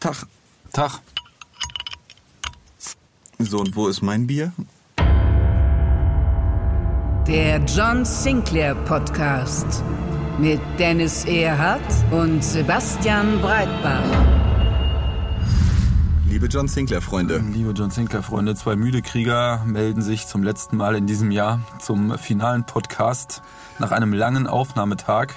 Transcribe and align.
Tag. 0.00 0.26
Tag. 0.72 1.00
So, 3.40 3.58
und 3.58 3.74
wo 3.74 3.88
ist 3.88 4.00
mein 4.00 4.26
Bier? 4.26 4.52
Der 7.26 7.58
John 7.64 8.04
Sinclair 8.04 8.74
Podcast 8.74 9.82
mit 10.38 10.60
Dennis 10.78 11.24
Erhardt 11.24 11.82
und 12.12 12.44
Sebastian 12.44 13.40
Breitbart. 13.40 14.04
Liebe 16.28 16.46
John 16.46 16.68
Sinclair-Freunde. 16.68 17.42
Liebe 17.52 17.72
John 17.72 17.90
Sinclair-Freunde, 17.90 18.54
zwei 18.54 18.76
müde 18.76 19.02
Krieger 19.02 19.64
melden 19.66 20.02
sich 20.02 20.28
zum 20.28 20.44
letzten 20.44 20.76
Mal 20.76 20.94
in 20.94 21.08
diesem 21.08 21.32
Jahr 21.32 21.60
zum 21.80 22.16
finalen 22.18 22.64
Podcast 22.64 23.42
nach 23.80 23.90
einem 23.90 24.12
langen 24.12 24.46
Aufnahmetag. 24.46 25.34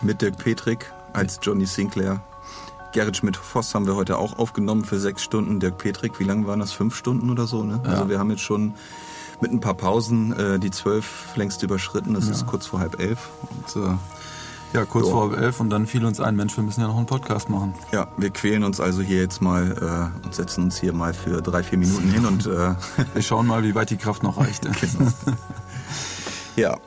Mit 0.00 0.22
Dirk 0.22 0.38
Petrik 0.38 0.90
als 1.12 1.38
Johnny 1.42 1.66
Sinclair. 1.66 2.22
Gerrit 2.96 3.18
Schmidt-Voss 3.18 3.74
haben 3.74 3.86
wir 3.86 3.94
heute 3.94 4.16
auch 4.16 4.38
aufgenommen 4.38 4.82
für 4.86 4.98
sechs 4.98 5.22
Stunden. 5.22 5.60
Dirk 5.60 5.76
Petrik, 5.76 6.18
wie 6.18 6.24
lange 6.24 6.46
waren 6.46 6.60
das? 6.60 6.72
Fünf 6.72 6.96
Stunden 6.96 7.28
oder 7.28 7.46
so? 7.46 7.62
Ne? 7.62 7.78
Also 7.84 8.08
wir 8.08 8.18
haben 8.18 8.30
jetzt 8.30 8.40
schon 8.40 8.72
mit 9.42 9.52
ein 9.52 9.60
paar 9.60 9.74
Pausen 9.74 10.32
äh, 10.32 10.58
die 10.58 10.70
zwölf 10.70 11.26
längst 11.36 11.62
überschritten. 11.62 12.14
Das 12.14 12.26
ist 12.28 12.46
kurz 12.46 12.64
vor 12.64 12.80
halb 12.80 12.98
elf. 12.98 13.28
Und, 13.42 13.82
äh, 13.84 13.88
Ja, 14.72 14.86
kurz 14.86 15.04
Ja. 15.08 15.12
vor 15.12 15.30
halb 15.30 15.38
elf 15.38 15.60
und 15.60 15.68
dann 15.68 15.86
fiel 15.86 16.06
uns 16.06 16.20
ein, 16.20 16.36
Mensch, 16.36 16.56
wir 16.56 16.64
müssen 16.64 16.80
ja 16.80 16.86
noch 16.86 16.96
einen 16.96 17.04
Podcast 17.04 17.50
machen. 17.50 17.74
ja, 17.92 18.08
wir 18.16 18.30
quälen 18.30 18.64
uns 18.64 18.80
also 18.80 19.02
hier 19.02 19.18
jetzt 19.20 19.42
mal 19.42 20.10
äh, 20.22 20.24
und 20.26 20.34
setzen 20.34 20.64
uns 20.64 20.80
hier 20.80 20.94
mal 20.94 21.12
für 21.12 21.42
drei, 21.42 21.62
vier 21.62 21.76
Minuten 21.76 22.08
hin 22.08 22.24
und 22.24 22.46
äh, 22.46 22.74
Wir 23.12 23.20
schauen 23.22 23.46
mal, 23.46 23.62
wie 23.62 23.74
weit 23.74 23.90
die 23.90 23.98
Kraft 23.98 24.22
noch 24.22 24.38
reicht. 24.38 24.64
Genau. 24.80 25.12
ja. 26.56 26.78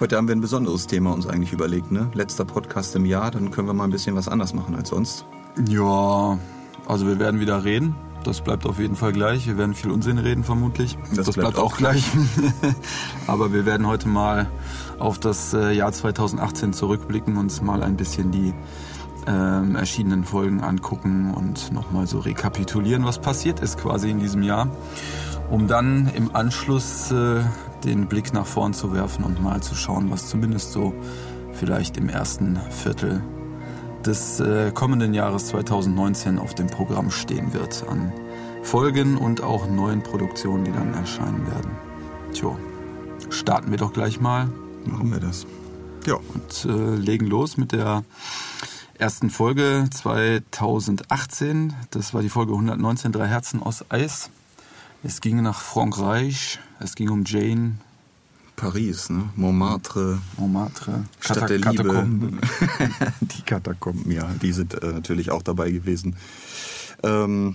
Heute 0.00 0.16
haben 0.16 0.28
wir 0.28 0.34
ein 0.34 0.40
besonderes 0.40 0.86
Thema 0.86 1.12
uns 1.12 1.26
eigentlich 1.26 1.52
überlegt, 1.52 1.92
ne? 1.92 2.10
Letzter 2.14 2.46
Podcast 2.46 2.96
im 2.96 3.04
Jahr, 3.04 3.30
dann 3.30 3.50
können 3.50 3.66
wir 3.66 3.74
mal 3.74 3.84
ein 3.84 3.90
bisschen 3.90 4.16
was 4.16 4.28
anders 4.28 4.54
machen 4.54 4.74
als 4.74 4.88
sonst. 4.88 5.26
Ja, 5.68 6.38
also 6.88 7.06
wir 7.06 7.18
werden 7.18 7.38
wieder 7.38 7.64
reden. 7.64 7.94
Das 8.24 8.40
bleibt 8.40 8.64
auf 8.64 8.78
jeden 8.78 8.96
Fall 8.96 9.12
gleich. 9.12 9.46
Wir 9.46 9.58
werden 9.58 9.74
viel 9.74 9.90
Unsinn 9.90 10.16
reden 10.16 10.42
vermutlich. 10.42 10.96
Das 11.14 11.26
Das, 11.26 11.34
bleibt 11.34 11.52
bleibt, 11.52 11.58
auch 11.58 11.76
gleich. 11.76 12.02
Aber 13.26 13.52
wir 13.52 13.66
werden 13.66 13.86
heute 13.86 14.08
mal 14.08 14.48
auf 14.98 15.18
das 15.18 15.52
äh, 15.52 15.72
Jahr 15.72 15.92
2018 15.92 16.72
zurückblicken, 16.72 17.36
uns 17.36 17.60
mal 17.60 17.82
ein 17.82 17.96
bisschen 17.96 18.30
die 18.30 18.54
ähm, 19.26 19.76
erschienenen 19.76 20.24
Folgen 20.24 20.62
angucken 20.62 21.34
und 21.34 21.72
nochmal 21.72 22.06
so 22.06 22.20
rekapitulieren, 22.20 23.04
was 23.04 23.18
passiert 23.18 23.60
ist 23.60 23.76
quasi 23.76 24.08
in 24.08 24.18
diesem 24.18 24.42
Jahr, 24.42 24.68
um 25.50 25.66
dann 25.66 26.10
im 26.14 26.34
Anschluss 26.34 27.10
äh, 27.10 27.42
den 27.84 28.06
Blick 28.06 28.32
nach 28.32 28.46
vorn 28.46 28.74
zu 28.74 28.92
werfen 28.92 29.24
und 29.24 29.42
mal 29.42 29.62
zu 29.62 29.74
schauen, 29.74 30.10
was 30.10 30.28
zumindest 30.28 30.72
so 30.72 30.94
vielleicht 31.52 31.96
im 31.96 32.08
ersten 32.08 32.58
Viertel 32.70 33.22
des 34.04 34.40
äh, 34.40 34.70
kommenden 34.72 35.14
Jahres 35.14 35.48
2019 35.48 36.38
auf 36.38 36.54
dem 36.54 36.68
Programm 36.68 37.10
stehen 37.10 37.52
wird 37.52 37.84
an 37.88 38.12
Folgen 38.62 39.16
und 39.16 39.42
auch 39.42 39.68
neuen 39.68 40.02
Produktionen, 40.02 40.64
die 40.64 40.72
dann 40.72 40.94
erscheinen 40.94 41.46
werden. 41.46 41.70
Tja, 42.32 42.56
starten 43.30 43.70
wir 43.70 43.78
doch 43.78 43.92
gleich 43.92 44.20
mal 44.20 44.48
Machen 44.84 45.12
wir 45.12 45.20
das. 45.20 45.46
Ja. 46.06 46.14
und 46.14 46.64
äh, 46.64 46.94
legen 46.96 47.26
los 47.26 47.56
mit 47.56 47.72
der 47.72 48.04
ersten 48.98 49.30
Folge 49.30 49.86
2018. 49.90 51.74
Das 51.90 52.14
war 52.14 52.22
die 52.22 52.28
Folge 52.28 52.52
119, 52.52 53.12
Drei 53.12 53.26
Herzen 53.26 53.62
aus 53.62 53.84
Eis. 53.90 54.30
Es 55.02 55.20
ging 55.20 55.42
nach 55.42 55.60
Frankreich, 55.60 56.58
es 56.80 56.94
ging 56.94 57.08
um 57.10 57.24
Jane, 57.24 57.72
Paris, 58.56 59.08
ne? 59.08 59.30
Montmartre, 59.36 60.18
Montmartre, 60.36 61.04
Stadt 61.20 61.48
der 61.48 61.60
Kata- 61.60 61.70
Liebe. 61.70 61.84
Katakomben. 61.84 62.38
die 63.22 63.42
Katakomben, 63.42 64.12
ja, 64.12 64.30
die 64.42 64.52
sind 64.52 64.74
äh, 64.82 64.92
natürlich 64.92 65.30
auch 65.30 65.42
dabei 65.42 65.70
gewesen. 65.70 66.16
Ähm, 67.02 67.54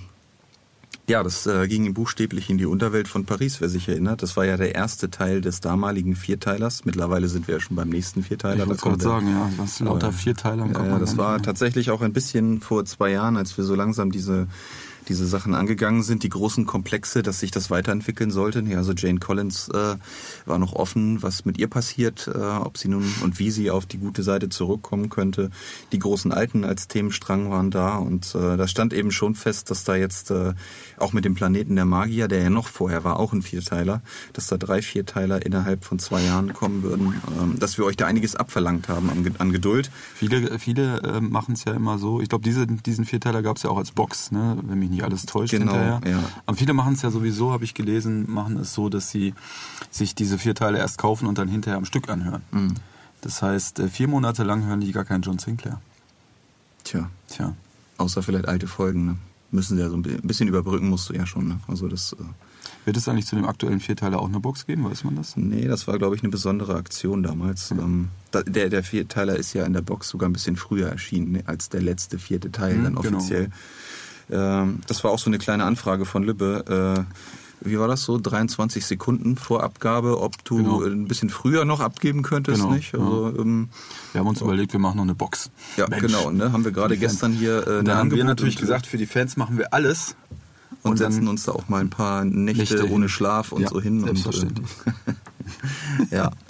ja, 1.08 1.22
das 1.22 1.46
äh, 1.46 1.68
ging 1.68 1.94
buchstäblich 1.94 2.50
in 2.50 2.58
die 2.58 2.66
Unterwelt 2.66 3.08
von 3.08 3.25
Paris, 3.25 3.62
wer 3.62 3.69
sich 3.69 3.88
erinnert. 3.88 4.24
Das 4.24 4.35
war 4.38 4.46
ja 4.46 4.58
der 4.58 4.74
erste 4.74 5.12
Teil 5.12 5.41
des 5.41 5.59
damaligen 5.59 6.16
Vierteilers. 6.16 6.84
Mittlerweile 6.85 7.28
sind 7.28 7.47
wir 7.47 7.56
ja 7.56 7.62
schon 7.62 7.75
beim 7.75 7.90
nächsten 7.90 8.24
Vierteiler. 8.24 8.64
Ich 8.64 8.68
wollte 8.69 8.81
gerade 8.81 8.97
der- 8.97 9.08
sagen, 9.08 9.28
ja, 9.30 9.52
was 9.58 9.80
lauter 9.81 10.12
Vierteiler. 10.12 10.66
Ja, 10.74 10.84
ja, 10.88 10.97
das 10.97 11.16
war 11.18 11.40
tatsächlich 11.44 11.91
auch 11.91 12.02
ein 12.02 12.14
bisschen 12.14 12.59
vor 12.62 12.84
zwei 12.85 13.12
Jahren, 13.12 13.38
als 13.38 13.56
wir 13.56 13.64
so 13.66 13.75
langsam 13.75 14.12
diese 14.12 14.47
diese 15.07 15.25
Sachen 15.25 15.55
angegangen 15.55 16.03
sind, 16.03 16.23
die 16.23 16.29
großen 16.29 16.66
Komplexe, 16.66 17.23
dass 17.23 17.39
sich 17.39 17.51
das 17.51 17.69
weiterentwickeln 17.69 18.31
sollte. 18.31 18.61
Ja, 18.61 18.77
also 18.77 18.93
Jane 18.93 19.19
Collins 19.19 19.69
äh, 19.69 19.95
war 20.45 20.59
noch 20.59 20.73
offen, 20.73 21.21
was 21.21 21.45
mit 21.45 21.57
ihr 21.57 21.67
passiert, 21.67 22.27
äh, 22.27 22.38
ob 22.38 22.77
sie 22.77 22.88
nun 22.88 23.05
und 23.21 23.39
wie 23.39 23.51
sie 23.51 23.71
auf 23.71 23.85
die 23.85 23.97
gute 23.97 24.23
Seite 24.23 24.49
zurückkommen 24.49 25.09
könnte. 25.09 25.51
Die 25.91 25.99
großen 25.99 26.31
Alten 26.31 26.63
als 26.63 26.88
Themenstrang 26.88 27.49
waren 27.51 27.71
da 27.71 27.97
und 27.97 28.33
äh, 28.35 28.57
da 28.57 28.67
stand 28.67 28.93
eben 28.93 29.11
schon 29.11 29.35
fest, 29.35 29.71
dass 29.71 29.83
da 29.83 29.95
jetzt 29.95 30.31
äh, 30.31 30.53
auch 30.97 31.13
mit 31.13 31.25
dem 31.25 31.35
Planeten 31.35 31.75
der 31.75 31.85
Magier, 31.85 32.27
der 32.27 32.43
ja 32.43 32.49
noch 32.49 32.67
vorher 32.67 33.03
war, 33.03 33.19
auch 33.19 33.33
ein 33.33 33.41
Vierteiler, 33.41 34.01
dass 34.33 34.47
da 34.47 34.57
drei 34.57 34.81
Vierteiler 34.81 35.45
innerhalb 35.45 35.85
von 35.85 35.99
zwei 35.99 36.23
Jahren 36.23 36.53
kommen 36.53 36.83
würden, 36.83 37.22
ähm, 37.39 37.59
dass 37.59 37.77
wir 37.77 37.85
euch 37.85 37.97
da 37.97 38.05
einiges 38.05 38.35
abverlangt 38.35 38.89
haben 38.89 39.09
an, 39.09 39.35
an 39.37 39.51
Geduld. 39.51 39.91
Viele, 40.16 40.59
viele 40.59 41.01
äh, 41.03 41.22
machen 41.22 41.53
es 41.53 41.66
ja 41.66 41.73
immer 41.73 41.97
so. 41.97 42.22
Ich 42.22 42.29
glaube, 42.29 42.43
diese, 42.43 42.67
diesen 42.67 43.05
Vierteiler 43.05 43.41
gab 43.41 43.57
es 43.57 43.63
ja 43.63 43.69
auch 43.69 43.77
als 43.77 43.91
Box, 43.91 44.31
ne? 44.31 44.57
wenn 44.63 44.79
mich 44.79 44.89
nicht 44.89 44.94
alles 45.03 45.25
täuscht 45.25 45.51
Genau, 45.51 45.73
hinterher. 45.73 46.01
ja. 46.09 46.23
Aber 46.45 46.56
viele 46.57 46.73
machen 46.73 46.94
es 46.94 47.01
ja 47.01 47.11
sowieso, 47.11 47.51
habe 47.51 47.63
ich 47.63 47.73
gelesen, 47.73 48.31
machen 48.31 48.57
es 48.57 48.73
so, 48.73 48.89
dass 48.89 49.09
sie 49.11 49.33
sich 49.91 50.16
diese 50.16 50.38
Vierteile 50.38 50.78
erst 50.78 50.97
kaufen 50.97 51.28
und 51.28 51.38
dann 51.38 51.47
hinterher 51.47 51.78
am 51.78 51.85
Stück 51.85 52.09
anhören. 52.09 52.41
Mhm. 52.51 52.73
Das 53.22 53.41
heißt, 53.41 53.79
äh, 53.79 53.88
vier 53.89 54.07
Monate 54.07 54.44
lang 54.44 54.66
hören 54.66 54.81
die 54.81 54.91
gar 54.91 55.05
keinen 55.05 55.22
John 55.23 55.39
Sinclair. 55.39 55.81
Tja, 56.84 57.09
Tja. 57.28 57.53
außer 57.97 58.22
vielleicht 58.22 58.47
alte 58.47 58.67
Folgen. 58.67 59.05
Ne? 59.05 59.16
Müssen 59.51 59.78
sie 59.78 59.81
ja 59.84 59.89
so 59.89 59.95
ein 59.95 60.01
bi- 60.03 60.16
ein 60.16 60.28
bisschen 60.28 60.47
überbrücken, 60.47 60.89
musst 60.89 61.09
du 61.09 61.13
ja 61.13 61.25
schon. 61.25 61.47
Ne? 61.47 61.59
Also 61.67 61.88
das, 61.88 62.13
äh, 62.13 62.17
Wird 62.85 62.97
es 62.97 63.07
eigentlich 63.07 63.25
zu 63.25 63.35
dem 63.35 63.45
aktuellen 63.45 63.79
Vierteiler 63.79 64.19
auch 64.19 64.28
eine 64.28 64.39
Box 64.39 64.66
geben? 64.67 64.84
Weiß 64.84 65.03
man 65.03 65.16
das? 65.16 65.35
nee, 65.38 65.67
das 65.67 65.88
war, 65.88 65.97
glaube 65.97 66.16
ich, 66.16 66.22
eine 66.23 66.29
besondere 66.29 66.75
Aktion 66.75 67.23
damals. 67.23 67.73
Da, 68.31 68.44
der, 68.44 68.69
der 68.69 68.84
Vierteiler 68.84 69.35
ist 69.35 69.53
ja 69.53 69.66
in 69.66 69.73
der 69.73 69.81
Box 69.81 70.09
sogar 70.09 70.29
ein 70.29 70.34
bisschen 70.34 70.55
früher 70.55 70.89
erschienen 70.89 71.31
ne, 71.31 71.44
als 71.47 71.69
der 71.69 71.81
letzte 71.81 72.19
vierte 72.19 72.51
Teil 72.51 72.75
Mhm, 72.75 72.84
dann 72.84 72.95
genau. 72.95 73.17
offiziell. 73.17 73.45
Ähm, 73.45 73.51
das 74.28 75.03
war 75.03 75.12
auch 75.12 75.19
so 75.19 75.30
eine 75.30 75.38
kleine 75.38 75.63
Anfrage 75.66 76.06
von 76.06 76.24
Lübbe. 76.24 77.06
Äh, 77.08 77.16
wie 77.68 77.80
war 77.80 77.88
das 77.88 78.03
so? 78.03 78.19
23 78.19 78.86
Sekunden 78.86 79.38
vor 79.38 79.63
Abgabe, 79.63 80.19
ob 80.22 80.44
du 80.46 80.58
Genau. 80.58 80.84
äh, 80.84 80.88
ein 80.90 81.08
bisschen 81.08 81.30
früher 81.30 81.66
noch 81.66 81.80
abgeben 81.80 82.22
könntest, 82.22 82.62
Genau, 82.62 82.74
nicht? 82.74 82.94
Also, 82.94 83.34
ähm, 83.38 83.69
Wir 84.12 84.19
haben 84.22 84.28
uns 84.28 84.41
überlegt, 84.41 84.74
wir 84.74 84.80
machen 84.80 84.97
noch 84.97 85.03
eine 85.03 85.16
Box. 85.16 85.50
ja, 85.78 85.88
Mensch. 85.88 86.02
genau. 86.03 86.30
Ne? 86.31 86.52
Haben 86.52 86.64
wir 86.66 86.72
gerade 86.72 86.97
gestern 86.97 87.31
hier 87.34 87.66
äh, 87.68 87.84
dann 87.84 87.97
haben 87.97 88.12
wir 88.12 88.24
natürlich 88.24 88.56
und- 88.58 88.62
gesagt, 88.62 88.85
für 88.88 88.97
die 88.97 89.06
Fans 89.08 89.38
machen 89.38 89.58
wir 89.58 89.74
alles. 89.74 90.16
und, 90.84 90.91
Und 90.91 90.97
setzen 90.97 91.28
uns 91.28 91.46
da 91.46 91.53
auch 91.53 91.68
mal 91.69 91.81
ein 91.81 91.90
paar 91.90 92.24
Nächte, 92.25 92.59
Nächte 92.75 92.84
ohne 92.91 93.06
hin. 93.06 93.09
Schlaf 93.09 93.52
und 93.52 93.62
Ja, 93.64 93.69
so 93.69 93.81
hin. 93.81 94.03
selbstverständlich. 94.03 94.68
Und, 94.85 96.12
äh, 96.12 96.16
ja. 96.18 96.31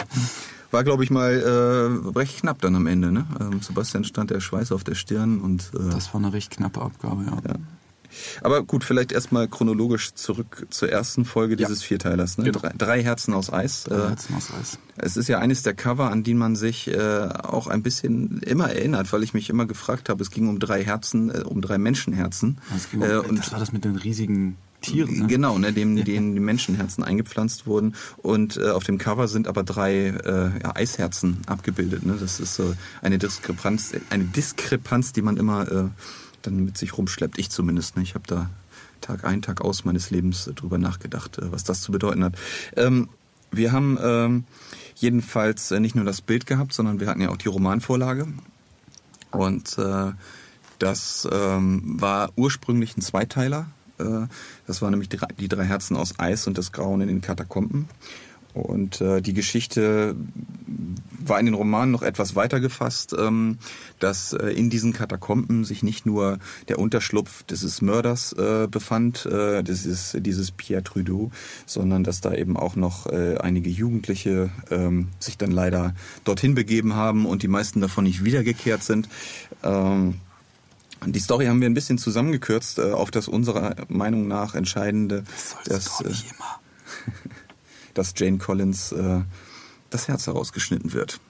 War, 0.76 0.84
glaube 0.84 1.04
ich, 1.04 1.10
mal 1.10 1.32
äh, 1.32 2.18
recht 2.18 2.40
knapp 2.40 2.60
dann 2.60 2.76
am 2.76 2.86
Ende. 2.86 3.10
Ne? 3.10 3.24
Ähm, 3.40 3.62
Sebastian 3.62 4.04
stand 4.04 4.28
der 4.30 4.40
Schweiß 4.40 4.72
auf 4.72 4.84
der 4.84 4.94
Stirn. 4.94 5.40
und 5.40 5.70
äh, 5.74 5.88
Das 5.90 6.12
war 6.12 6.20
eine 6.20 6.34
recht 6.34 6.50
knappe 6.50 6.82
Abgabe, 6.82 7.24
ja. 7.24 7.32
Ja. 7.48 7.54
Aber 8.42 8.62
gut, 8.62 8.84
vielleicht 8.84 9.10
erstmal 9.12 9.48
chronologisch 9.48 10.12
zurück 10.14 10.66
zur 10.68 10.90
ersten 10.90 11.24
Folge 11.24 11.54
Ja. 11.54 11.66
dieses 11.66 11.82
Vierteilers. 11.82 12.36
Ne? 12.36 12.44
Genau. 12.44 12.58
Drei, 12.58 12.72
drei 12.76 13.02
Herzen 13.02 13.32
aus 13.32 13.50
Eis. 13.50 13.84
Drei 13.84 13.96
Äh, 13.96 14.08
Herzen 14.08 14.34
aus 14.36 14.50
Eis. 14.60 14.78
es 14.98 15.16
ist 15.16 15.28
ja 15.28 15.38
eines 15.38 15.62
der 15.62 15.72
Cover, 15.72 16.10
an 16.10 16.22
die 16.22 16.34
man 16.34 16.56
sich 16.56 16.88
äh, 16.88 17.28
auch 17.42 17.66
ein 17.68 17.82
bisschen 17.82 18.40
immer 18.42 18.68
erinnert, 18.70 19.10
weil 19.14 19.22
ich 19.22 19.32
mich 19.32 19.48
immer 19.48 19.64
gefragt 19.64 20.10
habe, 20.10 20.22
es 20.22 20.30
ging 20.30 20.46
um 20.48 20.58
drei 20.58 20.84
Herzen, 20.84 21.30
äh, 21.30 21.38
um 21.44 21.62
drei 21.62 21.78
Menschenherzen. 21.78 22.58
Ging 22.90 23.00
um, 23.02 23.10
Äh, 23.10 23.16
und 23.16 23.38
das 23.38 23.50
war 23.52 23.58
das 23.60 23.72
mit 23.72 23.84
den 23.86 23.96
riesigen 23.96 24.56
Tieren. 24.80 25.20
Ne? 25.20 25.26
Genau, 25.26 25.58
ne, 25.58 25.72
dem, 25.72 26.04
denen 26.04 26.34
die 26.34 26.40
Menschenherzen 26.40 27.02
eingepflanzt 27.02 27.66
wurden. 27.66 27.94
Und 28.18 28.56
äh, 28.56 28.70
auf 28.70 28.84
dem 28.84 28.98
Cover 28.98 29.28
sind 29.28 29.48
aber 29.48 29.62
drei 29.62 30.08
äh, 30.08 30.62
ja, 30.62 30.76
Eisherzen 30.76 31.38
abgebildet. 31.46 32.04
Ne? 32.04 32.16
Das 32.20 32.40
ist 32.40 32.54
so 32.54 32.74
eine 33.02 33.18
Diskrepanz, 33.18 33.92
eine 34.10 34.24
Diskrepanz, 34.24 35.12
die 35.12 35.22
man 35.22 35.36
immer 35.36 35.70
äh, 35.70 35.84
dann 36.42 36.64
mit 36.64 36.78
sich 36.78 36.96
rumschleppt. 36.96 37.38
Ich 37.38 37.50
zumindest. 37.50 37.96
Ne? 37.96 38.02
Ich 38.02 38.14
habe 38.14 38.24
da 38.26 38.50
Tag 39.00 39.24
ein, 39.24 39.42
Tag 39.42 39.60
aus 39.60 39.84
meines 39.84 40.10
Lebens 40.10 40.46
äh, 40.46 40.52
drüber 40.52 40.78
nachgedacht, 40.78 41.38
äh, 41.38 41.52
was 41.52 41.64
das 41.64 41.80
zu 41.80 41.92
bedeuten 41.92 42.24
hat. 42.24 42.34
Ähm, 42.76 43.08
wir 43.50 43.72
haben 43.72 43.98
ähm, 44.02 44.44
jedenfalls 44.96 45.70
äh, 45.70 45.80
nicht 45.80 45.94
nur 45.94 46.04
das 46.04 46.20
Bild 46.20 46.46
gehabt, 46.46 46.72
sondern 46.72 47.00
wir 47.00 47.06
hatten 47.06 47.20
ja 47.20 47.30
auch 47.30 47.36
die 47.36 47.48
Romanvorlage. 47.48 48.26
Und 49.30 49.78
äh, 49.78 50.12
das 50.78 51.28
ähm, 51.30 52.00
war 52.00 52.32
ursprünglich 52.36 52.96
ein 52.96 53.02
Zweiteiler. 53.02 53.66
Äh, 53.98 54.26
das 54.66 54.82
war 54.82 54.90
nämlich 54.90 55.08
die, 55.08 55.18
die 55.38 55.48
drei 55.48 55.64
Herzen 55.64 55.96
aus 55.96 56.18
Eis 56.18 56.46
und 56.46 56.58
das 56.58 56.72
Grauen 56.72 57.00
in 57.00 57.08
den 57.08 57.20
Katakomben. 57.20 57.88
Und 58.56 59.02
äh, 59.02 59.20
die 59.20 59.34
Geschichte 59.34 60.16
war 61.18 61.38
in 61.38 61.44
den 61.44 61.54
Romanen 61.54 61.92
noch 61.92 62.02
etwas 62.02 62.36
weiter 62.36 62.58
gefasst, 62.58 63.14
ähm, 63.18 63.58
dass 63.98 64.32
äh, 64.32 64.48
in 64.48 64.70
diesen 64.70 64.94
Katakomben 64.94 65.64
sich 65.64 65.82
nicht 65.82 66.06
nur 66.06 66.38
der 66.68 66.78
Unterschlupf 66.78 67.42
dieses 67.42 67.82
Mörders 67.82 68.32
äh, 68.32 68.66
befand, 68.70 69.26
äh, 69.26 69.62
das 69.62 69.84
ist 69.84 70.16
dieses 70.20 70.52
Pierre 70.52 70.82
Trudeau, 70.82 71.30
sondern 71.66 72.02
dass 72.02 72.22
da 72.22 72.32
eben 72.32 72.56
auch 72.56 72.76
noch 72.76 73.06
äh, 73.06 73.36
einige 73.36 73.68
Jugendliche 73.68 74.48
ähm, 74.70 75.08
sich 75.18 75.36
dann 75.36 75.50
leider 75.50 75.94
dorthin 76.24 76.54
begeben 76.54 76.94
haben 76.94 77.26
und 77.26 77.42
die 77.42 77.48
meisten 77.48 77.82
davon 77.82 78.04
nicht 78.04 78.24
wiedergekehrt 78.24 78.82
sind. 78.82 79.10
Ähm, 79.62 80.14
die 81.04 81.20
Story 81.20 81.46
haben 81.46 81.60
wir 81.60 81.68
ein 81.68 81.74
bisschen 81.74 81.98
zusammengekürzt 81.98 82.78
äh, 82.78 82.92
auf 82.92 83.10
das 83.10 83.28
unserer 83.28 83.74
Meinung 83.88 84.28
nach 84.28 84.54
entscheidende, 84.54 85.24
Das 85.64 86.00
nicht 86.00 86.30
äh, 86.30 86.34
dass 87.94 88.12
Jane 88.16 88.38
Collins 88.38 88.92
äh, 88.92 89.20
das 89.90 90.08
Herz 90.08 90.26
herausgeschnitten 90.26 90.92
wird. 90.92 91.20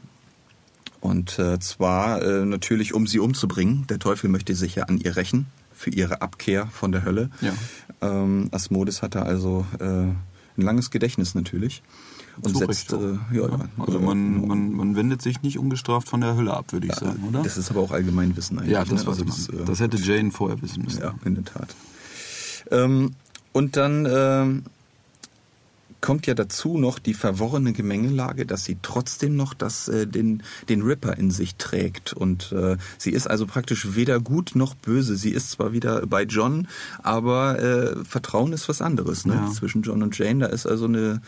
Und 1.01 1.39
äh, 1.39 1.59
zwar 1.61 2.23
äh, 2.23 2.45
natürlich, 2.45 2.95
um 2.95 3.07
sie 3.07 3.21
umzubringen. 3.21 3.87
Der 3.87 3.99
Teufel 3.99 4.29
möchte 4.29 4.55
sich 4.55 4.77
ja 4.77 4.85
an 4.85 4.99
ihr 4.99 5.17
rächen 5.17 5.47
für 5.73 5.91
ihre 5.91 6.23
Abkehr 6.23 6.67
von 6.67 6.91
der 6.91 7.05
Hölle. 7.05 7.31
Ja. 7.41 7.53
Ähm, 8.01 8.49
Asmodes 8.51 9.03
hatte 9.03 9.23
also 9.23 9.67
äh, 9.79 9.85
ein 9.85 10.17
langes 10.57 10.91
Gedächtnis 10.91 11.35
natürlich. 11.35 11.83
Und 12.41 12.57
setzt, 12.57 12.93
äh, 12.93 12.97
ja, 13.33 13.49
ja, 13.49 13.69
Also 13.79 13.99
man, 14.01 14.47
man, 14.47 14.73
man 14.73 14.97
wendet 14.97 15.23
sich 15.23 15.43
nicht 15.43 15.59
ungestraft 15.59 16.09
von 16.09 16.21
der 16.21 16.37
Hölle 16.37 16.55
ab, 16.55 16.73
würde 16.73 16.87
ich 16.87 16.95
sagen, 16.95 17.25
oder? 17.29 17.43
Das 17.43 17.57
ist 17.57 17.71
aber 17.71 17.81
auch 17.81 17.93
Allgemeinwissen 17.93 18.59
eigentlich. 18.59 18.73
ja, 18.73 18.85
das, 18.85 19.05
ne? 19.05 19.11
man. 19.11 19.27
das, 19.27 19.49
äh, 19.49 19.65
das 19.65 19.81
hätte 19.81 19.97
Jane 19.97 20.31
vorher 20.31 20.61
wissen 20.61 20.83
müssen. 20.83 21.03
Ja, 21.03 21.15
in 21.25 21.35
der 21.35 21.45
Tat. 21.45 21.75
Ähm, 22.71 23.13
und 23.53 23.77
dann 23.77 24.07
ähm, 24.11 24.63
kommt 26.01 26.27
ja 26.27 26.35
dazu 26.35 26.79
noch 26.79 26.99
die 26.99 27.15
verworrene 27.15 27.73
Gemengelage, 27.73 28.47
dass 28.47 28.65
sie 28.65 28.79
trotzdem 28.83 29.35
noch 29.35 29.55
das, 29.55 29.89
äh, 29.89 30.07
den, 30.07 30.43
den 30.69 30.83
Ripper 30.83 31.17
in 31.17 31.31
sich 31.31 31.57
trägt. 31.57 32.13
Und 32.13 32.53
äh, 32.53 32.77
sie 32.99 33.11
ist 33.11 33.27
also 33.27 33.47
praktisch 33.47 33.97
weder 33.97 34.21
gut 34.21 34.53
noch 34.55 34.75
böse. 34.75 35.17
Sie 35.17 35.31
ist 35.31 35.51
zwar 35.51 35.73
wieder 35.73 36.07
bei 36.07 36.23
John, 36.23 36.69
aber 37.03 37.59
äh, 37.59 38.05
Vertrauen 38.05 38.53
ist 38.53 38.69
was 38.69 38.83
anderes 38.83 39.27
ne? 39.27 39.35
Ja. 39.35 39.51
zwischen 39.51 39.83
John 39.83 40.03
und 40.03 40.17
Jane. 40.17 40.41
Da 40.41 40.47
ist 40.47 40.67
also 40.67 40.85
eine, 40.85 41.23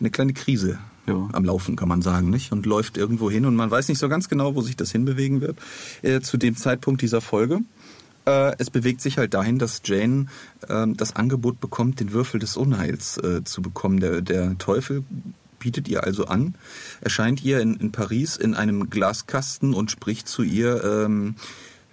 eine 0.00 0.10
kleine 0.10 0.32
Krise 0.32 0.78
Ja. 1.06 1.28
am 1.32 1.44
Laufen, 1.44 1.76
kann 1.76 1.88
man 1.88 2.02
sagen, 2.02 2.30
nicht? 2.30 2.52
Und 2.52 2.66
läuft 2.66 2.96
irgendwo 2.96 3.30
hin 3.30 3.44
und 3.46 3.56
man 3.56 3.70
weiß 3.70 3.88
nicht 3.88 3.98
so 3.98 4.08
ganz 4.08 4.28
genau, 4.28 4.54
wo 4.54 4.62
sich 4.62 4.76
das 4.76 4.90
hinbewegen 4.90 5.40
wird 5.40 5.58
äh, 6.02 6.20
zu 6.20 6.36
dem 6.36 6.56
Zeitpunkt 6.56 7.02
dieser 7.02 7.20
Folge. 7.20 7.60
Äh, 8.26 8.52
es 8.58 8.70
bewegt 8.70 9.00
sich 9.02 9.18
halt 9.18 9.34
dahin, 9.34 9.58
dass 9.58 9.82
Jane 9.84 10.26
ähm, 10.68 10.96
das 10.96 11.14
Angebot 11.16 11.60
bekommt, 11.60 12.00
den 12.00 12.12
Würfel 12.12 12.40
des 12.40 12.56
Unheils 12.56 13.18
äh, 13.18 13.44
zu 13.44 13.60
bekommen. 13.60 14.00
Der, 14.00 14.22
der 14.22 14.56
Teufel 14.56 15.04
bietet 15.58 15.88
ihr 15.88 16.04
also 16.04 16.26
an, 16.26 16.54
erscheint 17.00 17.42
ihr 17.44 17.60
in, 17.60 17.74
in 17.76 17.92
Paris 17.92 18.36
in 18.36 18.54
einem 18.54 18.90
Glaskasten 18.90 19.74
und 19.74 19.90
spricht 19.90 20.28
zu 20.28 20.42
ihr, 20.42 20.82
ähm, 20.84 21.36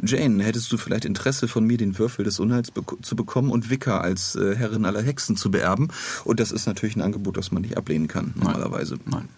Jane, 0.03 0.43
hättest 0.43 0.71
du 0.71 0.77
vielleicht 0.77 1.05
Interesse 1.05 1.47
von 1.47 1.65
mir, 1.65 1.77
den 1.77 1.97
Würfel 1.97 2.25
des 2.25 2.39
Unheils 2.39 2.71
bek 2.71 2.85
zu 3.01 3.15
bekommen 3.15 3.51
und 3.51 3.69
Wicca 3.69 3.99
als 3.99 4.35
äh, 4.35 4.55
Herrin 4.55 4.85
aller 4.85 5.01
Hexen 5.01 5.37
zu 5.37 5.51
beerben? 5.51 5.89
Und 6.23 6.39
das 6.39 6.51
ist 6.51 6.65
natürlich 6.65 6.95
ein 6.95 7.01
Angebot, 7.01 7.37
das 7.37 7.51
man 7.51 7.61
nicht 7.61 7.77
ablehnen 7.77 8.07
kann, 8.07 8.33
normalerweise. 8.35 8.97
Nein. 9.05 9.29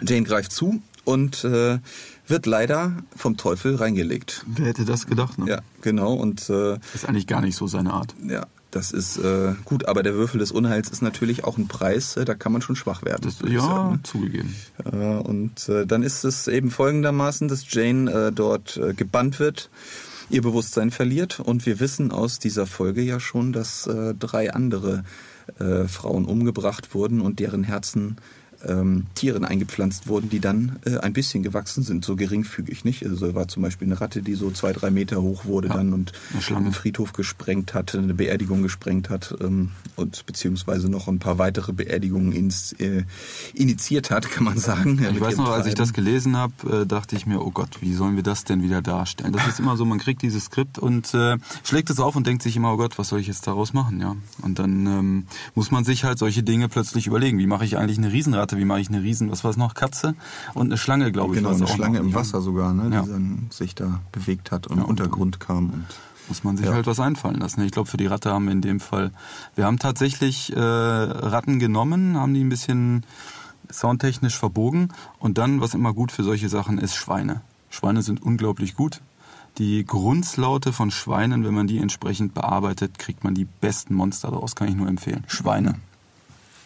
Jane 0.00 0.22
greift 0.24 0.52
zu 0.52 0.80
und 1.04 1.44
äh, 1.44 1.78
wird 2.26 2.46
leider 2.46 2.92
vom 3.16 3.36
Teufel 3.36 3.76
reingelegt. 3.76 4.44
Wer 4.46 4.66
hätte 4.66 4.84
das 4.84 5.06
gedacht? 5.06 5.38
Ne? 5.38 5.48
Ja, 5.48 5.60
genau. 5.82 6.14
Und 6.14 6.48
äh, 6.50 6.74
Ist 6.94 7.06
eigentlich 7.08 7.26
gar 7.26 7.40
nicht 7.40 7.56
so 7.56 7.66
seine 7.66 7.92
Art. 7.92 8.14
ja, 8.26 8.46
das 8.70 8.92
ist 8.92 9.18
äh, 9.18 9.54
gut. 9.64 9.86
Aber 9.86 10.02
der 10.02 10.14
Würfel 10.14 10.38
des 10.38 10.52
Unheils 10.52 10.90
ist 10.90 11.02
natürlich 11.02 11.44
auch 11.44 11.56
ein 11.56 11.68
Preis, 11.68 12.16
äh, 12.16 12.24
da 12.24 12.34
kann 12.34 12.52
man 12.52 12.62
schon 12.62 12.76
schwach 12.76 13.04
werden. 13.04 13.22
Das, 13.22 13.38
ja, 13.50 13.60
sagen, 13.60 13.92
ne? 13.92 14.00
zugegeben. 14.02 14.54
Äh, 14.84 14.96
Und 14.96 15.68
äh, 15.68 15.86
dann 15.86 16.02
ist 16.02 16.24
es 16.24 16.48
eben 16.48 16.70
folgendermaßen, 16.70 17.48
dass 17.48 17.64
Jane 17.72 18.10
äh, 18.10 18.32
dort 18.32 18.76
äh, 18.76 18.94
gebannt 18.94 19.40
wird, 19.40 19.70
ihr 20.30 20.42
Bewusstsein 20.42 20.90
verliert 20.90 21.40
und 21.40 21.64
wir 21.64 21.80
wissen 21.80 22.12
aus 22.12 22.38
dieser 22.38 22.66
Folge 22.66 23.00
ja 23.00 23.18
schon, 23.18 23.52
dass 23.52 23.86
äh, 23.86 24.14
drei 24.14 24.52
andere 24.52 25.04
äh, 25.58 25.84
Frauen 25.84 26.26
umgebracht 26.26 26.94
wurden 26.94 27.20
und 27.22 27.40
deren 27.40 27.64
Herzen 27.64 28.16
ähm, 28.66 29.06
Tieren 29.14 29.44
eingepflanzt 29.44 30.08
wurden, 30.08 30.30
die 30.30 30.40
dann 30.40 30.78
äh, 30.84 30.98
ein 30.98 31.12
bisschen 31.12 31.42
gewachsen 31.42 31.82
sind, 31.82 32.04
so 32.04 32.16
geringfügig, 32.16 32.84
nicht? 32.84 33.06
Also 33.06 33.34
war 33.34 33.48
zum 33.48 33.62
Beispiel 33.62 33.86
eine 33.86 34.00
Ratte, 34.00 34.22
die 34.22 34.34
so 34.34 34.50
zwei, 34.50 34.72
drei 34.72 34.90
Meter 34.90 35.22
hoch 35.22 35.44
wurde 35.44 35.68
Ja, 35.68 35.74
dann 35.74 35.92
und 35.92 36.12
einen 36.54 36.72
Friedhof 36.72 37.12
gesprengt 37.12 37.74
hat, 37.74 37.94
eine 37.94 38.14
Beerdigung 38.14 38.62
gesprengt 38.62 39.10
hat 39.10 39.34
ähm, 39.40 39.70
und 39.96 40.26
beziehungsweise 40.26 40.88
noch 40.88 41.08
ein 41.08 41.18
paar 41.18 41.38
weitere 41.38 41.72
Beerdigungen 41.72 42.32
ins, 42.32 42.72
äh, 42.72 43.04
initiiert 43.54 44.10
hat, 44.10 44.30
kann 44.30 44.44
man 44.44 44.58
sagen. 44.58 44.98
Ich 45.12 45.20
weiß 45.20 45.36
noch, 45.36 45.50
als 45.50 45.66
ich 45.66 45.74
Treiben. 45.74 45.88
das 45.88 45.92
gelesen 45.92 46.36
habe, 46.36 46.82
äh, 46.82 46.86
dachte 46.86 47.16
ich 47.16 47.26
mir, 47.26 47.40
oh 47.40 47.50
Gott, 47.50 47.80
wie 47.80 47.94
sollen 47.94 48.16
wir 48.16 48.22
das 48.22 48.44
denn 48.44 48.62
wieder 48.62 48.82
darstellen? 48.82 49.32
Das 49.32 49.46
ist 49.46 49.60
immer 49.60 49.76
so, 49.76 49.84
man 49.84 49.98
kriegt 49.98 50.22
dieses 50.22 50.44
Skript 50.44 50.78
und 50.78 51.14
äh, 51.14 51.36
schlägt 51.62 51.90
es 51.90 52.00
auf 52.00 52.16
und 52.16 52.26
denkt 52.26 52.42
sich 52.42 52.56
immer, 52.56 52.72
oh 52.72 52.76
Gott, 52.76 52.98
was 52.98 53.08
soll 53.08 53.20
ich 53.20 53.26
jetzt 53.26 53.46
daraus 53.46 53.72
machen? 53.72 54.00
Ja, 54.00 54.16
Und 54.42 54.58
dann 54.58 54.86
ähm, 54.86 55.26
muss 55.54 55.70
man 55.70 55.84
sich 55.84 56.04
halt 56.04 56.18
solche 56.18 56.42
Dinge 56.42 56.68
plötzlich 56.68 57.06
überlegen. 57.06 57.38
Wie 57.38 57.46
mache 57.46 57.64
ich 57.64 57.76
eigentlich 57.76 57.98
eine 57.98 58.12
Riesenratte? 58.12 58.47
Wie 58.56 58.64
mache 58.64 58.80
ich 58.80 58.88
eine 58.88 59.02
Riesen, 59.02 59.30
was 59.30 59.44
war 59.44 59.50
es 59.50 59.56
noch, 59.56 59.74
Katze? 59.74 60.14
Und 60.54 60.66
eine 60.66 60.78
Schlange, 60.78 61.12
glaube 61.12 61.34
ich. 61.34 61.40
Genau, 61.42 61.54
eine 61.54 61.66
Schlange 61.66 61.98
im. 61.98 62.14
Wasser 62.14 62.40
sogar, 62.40 62.72
ne, 62.72 62.94
Ja. 62.94 63.02
die 63.02 63.10
dann 63.10 63.46
sich 63.50 63.74
da 63.74 64.00
bewegt 64.12 64.50
hat 64.52 64.66
und 64.66 64.76
Ja, 64.78 64.84
im 64.84 64.88
und- 64.88 65.00
Untergrund 65.00 65.40
kam. 65.40 65.70
Und 65.70 65.84
Muss 66.28 66.44
man 66.44 66.56
sich 66.58 66.66
Ja. 66.66 66.74
halt 66.74 66.86
was 66.86 67.00
einfallen 67.00 67.36
lassen. 67.40 67.62
Ich 67.62 67.72
glaube, 67.72 67.88
für 67.88 67.96
die 67.96 68.04
Ratte 68.06 68.30
haben 68.32 68.44
wir 68.44 68.52
in 68.52 68.60
dem 68.60 68.80
Fall, 68.80 69.12
wir 69.54 69.64
haben 69.64 69.78
tatsächlich 69.78 70.54
äh, 70.54 70.60
Ratten 70.60 71.58
genommen, 71.58 72.18
haben 72.18 72.34
die 72.34 72.44
ein 72.44 72.50
bisschen 72.50 73.04
soundtechnisch 73.70 74.36
verbogen 74.38 74.88
und 75.18 75.38
dann, 75.38 75.60
was 75.60 75.74
immer 75.74 75.92
gut 75.94 76.12
für 76.12 76.22
solche 76.24 76.48
Sachen 76.48 76.78
ist, 76.78 76.94
Schweine. 76.94 77.40
Schweine 77.70 78.02
sind 78.02 78.22
unglaublich 78.22 78.74
gut. 78.74 79.00
Die 79.58 79.84
Grundslaute 79.84 80.72
von 80.72 80.90
Schweinen, 80.90 81.44
wenn 81.44 81.54
man 81.54 81.66
die 81.66 81.78
entsprechend 81.78 82.34
bearbeitet, 82.34 82.98
kriegt 82.98 83.24
man 83.24 83.34
die 83.34 83.44
besten 83.46 83.94
Monster 83.94 84.30
daraus, 84.30 84.54
kann 84.54 84.68
ich 84.68 84.74
nur 84.74 84.86
empfehlen. 84.88 85.24
Schweine. 85.26 85.76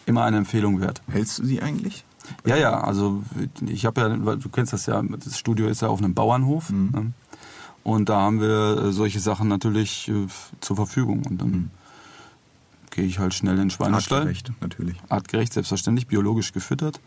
Immer 0.05 0.23
eine 0.23 0.37
Empfehlung 0.37 0.81
wert. 0.81 1.01
hältst 1.09 1.39
du 1.39 1.45
sie 1.45 1.61
eigentlich? 1.61 2.03
Ja, 2.45 2.55
ja, 2.55 2.79
also 2.81 3.21
ich 3.67 3.85
habe 3.85 4.01
ja, 4.01 4.09
du 4.35 4.49
kennst 4.49 4.73
das 4.73 4.85
ja, 4.85 5.01
das 5.01 5.37
Studio 5.37 5.67
ist 5.67 5.81
ja 5.81 5.89
auf 5.89 5.99
einem 5.99 6.13
Bauernhof. 6.13 6.69
Mhm. 6.69 6.89
Ne? 6.93 7.13
Und 7.83 8.07
da 8.09 8.21
haben 8.21 8.39
wir 8.39 8.77
äh, 8.85 8.91
solche 8.93 9.19
Sachen 9.19 9.49
natürlich 9.49 10.07
äh, 10.09 10.27
zur 10.61 10.75
Verfügung. 10.77 11.23
Und 11.29 11.41
dann 11.41 11.49
Mhm. 11.51 11.69
gehe 12.91 13.03
ich 13.05 13.19
halt 13.19 13.33
schnell 13.33 13.55
in 13.55 13.59
den 13.61 13.69
Schweinestall. 13.71 14.19
Artgerecht, 14.19 14.51
natürlich. 14.61 14.95
Artgerecht, 15.09 15.51
selbstverständlich, 15.53 16.07
biologisch 16.07 16.53
gefüttert. 16.53 17.01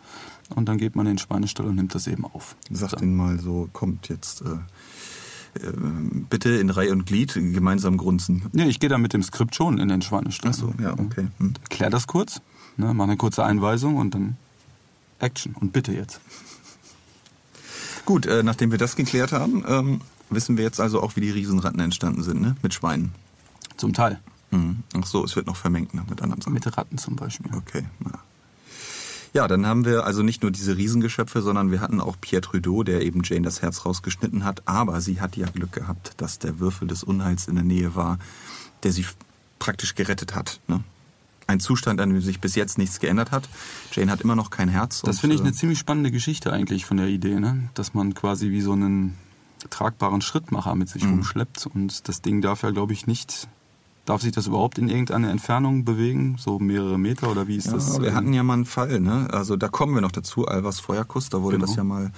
Und 0.55 0.69
dann 0.69 0.77
geht 0.79 0.97
man 0.97 1.07
in 1.07 1.13
den 1.13 1.19
Schweinestall 1.19 1.67
und 1.67 1.77
nimmt 1.77 1.95
das 1.95 2.07
eben 2.07 2.25
auf. 2.27 2.57
Sag 2.71 2.91
So. 2.91 2.97
denen 2.99 3.17
mal 3.17 3.39
so, 3.39 3.69
kommt 3.73 4.09
jetzt 4.11 4.43
äh, 4.43 4.45
äh, 5.67 5.73
bitte 6.29 6.51
in 6.51 6.69
Reihe 6.71 6.93
und 6.93 7.07
Glied 7.07 7.33
gemeinsam 7.35 7.97
grunzen. 7.97 8.43
Nee, 8.53 8.65
ich 8.67 8.79
gehe 8.81 8.91
da 8.91 8.99
mit 8.99 9.13
dem 9.15 9.23
Skript 9.23 9.55
schon 9.55 9.79
in 9.79 9.89
den 9.89 10.03
Schweinestall. 10.03 10.51
Ach 10.53 10.59
so, 10.59 10.75
ja, 10.83 10.93
okay. 10.93 11.29
Hm. 11.39 11.55
Erklär 11.63 11.89
das 11.91 12.07
kurz, 12.07 12.43
ne, 12.77 12.95
mach 12.95 13.05
eine 13.05 13.17
kurze 13.17 13.45
Einweisung 13.45 13.97
und 13.97 14.15
dann 14.15 14.37
Action. 15.19 15.55
Und 15.55 15.73
bitte 15.73 15.93
jetzt. 15.93 16.21
Gut, 18.05 18.27
äh, 18.27 18.43
nachdem 18.43 18.71
wir 18.71 18.79
das 18.79 18.97
geklärt 18.97 19.33
haben, 19.33 19.65
ähm, 19.67 20.01
wissen 20.31 20.57
wir 20.57 20.65
jetzt 20.65 20.81
also 20.81 21.03
auch, 21.03 21.17
wie 21.17 21.21
die 21.21 21.31
Riesenratten 21.31 21.81
entstanden 21.81 22.23
sind, 22.23 22.41
ne? 22.41 22.57
Mit 22.63 22.75
Schweinen. 22.75 23.13
Zum 23.77 23.93
Teil. 23.93 24.21
Mhm. 24.51 24.83
Ach 24.95 25.07
so, 25.07 25.25
es 25.25 25.37
wird 25.37 25.47
noch 25.47 25.57
vermengt 25.57 25.95
ne? 25.95 26.05
mit 26.09 26.23
anderen 26.23 26.41
Sachen. 26.41 26.55
Mit 26.55 26.77
Ratten 26.77 26.99
zum 26.99 27.17
Beispiel. 27.17 27.53
Okay. 27.55 27.85
Ja. 28.05 28.19
ja, 29.33 29.49
dann 29.49 29.67
haben 29.67 29.85
wir 29.85 30.05
also 30.05 30.23
nicht 30.23 30.43
nur 30.43 30.51
diese 30.51 30.77
Riesengeschöpfe, 30.77 31.43
sondern 31.43 31.71
wir 31.71 31.81
hatten 31.81 32.01
auch 32.01 32.17
Pierre 32.21 32.43
Trudeau, 32.43 32.83
der 32.83 33.03
eben 33.03 33.23
Jane 33.25 33.43
das 33.43 33.63
Herz 33.63 33.85
rausgeschnitten 33.85 34.45
hat. 34.45 34.63
Aber 34.67 35.01
sie 35.01 35.21
hat 35.21 35.37
ja 35.37 35.47
Glück 35.47 35.73
gehabt, 35.73 36.13
dass 36.19 36.39
der 36.39 36.59
Würfel 36.59 36.89
des 36.89 37.03
Unheils 37.03 37.49
in 37.49 37.57
der 37.57 37.65
Nähe 37.65 37.95
war, 37.95 38.19
der 38.83 38.93
sie 38.93 39.05
praktisch 39.59 39.95
gerettet 39.95 40.35
hat. 40.35 40.61
Ne? 40.69 40.83
Ein 41.49 41.61
Zustand, 41.61 42.01
an 42.01 42.11
dem 42.11 42.21
sich 42.21 42.41
bis 42.41 42.55
jetzt 42.57 42.77
nichts 42.77 42.99
geändert 42.99 43.31
hat. 43.31 43.49
Jane 43.93 44.11
hat 44.11 44.21
immer 44.21 44.35
noch 44.35 44.51
kein 44.51 44.69
Herz. 44.69 45.03
Das 45.03 45.21
finde 45.21 45.37
ich 45.37 45.43
äh, 45.43 45.45
eine 45.45 45.53
ziemlich 45.53 45.79
spannende 45.79 46.11
Geschichte 46.11 46.53
eigentlich 46.53 46.85
von 46.87 46.97
der 46.97 47.07
Idee, 47.07 47.39
ne? 47.39 47.69
dass 47.75 47.95
man 47.95 48.15
quasi 48.15 48.51
wie 48.51 48.61
so 48.61 48.73
einen 48.73 49.15
tragbaren 49.71 50.23
Schrittmacher 50.23 50.75
mit 50.75 50.89
sich 50.89 51.05
Mhm. 51.05 51.11
rumschleppt 51.11 51.67
und 51.67 52.09
das 52.09 52.21
Ding 52.23 52.41
darf 52.41 52.63
ja, 52.63 52.71
glaube 52.71 52.93
ich, 52.93 53.07
nicht. 53.07 53.49
Darf 54.07 54.23
sich 54.23 54.31
das 54.33 54.47
überhaupt 54.47 54.79
in 54.79 54.89
irgendeine 54.89 55.31
Entfernung 55.31 55.85
bewegen? 55.85 56.37
So 56.39 56.59
mehrere 56.61 56.99
Meter 56.99 57.29
oder 57.31 57.49
wie 57.49 57.57
ist 57.57 57.67
Ja, 57.67 57.73
das? 57.73 58.01
wir 58.01 58.15
hatten 58.15 58.33
ja 58.33 58.43
mal 58.45 58.55
einen 58.55 58.65
Fall, 58.65 59.01
ne? 59.01 59.29
Also 59.33 59.57
da 59.57 59.67
kommen 59.69 59.95
wir 59.95 60.01
noch 60.01 60.13
dazu, 60.13 60.47
Alvas 60.47 60.79
Feuerkuss, 60.79 61.29
da 61.29 61.43
wurde 61.43 61.57
Genau. 61.57 61.67
das 61.67 61.77
ja 61.77 61.83
mal 61.85 62.13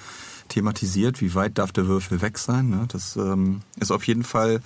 thematisiert, 0.48 1.20
wie 1.20 1.34
weit 1.34 1.58
darf 1.58 1.72
der 1.72 1.86
Würfel 1.86 2.20
weg 2.22 2.38
sein. 2.38 2.68
Ne? 2.70 2.84
Das 2.88 3.16
ähm, 3.16 3.60
ist 3.78 3.90
auf 3.90 4.06
jeden 4.06 4.24
Fall, 4.24 4.60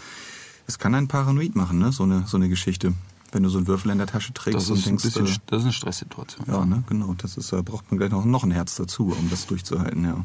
es 0.66 0.78
kann 0.78 0.94
einen 0.94 1.08
paranoid 1.08 1.54
machen, 1.56 1.78
ne? 1.78 1.92
so, 1.92 2.04
eine, 2.04 2.24
so 2.26 2.36
eine 2.36 2.48
Geschichte. 2.48 2.92
Wenn 3.32 3.42
du 3.42 3.48
so 3.48 3.58
einen 3.58 3.66
Würfel 3.66 3.90
in 3.90 3.98
der 3.98 4.06
Tasche 4.06 4.32
trägst 4.32 4.56
Das 4.56 4.70
und 4.70 4.78
ist, 4.78 4.84
ein 4.84 4.90
denkst, 4.90 5.04
bisschen, 5.04 5.26
äh, 5.26 5.38
das 5.46 5.58
ist 5.60 5.64
eine 5.64 5.72
Stresssituation. 5.72 6.46
ja, 6.46 6.64
ne, 6.64 6.84
genau. 6.88 7.14
Das 7.18 7.36
ist, 7.36 7.52
da 7.52 7.62
braucht 7.62 7.90
man 7.90 7.98
gleich 7.98 8.10
noch, 8.10 8.24
noch 8.24 8.44
ein 8.44 8.50
Herz 8.50 8.76
dazu, 8.76 9.14
um 9.18 9.30
das 9.30 9.46
durchzuhalten, 9.46 10.04
ja. 10.04 10.24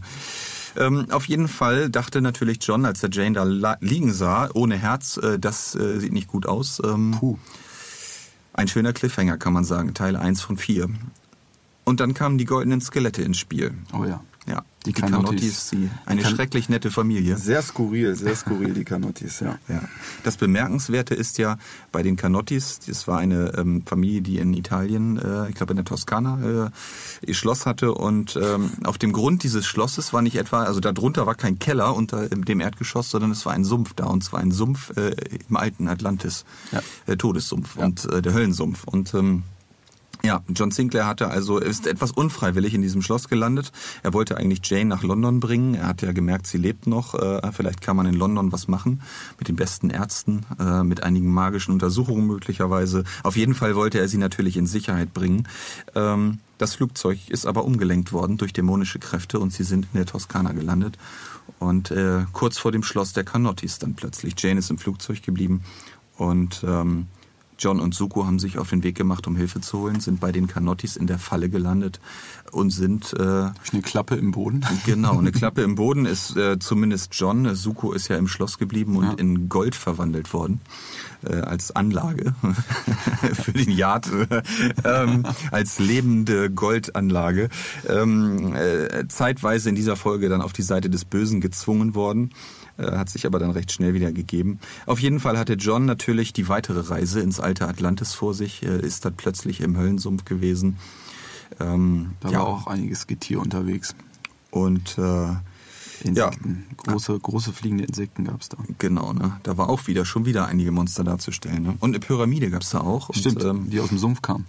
Ähm, 0.76 1.08
auf 1.10 1.28
jeden 1.28 1.48
Fall 1.48 1.90
dachte 1.90 2.22
natürlich 2.22 2.60
John, 2.62 2.86
als 2.86 3.02
er 3.02 3.10
Jane 3.12 3.34
da 3.34 3.78
liegen 3.80 4.14
sah, 4.14 4.50
ohne 4.54 4.76
Herz, 4.78 5.18
äh, 5.18 5.40
das 5.40 5.74
äh, 5.76 6.00
sieht 6.00 6.14
nicht 6.14 6.28
gut 6.28 6.46
aus. 6.46 6.82
Ähm, 6.86 7.16
Puh. 7.20 7.38
Ein 8.54 8.68
schöner 8.68 8.94
Cliffhanger, 8.94 9.38
kann 9.38 9.54
man 9.54 9.64
sagen, 9.64 9.94
Teil 9.94 10.16
1 10.16 10.42
von 10.42 10.58
4. 10.58 10.90
Und 11.84 12.00
dann 12.00 12.14
kamen 12.14 12.38
die 12.38 12.46
goldenen 12.46 12.82
Skelette 12.82 13.22
ins 13.22 13.38
Spiel. 13.38 13.74
Oh 13.94 14.04
ja. 14.04 14.22
Ja, 14.48 14.64
Die 14.86 14.94
die 14.94 15.02
Canottis. 15.02 15.72
Canottis, 15.72 15.92
eine 16.06 16.22
Can- 16.22 16.36
schrecklich 16.36 16.70
nette 16.70 16.90
Familie. 16.90 17.36
Sehr 17.38 17.62
skurril, 17.62 18.16
sehr 18.16 18.34
skurril, 18.34 18.74
die 18.74 18.86
Canottis, 18.86 19.42
ja. 19.42 19.58
Ja. 19.68 19.82
Das 20.24 20.38
Bemerkenswerte 20.38 21.16
ist 21.16 21.38
ja 21.38 21.58
bei 21.92 22.02
den 22.02 22.16
Canottis, 22.16 22.80
das 22.88 23.10
war 23.10 23.18
eine 23.20 23.54
ähm, 23.58 23.84
Familie, 23.86 24.22
die 24.22 24.38
in 24.38 24.54
Italien, 24.54 25.18
äh, 25.18 25.50
ich 25.50 25.56
glaube 25.56 25.74
in 25.74 25.76
der 25.78 25.84
Toskana, 25.86 26.68
äh, 26.68 27.28
ihr 27.28 27.34
Schloss 27.34 27.66
hatte 27.66 27.94
und 27.94 28.40
ähm, 28.42 28.72
auf 28.86 28.98
dem 28.98 29.12
Grund 29.12 29.44
dieses 29.44 29.66
Schlosses 29.66 30.14
war 30.14 30.22
nicht 30.22 30.38
etwa, 30.38 30.64
also 30.64 30.80
darunter 30.80 31.26
war 31.26 31.36
kein 31.36 31.60
Keller 31.60 31.94
unter 31.94 32.30
dem 32.30 32.62
Erdgeschoss, 32.62 33.10
sondern 33.12 33.32
es 33.32 33.46
war 33.46 33.52
ein 33.52 33.66
Sumpf 33.66 33.96
da 33.96 34.06
und 34.06 34.24
zwar 34.24 34.40
ein 34.40 34.52
Sumpf 34.52 34.96
äh, 34.96 35.14
im 35.50 35.58
alten 35.58 35.90
Atlantis, 35.90 36.46
Ja. 36.72 36.82
äh, 37.06 37.18
Todessumpf 37.18 37.76
und 37.76 38.06
äh, 38.06 38.22
der 38.22 38.34
Höllensumpf 38.34 38.86
und 38.86 39.14
ähm, 39.14 39.44
ja, 40.24 40.42
John 40.54 40.72
Sinclair 40.72 41.06
hatte 41.06 41.30
also 41.30 41.58
ist 41.60 41.88
etwas 41.88 42.12
unfreiwillig 42.12 42.74
in 42.74 42.82
diesem 42.82 43.02
Schloss 43.02 43.30
gelandet. 43.30 43.72
Er 44.04 44.14
wollte 44.14 44.38
eigentlich 44.38 44.62
Jane 44.64 44.86
nach 44.86 45.04
London 45.04 45.40
bringen. 45.40 45.76
Er 45.76 45.88
hat 45.88 46.02
ja 46.02 46.12
gemerkt, 46.12 46.48
sie 46.48 46.58
lebt 46.58 46.88
noch. 46.88 47.14
Äh, 47.14 47.52
vielleicht 47.52 47.82
kann 47.82 47.96
man 47.96 48.06
in 48.06 48.16
London 48.16 48.52
was 48.52 48.68
machen 48.68 49.02
mit 49.38 49.48
den 49.48 49.56
besten 49.56 49.90
Ärzten, 49.90 50.46
äh, 50.60 50.84
mit 50.84 51.04
einigen 51.04 51.32
magischen 51.34 51.72
Untersuchungen 51.74 52.28
möglicherweise. 52.28 53.04
Auf 53.24 53.38
jeden 53.38 53.54
Fall 53.54 53.76
wollte 53.76 54.00
er 54.00 54.08
sie 54.08 54.18
natürlich 54.18 54.58
in 54.58 54.68
Sicherheit 54.68 55.14
bringen. 55.14 55.48
Ähm, 55.96 56.40
das 56.58 56.76
Flugzeug 56.76 57.20
ist 57.30 57.46
aber 57.46 57.66
umgelenkt 57.66 58.12
worden 58.12 58.38
durch 58.38 58.54
dämonische 58.54 59.00
Kräfte 59.00 59.40
und 59.40 59.54
sie 59.54 59.64
sind 59.64 59.88
in 59.94 59.98
der 59.98 60.08
Toskana 60.08 60.54
gelandet. 60.54 60.98
Und 61.60 61.92
äh, 61.92 62.26
kurz 62.34 62.58
vor 62.58 62.72
dem 62.72 62.84
Schloss 62.84 63.14
der 63.14 63.24
Canottis 63.24 63.80
dann 63.80 63.94
plötzlich. 63.94 64.34
Jane 64.38 64.60
ist 64.60 64.72
im 64.72 64.78
Flugzeug 64.78 65.22
geblieben 65.22 65.64
und 66.18 66.64
ähm, 66.68 67.08
John 67.60 67.80
und 67.80 67.94
Suko 67.96 68.26
haben 68.26 68.40
sich 68.40 68.58
auf 68.58 68.70
den 68.70 68.84
Weg 68.84 68.96
gemacht, 68.96 69.28
um 69.28 69.36
Hilfe 69.36 69.62
zu 69.62 69.80
holen, 69.80 70.00
sind 70.00 70.20
bei 70.20 70.32
den 70.32 70.48
Canottis 70.48 70.96
in 70.96 71.08
der 71.08 71.20
Falle 71.20 71.50
gelandet 71.50 72.00
und 72.52 72.70
sind 72.70 73.14
äh, 73.14 73.22
eine 73.22 73.82
Klappe 73.84 74.16
im 74.16 74.32
Boden. 74.32 74.66
genau 74.86 75.18
eine 75.18 75.32
Klappe 75.32 75.62
im 75.62 75.76
Boden 75.76 76.06
ist 76.06 76.36
äh, 76.38 76.60
zumindest 76.60 77.14
John. 77.14 77.56
Suko 77.56 77.92
ist 77.94 78.08
ja 78.08 78.18
im 78.18 78.28
Schloss 78.28 78.58
geblieben 78.58 78.96
und 78.96 79.04
Ja. 79.06 79.14
in 79.14 79.50
Gold 79.50 79.76
verwandelt 79.76 80.34
worden 80.34 80.62
äh, 81.26 81.36
als 81.36 81.76
Anlage 81.76 82.34
für 83.34 83.54
den 83.54 83.72
Yard 83.72 84.10
äh, 84.12 84.42
ähm, 84.84 85.24
als 85.52 85.80
lebende 85.80 86.50
Goldanlage. 86.52 87.50
Ähm, 87.88 88.56
äh, 88.56 89.08
zeitweise 89.08 89.70
in 89.70 89.76
dieser 89.76 89.96
Folge 89.96 90.30
dann 90.30 90.42
auf 90.42 90.54
die 90.54 90.62
Seite 90.62 90.90
des 90.90 91.06
Bösen 91.06 91.42
gezwungen 91.42 91.96
worden 91.96 92.32
äh, 92.32 92.57
hat 92.78 93.10
sich 93.10 93.26
aber 93.26 93.40
dann 93.40 93.52
recht 93.52 93.72
schnell 93.72 93.94
wieder 93.94 94.12
gegeben. 94.12 94.60
Auf 94.86 95.00
jeden 95.00 95.20
Fall 95.20 95.38
hatte 95.38 95.54
John 95.54 95.86
natürlich 95.86 96.34
die 96.34 96.48
weitere 96.50 96.82
Reise 96.82 97.20
ins 97.22 97.40
alte 97.40 97.68
Atlantis 97.68 98.14
vor 98.14 98.34
sich, 98.34 98.64
äh, 98.64 98.80
ist 98.80 99.06
dann 99.06 99.16
plötzlich 99.16 99.62
im 99.62 99.78
Höllensumpf 99.78 100.26
gewesen. 100.26 100.78
Ähm, 101.60 102.12
Da 102.20 102.30
ja, 102.30 102.40
war 102.40 102.48
auch 102.48 102.68
einiges 102.68 103.08
Getier 103.08 103.40
unterwegs. 103.42 103.96
und 104.52 104.98
äh, 104.98 105.28
Insekten. 106.04 106.66
Große, 106.78 107.20
große 107.20 107.54
fliegende 107.54 107.86
Insekten 107.86 108.26
gab 108.26 108.42
es 108.42 108.50
da. 108.50 108.58
genau, 108.78 109.14
ne, 109.14 109.40
da 109.44 109.58
war 109.58 109.68
auch 109.70 109.88
wieder 109.88 110.06
schon 110.06 110.26
wieder 110.26 110.46
einige 110.46 110.72
Monster 110.72 111.04
darzustellen. 111.04 111.64
Ne? 111.64 111.74
Und 111.80 111.90
eine 111.92 112.00
Pyramide 112.00 112.52
gab's 112.52 112.70
da 112.70 112.82
auch. 112.82 113.10
Stimmt, 113.16 113.44
Und, 113.44 113.50
ähm, 113.64 113.70
die 113.72 113.80
aus 113.80 113.90
dem 113.90 113.98
Sumpf 113.98 114.22
kamen. 114.22 114.46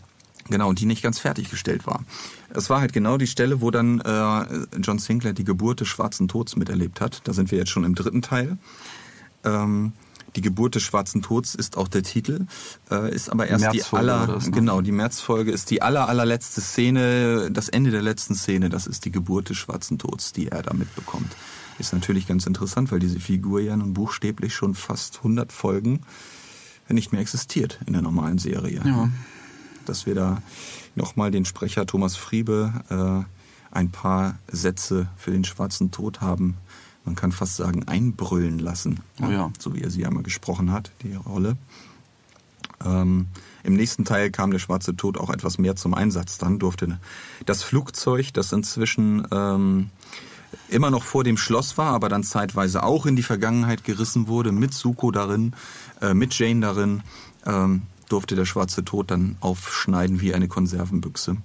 Genau, 0.50 0.72
die 0.72 0.86
nicht 0.86 1.02
ganz 1.02 1.18
fertiggestellt 1.18 1.86
war. 1.86 2.02
Es 2.50 2.70
war 2.70 2.80
halt 2.80 2.92
genau 2.92 3.18
die 3.18 3.26
Stelle, 3.26 3.60
wo 3.60 3.70
dann 3.70 4.00
äh, 4.00 4.78
John 4.80 4.98
Sinclair 4.98 5.32
die 5.32 5.44
Geburt 5.44 5.80
des 5.80 5.88
Schwarzen 5.88 6.28
Tods 6.28 6.56
miterlebt 6.56 7.00
hat. 7.00 7.20
Da 7.24 7.32
sind 7.32 7.50
wir 7.50 7.58
jetzt 7.58 7.70
schon 7.70 7.84
im 7.84 7.94
dritten 7.94 8.22
Teil. 8.22 8.58
Ähm, 9.44 9.92
die 10.36 10.40
Geburt 10.40 10.74
des 10.74 10.82
Schwarzen 10.82 11.22
Tods 11.22 11.54
ist 11.54 11.76
auch 11.76 11.88
der 11.88 12.02
Titel, 12.02 12.46
äh, 12.90 13.14
ist 13.14 13.30
aber 13.30 13.48
erst 13.48 13.72
die 13.72 13.82
aller, 13.96 14.26
das, 14.26 14.46
ne? 14.46 14.52
genau, 14.52 14.80
die 14.80 14.92
Märzfolge 14.92 15.50
ist 15.50 15.70
die 15.70 15.82
aller, 15.82 16.08
allerletzte 16.08 16.60
Szene, 16.60 17.50
das 17.50 17.68
Ende 17.68 17.90
der 17.90 18.02
letzten 18.02 18.34
Szene, 18.34 18.68
das 18.68 18.86
ist 18.86 19.04
die 19.04 19.10
Geburt 19.10 19.48
des 19.48 19.56
Schwarzen 19.56 19.98
Tods, 19.98 20.32
die 20.32 20.48
er 20.48 20.62
da 20.62 20.74
mitbekommt. 20.74 21.34
Ist 21.78 21.92
natürlich 21.92 22.26
ganz 22.26 22.46
interessant, 22.46 22.92
weil 22.92 22.98
diese 22.98 23.20
Figur 23.20 23.60
ja 23.60 23.76
nun 23.76 23.94
buchstäblich 23.94 24.54
schon 24.54 24.74
fast 24.74 25.18
100 25.18 25.52
Folgen 25.52 26.00
nicht 26.88 27.12
mehr 27.12 27.20
existiert 27.20 27.78
in 27.86 27.92
der 27.92 28.02
normalen 28.02 28.38
Serie 28.38 28.80
Ja. 28.84 29.08
Dass 29.88 30.06
wir 30.06 30.14
da 30.14 30.42
nochmal 30.94 31.30
den 31.30 31.44
Sprecher 31.44 31.86
Thomas 31.86 32.16
Friebe 32.16 32.72
äh, 32.90 33.74
ein 33.74 33.90
paar 33.90 34.38
Sätze 34.50 35.08
für 35.16 35.30
den 35.30 35.44
schwarzen 35.44 35.90
Tod 35.90 36.20
haben, 36.20 36.56
man 37.04 37.14
kann 37.14 37.32
fast 37.32 37.56
sagen, 37.56 37.88
einbrüllen 37.88 38.58
lassen. 38.58 39.00
Oh 39.22 39.30
ja. 39.30 39.50
So 39.58 39.74
wie 39.74 39.82
er 39.82 39.90
sie 39.90 40.04
einmal 40.04 40.22
gesprochen 40.22 40.72
hat, 40.72 40.90
die 41.02 41.14
Rolle. 41.14 41.56
Ähm, 42.84 43.28
Im 43.64 43.74
nächsten 43.74 44.04
Teil 44.04 44.30
kam 44.30 44.50
der 44.50 44.58
schwarze 44.58 44.94
Tod 44.94 45.18
auch 45.18 45.30
etwas 45.30 45.58
mehr 45.58 45.74
zum 45.74 45.94
Einsatz. 45.94 46.38
Dann 46.38 46.58
durfte 46.58 47.00
das 47.46 47.62
Flugzeug, 47.62 48.32
das 48.34 48.52
inzwischen 48.52 49.26
ähm, 49.30 49.90
immer 50.68 50.90
noch 50.90 51.02
vor 51.02 51.24
dem 51.24 51.36
Schloss 51.36 51.78
war, 51.78 51.92
aber 51.92 52.08
dann 52.08 52.24
zeitweise 52.24 52.82
auch 52.82 53.06
in 53.06 53.16
die 53.16 53.22
Vergangenheit 53.22 53.84
gerissen 53.84 54.28
wurde, 54.28 54.52
mit 54.52 54.74
Suko 54.74 55.10
darin, 55.10 55.54
äh, 56.00 56.14
mit 56.14 56.38
Jane 56.38 56.60
darin, 56.60 57.02
ähm, 57.46 57.82
durfte 58.08 58.34
der 58.34 58.44
schwarze 58.44 58.84
Tod 58.84 59.10
dann 59.10 59.36
aufschneiden 59.40 60.20
wie 60.20 60.34
eine 60.34 60.48
Konservenbüchse. 60.48 61.36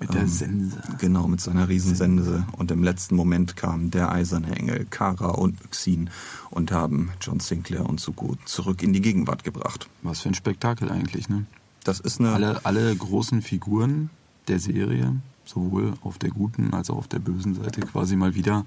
Mit 0.00 0.12
der 0.12 0.22
Ähm, 0.22 0.28
Sense. 0.28 0.82
Genau, 0.98 1.28
mit 1.28 1.40
seiner 1.40 1.68
Riesensense. 1.68 2.44
Und 2.52 2.70
im 2.70 2.82
letzten 2.82 3.14
Moment 3.14 3.56
kamen 3.56 3.90
der 3.90 4.10
eiserne 4.10 4.56
Engel, 4.56 4.86
Kara 4.90 5.30
und 5.30 5.64
Yxin 5.64 6.10
und 6.50 6.72
haben 6.72 7.10
John 7.20 7.40
Sinclair 7.40 7.86
und 7.86 8.00
Suko 8.00 8.36
zurück 8.44 8.82
in 8.82 8.92
die 8.92 9.00
Gegenwart 9.00 9.44
gebracht. 9.44 9.88
Was 10.02 10.20
für 10.20 10.28
ein 10.28 10.34
Spektakel 10.34 10.90
eigentlich, 10.90 11.28
ne? 11.28 11.46
Das 11.84 12.00
ist 12.00 12.18
eine... 12.18 12.32
Alle, 12.32 12.66
alle 12.66 12.94
großen 12.94 13.40
Figuren 13.42 14.10
der 14.48 14.58
Serie, 14.58 15.14
sowohl 15.44 15.94
auf 16.02 16.18
der 16.18 16.30
guten 16.30 16.74
als 16.74 16.90
auch 16.90 16.96
auf 16.96 17.08
der 17.08 17.20
bösen 17.20 17.54
Seite, 17.54 17.80
quasi 17.82 18.16
mal 18.16 18.34
wieder 18.34 18.66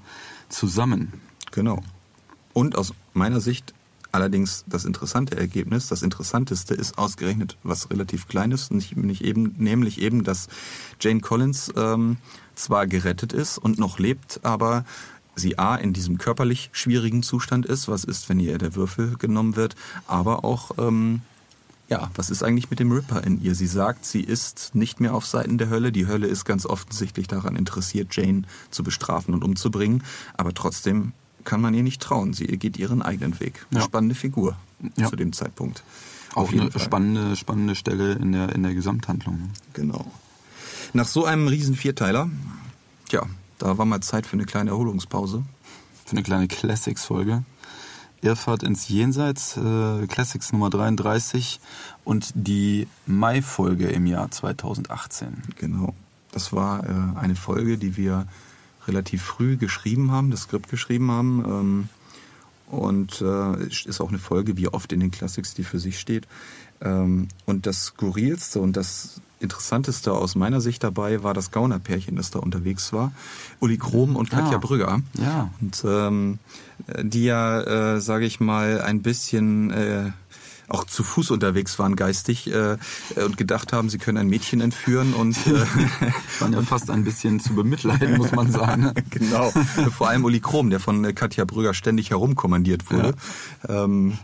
zusammen. 0.49 1.13
Genau. 1.51 1.83
Und 2.53 2.77
aus 2.77 2.93
meiner 3.13 3.41
Sicht 3.41 3.73
allerdings 4.11 4.65
das 4.67 4.85
interessante 4.85 5.37
Ergebnis, 5.37 5.87
das 5.87 6.01
interessanteste 6.01 6.73
ist 6.73 6.97
ausgerechnet 6.97 7.57
was 7.63 7.89
relativ 7.89 8.27
Kleines, 8.27 8.71
nicht 8.71 8.95
eben, 9.21 9.55
nämlich 9.57 10.01
eben, 10.01 10.23
dass 10.23 10.47
Jane 10.99 11.21
Collins 11.21 11.71
ähm, 11.75 12.17
zwar 12.55 12.87
gerettet 12.87 13.33
ist 13.33 13.57
und 13.57 13.79
noch 13.79 13.99
lebt, 13.99 14.39
aber 14.43 14.85
sie 15.35 15.59
A 15.59 15.75
in 15.75 15.93
diesem 15.93 16.17
körperlich 16.17 16.69
schwierigen 16.71 17.23
Zustand 17.23 17.65
ist, 17.65 17.87
was 17.87 18.03
ist, 18.03 18.29
wenn 18.29 18.39
ihr 18.39 18.57
der 18.57 18.75
Würfel 18.75 19.17
genommen 19.17 19.55
wird, 19.55 19.75
aber 20.07 20.43
auch 20.43 20.71
ähm, 20.77 21.21
ja, 21.89 22.11
was 22.15 22.29
ist 22.29 22.43
eigentlich 22.43 22.69
mit 22.69 22.79
dem 22.79 22.91
Ripper 22.91 23.23
in 23.23 23.41
ihr? 23.41 23.55
Sie 23.55 23.67
sagt, 23.67 24.05
sie 24.05 24.21
ist 24.21 24.75
nicht 24.75 24.99
mehr 24.99 25.13
auf 25.13 25.25
Seiten 25.25 25.57
der 25.57 25.69
Hölle. 25.69 25.91
Die 25.91 26.07
Hölle 26.07 26.27
ist 26.27 26.43
ganz 26.43 26.65
offensichtlich 26.65 27.27
daran 27.27 27.55
interessiert, 27.55 28.13
Jane 28.13 28.43
zu 28.71 28.83
bestrafen 28.83 29.33
und 29.33 29.43
umzubringen. 29.43 30.03
Aber 30.35 30.53
trotzdem 30.53 31.13
kann 31.47 31.61
man 31.61 31.73
ihr 31.73 31.81
nicht 31.83 32.01
trauen. 32.01 32.33
Sie 32.33 32.45
geht 32.45 32.77
ihren 32.77 33.01
eigenen 33.01 33.39
Weg. 33.39 33.65
Eine 33.71 33.79
Ja. 33.79 33.85
spannende 33.85 34.13
Figur 34.15 34.55
Ja. 34.97 35.09
zu 35.09 35.15
dem 35.15 35.33
Zeitpunkt. 35.33 35.81
Auch 36.35 36.51
eine 36.51 36.69
spannende, 36.77 37.35
spannende 37.35 37.73
Stelle 37.75 38.13
in 38.13 38.31
der, 38.33 38.53
in 38.53 38.61
der 38.63 38.75
Gesamthandlung. 38.75 39.35
ne? 39.39 39.49
Genau. 39.73 40.11
Nach 40.93 41.07
so 41.07 41.25
einem 41.25 41.47
riesen 41.47 41.75
Vierteiler, 41.75 42.29
tja, 43.09 43.23
da 43.57 43.77
war 43.77 43.85
mal 43.85 44.01
Zeit 44.01 44.27
für 44.27 44.33
eine 44.33 44.45
kleine 44.45 44.69
Erholungspause. 44.71 45.43
Für 46.05 46.11
eine 46.11 46.23
kleine 46.23 46.47
Classics-Folge. 46.47 47.43
Irrfahrt 48.21 48.63
ins 48.63 48.87
Jenseits, 48.89 49.57
äh, 49.57 50.07
Classics 50.07 50.51
Nummer 50.51 50.69
33 50.69 51.59
und 52.03 52.31
die 52.35 52.87
Mai-Folge 53.05 53.87
im 53.87 54.05
Jahr 54.05 54.29
2018. 54.31 55.43
Genau. 55.55 55.93
Das 56.31 56.51
war 56.53 56.83
äh, 56.83 57.17
eine 57.19 57.35
Folge, 57.35 57.77
die 57.77 57.95
wir 57.97 58.27
relativ 58.87 59.23
früh 59.23 59.57
geschrieben 59.57 60.11
haben, 60.11 60.31
das 60.31 60.41
Skript 60.41 60.69
geschrieben 60.69 61.11
haben. 61.11 61.43
Ähm, 61.45 61.89
und 62.69 63.21
äh, 63.21 63.63
ist 63.67 64.01
auch 64.01 64.09
eine 64.09 64.19
Folge, 64.19 64.57
wie 64.57 64.67
oft 64.67 64.91
in 64.91 64.99
den 64.99 65.11
Classics, 65.11 65.53
die 65.53 65.63
für 65.63 65.79
sich 65.79 65.99
steht. 65.99 66.27
Ähm, 66.81 67.29
und 67.45 67.65
das 67.65 67.85
Skurrilste 67.85 68.59
und 68.59 68.75
das 68.75 69.21
Interessanteste 69.39 70.11
aus 70.13 70.35
meiner 70.35 70.61
Sicht 70.61 70.83
dabei 70.83 71.23
war 71.23 71.33
das 71.33 71.51
Gaunerpärchen, 71.51 72.15
das 72.15 72.31
da 72.31 72.39
unterwegs 72.39 72.91
war. 72.91 73.11
Uli 73.59 73.77
Krom 73.77 74.15
und 74.15 74.29
Katja 74.29 74.53
Ja. 74.53 74.57
Brügger. 74.57 75.01
Ja. 75.13 75.51
Und 75.61 75.83
ähm, 75.85 76.39
die 77.01 77.25
ja, 77.25 77.95
äh, 77.95 78.01
sage 78.01 78.25
ich 78.25 78.39
mal, 78.39 78.81
ein 78.81 79.01
bisschen 79.01 79.71
äh, 79.71 80.11
auch 80.67 80.83
zu 80.83 81.03
Fuß 81.03 81.31
unterwegs 81.31 81.79
waren 81.79 81.95
geistig 81.95 82.51
äh, 82.51 82.77
und 83.15 83.37
gedacht 83.37 83.71
haben, 83.73 83.89
sie 83.89 83.97
können 83.97 84.17
ein 84.17 84.27
Mädchen 84.27 84.61
entführen 84.61 85.13
und 85.13 85.37
äh, 85.47 85.51
Waren 86.39 86.53
ja 86.53 86.61
fast 86.61 86.89
ein 86.89 87.03
bisschen 87.03 87.39
zu 87.39 87.53
bemitleiden, 87.53 88.17
muss 88.17 88.31
man 88.31 88.51
sagen. 88.51 88.91
genau. 89.09 89.51
Vor 89.95 90.09
allem 90.09 90.25
Uli 90.25 90.39
Krom, 90.39 90.69
der 90.69 90.79
von 90.79 91.03
äh, 91.05 91.13
Katja 91.13 91.45
Brügger 91.45 91.73
ständig 91.73 92.09
herumkommandiert 92.09 92.91
wurde. 92.91 93.13
Ähm, 93.67 94.17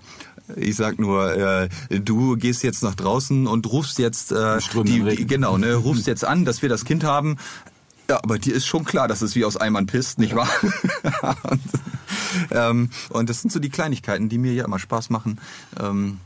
Ich 0.57 0.75
sag 0.75 0.99
nur, 0.99 1.33
äh, 1.33 1.69
du 1.89 2.35
gehst 2.35 2.63
jetzt 2.63 2.83
nach 2.83 2.95
draußen 2.95 3.47
und 3.47 3.65
rufst 3.71 3.97
jetzt 3.97 4.33
äh, 4.33 4.59
die, 4.83 5.25
genau, 5.25 5.57
ne, 5.57 5.73
rufst 5.87 6.05
jetzt 6.05 6.25
an, 6.25 6.43
dass 6.43 6.61
wir 6.61 6.67
das 6.67 6.83
Kind 6.83 7.05
haben. 7.05 7.37
Ja, 8.09 8.19
aber 8.21 8.37
dir 8.37 8.53
ist 8.53 8.65
schon 8.65 8.83
klar, 8.83 9.07
dass 9.07 9.21
es 9.21 9.35
wie 9.35 9.45
aus 9.45 9.55
Eimern 9.55 9.85
pisst, 9.85 10.19
nicht 10.19 10.35
wahr? 10.35 10.49
und, 11.43 11.61
ähm, 12.51 12.89
und 13.09 13.29
das 13.29 13.41
sind 13.41 13.51
so 13.51 13.59
die 13.59 13.69
Kleinigkeiten, 13.69 14.27
die 14.27 14.37
mir 14.37 14.53
ja 14.53 14.65
immer 14.65 14.79
Spaß 14.79 15.09
machen. 15.09 15.39
Ähm, 15.79 16.19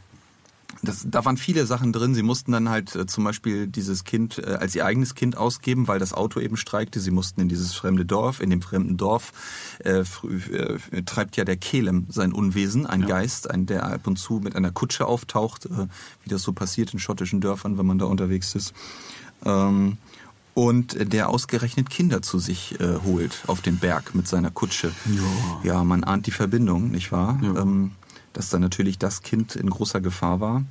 das, 0.82 1.06
da 1.10 1.26
waren 1.26 1.38
viele 1.38 1.66
Sachen 1.66 1.92
drin. 1.92 2.14
Sie 2.14 2.24
mussten 2.24 2.52
dann 2.52 2.70
halt 2.70 2.96
äh, 2.96 3.06
zum 3.06 3.24
Beispiel 3.24 3.68
dieses 3.68 4.04
Kind 4.04 4.38
äh, 4.38 4.58
als 4.60 4.76
ihr 4.76 4.86
eigenes 4.86 5.16
Kind 5.16 5.38
ausgeben, 5.38 5.88
weil 5.88 6.00
das 6.00 6.14
Auto 6.14 6.40
eben 6.40 6.58
streikte. 6.58 7.00
Sie 7.00 7.12
mussten 7.12 7.42
in 7.42 7.50
dieses 7.50 7.74
fremde 7.74 8.06
Dorf. 8.06 8.40
In 8.40 8.50
dem 8.50 8.62
fremden 8.62 8.98
Dorf 8.98 9.34
äh, 9.84 10.00
äh, 10.00 11.04
treibt 11.06 11.38
ja 11.38 11.46
der 11.46 11.58
Kelem 11.58 12.06
sein 12.10 12.32
Unwesen, 12.32 12.86
ein 12.86 13.02
ja. 13.02 13.08
Geist, 13.08 13.50
ein, 13.50 13.66
der 13.66 13.86
ab 13.86 14.08
und 14.08 14.18
zu 14.18 14.36
mit 14.36 14.56
einer 14.56 14.72
Kutsche 14.72 15.06
auftaucht, 15.06 15.66
äh, 15.66 15.88
wie 16.24 16.30
das 16.30 16.44
so 16.44 16.54
passiert 16.54 16.94
in 16.94 17.00
schottischen 17.00 17.42
Dörfern, 17.42 17.78
wenn 17.78 17.86
man 17.86 17.98
da 17.98 18.06
unterwegs 18.06 18.56
ist. 18.56 18.74
Ähm, 19.46 19.98
und 20.54 21.14
der 21.14 21.30
ausgerechnet 21.30 21.92
Kinder 21.92 22.24
zu 22.24 22.40
sich 22.40 22.80
äh, 22.80 22.98
holt 23.06 23.44
auf 23.46 23.62
den 23.62 23.78
Berg 23.78 24.16
mit 24.16 24.28
seiner 24.28 24.50
Kutsche. 24.50 24.92
Ja, 25.06 25.72
ja 25.76 25.84
man 25.84 26.04
ahnt 26.04 26.26
die 26.26 26.32
Verbindung, 26.32 26.90
nicht 26.90 27.12
wahr? 27.12 27.40
Ja. 27.44 27.62
Ähm, 27.62 27.92
dass 28.38 28.50
dann 28.50 28.62
natürlich 28.62 29.00
das 29.00 29.24
Kind 29.24 29.56
in 29.56 29.68
großer 29.68 30.00
Gefahr 30.00 30.40
war 30.40 30.64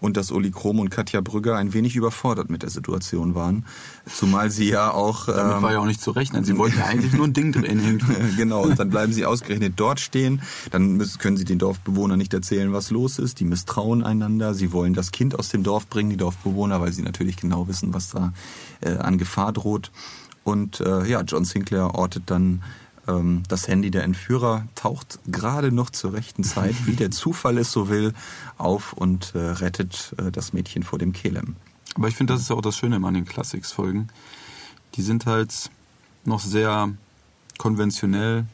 und 0.00 0.16
dass 0.16 0.32
Uli 0.32 0.50
Krom 0.50 0.80
und 0.80 0.90
Katja 0.90 1.20
Brügger 1.20 1.56
ein 1.56 1.72
wenig 1.72 1.94
überfordert 1.94 2.50
mit 2.50 2.64
der 2.64 2.70
Situation 2.70 3.36
waren. 3.36 3.64
Zumal 4.12 4.50
sie 4.50 4.68
ja 4.68 4.90
auch... 4.90 5.26
Damit 5.26 5.56
ähm, 5.56 5.62
war 5.62 5.72
ja 5.72 5.78
auch 5.78 5.86
nicht 5.86 6.00
zu 6.00 6.10
rechnen. 6.10 6.42
Sie 6.42 6.58
wollten 6.58 6.76
ja 6.76 6.86
eigentlich 6.86 7.12
nur 7.12 7.28
ein 7.28 7.32
Ding 7.32 7.52
drehen. 7.52 8.02
genau, 8.36 8.64
und 8.64 8.80
dann 8.80 8.90
bleiben 8.90 9.12
sie 9.12 9.24
ausgerechnet 9.24 9.74
dort 9.76 10.00
stehen. 10.00 10.42
Dann 10.72 10.96
müssen, 10.96 11.18
können 11.18 11.36
sie 11.36 11.44
den 11.44 11.60
Dorfbewohnern 11.60 12.18
nicht 12.18 12.34
erzählen, 12.34 12.72
was 12.72 12.90
los 12.90 13.20
ist. 13.20 13.38
Die 13.38 13.44
misstrauen 13.44 14.02
einander. 14.02 14.52
Sie 14.54 14.72
wollen 14.72 14.92
das 14.92 15.12
Kind 15.12 15.38
aus 15.38 15.50
dem 15.50 15.62
Dorf 15.62 15.86
bringen, 15.86 16.10
die 16.10 16.16
Dorfbewohner, 16.16 16.80
weil 16.80 16.92
sie 16.92 17.02
natürlich 17.02 17.36
genau 17.36 17.68
wissen, 17.68 17.94
was 17.94 18.10
da 18.10 18.32
äh, 18.80 18.96
an 18.96 19.18
Gefahr 19.18 19.52
droht. 19.52 19.92
Und 20.42 20.80
äh, 20.80 21.06
ja, 21.06 21.22
John 21.22 21.44
Sinclair 21.44 21.94
ortet 21.94 22.24
dann 22.26 22.62
das 23.06 23.68
Handy 23.68 23.90
der 23.90 24.04
Entführer 24.04 24.66
taucht 24.74 25.18
gerade 25.26 25.72
noch 25.72 25.90
zur 25.90 26.14
rechten 26.14 26.42
Zeit, 26.42 26.86
wie 26.86 26.96
der 26.96 27.10
Zufall 27.10 27.58
es 27.58 27.70
so 27.70 27.88
will, 27.88 28.14
auf 28.56 28.92
und 28.94 29.34
äh, 29.34 29.38
rettet 29.38 30.14
äh, 30.18 30.30
das 30.30 30.52
Mädchen 30.52 30.82
vor 30.82 30.98
dem 30.98 31.12
Kelem. 31.12 31.56
Aber 31.96 32.08
ich 32.08 32.16
finde, 32.16 32.32
das 32.32 32.42
ist 32.42 32.50
auch 32.50 32.62
das 32.62 32.76
Schöne 32.76 32.96
an 32.96 33.14
den 33.14 33.24
Classics-Folgen. 33.24 34.08
Die 34.94 35.02
sind 35.02 35.26
halt 35.26 35.70
noch 36.24 36.40
sehr 36.40 36.92
konventionell 37.58 38.46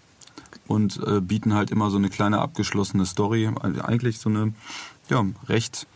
und 0.67 1.01
äh, 1.07 1.21
bieten 1.21 1.55
halt 1.55 1.71
immer 1.71 1.91
so 1.91 1.97
eine 1.97 2.11
kleine 2.11 2.41
abgeschlossene 2.41 3.07
Story. 3.07 3.51
Also 3.61 3.83
eigentlich 3.83 4.19
so 4.19 4.31
eine 4.31 4.53
ja, 5.09 5.25
recht 5.49 5.87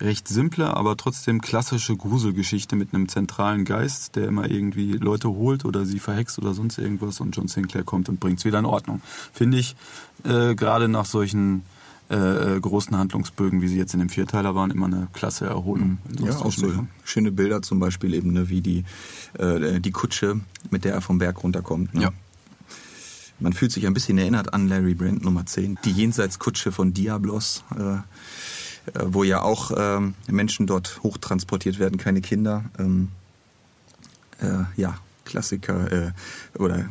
recht 0.00 0.28
simple, 0.28 0.76
aber 0.76 0.96
trotzdem 0.96 1.40
klassische 1.40 1.96
Gruselgeschichte 1.96 2.76
mit 2.76 2.94
einem 2.94 3.08
zentralen 3.08 3.64
Geist, 3.64 4.16
der 4.16 4.28
immer 4.28 4.50
irgendwie 4.50 4.92
Leute 4.92 5.28
holt 5.28 5.64
oder 5.64 5.84
sie 5.84 5.98
verhext 5.98 6.38
oder 6.38 6.54
sonst 6.54 6.78
irgendwas 6.78 7.20
und 7.20 7.36
John 7.36 7.48
Sinclair 7.48 7.84
kommt 7.84 8.08
und 8.08 8.20
bringt 8.20 8.38
es 8.38 8.44
wieder 8.44 8.58
in 8.58 8.64
Ordnung. 8.64 9.00
Finde 9.32 9.58
ich 9.58 9.76
äh, 10.24 10.54
gerade 10.54 10.88
nach 10.88 11.04
solchen 11.04 11.62
äh, 12.10 12.56
äh, 12.56 12.60
großen 12.60 12.96
Handlungsbögen, 12.96 13.60
wie 13.60 13.68
sie 13.68 13.76
jetzt 13.76 13.92
in 13.92 14.00
dem 14.00 14.08
Vierteiler 14.08 14.54
waren, 14.54 14.70
immer 14.70 14.86
eine 14.86 15.08
klasse 15.12 15.46
Erholung. 15.46 15.98
Mhm. 16.08 16.26
Ja, 16.26 16.36
auch 16.36 16.52
so 16.52 16.86
schöne 17.04 17.32
Bilder 17.32 17.60
zum 17.60 17.80
Beispiel 17.80 18.14
eben, 18.14 18.32
ne, 18.32 18.48
wie 18.48 18.62
die, 18.62 18.84
äh, 19.38 19.78
die 19.78 19.90
Kutsche, 19.90 20.40
mit 20.70 20.84
der 20.84 20.94
er 20.94 21.00
vom 21.02 21.18
Berg 21.18 21.42
runterkommt. 21.42 21.92
Ne? 21.94 22.02
Ja. 22.02 22.12
Man 23.40 23.52
fühlt 23.52 23.72
sich 23.72 23.86
ein 23.86 23.94
bisschen 23.94 24.16
erinnert 24.16 24.54
an 24.54 24.68
Larry 24.68 24.94
Brand 24.94 25.22
Nummer 25.22 25.44
10, 25.44 25.78
die 25.84 25.92
Jenseitskutsche 25.92 26.72
von 26.72 26.94
Diablos. 26.94 27.62
Äh, 27.78 27.82
äh, 27.82 27.98
wo 28.94 29.24
ja 29.24 29.42
auch 29.42 29.72
ähm, 29.76 30.14
Menschen 30.26 30.66
dort 30.66 31.00
hochtransportiert 31.02 31.78
werden, 31.78 31.98
keine 31.98 32.20
Kinder. 32.20 32.64
Ähm, 32.78 33.08
äh, 34.40 34.64
ja, 34.80 34.98
Klassiker 35.24 35.92
äh, 35.92 36.12
oder 36.58 36.88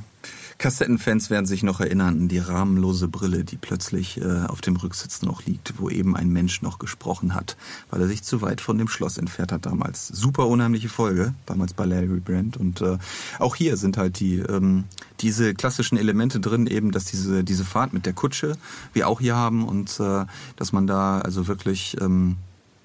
Kassettenfans 0.57 1.29
werden 1.29 1.45
sich 1.45 1.61
noch 1.61 1.79
erinnern 1.79 2.07
an 2.07 2.27
die 2.27 2.39
rahmenlose 2.39 3.07
Brille, 3.07 3.43
die 3.43 3.57
plötzlich 3.57 4.19
äh, 4.19 4.45
auf 4.47 4.61
dem 4.61 4.75
Rücksitz 4.75 5.21
noch 5.21 5.45
liegt, 5.45 5.75
wo 5.77 5.89
eben 5.89 6.15
ein 6.15 6.29
Mensch 6.29 6.63
noch 6.63 6.79
gesprochen 6.79 7.35
hat, 7.35 7.57
weil 7.91 8.01
er 8.01 8.07
sich 8.07 8.23
zu 8.23 8.41
weit 8.41 8.59
von 8.59 8.77
dem 8.77 8.87
Schloss 8.87 9.19
entfernt 9.19 9.51
hat 9.51 9.67
damals. 9.67 10.07
Super 10.07 10.47
unheimliche 10.47 10.89
Folge, 10.89 11.35
damals 11.45 11.73
bei 11.73 11.85
Larry 11.85 12.19
Brand. 12.19 12.57
Und 12.57 12.81
äh, 12.81 12.97
auch 13.37 13.55
hier 13.55 13.77
sind 13.77 13.97
halt 13.97 14.19
die 14.19 14.37
ähm, 14.37 14.85
diese 15.19 15.53
klassischen 15.53 15.97
Elemente 15.97 16.39
drin, 16.39 16.65
eben, 16.65 16.91
dass 16.91 17.05
diese, 17.05 17.43
diese 17.43 17.65
Fahrt 17.65 17.93
mit 17.93 18.05
der 18.05 18.13
Kutsche 18.13 18.57
wir 18.93 19.07
auch 19.07 19.19
hier 19.19 19.35
haben 19.35 19.67
und 19.67 19.99
äh, 19.99 20.25
dass 20.55 20.73
man 20.73 20.87
da 20.87 21.19
also 21.19 21.47
wirklich 21.47 21.97
ähm, 22.01 22.37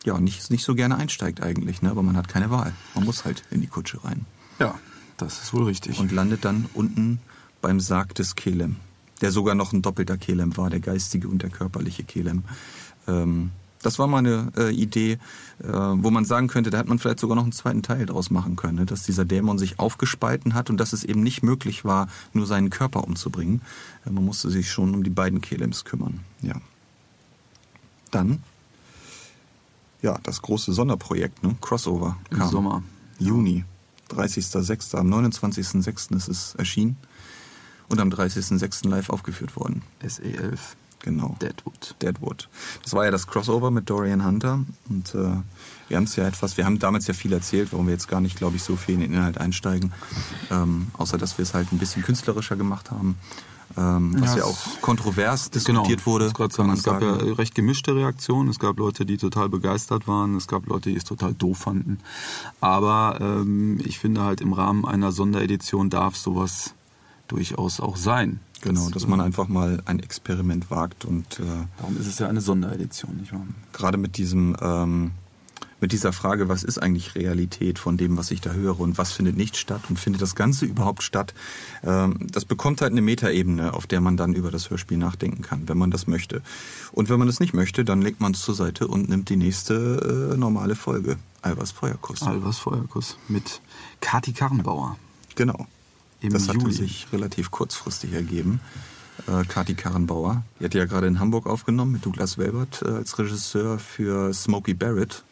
ja 0.04 0.18
nicht, 0.18 0.50
nicht 0.50 0.64
so 0.64 0.74
gerne 0.74 0.96
einsteigt 0.96 1.42
eigentlich, 1.42 1.80
ne? 1.80 1.90
aber 1.90 2.02
man 2.02 2.16
hat 2.16 2.28
keine 2.28 2.50
Wahl. 2.50 2.72
Man 2.94 3.04
muss 3.04 3.24
halt 3.24 3.44
in 3.50 3.61
die 3.61 3.66
Kutsche 3.66 4.04
rein. 4.04 4.26
Ja, 4.58 4.74
das 5.16 5.42
ist 5.42 5.54
wohl 5.54 5.64
richtig. 5.64 5.98
Und 5.98 6.12
landet 6.12 6.44
dann 6.44 6.66
unten 6.74 7.20
beim 7.62 7.81
Sarg 7.81 8.14
des 8.14 8.35
Kelem, 8.35 8.77
der 9.22 9.31
sogar 9.31 9.55
noch 9.55 9.72
ein 9.72 9.81
doppelter 9.81 10.18
Kelem 10.18 10.55
war, 10.59 10.68
der 10.68 10.81
geistige 10.81 11.29
und 11.29 11.42
der 11.42 11.51
körperliche 11.51 12.05
Kelem. 12.05 12.44
Ähm, 13.09 13.53
das 13.81 13.98
war 13.98 14.07
mal 14.07 14.18
eine 14.18 14.53
äh, 14.57 14.70
Idee, 14.70 15.18
äh, 15.62 15.66
wo 15.66 16.11
man 16.11 16.25
sagen 16.25 16.48
könnte, 16.48 16.70
da 16.70 16.79
hat 16.79 16.88
man 16.88 16.98
vielleicht 16.98 17.18
sogar 17.18 17.35
noch 17.35 17.42
einen 17.42 17.53
zweiten 17.53 17.83
Teil 17.83 18.07
draus 18.07 18.31
machen 18.31 18.55
können, 18.57 18.79
ne? 18.79 18.87
dass 18.87 19.03
dieser 19.05 19.25
Dämon 19.25 19.59
sich 19.59 19.79
aufgespalten 19.79 20.55
hat 20.55 20.70
und 20.70 20.77
dass 20.77 20.92
es 20.92 21.03
eben 21.03 21.22
nicht 21.22 21.42
möglich 21.42 21.85
war, 21.85 22.09
nur 22.33 22.46
seinen 22.46 22.70
Körper 22.70 23.05
umzubringen. 23.05 23.62
Äh, 24.07 24.11
man 24.11 24.25
musste 24.25 24.51
sich 24.51 24.70
schon 24.70 24.94
um 24.94 25.03
die 25.03 25.11
beiden 25.11 25.40
Kelems 25.40 25.85
kümmern. 25.85 26.20
Ja. 26.42 26.55
Dann, 28.11 28.42
ja, 30.01 30.18
das 30.22 30.42
große 30.42 30.72
Sonderprojekt, 30.72 31.42
ne? 31.42 31.57
Crossover. 31.61 32.18
Kam. 32.31 32.42
Im 32.42 32.48
Sommer. 32.48 32.83
Juni, 33.18 33.64
30.06. 34.11 34.96
Am 34.96 35.12
29.06. 35.12 36.16
ist 36.16 36.29
es 36.29 36.55
erschienen 36.57 36.96
und 37.92 38.00
am 38.00 38.09
30.06. 38.09 38.88
live 38.88 39.11
aufgeführt 39.11 39.55
worden. 39.55 39.83
SE11. 40.02 40.59
Genau. 41.00 41.37
Deadwood. 41.40 41.94
Deadwood. 42.00 42.48
Das 42.83 42.94
war 42.94 43.05
ja 43.05 43.11
das 43.11 43.26
Crossover 43.26 43.70
mit 43.70 43.90
Dorian 43.90 44.24
Hunter 44.24 44.61
und 44.88 45.14
äh, 45.14 45.37
wir 45.88 45.96
haben 45.96 46.05
es 46.05 46.16
ja 46.16 46.26
etwas, 46.26 46.57
wir 46.57 46.64
haben 46.64 46.78
damals 46.78 47.07
ja 47.07 47.12
viel 47.12 47.33
erzählt, 47.33 47.72
warum 47.72 47.87
wir 47.87 47.92
jetzt 47.92 48.09
gar 48.09 48.20
nicht, 48.20 48.37
glaube 48.37 48.57
ich, 48.57 48.62
so 48.62 48.76
viel 48.76 48.94
in 48.94 49.00
den 49.02 49.12
Inhalt 49.12 49.37
einsteigen, 49.37 49.92
ähm, 50.50 50.87
außer 50.96 51.18
dass 51.18 51.37
wir 51.38 51.42
es 51.42 51.55
halt 51.55 51.72
ein 51.72 51.78
bisschen 51.78 52.02
künstlerischer 52.02 52.57
gemacht 52.57 52.90
haben. 52.90 53.18
Ähm, 53.76 54.14
was 54.20 54.33
ja, 54.33 54.38
ja, 54.38 54.44
auch 54.44 54.81
kontrovers 54.81 55.50
diskutiert 55.50 55.87
genau, 55.87 56.07
wurde. 56.07 56.28
Sagen, 56.28 56.70
es 56.70 56.83
gab 56.83 57.02
sagen. 57.02 57.26
ja 57.26 57.35
recht 57.35 57.55
gemischte 57.55 57.94
Reaktionen. 57.94 58.48
Es 58.48 58.59
gab 58.59 58.78
Leute, 58.78 59.07
die 59.07 59.16
total 59.16 59.48
begeistert 59.48 60.07
waren. 60.07 60.37
Es 60.37 60.46
gab 60.46 60.66
Leute, 60.66 60.90
die 60.90 60.96
es 60.96 61.05
total 61.05 61.33
doof 61.33 61.59
fanden. 61.59 61.98
Aber 62.61 63.18
ähm, 63.20 63.81
ich 63.85 63.98
finde 63.98 64.22
halt 64.22 64.40
im 64.40 64.52
Rahmen 64.52 64.85
einer 64.85 65.11
Sonderedition 65.11 65.88
darf 65.88 66.16
sowas 66.16 66.74
durchaus 67.33 67.81
auch 67.81 67.97
sein. 67.97 68.40
Genau, 68.61 68.90
dass 68.90 69.09
man 69.09 69.21
einfach 69.21 69.49
mal 69.49 69.83
ein 69.87 69.99
Experiment 69.99 70.71
wagt 70.71 71.05
und 71.05 71.40
äh, 71.40 71.45
darum 71.79 71.97
ist 71.99 72.07
es 72.07 72.21
ja 72.21 72.29
eine 72.29 72.40
Sonderedition, 72.40 73.16
nicht 73.16 73.33
wahr? 73.33 73.45
Gerade 73.73 73.99
mit 73.99 74.18
diesem 74.18 74.57
ähm, 74.61 75.11
mit 75.81 75.90
dieser 75.90 76.12
Frage, 76.12 76.49
was 76.49 76.62
ist 76.62 76.79
eigentlich 76.79 77.16
Realität 77.16 77.81
von 77.81 77.97
dem, 77.97 78.16
was 78.16 78.31
ich 78.31 78.40
da 78.40 78.53
höre 78.53 78.79
und 78.79 78.99
was 78.99 79.11
findet 79.11 79.37
nicht 79.37 79.57
statt 79.57 79.83
und 79.88 79.99
findet 79.99 80.23
das 80.23 80.37
Ganze 80.37 80.64
überhaupt 80.64 81.03
statt, 81.03 81.35
ähm, 81.83 82.18
das 82.31 82.45
bekommt 82.45 82.81
halt 82.83 82.92
eine 82.92 83.03
Metaebene, 83.03 83.75
auf 83.75 83.88
der 83.88 84.01
man 84.01 84.16
dann 84.16 84.33
über 84.33 84.53
das 84.53 84.71
Hörspiel 84.71 84.97
nachdenken 84.97 85.42
kann, 85.42 85.68
wenn 85.68 85.79
man 85.79 85.90
das 85.90 86.07
möchte. 86.07 86.40
Und 86.92 87.09
wenn 87.09 87.18
man 87.18 87.27
es 87.27 87.40
nicht 87.40 87.55
möchte, 87.55 87.85
dann 87.85 88.01
legt 88.01 88.21
man 88.21 88.31
es 88.31 88.42
zur 88.42 88.55
Seite 88.55 88.87
und 88.87 89.09
nimmt 89.09 89.29
die 89.29 89.37
nächste 89.37 90.31
äh, 90.33 90.37
normale 90.37 90.77
Folge. 90.77 91.16
Albers 91.40 91.73
Feuerkuss. 91.73 92.23
Albers 92.23 92.59
Feuerkuss 92.59 93.16
mit 93.27 93.61
Kati 94.01 94.33
Karrenbauer. 94.33 94.97
Genau 95.35 95.66
im 96.22 96.32
das 96.32 96.46
Juli. 96.46 96.61
hatte 96.61 96.72
sich 96.72 97.06
relativ 97.12 97.50
kurzfristig 97.50 98.12
ergeben. 98.12 98.61
Äh, 99.26 99.44
Kati 99.44 99.74
Karrenbauer, 99.74 100.42
die 100.58 100.64
hat 100.64 100.74
ja 100.74 100.85
gerade 100.85 101.06
in 101.06 101.20
Hamburg 101.20 101.46
aufgenommen 101.46 101.92
mit 101.92 102.06
Douglas 102.06 102.38
Welbert 102.38 102.82
äh, 102.82 102.88
als 102.88 103.18
Regisseur 103.18 103.78
für 103.78 104.32
Smokey 104.32 104.74
Barrett. 104.74 105.22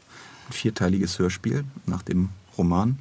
Ein 0.49 0.53
vierteiliges 0.53 1.19
Hörspiel 1.19 1.65
nach 1.87 2.03
dem 2.03 2.29
Roman. 2.59 2.99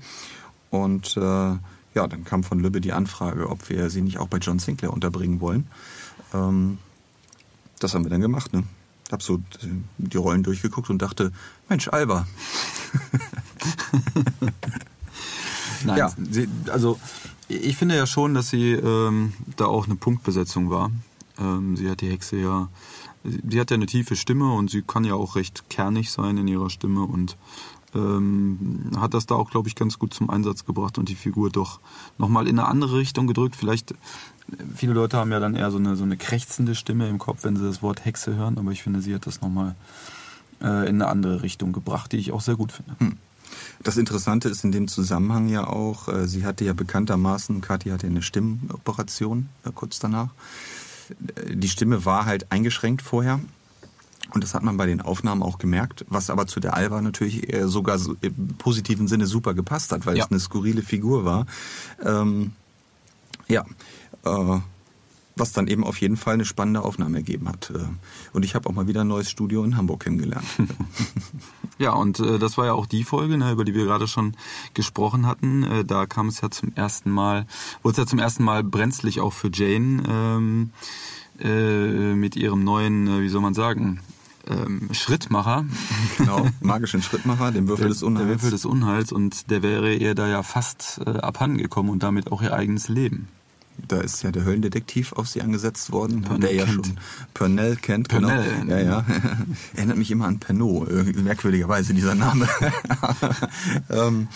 Und 0.69 1.17
äh, 1.17 1.21
ja, 1.21 1.59
dann 2.07 2.23
kam 2.23 2.43
von 2.43 2.59
Lübbe 2.59 2.81
die 2.81 2.93
Anfrage, 2.93 3.49
ob 3.49 3.69
wir 3.69 3.89
sie 3.89 4.01
nicht 4.01 4.19
auch 4.19 4.27
bei 4.27 4.37
John 4.37 4.59
Sinclair 4.59 4.93
unterbringen 4.93 5.41
wollen. 5.41 5.67
Ähm, 6.33 6.77
das 7.79 7.93
haben 7.93 8.05
wir 8.05 8.09
dann 8.09 8.21
gemacht. 8.21 8.53
Ne? 8.53 8.63
Ich 9.05 9.11
habe 9.11 9.23
so 9.23 9.41
die 9.97 10.17
Rollen 10.17 10.43
durchgeguckt 10.43 10.89
und 10.89 11.01
dachte, 11.01 11.31
Mensch, 11.67 11.87
Alba. 11.87 12.27
Nein, 15.85 15.97
ja. 15.97 16.11
sie, 16.29 16.47
also 16.71 16.99
ich 17.47 17.77
finde 17.77 17.95
ja 17.95 18.05
schon, 18.05 18.33
dass 18.33 18.49
sie 18.49 18.73
ähm, 18.73 19.33
da 19.57 19.65
auch 19.65 19.85
eine 19.85 19.95
Punktbesetzung 19.95 20.69
war. 20.69 20.91
Ähm, 21.39 21.75
sie 21.75 21.89
hat 21.89 22.01
die 22.01 22.09
Hexe 22.09 22.37
ja, 22.37 22.69
sie 23.23 23.59
hat 23.59 23.71
ja 23.71 23.75
eine 23.75 23.85
tiefe 23.85 24.15
Stimme 24.15 24.53
und 24.53 24.69
sie 24.69 24.81
kann 24.81 25.03
ja 25.03 25.13
auch 25.13 25.35
recht 25.35 25.69
kernig 25.69 26.11
sein 26.11 26.37
in 26.37 26.47
ihrer 26.47 26.69
Stimme 26.69 27.03
und 27.03 27.37
ähm, 27.95 28.91
hat 28.97 29.13
das 29.13 29.25
da 29.25 29.35
auch, 29.35 29.49
glaube 29.49 29.67
ich, 29.67 29.75
ganz 29.75 29.97
gut 29.97 30.13
zum 30.13 30.29
Einsatz 30.29 30.65
gebracht 30.65 30.97
und 30.97 31.09
die 31.09 31.15
Figur 31.15 31.49
doch 31.49 31.79
nochmal 32.17 32.47
in 32.47 32.59
eine 32.59 32.67
andere 32.67 32.97
Richtung 32.97 33.25
gedrückt. 33.25 33.55
Vielleicht, 33.55 33.95
viele 34.75 34.93
Leute 34.93 35.17
haben 35.17 35.31
ja 35.31 35.39
dann 35.39 35.55
eher 35.55 35.71
so 35.71 35.77
eine, 35.77 35.95
so 35.95 36.03
eine 36.03 36.17
krächzende 36.17 36.75
Stimme 36.75 37.09
im 37.09 37.17
Kopf, 37.17 37.43
wenn 37.43 37.55
sie 37.55 37.63
das 37.63 37.81
Wort 37.81 38.05
Hexe 38.05 38.35
hören, 38.35 38.57
aber 38.57 38.71
ich 38.71 38.83
finde, 38.83 39.01
sie 39.01 39.15
hat 39.15 39.25
das 39.25 39.41
nochmal 39.41 39.75
äh, 40.61 40.87
in 40.87 41.01
eine 41.01 41.07
andere 41.07 41.41
Richtung 41.41 41.73
gebracht, 41.73 42.11
die 42.11 42.17
ich 42.17 42.31
auch 42.31 42.41
sehr 42.41 42.55
gut 42.55 42.71
finde. 42.71 42.95
Hm. 42.99 43.17
Das 43.83 43.97
Interessante 43.97 44.49
ist 44.49 44.63
in 44.63 44.71
dem 44.71 44.87
Zusammenhang 44.87 45.47
ja 45.47 45.67
auch, 45.67 46.07
äh, 46.07 46.27
sie 46.27 46.45
hatte 46.45 46.65
ja 46.65 46.73
bekanntermaßen, 46.73 47.61
Kathi 47.61 47.89
hatte 47.89 48.07
eine 48.07 48.21
Stimmoperation 48.21 49.49
äh, 49.65 49.71
kurz 49.73 49.99
danach. 49.99 50.29
Die 51.51 51.69
Stimme 51.69 52.05
war 52.05 52.25
halt 52.25 52.51
eingeschränkt 52.51 53.01
vorher 53.01 53.39
und 54.33 54.43
das 54.43 54.53
hat 54.53 54.61
man 54.61 54.77
bei 54.77 54.85
den 54.85 55.01
Aufnahmen 55.01 55.41
auch 55.41 55.57
gemerkt, 55.57 56.05
was 56.07 56.29
aber 56.29 56.45
zu 56.45 56.59
der 56.59 56.75
Alba 56.75 57.01
natürlich 57.01 57.47
sogar 57.63 57.99
im 58.21 58.49
positiven 58.59 59.07
Sinne 59.07 59.25
super 59.25 59.55
gepasst 59.55 59.91
hat, 59.91 60.05
weil 60.05 60.17
ja. 60.17 60.25
es 60.25 60.29
eine 60.29 60.39
skurrile 60.39 60.83
Figur 60.83 61.25
war. 61.25 61.47
Ähm, 62.05 62.51
ja, 63.47 63.65
äh, 64.23 64.59
was 65.39 65.51
dann 65.51 65.67
eben 65.67 65.83
auf 65.83 65.99
jeden 66.01 66.17
Fall 66.17 66.35
eine 66.35 66.45
spannende 66.45 66.81
Aufnahme 66.81 67.17
ergeben 67.17 67.49
hat. 67.49 67.71
Äh, 67.71 67.79
und 68.33 68.43
ich 68.43 68.55
habe 68.55 68.69
auch 68.69 68.73
mal 68.73 68.87
wieder 68.87 69.01
ein 69.01 69.07
neues 69.07 69.29
Studio 69.29 69.63
in 69.63 69.77
Hamburg 69.77 70.03
kennengelernt. 70.03 70.45
ja, 71.77 71.93
und 71.93 72.19
äh, 72.19 72.39
das 72.39 72.57
war 72.57 72.65
ja 72.65 72.73
auch 72.73 72.85
die 72.85 73.03
Folge, 73.03 73.37
ne, 73.37 73.51
über 73.51 73.65
die 73.65 73.73
wir 73.73 73.85
gerade 73.85 74.07
schon 74.07 74.35
gesprochen 74.73 75.25
hatten. 75.25 75.63
Äh, 75.63 75.85
da 75.85 76.05
kam 76.05 76.27
es 76.27 76.41
ja 76.41 76.51
zum 76.51 76.73
ersten 76.75 77.09
Mal, 77.09 77.45
wurde 77.83 77.93
es 77.93 77.97
ja 77.97 78.05
zum 78.05 78.19
ersten 78.19 78.43
Mal 78.43 78.63
brenzlig 78.63 79.19
auch 79.19 79.33
für 79.33 79.49
Jane 79.51 80.03
ähm, 80.07 80.71
äh, 81.39 82.15
mit 82.15 82.35
ihrem 82.35 82.63
neuen, 82.63 83.07
äh, 83.07 83.21
wie 83.21 83.29
soll 83.29 83.41
man 83.41 83.53
sagen, 83.53 84.01
ähm, 84.47 84.89
Schrittmacher. 84.91 85.65
Genau, 86.17 86.47
magischen 86.59 87.01
Schrittmacher, 87.01 87.51
dem 87.51 87.69
Würfel 87.69 87.83
der, 87.83 87.89
des 87.89 88.03
Unheils. 88.03 88.25
Der 88.25 88.35
Würfel 88.35 88.51
des 88.51 88.65
Unheils 88.65 89.11
und 89.13 89.49
der 89.49 89.63
wäre 89.63 89.93
ihr 89.93 90.15
da 90.15 90.27
ja 90.27 90.43
fast 90.43 90.99
äh, 91.05 91.11
abhandengekommen 91.11 91.89
und 91.89 92.03
damit 92.03 92.31
auch 92.31 92.41
ihr 92.41 92.53
eigenes 92.53 92.89
Leben. 92.89 93.29
Da 93.87 94.01
ist 94.01 94.23
ja 94.23 94.31
der 94.31 94.45
Höllendetektiv 94.45 95.13
auf 95.13 95.27
sie 95.27 95.41
angesetzt 95.41 95.91
worden, 95.91 96.21
Pernell 96.21 96.39
der 96.39 96.53
ja 96.53 96.65
kennt. 96.65 96.85
schon 96.85 96.99
Pernell 97.33 97.75
kennt. 97.75 98.09
Genau. 98.09 98.27
Pernell. 98.27 98.59
Genau. 98.61 98.71
Ja, 98.75 98.79
ja. 98.79 99.05
Erinnert 99.75 99.97
mich 99.97 100.11
immer 100.11 100.25
an 100.25 100.39
Pernod, 100.39 100.89
merkwürdigerweise 101.15 101.93
dieser 101.93 102.15
Name. 102.15 102.47
ähm, 103.89 104.27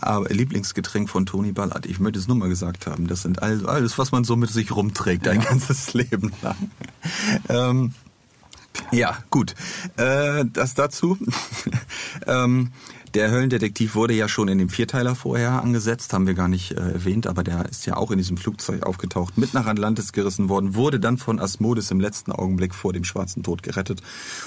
aber 0.00 0.28
Lieblingsgetränk 0.28 1.08
von 1.08 1.26
Tony 1.26 1.52
Ballard. 1.52 1.86
Ich 1.86 2.00
möchte 2.00 2.18
es 2.18 2.28
nur 2.28 2.36
mal 2.36 2.48
gesagt 2.48 2.86
haben. 2.86 3.06
Das 3.06 3.22
sind 3.22 3.42
alles, 3.42 3.64
alles 3.64 3.98
was 3.98 4.12
man 4.12 4.24
so 4.24 4.36
mit 4.36 4.50
sich 4.50 4.74
rumträgt, 4.74 5.28
ein 5.28 5.40
ganzes 5.40 5.94
Leben 5.94 6.32
lang. 6.42 6.56
Ähm, 7.48 7.94
ja, 8.92 9.18
gut. 9.30 9.54
Äh, 9.96 10.44
das 10.52 10.74
dazu. 10.74 11.18
ähm, 12.26 12.72
der 13.14 13.30
Höllendetektiv 13.30 13.94
wurde 13.94 14.14
ja 14.14 14.28
schon 14.28 14.48
in 14.48 14.58
dem 14.58 14.68
Vierteiler 14.68 15.14
vorher 15.14 15.62
angesetzt, 15.62 16.12
haben 16.12 16.26
wir 16.26 16.34
gar 16.34 16.48
nicht 16.48 16.72
äh, 16.72 16.92
erwähnt, 16.92 17.26
aber 17.26 17.42
der 17.42 17.66
ist 17.68 17.86
ja 17.86 17.96
auch 17.96 18.10
in 18.10 18.18
diesem 18.18 18.36
Flugzeug 18.36 18.84
aufgetaucht, 18.84 19.38
mit 19.38 19.54
nach 19.54 19.66
Atlantis 19.66 20.12
gerissen 20.12 20.48
worden, 20.48 20.74
wurde 20.74 21.00
dann 21.00 21.18
von 21.18 21.40
Asmodes 21.40 21.90
im 21.90 22.00
letzten 22.00 22.32
Augenblick 22.32 22.74
vor 22.74 22.92
dem 22.92 23.04
schwarzen 23.04 23.42
Tod 23.42 23.62
gerettet 23.62 24.02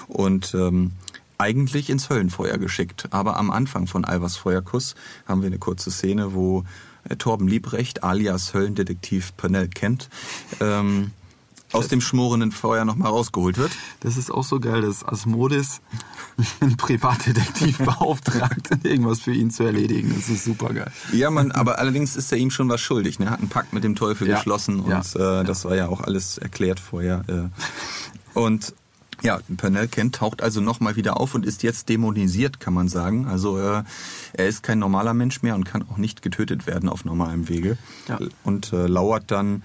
und 0.07 0.53
ähm, 0.53 0.91
eigentlich 1.37 1.89
ins 1.89 2.09
Höllenfeuer 2.09 2.57
geschickt. 2.57 3.07
Aber 3.11 3.37
am 3.37 3.49
Anfang 3.49 3.87
von 3.87 4.05
Albers 4.05 4.37
Feuerkuss 4.37 4.95
haben 5.25 5.41
wir 5.41 5.47
eine 5.47 5.57
kurze 5.57 5.89
Szene, 5.89 6.33
wo 6.33 6.63
äh, 7.09 7.15
Torben 7.15 7.47
Liebrecht 7.47 8.03
alias 8.03 8.53
Höllendetektiv 8.53 9.35
Pernell 9.37 9.67
kennt. 9.67 10.09
Ähm, 10.59 11.11
aus 11.71 11.87
dem 11.87 12.01
schmorenden 12.01 12.51
Feuer 12.51 12.85
nochmal 12.85 13.09
rausgeholt 13.09 13.57
wird. 13.57 13.71
Das 14.01 14.17
ist 14.17 14.31
auch 14.31 14.43
so 14.43 14.59
geil, 14.59 14.81
dass 14.81 15.05
Asmodis 15.05 15.81
einen 16.59 16.77
Privatdetektiv 16.77 17.77
beauftragt, 17.85 18.69
irgendwas 18.83 19.21
für 19.21 19.33
ihn 19.33 19.51
zu 19.51 19.63
erledigen. 19.63 20.13
Das 20.15 20.29
ist 20.29 20.45
super 20.45 20.73
geil. 20.73 20.91
Ja, 21.13 21.29
man, 21.29 21.51
aber 21.51 21.79
allerdings 21.79 22.15
ist 22.15 22.31
er 22.31 22.37
ihm 22.37 22.51
schon 22.51 22.69
was 22.69 22.81
schuldig. 22.81 23.19
Ne? 23.19 23.25
Er 23.25 23.31
hat 23.31 23.39
einen 23.39 23.49
Pakt 23.49 23.73
mit 23.73 23.83
dem 23.83 23.95
Teufel 23.95 24.27
ja. 24.27 24.35
geschlossen 24.35 24.79
und 24.79 25.13
ja. 25.13 25.41
äh, 25.41 25.43
das 25.43 25.65
war 25.65 25.75
ja 25.75 25.87
auch 25.87 26.01
alles 26.01 26.37
erklärt 26.37 26.79
vorher. 26.79 27.23
Äh. 27.27 28.37
Und 28.37 28.73
ja, 29.21 29.39
Pernell 29.57 29.87
Kent 29.87 30.15
taucht 30.15 30.41
also 30.41 30.61
nochmal 30.61 30.95
wieder 30.95 31.19
auf 31.19 31.35
und 31.35 31.45
ist 31.45 31.63
jetzt 31.63 31.89
dämonisiert, 31.89 32.59
kann 32.59 32.73
man 32.73 32.87
sagen. 32.87 33.27
Also 33.27 33.59
äh, 33.59 33.83
er 34.33 34.47
ist 34.47 34.63
kein 34.63 34.79
normaler 34.79 35.13
Mensch 35.13 35.43
mehr 35.43 35.55
und 35.55 35.63
kann 35.63 35.85
auch 35.89 35.97
nicht 35.97 36.21
getötet 36.21 36.65
werden 36.65 36.89
auf 36.89 37.05
normalem 37.05 37.47
Wege. 37.47 37.77
Ja. 38.07 38.19
Und 38.43 38.73
äh, 38.73 38.87
lauert 38.87 39.29
dann 39.29 39.57
äh, 39.57 39.61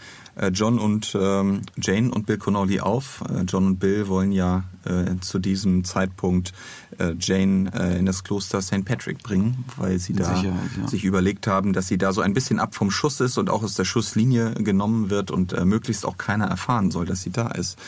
John 0.52 0.78
und 0.78 1.16
ähm, 1.18 1.62
Jane 1.80 2.10
und 2.10 2.26
Bill 2.26 2.38
Connolly 2.38 2.80
auf. 2.80 3.22
Äh, 3.28 3.42
John 3.42 3.66
und 3.66 3.78
Bill 3.78 4.08
wollen 4.08 4.32
ja 4.32 4.64
äh, 4.84 5.18
zu 5.20 5.38
diesem 5.38 5.84
Zeitpunkt 5.84 6.52
äh, 6.98 7.14
Jane 7.18 7.70
äh, 7.74 7.98
in 7.98 8.06
das 8.06 8.24
Kloster 8.24 8.62
St. 8.62 8.84
Patrick 8.84 9.22
bringen, 9.22 9.64
weil 9.76 9.98
sie 9.98 10.12
da 10.12 10.42
ja. 10.42 10.52
sich 10.86 11.04
überlegt 11.04 11.46
haben, 11.46 11.72
dass 11.72 11.88
sie 11.88 11.98
da 11.98 12.12
so 12.12 12.20
ein 12.20 12.34
bisschen 12.34 12.58
ab 12.58 12.74
vom 12.74 12.90
Schuss 12.90 13.20
ist 13.20 13.38
und 13.38 13.50
auch 13.50 13.62
aus 13.62 13.74
der 13.74 13.84
Schusslinie 13.84 14.52
genommen 14.54 15.10
wird 15.10 15.30
und 15.30 15.52
äh, 15.52 15.64
möglichst 15.64 16.06
auch 16.06 16.18
keiner 16.18 16.46
erfahren 16.46 16.90
soll, 16.90 17.06
dass 17.06 17.22
sie 17.22 17.30
da 17.30 17.48
ist. 17.48 17.78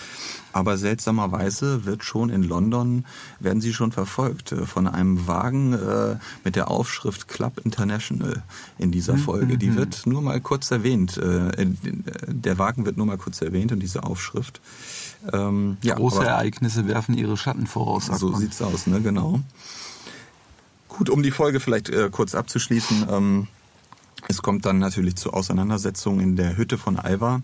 Aber 0.53 0.77
seltsamerweise 0.77 1.85
wird 1.85 2.05
schon 2.05 2.31
in 2.31 2.43
London, 2.43 3.05
werden 3.39 3.61
sie 3.61 3.73
schon 3.73 3.93
verfolgt 3.93 4.53
äh, 4.53 4.67
von 4.67 4.87
einem 4.87 5.27
Wagen 5.27 5.75
äh, 5.75 6.17
mit 6.45 6.57
der 6.57 6.71
Aufschrift 6.71 7.29
Club 7.29 7.61
International 7.65 8.43
in 8.79 8.91
dieser 8.91 9.15
mhm, 9.15 9.19
Folge. 9.19 9.59
Die 9.59 9.71
mhm. 9.71 9.77
wird 9.77 10.07
nur 10.07 10.23
mal 10.23 10.41
kurz 10.41 10.71
erwähnt. 10.71 11.17
Äh, 11.19 11.67
der 12.42 12.59
Wagen 12.59 12.87
wird 12.87 12.96
nur 12.96 13.07
mal 13.07 13.18
kurz 13.18 13.40
erwähnt 13.42 13.72
und 13.72 13.81
diese 13.81 14.03
Aufschrift. 14.03 14.61
Ähm, 15.33 15.77
ja, 15.83 15.94
Große 15.94 16.24
Ereignisse 16.24 16.87
werfen 16.87 17.16
ihre 17.16 17.37
Schatten 17.37 17.66
voraus. 17.66 18.07
So 18.07 18.31
man. 18.31 18.40
sieht's 18.40 18.62
aus, 18.62 18.87
ne? 18.87 19.01
Genau. 19.01 19.40
Gut, 20.88 21.11
um 21.11 21.22
die 21.22 21.31
Folge 21.31 21.61
vielleicht 21.61 21.90
äh, 21.90 22.09
kurz 22.11 22.35
abzuschließen. 22.35 23.07
Ähm, 23.11 23.48
es 24.27 24.43
kommt 24.43 24.67
dann 24.67 24.79
natürlich 24.79 25.17
zur 25.17 25.35
Auseinandersetzung 25.35 26.21
in 26.21 26.35
der 26.37 26.57
Hütte 26.57 26.79
von 26.79 26.97
Alva, 26.97 27.43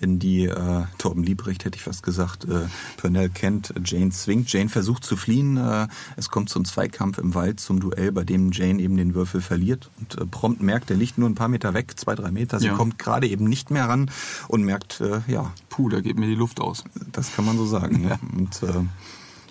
in 0.00 0.18
die 0.18 0.46
äh, 0.46 0.84
Torben 0.98 1.22
Liebrecht, 1.22 1.64
hätte 1.64 1.76
ich 1.76 1.82
fast 1.82 2.02
gesagt, 2.02 2.44
äh, 2.44 2.66
Pernell 2.96 3.28
kennt, 3.28 3.74
Jane 3.84 4.10
zwingt. 4.10 4.52
Jane 4.52 4.68
versucht 4.68 5.04
zu 5.04 5.16
fliehen. 5.16 5.56
Äh, 5.56 5.88
es 6.16 6.28
kommt 6.28 6.48
zum 6.48 6.64
Zweikampf 6.64 7.18
im 7.18 7.34
Wald, 7.34 7.60
zum 7.60 7.80
Duell, 7.80 8.12
bei 8.12 8.24
dem 8.24 8.50
Jane 8.52 8.80
eben 8.80 8.96
den 8.96 9.14
Würfel 9.14 9.40
verliert 9.40 9.90
und 9.98 10.18
äh, 10.18 10.26
prompt 10.26 10.62
merkt, 10.62 10.90
er 10.90 10.96
liegt 10.96 11.18
nur 11.18 11.28
ein 11.28 11.34
paar 11.34 11.48
Meter 11.48 11.74
weg, 11.74 11.98
zwei, 11.98 12.14
drei 12.14 12.30
Meter. 12.30 12.58
Sie 12.58 12.66
ja. 12.66 12.74
kommt 12.74 12.98
gerade 12.98 13.28
eben 13.28 13.44
nicht 13.44 13.70
mehr 13.70 13.88
ran 13.88 14.10
und 14.48 14.62
merkt, 14.62 15.00
äh, 15.00 15.20
ja. 15.26 15.52
Puh, 15.68 15.88
da 15.88 16.00
geht 16.00 16.18
mir 16.18 16.26
die 16.26 16.34
Luft 16.34 16.60
aus. 16.60 16.84
Das 17.12 17.34
kann 17.34 17.44
man 17.44 17.56
so 17.56 17.66
sagen. 17.66 18.08
ja. 18.08 18.18
Und 18.36 18.62
äh, 18.62 18.84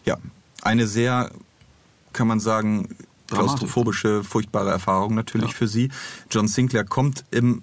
ja, 0.06 0.18
eine 0.62 0.88
sehr, 0.88 1.32
kann 2.14 2.28
man 2.28 2.40
sagen, 2.40 2.90
klaustrophobische, 3.32 4.24
furchtbare 4.24 4.70
Erfahrung 4.70 5.16
natürlich 5.16 5.52
ja. 5.52 5.58
für 5.58 5.68
sie. 5.68 5.90
John 6.30 6.48
Sinclair 6.48 6.86
kommt 6.86 7.26
im 7.32 7.62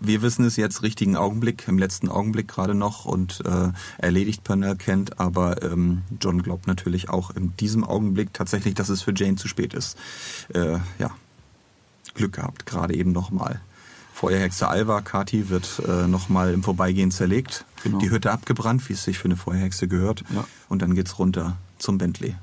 wir 0.00 0.22
wissen 0.22 0.44
es 0.44 0.56
jetzt 0.56 0.82
richtigen 0.82 1.16
Augenblick, 1.16 1.68
im 1.68 1.78
letzten 1.78 2.08
Augenblick 2.08 2.48
gerade 2.48 2.74
noch 2.74 3.04
und 3.04 3.42
äh, 3.44 3.70
erledigt 3.98 4.44
Pernell 4.44 4.76
Kent, 4.76 5.20
aber 5.20 5.62
ähm, 5.62 6.02
John 6.20 6.42
glaubt 6.42 6.66
natürlich 6.66 7.10
auch 7.10 7.30
in 7.30 7.56
diesem 7.56 7.84
Augenblick 7.84 8.32
tatsächlich, 8.32 8.74
dass 8.74 8.88
es 8.88 9.02
für 9.02 9.12
Jane 9.14 9.36
zu 9.36 9.48
spät 9.48 9.74
ist. 9.74 9.98
Äh, 10.54 10.78
ja, 10.98 11.10
Glück 12.14 12.34
gehabt, 12.34 12.66
gerade 12.66 12.94
eben 12.94 13.12
nochmal. 13.12 13.60
Feuerhexe 14.14 14.68
Alva, 14.68 15.00
Kati, 15.00 15.50
wird 15.50 15.82
äh, 15.86 16.06
nochmal 16.06 16.54
im 16.54 16.62
Vorbeigehen 16.62 17.10
zerlegt, 17.10 17.64
genau. 17.82 17.98
die 17.98 18.10
Hütte 18.10 18.30
abgebrannt, 18.30 18.88
wie 18.88 18.92
es 18.92 19.04
sich 19.04 19.18
für 19.18 19.26
eine 19.26 19.36
Feuerhexe 19.36 19.88
gehört, 19.88 20.24
ja. 20.34 20.44
und 20.68 20.82
dann 20.82 20.94
geht's 20.94 21.18
runter 21.18 21.56
zum 21.78 21.98
Bentley 21.98 22.36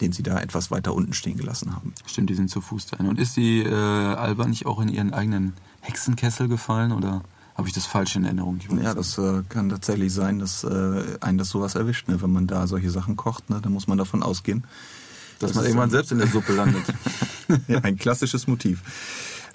den 0.00 0.12
sie 0.12 0.22
da 0.22 0.40
etwas 0.40 0.70
weiter 0.70 0.94
unten 0.94 1.12
stehen 1.12 1.36
gelassen 1.36 1.74
haben. 1.74 1.94
Stimmt, 2.06 2.30
die 2.30 2.34
sind 2.34 2.50
zu 2.50 2.60
Fuß 2.60 2.86
dahin. 2.86 3.06
Und 3.06 3.18
ist 3.18 3.36
die 3.36 3.60
äh, 3.60 3.72
Alba 3.72 4.46
nicht 4.46 4.66
auch 4.66 4.80
in 4.80 4.88
ihren 4.88 5.12
eigenen 5.12 5.54
Hexenkessel 5.80 6.48
gefallen 6.48 6.92
oder 6.92 7.22
habe 7.56 7.68
ich 7.68 7.74
das 7.74 7.86
falsch 7.86 8.16
in 8.16 8.24
Erinnerung? 8.24 8.58
ja, 8.82 8.94
das 8.94 9.16
äh, 9.16 9.42
kann 9.48 9.68
tatsächlich 9.68 10.12
sein, 10.12 10.40
dass 10.40 10.64
äh, 10.64 11.02
einen 11.20 11.38
das 11.38 11.50
sowas 11.50 11.76
erwischt. 11.76 12.08
Ne? 12.08 12.20
Wenn 12.20 12.32
man 12.32 12.48
da 12.48 12.66
solche 12.66 12.90
Sachen 12.90 13.16
kocht, 13.16 13.48
ne? 13.48 13.60
dann 13.62 13.72
muss 13.72 13.86
man 13.86 13.96
davon 13.96 14.24
ausgehen, 14.24 14.64
dass 15.38 15.50
das 15.50 15.56
man 15.56 15.64
irgendwann 15.64 15.90
selbst 15.90 16.10
in 16.10 16.18
der 16.18 16.26
Suppe 16.26 16.52
landet. 16.52 16.82
ja, 17.68 17.78
ein 17.80 17.96
klassisches 17.96 18.48
Motiv. 18.48 18.82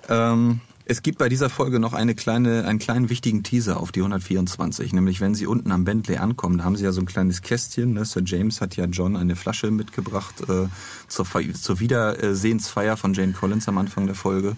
Ähm, 0.08 0.62
es 0.90 1.04
gibt 1.04 1.20
bei 1.20 1.30
dieser 1.30 1.52
Folge 1.52 1.80
noch 1.80 1.94
eine 1.94 2.16
kleine, 2.16 2.66
einen 2.66 2.80
kleinen 2.80 3.12
wichtigen 3.12 3.44
Teaser 3.44 3.80
auf 3.80 3.92
die 3.92 4.00
124, 4.00 4.92
nämlich 4.92 5.22
wenn 5.22 5.36
sie 5.36 5.46
unten 5.46 5.72
am 5.72 5.84
Bentley 5.84 6.18
ankommen, 6.18 6.58
da 6.58 6.64
haben 6.64 6.76
sie 6.76 6.84
ja 6.84 6.92
so 6.92 7.00
ein 7.00 7.06
kleines 7.06 7.44
Kästchen. 7.44 7.94
Ne? 7.94 8.06
Sir 8.06 8.24
James 8.26 8.60
hat 8.60 8.76
ja 8.76 8.86
John 8.86 9.16
eine 9.16 9.36
Flasche 9.36 9.70
mitgebracht 9.70 10.42
äh, 10.50 10.68
zur, 11.08 11.28
zur 11.54 11.80
Wiedersehensfeier 11.80 12.98
von 12.98 13.14
Jane 13.14 13.34
Collins 13.34 13.68
am 13.68 13.78
Anfang 13.78 14.08
der 14.08 14.16
Folge. 14.16 14.58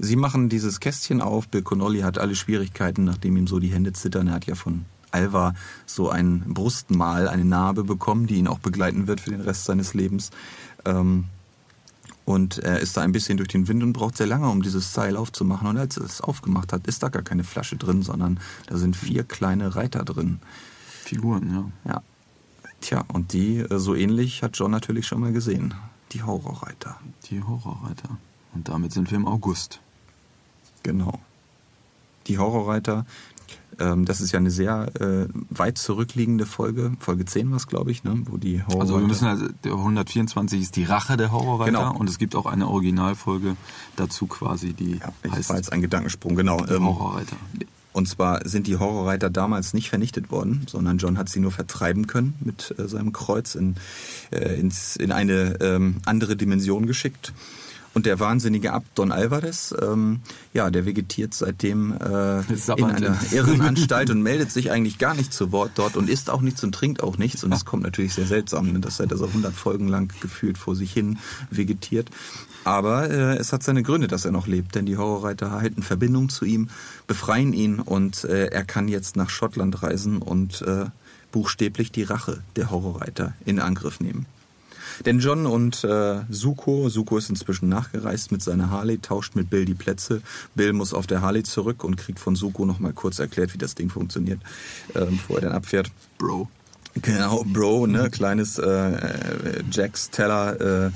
Sie 0.00 0.16
machen 0.16 0.48
dieses 0.48 0.80
Kästchen 0.80 1.20
auf. 1.20 1.46
Bill 1.46 1.62
Connolly 1.62 2.00
hat 2.00 2.18
alle 2.18 2.34
Schwierigkeiten, 2.34 3.04
nachdem 3.04 3.36
ihm 3.36 3.46
so 3.46 3.60
die 3.60 3.72
Hände 3.72 3.92
zittern. 3.92 4.26
Er 4.26 4.34
hat 4.34 4.46
ja 4.46 4.56
von 4.56 4.86
Alva 5.12 5.54
so 5.86 6.10
ein 6.10 6.42
Brustmal, 6.48 7.28
eine 7.28 7.44
Narbe 7.44 7.84
bekommen, 7.84 8.26
die 8.26 8.38
ihn 8.38 8.48
auch 8.48 8.58
begleiten 8.58 9.06
wird 9.06 9.20
für 9.20 9.30
den 9.30 9.42
Rest 9.42 9.66
seines 9.66 9.94
Lebens. 9.94 10.30
Ähm, 10.84 11.26
und 12.24 12.58
er 12.58 12.80
ist 12.80 12.96
da 12.96 13.00
ein 13.02 13.12
bisschen 13.12 13.36
durch 13.38 13.48
den 13.48 13.66
Wind 13.68 13.82
und 13.82 13.92
braucht 13.92 14.16
sehr 14.16 14.26
lange, 14.26 14.48
um 14.48 14.62
dieses 14.62 14.92
Seil 14.92 15.16
aufzumachen. 15.16 15.66
Und 15.68 15.78
als 15.78 15.96
er 15.96 16.04
es 16.04 16.20
aufgemacht 16.20 16.72
hat, 16.72 16.86
ist 16.86 17.02
da 17.02 17.08
gar 17.08 17.22
keine 17.22 17.44
Flasche 17.44 17.76
drin, 17.76 18.02
sondern 18.02 18.38
da 18.66 18.76
sind 18.76 18.96
vier 18.96 19.24
kleine 19.24 19.74
Reiter 19.74 20.04
drin. 20.04 20.40
Figuren, 21.04 21.72
ja. 21.84 21.92
Ja. 21.92 22.02
Tja, 22.80 23.04
und 23.08 23.32
die, 23.32 23.58
äh, 23.58 23.78
so 23.78 23.94
ähnlich, 23.94 24.42
hat 24.42 24.56
John 24.56 24.70
natürlich 24.70 25.06
schon 25.06 25.20
mal 25.20 25.32
gesehen. 25.32 25.74
die 26.12 26.22
Horrorreiter. 26.22 26.98
Die 27.30 27.42
Horrorreiter. 27.42 28.16
Und 28.54 28.68
damit 28.68 28.92
sind 28.92 29.10
wir 29.10 29.16
im 29.16 29.26
August. 29.26 29.80
Genau. 30.82 31.20
Die 32.26 32.38
Horrorreiter, 32.38 33.06
das 33.78 34.20
ist 34.20 34.32
ja 34.32 34.38
eine 34.38 34.50
sehr 34.50 34.88
äh, 35.00 35.26
weit 35.48 35.78
zurückliegende 35.78 36.44
Folge. 36.44 36.92
Folge 36.98 37.24
10 37.24 37.50
war 37.50 37.56
es, 37.56 37.66
glaube 37.66 37.90
ich, 37.90 38.04
ne? 38.04 38.22
wo 38.26 38.36
die 38.36 38.60
Horrorreiter... 38.62 38.80
Also 38.80 39.00
wir 39.00 39.06
müssen 39.06 39.26
also, 39.26 39.46
der 39.64 39.72
124 39.72 40.60
ist 40.60 40.76
die 40.76 40.84
Rache 40.84 41.16
der 41.16 41.32
Horrorreiter 41.32 41.70
Genau. 41.70 41.96
und 41.96 42.10
es 42.10 42.18
gibt 42.18 42.34
auch 42.34 42.46
eine 42.46 42.68
Originalfolge 42.68 43.56
dazu 43.96 44.26
quasi, 44.26 44.74
die 44.74 44.98
ja, 44.98 45.12
das 45.22 45.32
heißt 45.32 45.48
war 45.50 45.56
jetzt 45.56 45.72
ein 45.72 45.80
Gedankensprung, 45.80 46.36
genau. 46.36 46.64
Ähm, 46.66 46.84
Horrorreiter. 46.84 47.36
Und 47.92 48.06
zwar 48.08 48.46
sind 48.46 48.66
die 48.66 48.76
Horrorreiter 48.76 49.30
damals 49.30 49.74
nicht 49.74 49.88
vernichtet 49.88 50.30
worden, 50.30 50.66
sondern 50.68 50.98
John 50.98 51.18
hat 51.18 51.28
sie 51.28 51.40
nur 51.40 51.50
vertreiben 51.50 52.06
können 52.06 52.34
mit 52.40 52.74
äh, 52.78 52.86
seinem 52.86 53.12
Kreuz 53.12 53.54
in, 53.54 53.76
äh, 54.30 54.60
ins, 54.60 54.96
in 54.96 55.10
eine 55.10 55.60
ähm, 55.60 55.96
andere 56.04 56.36
Dimension 56.36 56.86
geschickt. 56.86 57.32
Und 57.92 58.06
der 58.06 58.20
wahnsinnige 58.20 58.72
Abt 58.72 58.98
Don 58.98 59.10
Alvarez, 59.10 59.74
ähm, 59.82 60.20
ja, 60.54 60.70
der 60.70 60.86
vegetiert 60.86 61.34
seitdem 61.34 61.92
äh, 61.92 62.40
in 62.76 62.84
einer 62.84 63.18
Irrenanstalt 63.32 64.10
und 64.10 64.22
meldet 64.22 64.52
sich 64.52 64.70
eigentlich 64.70 64.98
gar 64.98 65.14
nicht 65.14 65.32
zu 65.32 65.50
Wort 65.50 65.72
dort 65.74 65.96
und 65.96 66.08
isst 66.08 66.30
auch 66.30 66.40
nichts 66.40 66.62
und 66.62 66.72
trinkt 66.72 67.02
auch 67.02 67.18
nichts. 67.18 67.42
Und 67.42 67.52
es 67.52 67.64
kommt 67.64 67.82
natürlich 67.82 68.14
sehr 68.14 68.26
seltsam, 68.26 68.72
ne, 68.72 68.78
dass 68.78 69.00
er 69.00 69.08
da 69.08 69.16
so 69.16 69.26
100 69.26 69.52
Folgen 69.52 69.88
lang 69.88 70.12
gefühlt 70.20 70.56
vor 70.56 70.76
sich 70.76 70.92
hin 70.92 71.18
vegetiert. 71.50 72.10
Aber 72.62 73.10
äh, 73.10 73.36
es 73.38 73.52
hat 73.52 73.62
seine 73.62 73.82
Gründe, 73.82 74.06
dass 74.06 74.24
er 74.24 74.32
noch 74.32 74.46
lebt, 74.46 74.74
denn 74.74 74.86
die 74.86 74.96
Horrorreiter 74.96 75.50
halten 75.50 75.82
Verbindung 75.82 76.28
zu 76.28 76.44
ihm, 76.44 76.68
befreien 77.06 77.52
ihn 77.52 77.80
und 77.80 78.24
äh, 78.24 78.46
er 78.46 78.64
kann 78.64 78.86
jetzt 78.86 79.16
nach 79.16 79.30
Schottland 79.30 79.82
reisen 79.82 80.18
und 80.18 80.62
äh, 80.62 80.86
buchstäblich 81.32 81.90
die 81.90 82.02
Rache 82.02 82.42
der 82.56 82.70
Horrorreiter 82.70 83.34
in 83.44 83.60
Angriff 83.60 84.00
nehmen. 84.00 84.26
Denn 85.06 85.18
John 85.18 85.46
und 85.46 85.82
äh, 85.84 86.20
Suko, 86.28 86.88
Suko 86.88 87.18
ist 87.18 87.30
inzwischen 87.30 87.68
nachgereist 87.68 88.32
mit 88.32 88.42
seiner 88.42 88.70
Harley, 88.70 88.98
tauscht 88.98 89.34
mit 89.34 89.48
Bill 89.48 89.64
die 89.64 89.74
Plätze. 89.74 90.20
Bill 90.54 90.72
muss 90.72 90.92
auf 90.92 91.06
der 91.06 91.22
Harley 91.22 91.42
zurück 91.42 91.84
und 91.84 91.96
kriegt 91.96 92.18
von 92.18 92.36
Suko 92.36 92.66
nochmal 92.66 92.92
kurz 92.92 93.18
erklärt, 93.18 93.54
wie 93.54 93.58
das 93.58 93.74
Ding 93.74 93.88
funktioniert, 93.88 94.40
äh, 94.94 95.06
bevor 95.06 95.36
er 95.36 95.42
dann 95.42 95.52
abfährt. 95.52 95.90
Bro. 96.18 96.48
Genau, 97.02 97.44
Bro, 97.44 97.86
ne, 97.86 98.10
kleines 98.10 98.58
äh, 98.58 98.64
äh, 98.66 99.62
Jax 99.70 100.10
Teller, 100.10 100.86
äh, 100.86 100.90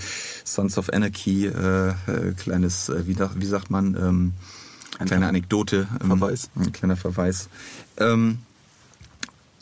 Sons 0.45 0.77
of 0.77 0.93
Anarchy, 0.93 1.47
äh, 1.47 1.89
äh, 1.89 1.95
kleines, 2.37 2.89
äh, 2.89 3.07
wie, 3.07 3.17
wie 3.17 3.47
sagt 3.47 3.71
man, 3.71 3.95
ähm, 3.95 4.33
Ein 4.99 5.07
kleine 5.07 5.29
Anekdote, 5.29 5.87
ähm, 6.03 6.09
Verweis. 6.09 6.51
ein 6.57 6.73
kleiner 6.73 6.97
Verweis. 6.97 7.49
Ähm, 7.97 8.39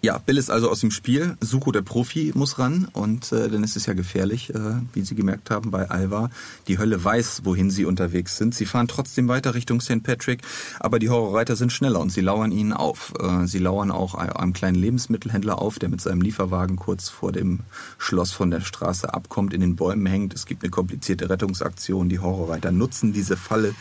ja, 0.05 0.19
Bill 0.19 0.37
ist 0.37 0.51
also 0.51 0.69
aus 0.69 0.81
dem 0.81 0.91
Spiel. 0.91 1.37
Suko, 1.41 1.71
der 1.71 1.83
Profi, 1.83 2.33
muss 2.35 2.59
ran 2.59 2.89
und 2.93 3.31
äh, 3.31 3.49
dann 3.49 3.63
ist 3.63 3.77
es 3.77 3.87
ja 3.87 3.95
gefährlich, 3.95 4.53
äh, 4.53 4.59
wie 4.93 5.03
Sie 5.03 5.15
gemerkt 5.15 5.49
haben 5.49 5.71
bei 5.71 5.89
Alva. 5.91 6.29
Die 6.67 6.79
Hölle 6.79 7.03
weiß, 7.03 7.43
wohin 7.45 7.71
sie 7.71 7.85
unterwegs 7.85 8.37
sind. 8.37 8.53
Sie 8.53 8.67
fahren 8.67 8.89
trotzdem 8.89 9.29
weiter 9.29 9.55
Richtung 9.55 9.81
St. 9.81 10.03
Patrick, 10.03 10.43
aber 10.81 10.99
die 10.99 11.09
Horrorreiter 11.09 11.55
sind 11.55 11.73
schneller 11.73 12.01
und 12.01 12.11
sie 12.11 12.21
lauern 12.21 12.51
ihnen 12.51 12.73
auf. 12.73 13.15
Äh, 13.21 13.47
sie 13.47 13.61
lauern 13.61 13.93
auch 13.93 14.17
einem 14.17 14.53
kleinen 14.53 14.75
Lebensmittelhändler 14.75 15.63
auf, 15.63 15.79
der 15.79 15.89
mit 15.89 16.01
seinem 16.01 16.21
Lieferwagen 16.21 16.75
kurz 16.75 17.09
vor 17.09 17.31
dem 17.31 17.61
Schloss 17.97 18.33
von 18.33 18.51
der 18.51 18.61
Straße 18.61 19.15
abkommt, 19.15 19.55
in 19.55 19.61
den 19.61 19.77
Bäumen 19.77 20.07
hängt. 20.07 20.35
Es 20.35 20.47
gibt 20.47 20.65
eine 20.65 20.71
komplizierte 20.71 21.31
Rettungsaktion. 21.31 22.09
Die 22.09 22.19
Horrorreiter 22.19 22.73
nutzen 22.73 23.13
diese 23.13 23.37
Falle, 23.37 23.73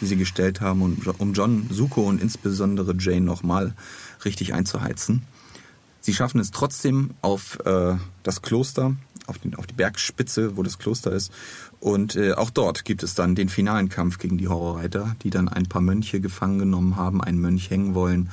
die 0.00 0.06
sie 0.06 0.16
gestellt 0.16 0.60
haben, 0.60 0.82
um- 1.18 1.34
John, 1.34 1.68
Suko 1.70 2.02
und 2.02 2.20
insbesondere 2.20 2.96
Jane 2.98 3.20
nochmal 3.20 3.74
richtig 4.24 4.54
einzuheizen. 4.54 5.22
Sie 6.08 6.14
schaffen 6.14 6.40
es 6.40 6.52
trotzdem 6.52 7.10
auf 7.20 7.58
äh, 7.66 7.96
das 8.22 8.40
Kloster, 8.40 8.96
auf, 9.26 9.36
den, 9.36 9.54
auf 9.56 9.66
die 9.66 9.74
Bergspitze, 9.74 10.56
wo 10.56 10.62
das 10.62 10.78
Kloster 10.78 11.12
ist. 11.12 11.30
Und 11.80 12.16
äh, 12.16 12.32
auch 12.32 12.48
dort 12.48 12.86
gibt 12.86 13.02
es 13.02 13.14
dann 13.14 13.34
den 13.34 13.50
finalen 13.50 13.90
Kampf 13.90 14.16
gegen 14.16 14.38
die 14.38 14.48
Horrorreiter, 14.48 15.16
die 15.22 15.28
dann 15.28 15.50
ein 15.50 15.66
paar 15.66 15.82
Mönche 15.82 16.22
gefangen 16.22 16.60
genommen 16.60 16.96
haben, 16.96 17.22
einen 17.22 17.42
Mönch 17.42 17.68
hängen 17.68 17.94
wollen. 17.94 18.30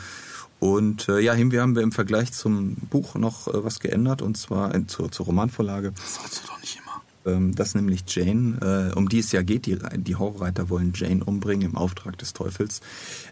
Und 0.62 1.10
äh, 1.10 1.20
ja, 1.20 1.34
hier 1.34 1.62
haben 1.62 1.76
wir 1.76 1.82
im 1.82 1.92
Vergleich 1.92 2.32
zum 2.32 2.76
Buch 2.76 3.16
noch 3.16 3.50
äh, 3.50 3.62
was 3.62 3.82
geändert, 3.82 4.22
und 4.22 4.38
zwar 4.38 4.74
äh, 4.74 4.88
zur, 4.88 5.12
zur 5.12 5.26
Romanvorlage. 5.26 5.92
Das 5.92 6.16
sollst 6.16 6.44
du 6.44 6.48
doch 6.48 6.62
nicht 6.62 6.85
Ähm, 7.26 7.56
das 7.56 7.76
nämlich 7.76 8.04
Jane, 8.08 8.92
äh, 8.94 8.98
um 8.98 9.10
die 9.10 9.20
es 9.20 9.32
ja 9.32 9.42
geht. 9.42 9.66
Die, 9.66 9.78
die 9.98 10.16
Horrorreiter 10.16 10.70
wollen 10.70 10.94
Jane 10.96 11.24
umbringen 11.24 11.70
im 11.70 11.78
Auftrag 11.78 12.18
des 12.18 12.34
Teufels. 12.34 12.82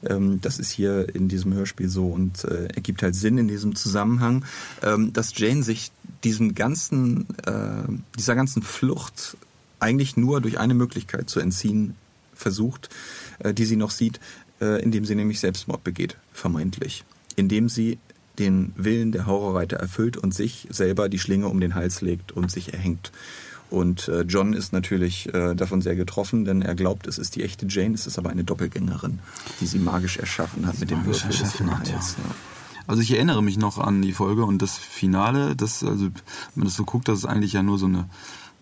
Ähm, 0.04 0.42
das 0.42 0.60
ist 0.60 0.72
hier 0.72 1.14
in 1.14 1.28
diesem 1.28 1.54
Hörspiel 1.54 1.90
so 1.90 2.08
und 2.08 2.44
äh, 2.46 2.66
ergibt 2.68 3.04
halt 3.04 3.16
Sinn 3.16 3.38
in 3.38 3.48
diesem 3.48 3.76
Zusammenhang, 3.76 4.46
ähm, 4.82 5.14
dass 5.14 5.38
Jane 5.38 5.64
sich 5.64 5.92
diesem 6.24 6.56
ganzen, 6.56 7.28
äh, 7.46 7.84
dieser 8.18 8.36
ganzen 8.36 8.62
Flucht 8.62 9.38
eigentlich 9.80 10.18
nur 10.18 10.42
durch 10.42 10.60
eine 10.60 10.74
Möglichkeit 10.74 11.30
zu 11.30 11.40
entziehen 11.40 11.96
versucht, 12.34 12.90
die 13.46 13.66
sie 13.66 13.76
noch 13.76 13.92
sieht, 13.92 14.20
indem 14.60 15.04
sie 15.04 15.14
nämlich 15.14 15.42
Selbstmord 15.42 15.84
begeht, 15.84 16.18
vermeintlich. 16.32 17.04
Indem 17.36 17.68
sie 17.68 18.00
den 18.40 18.74
Willen 18.76 19.12
der 19.12 19.26
Horrorreiter 19.26 19.78
erfüllt 19.78 20.18
und 20.18 20.34
sich 20.34 20.68
selber 20.70 21.10
die 21.10 21.20
Schlinge 21.20 21.48
um 21.48 21.60
den 21.60 21.76
Hals 21.76 22.02
legt 22.02 22.32
und 22.32 22.50
sich 22.50 22.74
erhängt. 22.74 23.12
Und 23.74 24.08
äh, 24.08 24.22
John 24.22 24.54
ist 24.54 24.72
natürlich 24.72 25.34
äh, 25.34 25.56
davon 25.56 25.82
sehr 25.82 25.96
getroffen, 25.96 26.46
denn 26.46 26.62
er 26.62 26.76
glaubt, 26.76 27.08
es 27.08 27.18
ist 27.18 27.36
die 27.36 27.42
echte 27.42 27.66
Jane, 27.68 27.96
es 27.96 28.06
ist 28.06 28.20
aber 28.20 28.30
eine 28.30 28.44
Doppelgängerin, 28.44 29.18
die 29.60 29.66
sie 29.66 29.80
magisch 29.80 30.18
erschaffen 30.18 30.68
hat 30.68 30.80
mit 30.80 30.92
dem 30.92 31.04
Würfel 31.08 31.32
des 31.32 31.60
Unheils. 31.60 31.90
ja. 31.90 32.36
Also 32.86 33.02
ich 33.02 33.10
erinnere 33.10 33.42
mich 33.42 33.58
noch 33.58 33.80
an 33.80 34.04
die 34.04 34.12
Folge 34.12 34.46
und 34.46 34.62
das 34.62 34.78
Finale, 34.78 35.56
das, 35.56 35.84
also 35.84 36.06
wenn 36.06 36.12
man 36.54 36.66
das 36.66 36.76
so 36.76 36.84
guckt, 36.84 37.08
dass 37.08 37.18
es 37.18 37.26
eigentlich 37.26 37.54
ja 37.54 37.64
nur 37.64 37.80
so 37.80 37.88
eine, 37.88 38.08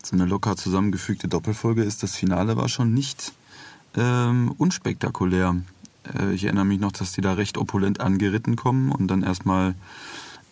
so 0.02 0.16
eine 0.16 0.24
locker 0.24 0.56
zusammengefügte 0.56 1.28
Doppelfolge 1.28 1.82
ist. 1.82 2.02
Das 2.02 2.16
Finale 2.16 2.56
war 2.56 2.70
schon 2.70 2.94
nicht 2.94 3.34
ähm, 3.98 4.54
unspektakulär. 4.56 5.56
Äh, 6.18 6.32
ich 6.32 6.44
erinnere 6.44 6.64
mich 6.64 6.80
noch, 6.80 6.92
dass 6.92 7.12
die 7.12 7.20
da 7.20 7.34
recht 7.34 7.58
opulent 7.58 8.00
angeritten 8.00 8.56
kommen 8.56 8.90
und 8.90 9.08
dann 9.08 9.22
erstmal 9.22 9.72
äh, 9.72 9.74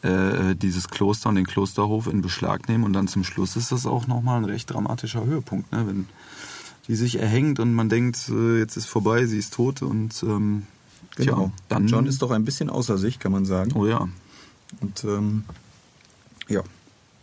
dieses 0.02 0.88
Kloster 0.88 1.28
und 1.28 1.34
den 1.34 1.46
Klosterhof 1.46 2.06
in 2.06 2.22
Beschlag 2.22 2.68
nehmen 2.68 2.84
und 2.84 2.94
dann 2.94 3.06
zum 3.06 3.22
Schluss 3.22 3.56
ist 3.56 3.70
das 3.70 3.84
auch 3.84 4.06
nochmal 4.06 4.38
ein 4.38 4.46
recht 4.46 4.70
dramatischer 4.70 5.24
Höhepunkt, 5.26 5.70
ne? 5.72 5.86
wenn 5.86 6.06
die 6.88 6.94
sich 6.94 7.18
erhängt 7.20 7.60
und 7.60 7.74
man 7.74 7.88
denkt, 7.90 8.30
äh, 8.30 8.58
jetzt 8.58 8.76
ist 8.76 8.86
vorbei, 8.86 9.26
sie 9.26 9.38
ist 9.38 9.52
tot 9.52 9.82
und 9.82 10.22
ähm, 10.22 10.62
Genau. 11.16 11.36
tja, 11.36 11.52
dann 11.68 11.86
John 11.86 12.06
ist 12.06 12.22
doch 12.22 12.30
ein 12.30 12.44
bisschen 12.44 12.70
außer 12.70 12.96
sich, 12.98 13.18
kann 13.18 13.32
man 13.32 13.44
sagen. 13.44 13.72
Oh 13.74 13.86
ja. 13.86 14.08
Und 14.80 15.04
ähm, 15.04 15.44
ja, 16.48 16.62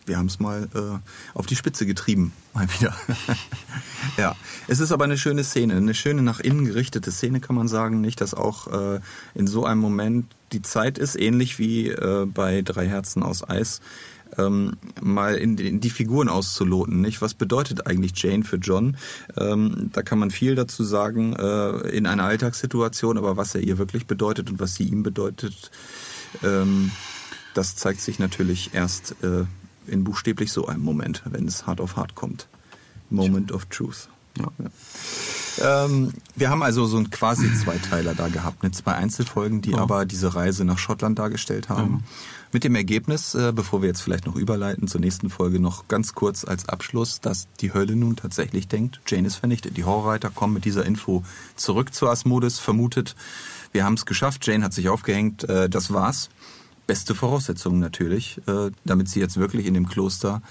wir 0.08 0.18
haben 0.18 0.28
es 0.28 0.40
mal 0.40 0.68
äh, 0.74 1.38
auf 1.38 1.46
die 1.46 1.56
Spitze 1.56 1.86
getrieben, 1.86 2.32
mal 2.54 2.68
wieder. 2.80 2.96
ja, 4.18 4.36
es 4.68 4.80
ist 4.80 4.92
aber 4.92 5.04
eine 5.04 5.18
schöne 5.18 5.44
Szene, 5.44 5.76
eine 5.76 5.94
schöne 5.94 6.22
nach 6.22 6.40
innen 6.40 6.66
gerichtete 6.66 7.12
Szene, 7.12 7.40
kann 7.40 7.56
man 7.56 7.68
sagen. 7.68 8.02
Nicht, 8.02 8.22
dass 8.22 8.34
auch 8.34 8.68
äh, 8.96 9.00
in 9.36 9.48
so 9.48 9.66
einem 9.66 9.82
Moment 9.82 10.26
die 10.54 10.62
Zeit 10.62 10.98
ist, 10.98 11.16
ähnlich 11.20 11.60
wie 11.60 11.90
äh, 11.90 12.26
bei 12.26 12.62
Drei 12.62 12.88
Herzen 12.88 13.22
aus 13.22 13.48
Eis, 13.48 13.82
ähm, 14.38 14.78
mal 15.02 15.36
in, 15.36 15.56
die- 15.56 15.68
in 15.68 15.80
die 15.80 15.90
Figuren 15.90 16.30
auszuloten. 16.30 17.02
Nicht? 17.02 17.22
Was 17.22 17.34
bedeutet 17.34 17.88
eigentlich 17.88 18.12
Jane 18.22 18.44
für 18.44 18.58
John? 18.58 18.98
Ähm, 19.38 19.90
da 19.94 20.04
kann 20.04 20.20
man 20.20 20.32
viel 20.32 20.56
dazu 20.56 20.84
sagen 20.84 21.34
äh, 21.34 21.90
in 21.90 22.06
einer 22.08 22.24
Alltagssituation, 22.26 23.18
aber 23.18 23.38
was 23.38 23.56
er 23.56 23.62
ihr 23.62 23.78
wirklich 23.78 24.06
bedeutet 24.06 24.50
und 24.50 24.60
was 24.60 24.76
sie 24.76 24.84
ihm 24.84 25.04
bedeutet, 25.04 25.72
ähm, 26.44 26.92
das 27.54 27.76
zeigt 27.76 28.02
sich 28.02 28.20
natürlich 28.20 28.72
erst 28.74 29.16
äh, 29.24 29.46
in 29.88 30.04
buchstäblich 30.04 30.52
so 30.52 30.68
einem 30.68 30.84
Moment, 30.84 31.24
wenn 31.26 31.48
es 31.48 31.66
hart 31.66 31.82
auf 31.82 31.96
hart 31.96 32.16
kommt. 32.16 32.48
Moment 33.10 33.52
of 33.52 33.66
Truth. 33.66 34.10
Ja. 34.38 34.52
Ähm, 35.60 36.14
wir 36.36 36.50
haben 36.50 36.62
also 36.62 36.86
so 36.86 36.98
einen 36.98 37.10
quasi 37.10 37.52
Zweiteiler 37.56 38.14
da 38.14 38.28
gehabt, 38.28 38.62
mit 38.64 38.76
zwei 38.76 38.94
Einzelfolgen, 38.94 39.62
die 39.62 39.72
Ja. 39.72 39.80
aber 39.80 40.06
diese 40.06 40.36
Reise 40.36 40.66
nach 40.66 40.78
Schottland 40.78 41.18
dargestellt 41.18 41.70
haben. 41.70 42.04
Mit 42.54 42.64
dem 42.64 42.76
Ergebnis, 42.76 43.34
äh, 43.36 43.52
bevor 43.54 43.82
wir 43.82 43.88
jetzt 43.90 44.02
vielleicht 44.02 44.26
noch 44.26 44.36
überleiten 44.36 44.88
zur 44.88 45.02
nächsten 45.02 45.30
Folge, 45.30 45.60
noch 45.60 45.88
ganz 45.88 46.14
kurz 46.14 46.46
als 46.46 46.70
Abschluss, 46.70 47.20
dass 47.20 47.48
die 47.60 47.74
Hölle 47.74 47.96
nun 47.96 48.16
tatsächlich 48.16 48.68
denkt, 48.68 49.02
Jane 49.08 49.28
ist 49.28 49.36
vernichtet. 49.36 49.76
Die 49.76 49.84
Horrorreiter 49.84 50.30
kommen 50.30 50.54
mit 50.54 50.64
dieser 50.66 50.86
Info 50.86 51.24
zurück 51.56 51.94
zu 51.94 52.08
Asmodis, 52.08 52.60
vermutet, 52.60 53.16
wir 53.74 53.84
haben 53.84 53.96
es 53.96 54.06
geschafft, 54.06 54.48
Jane 54.48 54.64
hat 54.64 54.74
sich 54.74 54.88
aufgehängt, 54.90 55.44
äh, 55.50 55.70
das 55.70 55.92
war's. 55.92 56.30
Beste 56.88 57.14
Voraussetzungen 57.16 57.80
natürlich, 57.80 58.42
äh, 58.48 58.72
damit 58.86 59.10
sie 59.10 59.20
jetzt 59.20 59.38
wirklich 59.38 59.66
in 59.66 59.74
dem 59.74 59.88
Kloster 59.88 60.42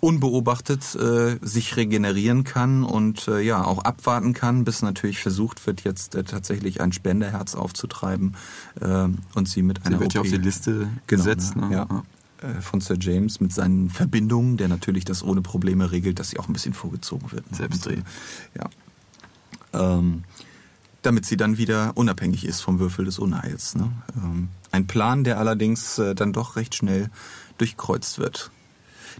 unbeobachtet 0.00 0.94
äh, 0.94 1.38
sich 1.42 1.76
regenerieren 1.76 2.44
kann 2.44 2.84
und 2.84 3.26
äh, 3.26 3.40
ja 3.40 3.64
auch 3.64 3.80
abwarten 3.80 4.32
kann, 4.32 4.62
bis 4.64 4.80
natürlich 4.82 5.18
versucht 5.20 5.66
wird, 5.66 5.82
jetzt 5.82 6.14
äh, 6.14 6.22
tatsächlich 6.22 6.80
ein 6.80 6.92
Spenderherz 6.92 7.56
aufzutreiben 7.56 8.36
äh, 8.80 9.08
und 9.34 9.48
sie 9.48 9.62
mit 9.62 9.84
einer 9.84 9.96
Sie 9.96 10.00
wird 10.02 10.14
ja 10.14 10.20
OP 10.20 10.26
auf 10.26 10.32
die 10.32 10.38
Liste 10.38 10.72
Genau, 10.72 10.92
gesetzt. 11.08 11.56
ne? 11.56 11.66
Ne? 11.68 11.74
Ja. 11.74 12.04
äh, 12.48 12.60
von 12.60 12.80
Sir 12.80 12.96
James 13.00 13.40
mit 13.40 13.52
seinen 13.52 13.90
Verbindungen, 13.90 14.56
der 14.56 14.68
natürlich 14.68 15.04
das 15.04 15.24
ohne 15.24 15.42
Probleme 15.42 15.90
regelt, 15.90 16.20
dass 16.20 16.30
sie 16.30 16.38
auch 16.38 16.46
ein 16.46 16.52
bisschen 16.52 16.74
vorgezogen 16.74 17.32
wird. 17.32 17.50
ne? 17.50 17.56
Selbst. 17.56 17.88
Und, 17.88 17.94
äh, 17.94 18.02
ja. 18.56 18.70
Ähm, 19.72 20.22
damit 21.02 21.26
sie 21.26 21.36
dann 21.36 21.58
wieder 21.58 21.92
unabhängig 21.96 22.44
ist 22.44 22.60
vom 22.60 22.78
Würfel 22.78 23.04
des 23.04 23.18
Unheils. 23.18 23.74
Ne? 23.74 23.90
Ähm, 24.16 24.48
ein 24.70 24.86
Plan, 24.86 25.24
der 25.24 25.38
allerdings 25.38 25.98
äh, 25.98 26.14
dann 26.14 26.32
doch 26.32 26.56
recht 26.56 26.74
schnell 26.74 27.10
durchkreuzt 27.58 28.18
wird. 28.18 28.50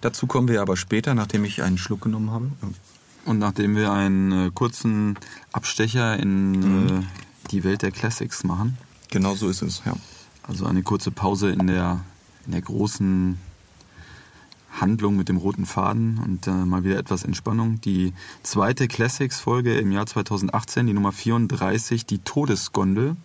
Dazu 0.01 0.27
kommen 0.27 0.49
wir 0.49 0.63
aber 0.63 0.77
später, 0.77 1.15
nachdem 1.15 1.45
ich 1.45 1.63
einen 1.63 1.79
Schluck 1.79 2.03
genommen 2.03 2.31
habe. 2.31 2.51
Und 3.25 3.39
nachdem 3.39 3.77
wir 3.77 3.93
einen 3.93 4.33
äh, 4.33 4.51
kurzen 4.53 5.19
Abstecher 5.53 6.19
in 6.19 6.53
mhm. 6.53 6.87
äh, 6.87 7.03
die 7.51 7.65
Welt 7.65 7.83
der 7.83 7.91
Classics 7.91 8.45
machen. 8.45 8.79
Genau 9.11 9.35
so 9.35 9.49
ist 9.49 9.63
es, 9.63 9.83
ja. 9.85 9.95
Also 10.47 10.67
eine 10.67 10.83
kurze 10.83 11.11
Pause 11.11 11.51
in 11.51 11.67
der, 11.67 12.01
in 12.47 12.53
der 12.53 12.63
großen 12.63 13.39
Handlung 14.81 15.17
mit 15.17 15.29
dem 15.29 15.37
roten 15.37 15.67
Faden 15.67 16.19
und 16.19 16.47
äh, 16.47 16.51
mal 16.51 16.85
wieder 16.85 16.99
etwas 16.99 17.25
Entspannung. 17.25 17.81
Die 17.81 18.13
zweite 18.43 18.89
Classics-Folge 18.89 19.77
im 19.77 19.93
Jahr 19.93 20.07
2018, 20.07 20.87
die 20.87 20.93
Nummer 20.93 21.13
34, 21.13 22.07
die 22.07 22.19
Todesgondel. 22.19 23.17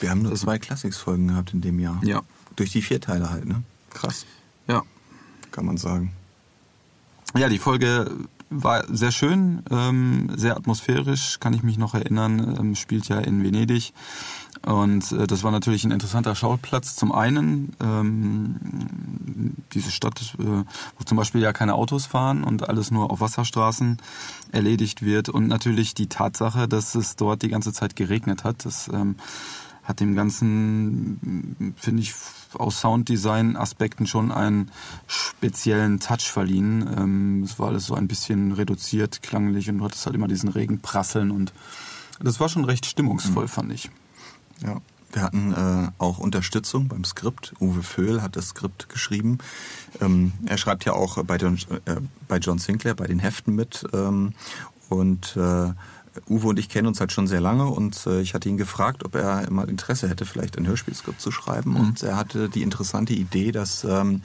Wir 0.00 0.10
haben 0.10 0.22
nur 0.22 0.34
zwei 0.34 0.58
Classics-Folgen 0.58 1.28
gehabt 1.28 1.54
in 1.54 1.60
dem 1.60 1.78
Jahr. 1.78 2.00
Ja. 2.04 2.22
Durch 2.56 2.70
die 2.70 2.82
vier 2.82 3.00
Teile 3.00 3.30
halt, 3.30 3.46
ne? 3.46 3.62
Krass. 3.90 4.26
Ja. 4.68 4.82
Kann 5.50 5.66
man 5.66 5.76
sagen. 5.76 6.12
Ja, 7.36 7.48
die 7.48 7.58
Folge 7.58 8.10
war 8.50 8.84
sehr 8.88 9.10
schön, 9.10 9.62
ähm, 9.70 10.30
sehr 10.36 10.56
atmosphärisch, 10.56 11.40
kann 11.40 11.54
ich 11.54 11.62
mich 11.62 11.78
noch 11.78 11.94
erinnern, 11.94 12.56
ähm, 12.58 12.74
spielt 12.74 13.08
ja 13.08 13.18
in 13.18 13.42
Venedig. 13.42 13.92
Und 14.64 15.12
äh, 15.12 15.26
das 15.26 15.42
war 15.42 15.50
natürlich 15.50 15.84
ein 15.84 15.90
interessanter 15.90 16.34
Schauplatz. 16.34 16.96
Zum 16.96 17.12
einen 17.12 17.74
ähm, 17.80 19.54
diese 19.72 19.90
Stadt, 19.90 20.36
äh, 20.38 20.44
wo 20.44 21.04
zum 21.04 21.16
Beispiel 21.16 21.40
ja 21.40 21.52
keine 21.52 21.74
Autos 21.74 22.06
fahren 22.06 22.44
und 22.44 22.68
alles 22.68 22.90
nur 22.90 23.10
auf 23.10 23.20
Wasserstraßen 23.20 23.98
erledigt 24.52 25.02
wird. 25.02 25.28
Und 25.28 25.48
natürlich 25.48 25.94
die 25.94 26.06
Tatsache, 26.06 26.68
dass 26.68 26.94
es 26.94 27.16
dort 27.16 27.42
die 27.42 27.48
ganze 27.48 27.72
Zeit 27.72 27.96
geregnet 27.96 28.44
hat. 28.44 28.64
Das 28.64 28.88
ähm, 28.88 29.16
hat 29.84 30.00
dem 30.00 30.16
Ganzen, 30.16 31.74
finde 31.76 32.02
ich, 32.02 32.14
aus 32.54 32.80
Sounddesign-Aspekten 32.80 34.06
schon 34.06 34.32
einen 34.32 34.70
speziellen 35.06 36.00
Touch 36.00 36.30
verliehen. 36.30 36.88
Ähm, 36.96 37.42
es 37.44 37.58
war 37.58 37.68
alles 37.68 37.86
so 37.86 37.94
ein 37.94 38.08
bisschen 38.08 38.52
reduziert, 38.52 39.22
klanglich 39.22 39.68
und 39.68 39.78
du 39.78 39.84
hattest 39.84 40.06
halt 40.06 40.16
immer 40.16 40.28
diesen 40.28 40.48
Regen 40.48 40.80
prasseln 40.80 41.30
und 41.30 41.52
das 42.20 42.40
war 42.40 42.48
schon 42.48 42.64
recht 42.64 42.86
stimmungsvoll, 42.86 43.44
mhm. 43.44 43.48
fand 43.48 43.72
ich. 43.72 43.90
Ja. 44.64 44.80
Wir 45.12 45.22
hatten 45.22 45.52
äh, 45.52 45.90
auch 45.98 46.18
Unterstützung 46.18 46.88
beim 46.88 47.04
Skript. 47.04 47.54
Uwe 47.60 47.84
Föhl 47.84 48.20
hat 48.20 48.34
das 48.34 48.48
Skript 48.48 48.88
geschrieben. 48.88 49.38
Ähm, 50.00 50.32
er 50.46 50.58
schreibt 50.58 50.84
ja 50.84 50.94
auch 50.94 51.22
bei 51.22 51.36
John, 51.36 51.56
äh, 51.84 52.00
bei 52.26 52.38
John 52.38 52.58
Sinclair, 52.58 52.96
bei 52.96 53.06
den 53.06 53.20
Heften 53.20 53.54
mit. 53.54 53.86
Ähm, 53.92 54.34
und 54.88 55.36
äh, 55.36 55.72
Uwe 56.28 56.48
und 56.48 56.58
ich 56.58 56.68
kennen 56.68 56.86
uns 56.86 57.00
halt 57.00 57.12
schon 57.12 57.26
sehr 57.26 57.40
lange 57.40 57.66
und 57.66 58.06
äh, 58.06 58.20
ich 58.20 58.34
hatte 58.34 58.48
ihn 58.48 58.56
gefragt, 58.56 59.04
ob 59.04 59.14
er 59.14 59.50
mal 59.50 59.68
Interesse 59.68 60.08
hätte, 60.08 60.24
vielleicht 60.24 60.56
ein 60.58 60.66
Hörspielskript 60.66 61.20
zu 61.20 61.30
schreiben. 61.30 61.70
Mhm. 61.70 61.76
Und 61.76 62.02
er 62.02 62.16
hatte 62.16 62.48
die 62.48 62.62
interessante 62.62 63.12
Idee, 63.12 63.52
dass 63.52 63.84
ähm, 63.84 64.22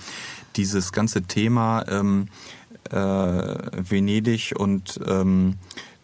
dieses 0.55 0.91
ganze 0.91 1.23
Thema 1.23 1.85
ähm, 1.87 2.27
äh, 2.89 2.95
Venedig 2.95 4.53
und 4.57 4.99
ähm, 5.05 5.55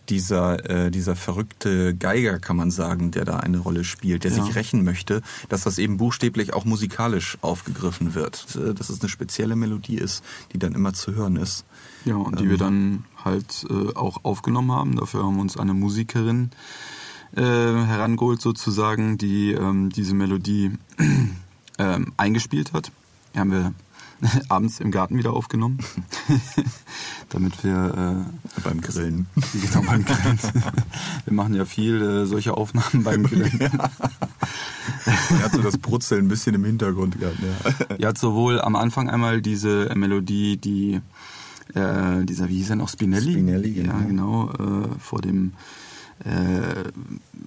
dieser, 0.10 0.70
äh, 0.70 0.92
dieser 0.92 1.16
verrückte 1.16 1.96
Geiger, 1.96 2.40
kann 2.40 2.58
man 2.58 2.72
sagen, 2.72 3.12
der 3.12 3.26
da 3.26 3.38
eine 3.38 3.58
Rolle 3.58 3.84
spielt, 3.84 4.24
der 4.24 4.32
ja. 4.32 4.44
sich 4.44 4.56
rächen 4.56 4.84
möchte, 4.84 5.22
dass 5.50 5.64
das 5.64 5.78
eben 5.78 5.98
buchstäblich 5.98 6.54
auch 6.54 6.66
musikalisch 6.66 7.38
aufgegriffen 7.42 8.14
wird. 8.14 8.56
Äh, 8.56 8.74
dass 8.74 8.90
es 8.90 9.02
eine 9.02 9.10
spezielle 9.10 9.56
Melodie 9.56 9.98
ist, 9.98 10.24
die 10.54 10.60
dann 10.60 10.74
immer 10.74 10.94
zu 10.94 11.16
hören 11.16 11.36
ist. 11.36 11.66
Ja, 12.06 12.16
und 12.16 12.40
die 12.40 12.44
ähm, 12.44 12.50
wir 12.50 12.58
dann 12.58 13.06
halt 13.26 13.66
äh, 13.70 13.96
auch 13.96 14.24
aufgenommen 14.24 14.72
haben. 14.72 14.96
Dafür 14.96 15.24
haben 15.24 15.36
wir 15.36 15.42
uns 15.42 15.58
eine 15.58 15.74
Musikerin 15.74 16.52
äh, 17.36 17.42
herangeholt 17.42 18.42
sozusagen, 18.42 19.18
die 19.18 19.52
ähm, 19.52 19.90
diese 19.90 20.14
Melodie 20.14 20.72
ähm, 21.78 22.14
eingespielt 22.18 22.74
hat. 22.74 22.92
Die 23.34 23.40
haben 23.40 23.52
wir 23.52 23.74
abends 24.50 24.80
im 24.80 24.92
Garten 24.92 25.18
wieder 25.18 25.34
aufgenommen, 25.34 25.80
damit 27.30 27.64
wir 27.64 28.26
äh, 28.56 28.62
beim 28.62 28.82
Grillen. 28.82 29.28
Genau, 29.54 29.82
beim 29.86 30.06
Grillen. 30.06 30.40
wir 31.26 31.34
machen 31.34 31.56
ja 31.56 31.66
viel 31.66 32.02
äh, 32.02 32.26
solche 32.26 32.56
Aufnahmen 32.56 33.04
beim 33.04 33.24
Grillen. 33.24 33.60
Ja. 33.60 33.90
Er 35.06 35.44
hat 35.44 35.52
so 35.54 35.62
das 35.62 35.78
Brutzeln 35.78 36.26
ein 36.26 36.28
bisschen 36.30 36.56
im 36.56 36.64
Hintergrund 36.64 37.20
gehabt. 37.20 37.38
Ja. 37.40 37.96
Er 37.98 38.10
hat 38.10 38.18
sowohl 38.18 38.62
am 38.62 38.76
Anfang 38.76 39.10
einmal 39.10 39.42
diese 39.42 39.92
Melodie, 39.96 40.58
die 40.58 41.02
äh, 41.74 42.24
dieser, 42.26 42.50
wie 42.50 42.58
hieß 42.58 42.72
er 42.72 42.76
noch, 42.76 42.90
Spinelli? 42.90 43.34
Spinelli, 43.34 43.72
genau. 43.72 43.94
Ja, 43.94 44.02
genau, 44.02 44.50
äh, 44.52 45.00
vor 45.00 45.22
dem 45.22 45.54
äh, 46.24 46.92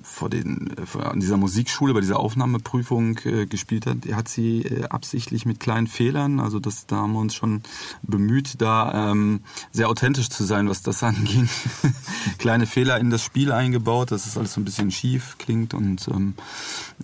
vor 0.02 0.28
den 0.28 0.74
vor, 0.84 1.10
an 1.10 1.20
dieser 1.20 1.38
Musikschule 1.38 1.94
bei 1.94 2.00
dieser 2.00 2.18
Aufnahmeprüfung 2.18 3.18
äh, 3.24 3.46
gespielt 3.46 3.86
hat. 3.86 3.98
Hat 4.12 4.28
sie 4.28 4.60
äh, 4.62 4.84
absichtlich 4.88 5.46
mit 5.46 5.58
kleinen 5.58 5.86
Fehlern, 5.86 6.38
also 6.38 6.60
das 6.60 6.86
da 6.86 6.96
haben 6.96 7.14
wir 7.14 7.20
uns 7.20 7.34
schon 7.34 7.62
bemüht, 8.02 8.60
da 8.60 9.10
ähm, 9.10 9.40
sehr 9.72 9.88
authentisch 9.88 10.28
zu 10.28 10.44
sein, 10.44 10.68
was 10.68 10.82
das 10.82 11.02
anging. 11.02 11.48
Kleine 12.38 12.66
Fehler 12.66 12.98
in 12.98 13.08
das 13.08 13.22
Spiel 13.24 13.52
eingebaut, 13.52 14.10
dass 14.10 14.26
es 14.26 14.36
alles 14.36 14.52
so 14.52 14.60
ein 14.60 14.64
bisschen 14.64 14.90
schief 14.90 15.36
klingt 15.38 15.72
und 15.72 16.06
ähm, 16.08 16.34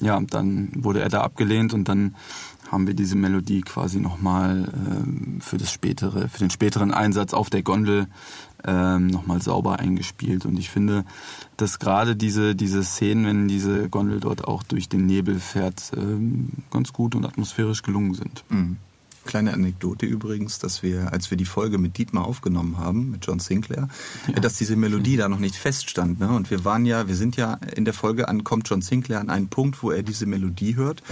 ja, 0.00 0.20
dann 0.20 0.70
wurde 0.74 1.00
er 1.00 1.08
da 1.08 1.22
abgelehnt 1.22 1.72
und 1.72 1.88
dann 1.88 2.14
haben 2.74 2.86
wir 2.86 2.94
diese 2.94 3.16
Melodie 3.16 3.62
quasi 3.62 4.00
nochmal 4.00 4.70
ähm, 4.74 5.40
für 5.40 5.56
das 5.56 5.72
spätere, 5.72 6.28
für 6.28 6.40
den 6.40 6.50
späteren 6.50 6.92
Einsatz 6.92 7.32
auf 7.32 7.48
der 7.48 7.62
Gondel 7.62 8.08
ähm, 8.66 9.06
nochmal 9.06 9.40
sauber 9.40 9.78
eingespielt. 9.78 10.44
Und 10.44 10.58
ich 10.58 10.70
finde, 10.70 11.04
dass 11.56 11.78
gerade 11.78 12.16
diese, 12.16 12.54
diese 12.54 12.82
Szenen, 12.82 13.26
wenn 13.26 13.48
diese 13.48 13.88
Gondel 13.88 14.20
dort 14.20 14.44
auch 14.44 14.62
durch 14.62 14.88
den 14.88 15.06
Nebel 15.06 15.38
fährt, 15.38 15.92
ähm, 15.96 16.48
ganz 16.70 16.92
gut 16.92 17.14
und 17.14 17.24
atmosphärisch 17.24 17.82
gelungen 17.82 18.14
sind. 18.14 18.44
Mhm. 18.48 18.76
Kleine 19.24 19.54
Anekdote 19.54 20.04
übrigens, 20.04 20.58
dass 20.58 20.82
wir, 20.82 21.12
als 21.12 21.30
wir 21.30 21.38
die 21.38 21.46
Folge 21.46 21.78
mit 21.78 21.96
Dietmar 21.96 22.26
aufgenommen 22.26 22.76
haben, 22.76 23.10
mit 23.10 23.24
John 23.26 23.38
Sinclair, 23.38 23.88
ja. 24.28 24.34
dass 24.40 24.58
diese 24.58 24.76
Melodie 24.76 25.16
da 25.16 25.30
noch 25.30 25.38
nicht 25.38 25.56
feststand. 25.56 26.20
Ne? 26.20 26.28
Und 26.28 26.50
wir 26.50 26.66
waren 26.66 26.84
ja, 26.84 27.08
wir 27.08 27.14
sind 27.16 27.36
ja 27.36 27.54
in 27.74 27.86
der 27.86 27.94
Folge 27.94 28.28
an, 28.28 28.44
kommt 28.44 28.68
John 28.68 28.82
Sinclair 28.82 29.20
an 29.20 29.30
einen 29.30 29.48
Punkt, 29.48 29.82
wo 29.82 29.90
er 29.90 30.02
diese 30.02 30.26
Melodie 30.26 30.76
hört, 30.76 31.02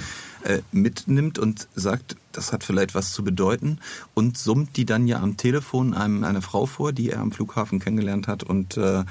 äh, 0.44 0.60
mitnimmt 0.72 1.38
und 1.38 1.68
sagt, 1.74 2.16
das 2.32 2.52
hat 2.52 2.64
vielleicht 2.64 2.94
was 2.94 3.12
zu 3.12 3.24
bedeuten 3.24 3.78
und 4.14 4.38
summt 4.38 4.76
die 4.76 4.84
dann 4.84 5.06
ja 5.06 5.20
am 5.20 5.36
Telefon 5.36 5.94
einem, 5.94 6.24
einer 6.24 6.42
Frau 6.42 6.66
vor, 6.66 6.92
die 6.92 7.10
er 7.10 7.20
am 7.20 7.32
Flughafen 7.32 7.78
kennengelernt 7.78 8.28
hat 8.28 8.42
und 8.42 8.76
äh, 8.76 9.04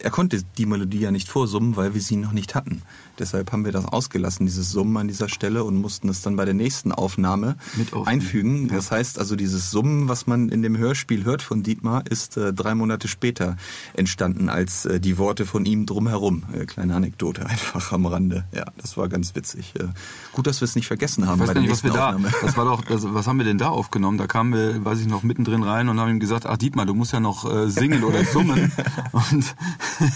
er 0.00 0.10
konnte 0.10 0.42
die 0.58 0.66
Melodie 0.66 1.00
ja 1.00 1.10
nicht 1.10 1.28
vorsummen, 1.28 1.76
weil 1.76 1.94
wir 1.94 2.00
sie 2.00 2.16
noch 2.16 2.32
nicht 2.32 2.54
hatten. 2.54 2.82
Deshalb 3.18 3.52
haben 3.52 3.64
wir 3.64 3.72
das 3.72 3.84
ausgelassen, 3.84 4.46
dieses 4.46 4.70
Summen 4.70 4.96
an 4.96 5.08
dieser 5.08 5.28
Stelle 5.28 5.64
und 5.64 5.76
mussten 5.76 6.08
es 6.08 6.22
dann 6.22 6.36
bei 6.36 6.44
der 6.44 6.54
nächsten 6.54 6.92
Aufnahme 6.92 7.56
einfügen. 8.04 8.68
Ja. 8.68 8.76
Das 8.76 8.90
heißt 8.90 9.18
also, 9.18 9.36
dieses 9.36 9.70
Summen, 9.70 10.08
was 10.08 10.26
man 10.26 10.48
in 10.48 10.62
dem 10.62 10.76
Hörspiel 10.76 11.24
hört 11.24 11.42
von 11.42 11.62
Dietmar, 11.62 12.04
ist 12.08 12.36
äh, 12.36 12.52
drei 12.52 12.74
Monate 12.74 13.08
später 13.08 13.56
entstanden 13.94 14.48
als 14.48 14.84
äh, 14.84 15.00
die 15.00 15.18
Worte 15.18 15.46
von 15.46 15.64
ihm 15.64 15.86
drumherum. 15.86 16.44
Äh, 16.52 16.66
kleine 16.66 16.94
Anekdote 16.94 17.46
einfach 17.46 17.92
am 17.92 18.06
Rande. 18.06 18.44
Ja, 18.52 18.64
das 18.78 18.96
war 18.96 19.08
ganz 19.08 19.34
witzig. 19.34 19.74
Äh, 19.76 19.84
gut, 20.32 20.46
dass 20.46 20.60
wir 20.60 20.66
es 20.66 20.76
nicht 20.76 20.86
vergessen 20.86 21.26
haben. 21.26 21.40
Ich 21.40 21.48
weiß 21.48 21.54
bei 21.54 21.60
nicht, 21.60 21.70
was 21.70 21.84
wir 21.84 21.92
da, 21.92 22.16
das 22.42 22.56
war 22.56 22.64
doch, 22.64 22.86
also, 22.88 23.14
was 23.14 23.26
haben 23.26 23.38
wir 23.38 23.44
denn 23.44 23.58
da 23.58 23.68
aufgenommen? 23.68 24.18
Da 24.18 24.26
kamen 24.26 24.52
wir, 24.52 24.84
weiß 24.84 25.00
ich 25.00 25.06
noch, 25.06 25.22
mittendrin 25.22 25.62
rein 25.62 25.88
und 25.88 26.00
haben 26.00 26.10
ihm 26.10 26.20
gesagt, 26.20 26.46
ach 26.46 26.56
Dietmar, 26.56 26.86
du 26.86 26.94
musst 26.94 27.12
ja 27.12 27.20
noch 27.20 27.50
äh, 27.50 27.70
singen 27.70 28.04
oder 28.04 28.24
summen. 28.24 28.72
und 29.12 29.54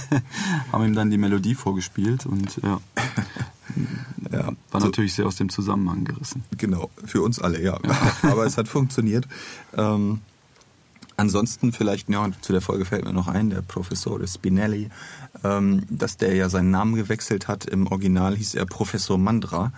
haben 0.73 0.85
ihm 0.85 0.95
dann 0.95 1.11
die 1.11 1.19
Melodie 1.19 1.55
vorgespielt 1.55 2.27
und 2.27 2.61
ja. 2.63 2.81
ja, 4.33 4.53
war 4.71 4.81
so, 4.81 4.87
natürlich 4.87 5.15
sehr 5.15 5.27
aus 5.27 5.37
dem 5.37 5.49
Zusammenhang 5.49 6.05
gerissen. 6.05 6.45
Genau, 6.57 6.91
für 7.05 7.23
uns 7.23 7.39
alle, 7.39 7.63
ja. 7.63 7.79
ja. 7.85 8.13
Aber 8.31 8.47
es 8.47 8.57
hat 8.57 8.69
funktioniert. 8.69 9.27
Ähm, 9.77 10.21
ansonsten 11.17 11.73
vielleicht, 11.73 12.09
ja, 12.09 12.29
zu 12.41 12.53
der 12.53 12.63
Folge 12.63 12.85
fällt 12.85 13.05
mir 13.05 13.13
noch 13.13 13.29
ein, 13.29 13.51
der 13.51 13.63
Professor 13.63 14.19
Spinelli, 14.27 14.91
ähm, 15.45 15.85
dass 15.89 16.17
der 16.17 16.35
ja 16.35 16.49
seinen 16.49 16.71
Namen 16.71 16.95
gewechselt 16.95 17.49
hat. 17.49 17.67
Im 17.67 17.87
Original 17.87 18.37
hieß 18.37 18.55
er 18.55 18.67
Professor 18.67 19.19
Mandra 19.19 19.73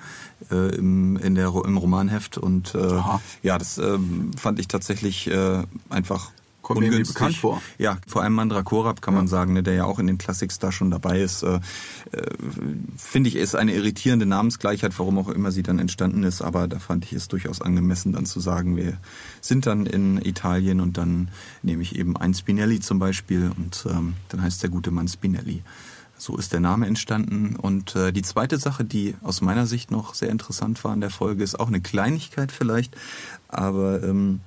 äh, 0.51 0.75
im, 0.77 1.17
in 1.17 1.35
der, 1.35 1.53
im 1.65 1.77
Romanheft. 1.77 2.39
Und 2.39 2.75
äh, 2.75 3.01
ja, 3.43 3.59
das 3.59 3.79
äh, 3.79 3.99
fand 4.37 4.59
ich 4.59 4.69
tatsächlich 4.69 5.29
äh, 5.29 5.63
einfach 5.91 6.31
Kommt 6.63 6.81
mir 6.81 6.87
irgendwie 6.87 7.13
bekannt 7.13 7.37
vor. 7.37 7.61
Ja, 7.79 7.99
vor 8.07 8.23
allem 8.23 8.35
Mandra 8.35 8.63
Korab 8.63 9.03
kann 9.03 9.15
ja. 9.15 9.21
man 9.21 9.29
sagen, 9.29 9.53
ne, 9.53 9.65
der 9.65 9.75
ja 9.75 9.85
auch 9.85 9.99
in 9.99 10.07
den 10.07 10.17
Classics 10.17 10.61
da 10.61 10.71
schon 10.71 10.91
dabei 10.91 11.21
ist. 11.21 11.43
Äh, 11.43 11.57
äh, 12.13 12.23
Finde 12.97 13.29
ich, 13.29 13.37
ist 13.37 13.57
eine 13.57 13.75
irritierende 13.75 14.27
Namensgleichheit, 14.27 14.97
warum 14.99 15.19
auch 15.19 15.29
immer 15.29 15.51
sie 15.51 15.65
dann 15.65 15.81
entstanden 15.81 16.23
ist. 16.23 16.41
Aber 16.41 16.69
da 16.69 16.79
fand 16.79 17.05
ich 17.05 17.13
es 17.13 17.27
durchaus 17.29 17.61
angemessen, 17.61 18.13
dann 18.13 18.27
zu 18.27 18.39
sagen, 18.39 18.77
wir 18.77 18.97
sind 19.41 19.67
dann 19.67 19.87
in 19.87 20.25
Italien 20.25 20.81
und 20.81 20.97
dann 20.99 21.29
nehme 21.63 21.83
ich 21.83 21.97
eben 21.97 22.17
ein 22.17 22.33
Spinelli 22.33 22.81
zum 22.81 22.99
Beispiel 22.99 23.51
und 23.57 23.85
ähm, 23.91 24.15
dann 24.29 24.43
heißt 24.43 24.63
der 24.63 24.71
gute 24.71 24.93
Mann 24.93 25.09
Spinelli. 25.09 25.63
So 26.17 26.37
ist 26.37 26.53
der 26.53 26.61
Name 26.61 26.87
entstanden. 26.87 27.57
Und 27.57 27.97
äh, 27.97 28.13
die 28.13 28.23
zweite 28.23 28.57
Sache, 28.59 28.85
die 28.85 29.17
aus 29.23 29.41
meiner 29.41 29.67
Sicht 29.67 29.91
noch 29.91 30.15
sehr 30.15 30.31
interessant 30.31 30.85
war 30.85 30.95
in 30.95 31.01
der 31.01 31.11
Folge, 31.11 31.43
ist 31.43 31.59
auch 31.59 31.67
eine 31.67 31.81
Kleinigkeit 31.81 32.53
vielleicht, 32.53 32.97
aber 33.49 34.05
ähm, 34.05 34.39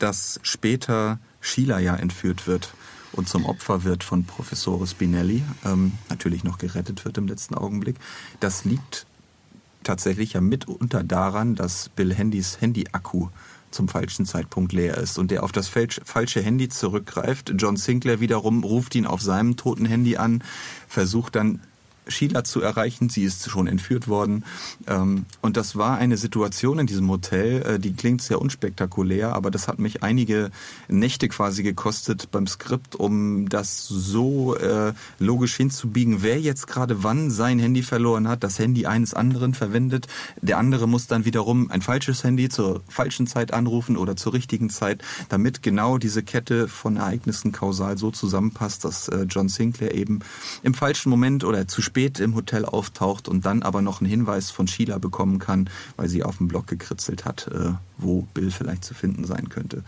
dass 0.00 0.40
später 0.42 1.20
Sheila 1.42 1.78
ja 1.78 1.96
entführt 1.96 2.46
wird 2.46 2.72
und 3.12 3.28
zum 3.28 3.44
Opfer 3.44 3.84
wird 3.84 4.04
von 4.04 4.24
Professor 4.24 4.86
Spinelli, 4.86 5.42
ähm, 5.66 5.92
natürlich 6.08 6.44
noch 6.44 6.56
gerettet 6.56 7.04
wird 7.04 7.18
im 7.18 7.26
letzten 7.26 7.54
Augenblick. 7.54 7.96
Das 8.40 8.64
liegt 8.64 9.06
tatsächlich 9.82 10.32
ja 10.32 10.40
mitunter 10.40 11.04
daran, 11.04 11.54
dass 11.54 11.90
Bill 11.90 12.14
Handys 12.14 12.60
Handy-Akku 12.60 13.28
zum 13.70 13.88
falschen 13.88 14.26
Zeitpunkt 14.26 14.72
leer 14.72 14.96
ist 14.98 15.18
und 15.18 15.30
der 15.30 15.42
auf 15.42 15.52
das 15.52 15.68
falsche 15.68 16.42
Handy 16.42 16.68
zurückgreift. 16.68 17.54
John 17.56 17.76
Sinclair 17.76 18.20
wiederum 18.20 18.64
ruft 18.64 18.94
ihn 18.94 19.06
auf 19.06 19.20
seinem 19.20 19.56
toten 19.56 19.86
Handy 19.86 20.16
an, 20.16 20.44
versucht 20.88 21.34
dann 21.34 21.60
Sheila 22.08 22.44
zu 22.44 22.60
erreichen. 22.60 23.08
Sie 23.08 23.24
ist 23.24 23.48
schon 23.48 23.66
entführt 23.66 24.08
worden. 24.08 24.44
Ähm, 24.86 25.24
und 25.40 25.56
das 25.56 25.76
war 25.76 25.98
eine 25.98 26.16
Situation 26.16 26.78
in 26.78 26.86
diesem 26.86 27.08
Hotel, 27.08 27.62
äh, 27.62 27.78
die 27.78 27.92
klingt 27.92 28.22
sehr 28.22 28.40
unspektakulär, 28.40 29.34
aber 29.34 29.50
das 29.50 29.68
hat 29.68 29.78
mich 29.78 30.02
einige 30.02 30.50
Nächte 30.88 31.28
quasi 31.28 31.62
gekostet 31.62 32.30
beim 32.30 32.46
Skript, 32.46 32.96
um 32.96 33.48
das 33.48 33.86
so 33.86 34.56
äh, 34.56 34.92
logisch 35.18 35.56
hinzubiegen, 35.56 36.22
wer 36.22 36.40
jetzt 36.40 36.66
gerade 36.66 37.02
wann 37.02 37.30
sein 37.30 37.58
Handy 37.58 37.82
verloren 37.82 38.28
hat, 38.28 38.42
das 38.42 38.58
Handy 38.58 38.86
eines 38.86 39.14
anderen 39.14 39.54
verwendet. 39.54 40.08
Der 40.40 40.58
andere 40.58 40.88
muss 40.88 41.06
dann 41.06 41.24
wiederum 41.24 41.70
ein 41.70 41.82
falsches 41.82 42.24
Handy 42.24 42.48
zur 42.48 42.82
falschen 42.88 43.26
Zeit 43.26 43.52
anrufen 43.52 43.96
oder 43.96 44.16
zur 44.16 44.32
richtigen 44.32 44.70
Zeit, 44.70 45.02
damit 45.28 45.62
genau 45.62 45.98
diese 45.98 46.22
Kette 46.22 46.68
von 46.68 46.96
Ereignissen 46.96 47.52
kausal 47.52 47.98
so 47.98 48.10
zusammenpasst, 48.10 48.84
dass 48.84 49.08
äh, 49.08 49.26
John 49.28 49.48
Sinclair 49.48 49.94
eben 49.94 50.20
im 50.62 50.74
falschen 50.74 51.10
Moment 51.10 51.44
oder 51.44 51.68
zu 51.68 51.82
spät 51.82 51.91
im 51.94 52.34
Hotel 52.34 52.64
auftaucht 52.64 53.28
und 53.28 53.44
dann 53.44 53.62
aber 53.62 53.82
noch 53.82 54.00
einen 54.00 54.10
Hinweis 54.10 54.50
von 54.50 54.66
Sheila 54.66 54.98
bekommen 54.98 55.38
kann, 55.38 55.68
weil 55.96 56.08
sie 56.08 56.22
auf 56.24 56.38
dem 56.38 56.48
Blog 56.48 56.66
gekritzelt 56.66 57.24
hat, 57.24 57.48
äh, 57.48 57.72
wo 57.98 58.22
Bill 58.34 58.50
vielleicht 58.50 58.84
zu 58.84 58.94
finden 58.94 59.24
sein 59.24 59.48
könnte. 59.48 59.84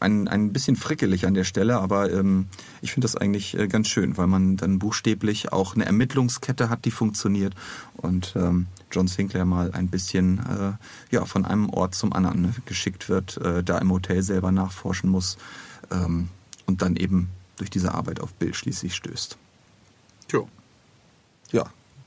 Ein, 0.00 0.26
ein 0.28 0.52
bisschen 0.52 0.76
frickelig 0.76 1.26
an 1.26 1.34
der 1.34 1.44
Stelle, 1.44 1.78
aber 1.78 2.12
ähm, 2.12 2.48
ich 2.82 2.92
finde 2.92 3.04
das 3.04 3.16
eigentlich 3.16 3.56
äh, 3.56 3.68
ganz 3.68 3.88
schön, 3.88 4.16
weil 4.16 4.26
man 4.26 4.56
dann 4.56 4.78
buchstäblich 4.78 5.52
auch 5.52 5.74
eine 5.74 5.86
Ermittlungskette 5.86 6.68
hat, 6.68 6.84
die 6.84 6.90
funktioniert 6.90 7.54
und 7.96 8.34
ähm, 8.36 8.66
John 8.90 9.06
Sinclair 9.06 9.44
mal 9.44 9.72
ein 9.72 9.88
bisschen 9.88 10.38
äh, 10.38 11.14
ja, 11.14 11.24
von 11.24 11.44
einem 11.44 11.70
Ort 11.70 11.94
zum 11.94 12.12
anderen 12.12 12.54
geschickt 12.66 13.08
wird, 13.08 13.36
äh, 13.38 13.62
da 13.62 13.78
im 13.78 13.92
Hotel 13.92 14.22
selber 14.22 14.50
nachforschen 14.50 15.08
muss 15.08 15.38
ähm, 15.90 16.28
und 16.66 16.82
dann 16.82 16.96
eben 16.96 17.30
durch 17.56 17.70
diese 17.70 17.94
Arbeit 17.94 18.20
auf 18.20 18.34
Bill 18.34 18.52
schließlich 18.52 18.94
stößt. 18.94 19.38
Tja 20.28 20.40
ja, 21.52 21.64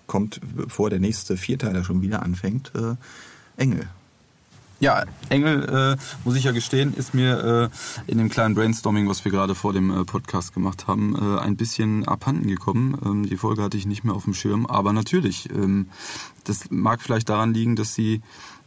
kommt, 0.07 0.39
bevor 0.55 0.89
der 0.89 0.99
nächste 0.99 1.37
Vierteiler 1.37 1.83
schon 1.83 2.01
wieder 2.01 2.23
anfängt, 2.23 2.71
äh, 2.75 2.95
Engel. 3.61 3.87
Ja, 4.79 5.05
Engel, 5.29 5.97
äh, 5.97 5.97
muss 6.23 6.35
ich 6.35 6.43
ja 6.43 6.51
gestehen, 6.51 6.93
ist 6.93 7.15
mir 7.15 7.71
äh, 8.07 8.11
in 8.11 8.19
dem 8.19 8.29
kleinen 8.29 8.53
Brainstorming, 8.53 9.09
was 9.09 9.25
wir 9.25 9.31
gerade 9.31 9.55
vor 9.55 9.73
dem 9.73 9.89
äh, 9.89 10.05
Podcast 10.05 10.53
gemacht 10.53 10.85
haben, 10.85 11.15
äh, 11.15 11.39
ein 11.39 11.55
bisschen 11.57 12.07
abhanden 12.07 12.47
gekommen. 12.47 12.95
Ähm, 13.03 13.27
die 13.27 13.37
Folge 13.37 13.63
hatte 13.63 13.77
ich 13.77 13.87
nicht 13.87 14.03
mehr 14.03 14.13
auf 14.13 14.25
dem 14.25 14.35
Schirm, 14.35 14.67
aber 14.67 14.93
natürlich, 14.93 15.49
ähm, 15.49 15.87
das 16.43 16.69
mag 16.69 17.01
vielleicht 17.01 17.27
daran 17.29 17.55
liegen, 17.55 17.75
dass 17.75 17.95
sie 17.95 18.21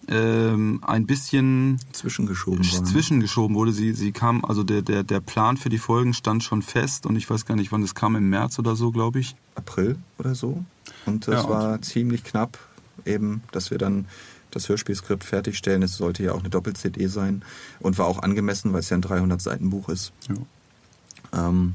ähm, 0.09 0.81
ein 0.87 1.07
bisschen 1.07 1.79
zwischengeschoben, 1.93 2.63
zwischengeschoben 2.63 3.57
wurde. 3.57 3.73
Sie, 3.73 3.93
sie 3.93 4.13
kam, 4.13 4.45
also 4.45 4.65
der, 4.65 4.83
der, 4.83 5.03
der 5.03 5.21
Plan 5.21 5.57
für 5.57 5.69
die 5.69 5.79
Folgen 5.79 6.15
stand 6.15 6.43
schon 6.43 6.63
fest 6.63 7.07
und 7.07 7.17
ich 7.17 7.29
weiß 7.29 7.47
gar 7.47 7.57
nicht, 7.57 7.73
wann 7.73 7.83
es 7.83 7.95
kam, 7.95 8.17
im 8.17 8.29
März 8.29 8.59
oder 8.59 8.77
so, 8.77 8.91
glaube 8.91 9.21
ich. 9.21 9.37
April 9.55 9.97
oder 10.19 10.35
so. 10.35 10.65
Und 11.07 11.29
es 11.29 11.35
ja, 11.35 11.49
war 11.49 11.83
ziemlich 11.83 12.25
knapp, 12.25 12.59
eben, 13.05 13.43
dass 13.53 13.71
wir 13.71 13.79
dann 13.79 14.07
das 14.51 14.69
Hörspielskript 14.69 15.25
fertigstellen. 15.25 15.83
Es 15.83 15.97
sollte 15.97 16.23
ja 16.23 16.33
auch 16.33 16.41
eine 16.41 16.51
Doppel-CD 16.51 17.07
sein 17.07 17.43
und 17.79 17.99
war 17.99 18.07
auch 18.07 18.21
angemessen, 18.21 18.73
weil 18.73 18.81
es 18.81 18.91
ja 18.91 18.97
ein 18.97 19.03
300-Seiten-Buch 19.03 19.89
ist. 19.89 20.13
Ja. 20.29 21.49
Ähm, 21.49 21.75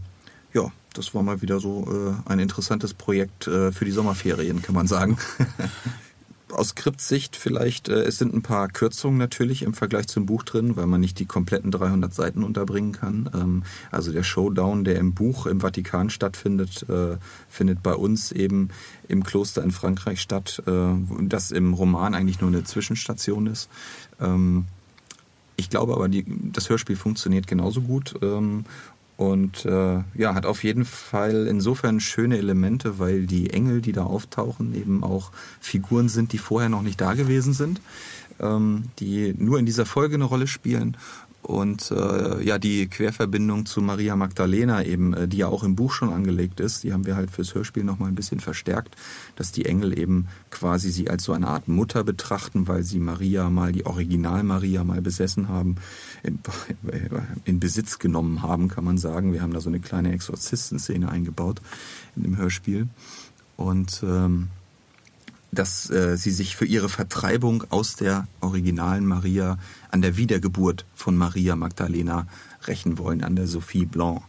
ja, 0.53 0.71
das 0.93 1.13
war 1.13 1.23
mal 1.23 1.41
wieder 1.41 1.59
so 1.59 2.15
äh, 2.27 2.29
ein 2.29 2.39
interessantes 2.39 2.93
Projekt 2.93 3.47
äh, 3.47 3.71
für 3.71 3.85
die 3.85 3.91
Sommerferien, 3.91 4.61
kann 4.61 4.75
man 4.75 4.87
sagen. 4.87 5.17
aus 6.55 6.69
Skriptsicht 6.69 7.35
vielleicht, 7.35 7.89
äh, 7.89 8.03
es 8.03 8.17
sind 8.17 8.33
ein 8.33 8.41
paar 8.41 8.67
Kürzungen 8.67 9.17
natürlich 9.17 9.61
im 9.63 9.73
Vergleich 9.73 10.07
zum 10.07 10.25
Buch 10.25 10.43
drin, 10.43 10.75
weil 10.75 10.87
man 10.87 11.01
nicht 11.01 11.19
die 11.19 11.25
kompletten 11.25 11.71
300 11.71 12.13
Seiten 12.13 12.43
unterbringen 12.43 12.91
kann. 12.91 13.29
Ähm, 13.33 13.63
also 13.91 14.11
der 14.11 14.23
Showdown, 14.23 14.83
der 14.83 14.95
im 14.95 15.13
Buch 15.13 15.45
im 15.45 15.59
Vatikan 15.61 16.09
stattfindet, 16.09 16.87
äh, 16.89 17.17
findet 17.49 17.83
bei 17.83 17.93
uns 17.93 18.31
eben 18.31 18.69
im 19.07 19.23
Kloster 19.23 19.63
in 19.63 19.71
Frankreich 19.71 20.21
statt, 20.21 20.63
äh, 20.65 20.93
das 21.21 21.51
im 21.51 21.73
Roman 21.73 22.15
eigentlich 22.15 22.41
nur 22.41 22.49
eine 22.49 22.63
Zwischenstation 22.63 23.47
ist. 23.47 23.69
Ähm, 24.19 24.65
ich 25.57 25.69
glaube 25.69 25.93
aber, 25.93 26.09
die, 26.09 26.25
das 26.27 26.69
Hörspiel 26.69 26.95
funktioniert 26.95 27.47
genauso 27.47 27.81
gut. 27.81 28.15
Ähm, 28.21 28.65
und 29.17 29.65
äh, 29.65 29.99
ja, 30.13 30.35
hat 30.35 30.45
auf 30.45 30.63
jeden 30.63 30.83
Fall 30.85 31.47
insofern 31.47 31.99
schöne 31.99 32.37
Elemente, 32.37 32.99
weil 32.99 33.25
die 33.27 33.51
Engel, 33.51 33.81
die 33.81 33.93
da 33.93 34.03
auftauchen, 34.03 34.75
eben 34.75 35.03
auch 35.03 35.31
Figuren 35.61 36.09
sind, 36.09 36.33
die 36.33 36.37
vorher 36.37 36.69
noch 36.69 36.81
nicht 36.81 36.99
da 36.99 37.13
gewesen 37.13 37.53
sind, 37.53 37.81
ähm, 38.39 38.85
die 38.99 39.33
nur 39.37 39.59
in 39.59 39.65
dieser 39.65 39.85
Folge 39.85 40.15
eine 40.15 40.25
Rolle 40.25 40.47
spielen 40.47 40.97
und 41.45 41.91
äh, 41.91 42.43
ja, 42.43 42.57
die 42.57 42.87
Querverbindung 42.87 43.67
zu 43.67 43.79
Maria 43.79 44.15
Magdalena 44.15 44.83
eben, 44.83 45.13
äh, 45.13 45.27
die 45.27 45.37
ja 45.37 45.47
auch 45.47 45.63
im 45.63 45.75
Buch 45.75 45.91
schon 45.91 46.11
angelegt 46.11 46.59
ist, 46.59 46.83
die 46.83 46.91
haben 46.91 47.05
wir 47.05 47.15
halt 47.15 47.29
fürs 47.29 47.53
Hörspiel 47.53 47.83
nochmal 47.83 48.09
ein 48.09 48.15
bisschen 48.15 48.39
verstärkt, 48.39 48.95
dass 49.35 49.51
die 49.51 49.65
Engel 49.65 49.97
eben 49.97 50.27
quasi 50.49 50.89
sie 50.89 51.07
als 51.07 51.23
so 51.23 51.33
eine 51.33 51.47
Art 51.47 51.67
Mutter 51.67 52.03
betrachten, 52.03 52.67
weil 52.67 52.81
sie 52.81 52.99
Maria 52.99 53.51
mal, 53.51 53.71
die 53.71 53.85
Original 53.85 54.41
Maria 54.41 54.83
mal 54.83 55.03
besessen 55.03 55.47
haben, 55.47 55.75
in, 56.23 56.39
in 57.45 57.59
Besitz 57.59 57.99
genommen 57.99 58.41
haben, 58.41 58.67
kann 58.67 58.83
man 58.83 58.97
sagen. 58.97 59.31
Wir 59.31 59.43
haben 59.43 59.53
da 59.53 59.61
so 59.61 59.69
eine 59.69 59.79
kleine 59.79 60.13
Exorzistenszene 60.13 61.09
eingebaut 61.09 61.61
in 62.15 62.23
dem 62.23 62.37
Hörspiel. 62.37 62.87
Und 63.55 64.01
ähm, 64.03 64.49
dass 65.51 65.89
äh, 65.89 66.17
sie 66.17 66.31
sich 66.31 66.55
für 66.55 66.65
ihre 66.65 66.89
Vertreibung 66.89 67.63
aus 67.69 67.95
der 67.95 68.27
originalen 68.41 69.05
Maria 69.05 69.57
an 69.91 70.01
der 70.01 70.17
Wiedergeburt 70.17 70.85
von 70.95 71.15
Maria 71.15 71.55
Magdalena 71.55 72.27
rächen 72.67 72.97
wollen, 72.97 73.23
an 73.23 73.35
der 73.35 73.47
Sophie 73.47 73.85
Blanc, 73.85 74.21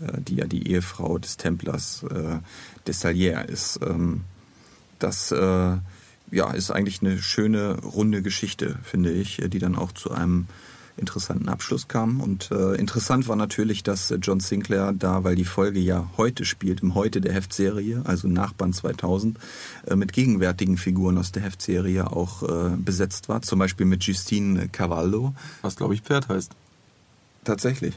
äh, 0.00 0.20
die 0.20 0.36
ja 0.36 0.46
die 0.46 0.68
Ehefrau 0.68 1.18
des 1.18 1.36
Templers 1.36 2.04
äh, 2.04 2.38
Dessalier 2.86 3.48
ist. 3.48 3.80
Ähm, 3.82 4.22
das 4.98 5.30
äh, 5.32 5.76
ja, 6.30 6.50
ist 6.52 6.70
eigentlich 6.70 7.02
eine 7.02 7.18
schöne, 7.18 7.78
runde 7.80 8.22
Geschichte, 8.22 8.78
finde 8.82 9.12
ich, 9.12 9.40
die 9.46 9.58
dann 9.58 9.76
auch 9.76 9.92
zu 9.92 10.10
einem 10.10 10.46
interessanten 10.96 11.48
Abschluss 11.48 11.88
kam. 11.88 12.20
Und 12.20 12.50
äh, 12.50 12.74
interessant 12.74 13.28
war 13.28 13.36
natürlich, 13.36 13.82
dass 13.82 14.10
äh, 14.10 14.16
John 14.16 14.40
Sinclair 14.40 14.92
da, 14.92 15.24
weil 15.24 15.36
die 15.36 15.44
Folge 15.44 15.80
ja 15.80 16.10
heute 16.16 16.44
spielt, 16.44 16.82
im 16.82 16.94
Heute 16.94 17.20
der 17.20 17.32
Heftserie, 17.32 18.02
also 18.04 18.28
Nachband 18.28 18.74
2000, 18.74 19.38
äh, 19.86 19.96
mit 19.96 20.12
gegenwärtigen 20.12 20.76
Figuren 20.76 21.18
aus 21.18 21.32
der 21.32 21.42
Heftserie 21.42 22.10
auch 22.10 22.42
äh, 22.42 22.76
besetzt 22.76 23.28
war. 23.28 23.42
Zum 23.42 23.58
Beispiel 23.58 23.86
mit 23.86 24.04
Justine 24.04 24.68
Cavallo. 24.68 25.34
Was, 25.62 25.76
glaube 25.76 25.94
ich, 25.94 26.02
Pferd 26.02 26.28
heißt. 26.28 26.52
Tatsächlich. 27.44 27.94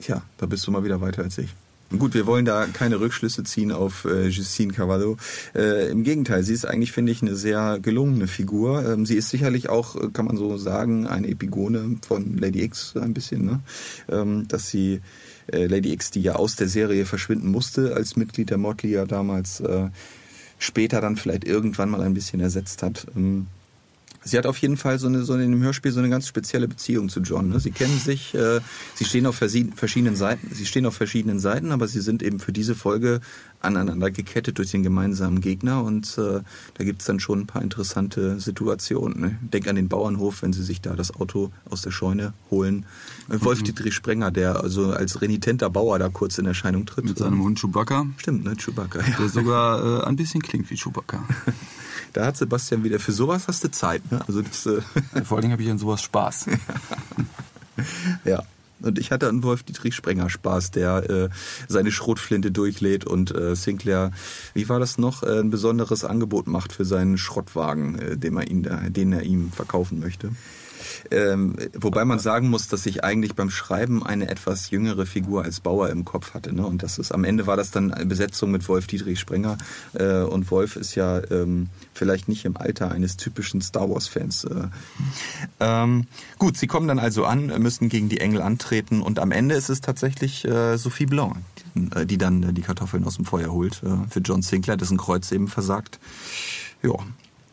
Tja, 0.00 0.22
da 0.38 0.46
bist 0.46 0.66
du 0.66 0.70
mal 0.70 0.84
wieder 0.84 1.00
weiter 1.00 1.22
als 1.22 1.38
ich. 1.38 1.50
Gut, 1.96 2.14
wir 2.14 2.26
wollen 2.26 2.44
da 2.44 2.66
keine 2.66 2.98
Rückschlüsse 2.98 3.44
ziehen 3.44 3.70
auf 3.70 4.06
äh, 4.06 4.26
Justine 4.26 4.72
Cavallo. 4.72 5.18
Äh, 5.54 5.88
Im 5.88 6.02
Gegenteil, 6.02 6.42
sie 6.42 6.52
ist 6.52 6.64
eigentlich, 6.64 6.90
finde 6.90 7.12
ich, 7.12 7.22
eine 7.22 7.36
sehr 7.36 7.78
gelungene 7.80 8.26
Figur. 8.26 8.84
Ähm, 8.84 9.06
sie 9.06 9.14
ist 9.14 9.30
sicherlich 9.30 9.68
auch, 9.68 9.94
äh, 9.94 10.08
kann 10.12 10.24
man 10.26 10.36
so 10.36 10.56
sagen, 10.56 11.06
eine 11.06 11.28
Epigone 11.28 11.98
von 12.04 12.38
Lady 12.38 12.64
X 12.64 12.96
ein 12.96 13.14
bisschen, 13.14 13.44
ne? 13.44 13.60
Ähm, 14.08 14.48
dass 14.48 14.68
sie 14.68 15.00
äh, 15.52 15.66
Lady 15.66 15.92
X, 15.92 16.10
die 16.10 16.22
ja 16.22 16.34
aus 16.34 16.56
der 16.56 16.68
Serie 16.68 17.06
verschwinden 17.06 17.52
musste 17.52 17.94
als 17.94 18.16
Mitglied 18.16 18.50
der 18.50 18.58
Motley 18.58 18.90
ja 18.90 19.04
damals, 19.04 19.60
äh, 19.60 19.88
später 20.58 21.00
dann 21.00 21.16
vielleicht 21.16 21.44
irgendwann 21.44 21.90
mal 21.90 22.02
ein 22.02 22.14
bisschen 22.14 22.40
ersetzt 22.40 22.82
hat. 22.82 23.06
Ähm, 23.14 23.46
Sie 24.26 24.36
hat 24.36 24.46
auf 24.46 24.58
jeden 24.58 24.76
Fall 24.76 24.98
so 24.98 25.06
eine, 25.06 25.22
so 25.22 25.34
in 25.34 25.52
dem 25.52 25.62
Hörspiel 25.62 25.92
so 25.92 26.00
eine 26.00 26.10
ganz 26.10 26.26
spezielle 26.26 26.66
Beziehung 26.66 27.08
zu 27.08 27.20
John. 27.20 27.48
Ne? 27.48 27.60
Sie 27.60 27.70
kennen 27.70 27.98
sich, 27.98 28.34
äh, 28.34 28.60
sie 28.94 29.04
stehen 29.04 29.24
auf 29.26 29.36
verschiedenen 29.36 30.16
Seiten, 30.16 30.50
sie 30.52 30.66
stehen 30.66 30.84
auf 30.84 30.94
verschiedenen 30.94 31.38
Seiten, 31.38 31.70
aber 31.70 31.86
sie 31.86 32.00
sind 32.00 32.22
eben 32.22 32.40
für 32.40 32.52
diese 32.52 32.74
Folge 32.74 33.20
aneinander 33.66 34.10
gekettet 34.10 34.58
durch 34.58 34.70
den 34.70 34.82
gemeinsamen 34.82 35.40
Gegner 35.40 35.82
und 35.82 36.16
äh, 36.18 36.40
da 36.74 36.84
gibt's 36.84 37.04
dann 37.04 37.20
schon 37.20 37.40
ein 37.40 37.46
paar 37.46 37.62
interessante 37.62 38.40
Situationen. 38.40 39.20
Ne? 39.20 39.38
Denk 39.42 39.68
an 39.68 39.76
den 39.76 39.88
Bauernhof, 39.88 40.42
wenn 40.42 40.52
sie 40.52 40.62
sich 40.62 40.80
da 40.80 40.94
das 40.94 41.14
Auto 41.14 41.50
aus 41.68 41.82
der 41.82 41.90
Scheune 41.90 42.32
holen. 42.50 42.86
Mhm. 43.28 43.44
Wolf 43.44 43.62
Dietrich 43.62 43.94
Sprenger, 43.94 44.30
der 44.30 44.60
also 44.60 44.92
als 44.92 45.20
renitenter 45.20 45.68
Bauer 45.70 45.98
da 45.98 46.08
kurz 46.08 46.38
in 46.38 46.46
Erscheinung 46.46 46.86
tritt. 46.86 47.04
Mit 47.04 47.18
seinem 47.18 47.42
Hund 47.42 47.60
Chewbacca. 47.60 48.06
Stimmt, 48.16 48.44
ne? 48.44 48.56
Chewbacca. 48.56 49.00
Ja. 49.00 49.16
Der 49.18 49.28
sogar 49.28 50.02
äh, 50.02 50.06
ein 50.06 50.16
bisschen 50.16 50.40
klingt 50.40 50.70
wie 50.70 50.76
Chewbacca. 50.76 51.22
Da 52.12 52.24
hat 52.24 52.38
Sebastian 52.38 52.82
wieder, 52.82 52.98
für 52.98 53.12
sowas 53.12 53.46
hast 53.46 53.62
du 53.62 53.70
Zeit. 53.70 54.10
Ne? 54.10 54.22
Also 54.26 54.40
das, 54.40 54.64
äh 54.64 54.80
Vor 55.22 55.36
allen 55.36 55.42
Dingen 55.42 55.52
habe 55.52 55.62
ich 55.62 55.68
an 55.68 55.76
sowas 55.76 56.00
Spaß. 56.00 56.46
ja. 58.24 58.42
Und 58.80 58.98
ich 58.98 59.10
hatte 59.10 59.28
an 59.28 59.42
Wolf 59.42 59.62
Dietrich 59.62 59.94
Sprenger 59.94 60.28
Spaß, 60.28 60.70
der 60.70 61.10
äh, 61.10 61.28
seine 61.68 61.90
Schrotflinte 61.90 62.50
durchlädt 62.50 63.06
und 63.06 63.34
äh, 63.34 63.56
Sinclair, 63.56 64.10
wie 64.54 64.68
war 64.68 64.78
das 64.78 64.98
noch, 64.98 65.22
äh, 65.22 65.40
ein 65.40 65.50
besonderes 65.50 66.04
Angebot 66.04 66.46
macht 66.46 66.72
für 66.72 66.84
seinen 66.84 67.18
Schrottwagen, 67.18 67.98
äh, 67.98 68.16
den, 68.16 68.36
er 68.36 68.48
ihn, 68.48 68.68
den 68.90 69.12
er 69.12 69.22
ihm 69.22 69.50
verkaufen 69.52 69.98
möchte. 69.98 70.30
Ähm, 71.10 71.56
wobei 71.74 72.04
man 72.04 72.18
sagen 72.18 72.48
muss, 72.48 72.68
dass 72.68 72.86
ich 72.86 73.04
eigentlich 73.04 73.34
beim 73.34 73.50
Schreiben 73.50 74.04
eine 74.04 74.28
etwas 74.28 74.70
jüngere 74.70 75.06
Figur 75.06 75.44
als 75.44 75.60
Bauer 75.60 75.90
im 75.90 76.04
Kopf 76.04 76.34
hatte. 76.34 76.54
Ne? 76.54 76.66
Und 76.66 76.82
das 76.82 76.98
ist 76.98 77.12
am 77.12 77.24
Ende 77.24 77.46
war 77.46 77.56
das 77.56 77.70
dann 77.70 77.92
eine 77.92 78.06
Besetzung 78.06 78.50
mit 78.50 78.68
Wolf 78.68 78.86
Dietrich 78.86 79.20
Sprenger. 79.20 79.58
Äh, 79.94 80.22
und 80.22 80.50
Wolf 80.50 80.76
ist 80.76 80.94
ja 80.94 81.20
ähm, 81.30 81.68
vielleicht 81.94 82.28
nicht 82.28 82.44
im 82.44 82.56
Alter 82.56 82.90
eines 82.90 83.16
typischen 83.16 83.60
Star 83.60 83.88
Wars-Fans. 83.88 84.44
Äh. 84.44 84.68
Ähm, 85.60 86.06
gut, 86.38 86.56
sie 86.56 86.66
kommen 86.66 86.88
dann 86.88 86.98
also 86.98 87.24
an, 87.24 87.46
müssen 87.62 87.88
gegen 87.88 88.08
die 88.08 88.20
Engel 88.20 88.42
antreten 88.42 89.02
und 89.02 89.18
am 89.18 89.32
Ende 89.32 89.54
ist 89.54 89.68
es 89.68 89.80
tatsächlich 89.80 90.44
äh, 90.44 90.76
Sophie 90.76 91.06
Blanc, 91.06 91.36
die, 91.74 91.96
äh, 91.96 92.06
die 92.06 92.18
dann 92.18 92.42
äh, 92.42 92.52
die 92.52 92.62
Kartoffeln 92.62 93.04
aus 93.04 93.16
dem 93.16 93.24
Feuer 93.24 93.52
holt 93.52 93.82
äh, 93.82 94.08
für 94.10 94.20
John 94.20 94.42
Sinclair, 94.42 94.76
dessen 94.76 94.98
Kreuz 94.98 95.30
eben 95.32 95.48
versagt. 95.48 95.98
Ja, 96.82 96.94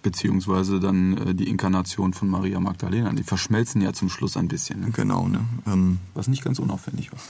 beziehungsweise 0.04 0.80
dann 0.80 1.18
äh, 1.18 1.36
die 1.36 1.50
Inkarnation 1.50 2.14
von 2.14 2.30
Maria 2.30 2.60
Magdalena. 2.60 3.12
Die 3.14 3.24
verschmelzen 3.24 3.82
ja 3.82 3.94
zum 3.94 4.10
Schluss 4.10 4.38
ein 4.38 4.48
bisschen. 4.48 4.82
Ne? 4.82 4.92
Genau, 4.92 5.28
ne? 5.28 5.40
Ähm, 5.66 6.00
Was 6.14 6.28
nicht 6.28 6.44
ganz 6.44 6.60
unaufwendig 6.60 7.12
war. 7.12 7.20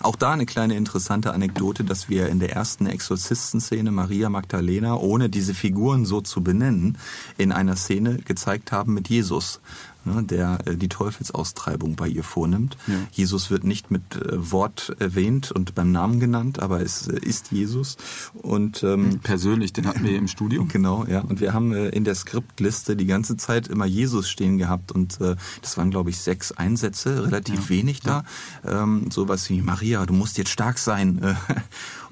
Auch 0.00 0.14
da 0.14 0.30
eine 0.30 0.46
kleine 0.46 0.76
interessante 0.76 1.32
Anekdote, 1.32 1.82
dass 1.82 2.08
wir 2.08 2.28
in 2.28 2.38
der 2.38 2.52
ersten 2.52 2.86
Exorzistenszene 2.86 3.90
Maria 3.90 4.28
Magdalena, 4.28 4.94
ohne 4.94 5.28
diese 5.28 5.52
Figuren 5.52 6.04
so 6.04 6.20
zu 6.20 6.44
benennen, 6.44 6.96
in 7.38 7.50
einer 7.50 7.74
Szene 7.74 8.18
gezeigt 8.18 8.70
haben 8.70 8.94
mit 8.94 9.08
Jesus 9.08 9.60
ne, 10.06 10.22
der 10.22 10.58
äh, 10.66 10.76
die 10.76 10.88
Teufelsaustreibung 10.88 11.96
bei 11.96 12.08
ihr 12.08 12.24
vornimmt. 12.24 12.76
Ja. 12.86 12.94
Jesus 13.12 13.50
wird 13.50 13.64
nicht 13.64 13.90
mit 13.90 14.16
äh, 14.16 14.52
Wort 14.52 14.96
erwähnt 14.98 15.52
und 15.52 15.74
beim 15.74 15.92
Namen 15.92 16.20
genannt, 16.20 16.60
aber 16.60 16.80
es 16.80 17.08
äh, 17.08 17.18
ist 17.18 17.52
Jesus. 17.52 17.96
Und 18.34 18.82
ähm, 18.82 19.20
persönlich, 19.22 19.72
den 19.72 19.86
hatten 19.86 20.04
wir 20.04 20.16
im 20.16 20.28
Studio. 20.28 20.66
Genau, 20.68 21.04
ja. 21.06 21.20
Und 21.20 21.40
wir 21.40 21.52
haben 21.52 21.72
äh, 21.72 21.88
in 21.88 22.04
der 22.04 22.14
Skriptliste 22.14 22.96
die 22.96 23.06
ganze 23.06 23.36
Zeit 23.36 23.68
immer 23.68 23.86
Jesus 23.86 24.28
stehen 24.28 24.58
gehabt 24.58 24.92
und 24.92 25.20
äh, 25.20 25.36
das 25.62 25.76
waren 25.76 25.90
glaube 25.90 26.10
ich 26.10 26.18
sechs 26.18 26.52
Einsätze, 26.52 27.24
relativ 27.24 27.64
ja. 27.64 27.68
wenig 27.68 28.00
da. 28.00 28.24
Ähm, 28.64 29.10
sowas 29.10 29.50
wie 29.50 29.60
Maria, 29.62 30.06
du 30.06 30.14
musst 30.14 30.38
jetzt 30.38 30.50
stark 30.50 30.78
sein. 30.78 31.36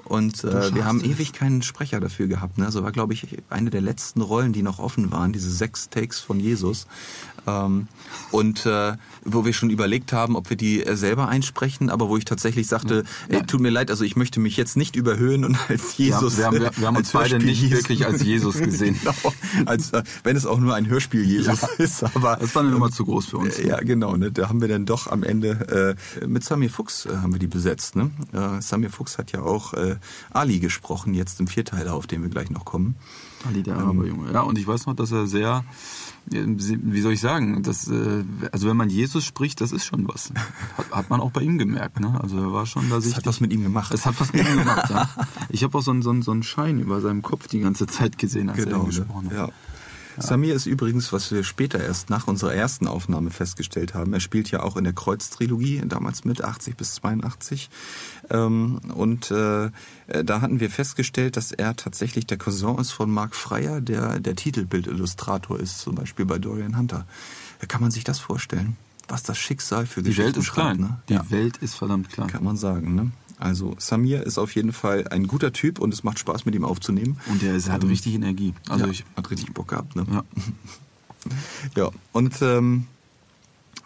Und 0.05 0.45
äh, 0.45 0.75
wir 0.75 0.85
haben 0.85 0.99
es. 0.99 1.05
ewig 1.05 1.33
keinen 1.33 1.63
Sprecher 1.63 2.01
dafür 2.01 2.27
gehabt. 2.27 2.59
Ne? 2.59 2.67
Also 2.67 2.83
war, 2.83 2.93
glaube 2.93 3.15
ich, 3.15 3.27
eine 3.51 3.71
der 3.71 3.81
letzten 3.81 4.21
Rollen, 4.21 4.53
die 4.53 4.63
noch 4.63 4.79
offen 4.79 5.11
waren, 5.11 5.33
diese 5.33 5.51
sechs 5.51 5.89
Takes 5.89 6.21
von 6.21 6.41
Jesus. 6.41 6.87
Ähm, 7.47 7.89
und 8.31 8.67
äh, 8.67 8.97
wo 9.25 9.45
wir 9.45 9.53
schon 9.53 9.71
überlegt 9.71 10.13
haben, 10.13 10.37
ob 10.37 10.51
wir 10.51 10.57
die 10.57 10.85
äh, 10.85 10.97
selber 10.97 11.29
einsprechen, 11.29 11.91
aber 11.91 12.09
wo 12.09 12.17
ich 12.17 12.25
tatsächlich 12.25 12.67
sagte, 12.67 13.05
ja. 13.31 13.39
ey, 13.39 13.47
tut 13.47 13.61
mir 13.61 13.71
leid, 13.71 13.91
also 13.91 14.05
ich 14.05 14.17
möchte 14.17 14.41
mich 14.41 14.57
jetzt 14.57 14.77
nicht 14.77 14.97
überhöhen 14.97 15.45
und 15.45 15.59
als 15.69 15.97
Jesus. 15.97 16.35
Ja, 16.35 16.39
wir, 16.39 16.47
haben, 16.47 16.61
wir, 16.61 16.71
wir 16.77 16.87
haben 16.87 16.97
uns 16.97 17.13
beide 17.13 17.39
nicht 17.39 17.63
Jesus. 17.63 17.79
wirklich 17.79 18.07
als 18.07 18.23
Jesus 18.23 18.59
gesehen. 18.59 18.99
genau, 19.05 19.35
als, 19.67 19.91
äh, 19.93 20.03
wenn 20.23 20.37
es 20.37 20.47
auch 20.47 20.59
nur 20.59 20.75
ein 20.75 20.89
Hörspiel 20.89 21.25
Jesus 21.25 21.63
ja. 21.63 21.69
ist. 21.79 22.03
Aber 22.03 22.37
das 22.41 22.55
war 22.55 22.63
eine 22.63 22.71
Nummer 22.71 22.91
zu 22.91 23.05
groß 23.05 23.27
für 23.27 23.39
uns. 23.39 23.59
Ja, 23.59 23.81
genau. 23.81 24.17
Ne? 24.17 24.33
Da 24.33 24.49
haben 24.49 24.61
wir 24.61 24.69
dann 24.69 24.87
doch 24.87 25.07
am 25.07 25.23
Ende 25.23 25.97
äh, 26.21 26.27
mit 26.27 26.45
Samir 26.45 26.71
Fuchs 26.71 27.07
äh, 27.07 27.17
haben 27.17 27.33
wir 27.33 27.39
die 27.39 27.47
besetzt. 27.47 27.97
Ne? 27.97 28.11
Äh, 28.33 28.61
Samir 28.61 28.91
Fuchs 28.91 29.19
hat 29.19 29.33
ja 29.33 29.43
auch 29.43 29.75
äh, 29.75 29.97
Ali 30.31 30.59
gesprochen, 30.59 31.15
jetzt 31.15 31.41
im 31.41 31.47
Vierteiler, 31.47 31.95
auf 31.95 32.07
den 32.07 32.23
wir 32.23 32.31
gleich 32.31 32.51
noch 32.51 32.65
kommen. 32.65 32.97
Ali 33.47 33.63
der 33.63 33.77
ähm, 33.77 34.05
Junge. 34.05 34.33
Ja, 34.33 34.41
und 34.41 34.59
ich 34.59 34.67
weiß 34.67 34.87
noch, 34.87 34.95
dass 34.95 35.13
er 35.13 35.27
sehr 35.27 35.65
wie 36.27 37.01
soll 37.01 37.13
ich 37.13 37.21
sagen, 37.21 37.63
das, 37.63 37.89
äh, 37.89 38.25
also 38.51 38.69
wenn 38.69 38.77
man 38.77 38.89
Jesus 38.89 39.25
spricht, 39.25 39.61
das 39.61 39.73
ist 39.73 39.85
schon 39.85 40.09
was. 40.09 40.33
Hat, 40.77 40.91
hat 40.91 41.11
man 41.11 41.21
auch 41.21 41.31
bei 41.31 41.43
ihm 41.43 41.59
gemerkt. 41.59 42.01
Ne? 42.01 42.19
Also 42.21 42.39
er 42.39 42.53
war 42.53 42.67
schon 42.67 42.89
da 42.89 43.01
sich. 43.01 43.13
Das 43.13 43.19
hat 43.19 43.27
was 43.27 43.41
mit 43.41 43.53
ihm 43.53 43.63
gemacht. 43.63 43.93
Das 43.93 44.07
hat 44.07 44.19
was 44.19 44.33
mit 44.33 44.49
ihm 44.49 44.59
gemacht. 44.59 44.91
ja. 44.91 45.09
Ich 45.51 45.63
habe 45.63 45.77
auch 45.77 45.83
so 45.83 45.91
einen, 45.91 46.03
so, 46.03 46.11
einen, 46.11 46.23
so 46.23 46.33
einen 46.33 46.43
Schein 46.43 46.81
über 46.81 47.01
seinem 47.01 47.23
Kopf 47.23 47.49
die 47.49 47.61
ganze 47.61 47.87
Zeit 47.87 48.19
gesehen, 48.19 48.49
als 48.49 48.65
genau, 48.65 48.81
er 48.81 48.87
gesprochen 48.87 49.31
hat. 49.31 49.37
Ja. 49.37 49.49
Ja. 50.17 50.23
Samir 50.23 50.55
ist 50.55 50.67
übrigens, 50.67 51.13
was 51.13 51.31
wir 51.31 51.45
später 51.45 51.83
erst 51.83 52.11
nach 52.11 52.27
unserer 52.27 52.55
ersten 52.55 52.87
Aufnahme 52.87 53.31
festgestellt 53.31 53.95
haben, 53.95 54.13
er 54.13 54.21
spielt 54.21 54.51
ja 54.51 54.63
auch 54.63 54.77
in 54.77 54.85
der 54.85 54.93
Kreuz-Trilogie, 54.93 55.83
damals 55.87 56.25
mit 56.25 56.43
80 56.43 56.77
bis 56.77 56.95
82. 56.95 57.71
Ähm, 58.31 58.81
und 58.95 59.31
äh, 59.31 59.71
da 60.25 60.41
hatten 60.41 60.61
wir 60.61 60.71
festgestellt, 60.71 61.37
dass 61.37 61.53
er 61.53 61.77
tatsächlich 61.77 62.27
der 62.27 62.39
Cousin 62.39 62.79
ist 62.79 62.93
von 62.93 63.11
Mark 63.11 63.35
Freyer, 63.35 63.81
der 63.81 64.21
der 64.21 64.37
Titelbildillustrator 64.37 65.59
ist, 65.59 65.79
zum 65.81 65.95
Beispiel 65.95 66.27
bei 66.27 66.39
Dorian 66.39 66.77
Hunter. 66.77 67.07
Kann 67.69 67.81
man 67.81 67.91
sich 67.91 68.05
das 68.05 68.19
vorstellen? 68.19 68.77
Was 69.09 69.23
das 69.23 69.37
Schicksal 69.37 69.87
für 69.87 70.03
Die 70.03 70.17
Welt 70.17 70.37
ist 70.37 70.53
klein. 70.53 70.79
Ne? 70.79 70.99
Die 71.09 71.15
ja. 71.15 71.31
Welt 71.31 71.59
ist 71.59 71.75
verdammt 71.75 72.09
klein. 72.09 72.29
Kann 72.29 72.43
man 72.43 72.57
sagen, 72.57 72.95
ne? 72.95 73.11
Also 73.39 73.75
Samir 73.79 74.23
ist 74.23 74.39
auf 74.39 74.55
jeden 74.55 74.73
Fall 74.73 75.09
ein 75.09 75.27
guter 75.27 75.53
Typ 75.53 75.79
und 75.79 75.93
es 75.93 76.05
macht 76.05 76.19
Spaß 76.19 76.47
mit 76.47 76.55
ihm 76.55 76.65
aufzunehmen. 76.65 77.19
Und 77.27 77.43
er 77.43 77.55
hat 77.55 77.83
ähm, 77.83 77.89
richtig 77.89 78.15
Energie. 78.15 78.55
Also 78.69 78.87
ja, 78.87 78.91
ich 78.91 79.05
hat 79.17 79.31
richtig 79.31 79.53
Bock 79.53 79.69
gehabt. 79.69 79.97
Ne? 79.97 80.07
Ja. 80.11 80.25
ja. 81.85 81.91
Und 82.13 82.41
ähm, 82.43 82.87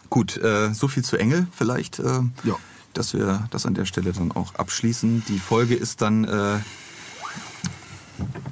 gut, 0.09 0.37
äh, 0.37 0.73
so 0.73 0.87
viel 0.87 1.03
zu 1.03 1.17
Engel 1.17 1.47
vielleicht. 1.51 1.99
Äh, 1.99 2.21
ja. 2.43 2.55
Dass 2.93 3.13
wir 3.13 3.47
das 3.51 3.65
an 3.65 3.75
der 3.75 3.85
Stelle 3.85 4.13
dann 4.13 4.31
auch 4.31 4.55
abschließen. 4.55 5.23
Die 5.27 5.39
Folge 5.39 5.75
ist 5.75 6.01
dann 6.01 6.23
äh, 6.25 6.59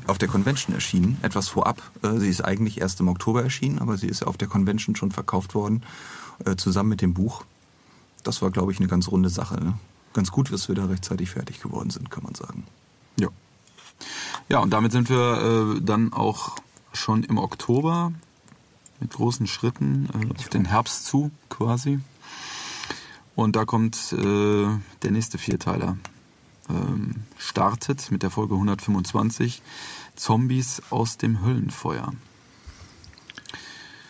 auf 0.08 0.18
der 0.18 0.28
Convention 0.28 0.74
erschienen, 0.74 1.18
etwas 1.22 1.48
vorab. 1.48 1.82
Äh, 2.02 2.18
sie 2.18 2.30
ist 2.30 2.44
eigentlich 2.44 2.80
erst 2.82 3.00
im 3.00 3.08
Oktober 3.08 3.44
erschienen, 3.44 3.80
aber 3.80 3.98
sie 3.98 4.08
ist 4.08 4.26
auf 4.26 4.38
der 4.38 4.48
Convention 4.48 4.96
schon 4.96 5.12
verkauft 5.12 5.56
worden, 5.56 5.84
äh, 6.46 6.56
zusammen 6.56 6.90
mit 6.90 7.02
dem 7.02 7.14
Buch. 7.14 7.44
Das 8.24 8.42
war, 8.42 8.52
glaube 8.52 8.72
ich, 8.72 8.80
eine 8.80 8.88
ganz 8.88 9.10
runde 9.10 9.30
Sache. 9.30 9.56
Ne? 9.56 9.74
Ganz 10.14 10.32
gut, 10.32 10.52
dass 10.52 10.68
wir 10.68 10.76
da 10.76 10.86
rechtzeitig 10.86 11.30
fertig 11.30 11.62
geworden 11.62 11.90
sind, 11.90 12.10
kann 12.10 12.24
man 12.24 12.36
sagen. 12.36 12.66
Ja. 13.20 13.30
Ja, 14.50 14.60
und 14.60 14.72
damit 14.72 14.92
sind 14.92 15.10
wir 15.10 15.76
äh, 15.78 15.82
dann 15.82 16.14
auch 16.14 16.56
schon 16.94 17.24
im 17.24 17.38
Oktober 17.38 18.12
mit 19.00 19.12
großen 19.12 19.48
Schritten 19.48 20.10
äh, 20.14 20.34
auf 20.40 20.50
den 20.50 20.66
Herbst 20.66 21.06
zu, 21.06 21.32
quasi. 21.50 22.00
Und 23.36 23.56
da 23.56 23.66
kommt 23.66 24.14
äh, 24.14 24.68
der 25.04 25.12
nächste 25.12 25.38
Vierteiler. 25.38 25.98
Ähm, 26.70 27.16
startet 27.38 28.12
mit 28.12 28.24
der 28.24 28.30
Folge 28.30 28.56
125 28.56 29.62
Zombies 30.16 30.82
aus 30.90 31.18
dem 31.18 31.44
Höllenfeuer. 31.44 32.14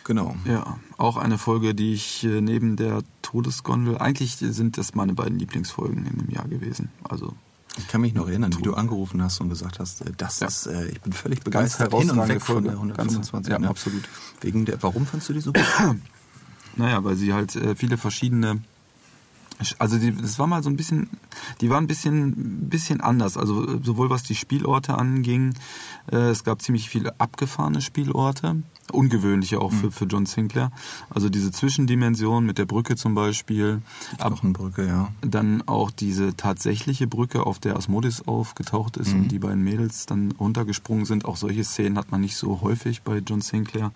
Genau. 0.08 0.34
Ja, 0.46 0.78
auch 0.96 1.18
eine 1.18 1.36
Folge, 1.36 1.74
die 1.74 1.92
ich 1.92 2.24
äh, 2.24 2.40
neben 2.40 2.76
der 2.76 3.02
Todesgondel, 3.20 3.98
eigentlich 3.98 4.36
sind 4.36 4.78
das 4.78 4.94
meine 4.94 5.12
beiden 5.12 5.38
Lieblingsfolgen 5.38 6.06
in 6.06 6.16
dem 6.16 6.30
Jahr 6.30 6.48
gewesen. 6.48 6.90
Also 7.06 7.34
ich 7.76 7.88
kann 7.88 8.00
mich 8.00 8.14
noch 8.14 8.26
erinnern, 8.26 8.56
wie 8.56 8.62
du 8.62 8.72
angerufen 8.72 9.22
hast 9.22 9.38
und 9.42 9.50
gesagt 9.50 9.78
hast, 9.78 10.00
äh, 10.00 10.12
das 10.16 10.40
ja. 10.40 10.46
ist, 10.46 10.64
äh, 10.66 10.86
ich 10.86 11.02
bin 11.02 11.12
völlig 11.12 11.42
begeistert. 11.42 11.90
Ganz 11.90 12.04
hin 12.04 12.18
und 12.18 12.26
weg 12.26 12.40
von 12.40 12.64
der 12.64 12.72
125. 12.72 13.30
Ganz, 13.32 13.48
ja, 13.48 13.58
ne? 13.58 13.68
absolut. 13.68 14.08
Wegen 14.40 14.64
der, 14.64 14.82
warum 14.82 15.04
fandst 15.04 15.28
du 15.28 15.34
die 15.34 15.42
so 15.42 15.52
gut? 15.52 15.62
naja, 16.76 17.04
weil 17.04 17.16
sie 17.16 17.34
halt 17.34 17.54
äh, 17.56 17.76
viele 17.76 17.98
verschiedene 17.98 18.62
also 19.78 19.98
die, 19.98 20.14
das 20.14 20.38
war 20.38 20.46
mal 20.46 20.62
so 20.62 20.70
ein 20.70 20.76
bisschen, 20.76 21.10
die 21.60 21.68
waren 21.68 21.84
ein 21.84 21.88
bisschen, 21.88 22.68
bisschen 22.68 23.00
anders. 23.00 23.36
Also 23.36 23.82
sowohl 23.82 24.08
was 24.08 24.22
die 24.22 24.36
Spielorte 24.36 24.96
anging, 24.96 25.54
äh, 26.10 26.30
es 26.30 26.44
gab 26.44 26.62
ziemlich 26.62 26.88
viele 26.88 27.18
abgefahrene 27.20 27.82
Spielorte, 27.82 28.62
ungewöhnliche 28.92 29.60
auch 29.60 29.72
für, 29.72 29.86
mhm. 29.86 29.92
für 29.92 30.04
John 30.04 30.26
Sinclair. 30.26 30.70
Also 31.10 31.28
diese 31.28 31.52
Zwischendimension 31.52 32.44
mit 32.44 32.58
der 32.58 32.66
Brücke 32.66 32.96
zum 32.96 33.14
Beispiel. 33.14 33.82
Knochenbrücke, 34.18 34.86
ja. 34.86 35.12
Dann 35.20 35.62
auch 35.66 35.90
diese 35.90 36.36
tatsächliche 36.36 37.06
Brücke, 37.06 37.46
auf 37.46 37.58
der 37.58 37.76
Asmodis 37.76 38.26
aufgetaucht 38.26 38.96
ist 38.96 39.12
mhm. 39.12 39.22
und 39.22 39.28
die 39.28 39.38
beiden 39.38 39.62
Mädels 39.62 40.06
dann 40.06 40.32
runtergesprungen 40.32 41.04
sind. 41.04 41.24
Auch 41.24 41.36
solche 41.36 41.64
Szenen 41.64 41.98
hat 41.98 42.10
man 42.10 42.20
nicht 42.20 42.36
so 42.36 42.60
häufig 42.60 43.02
bei 43.02 43.18
John 43.18 43.40
Sinclair. 43.40 43.92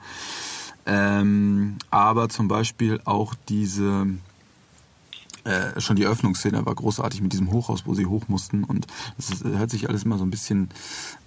Ähm, 0.84 1.76
aber 1.90 2.28
zum 2.28 2.48
Beispiel 2.48 3.00
auch 3.04 3.34
diese 3.48 4.06
äh, 5.44 5.80
schon 5.80 5.96
die 5.96 6.04
Eröffnungsszene 6.04 6.64
war 6.64 6.74
großartig 6.74 7.20
mit 7.20 7.32
diesem 7.32 7.50
Hochhaus, 7.50 7.86
wo 7.86 7.94
sie 7.94 8.06
hoch 8.06 8.28
mussten. 8.28 8.64
Und 8.64 8.86
das 9.16 9.30
ist, 9.30 9.44
hört 9.44 9.70
sich 9.70 9.88
alles 9.88 10.04
immer 10.04 10.18
so 10.18 10.24
ein 10.24 10.30
bisschen 10.30 10.68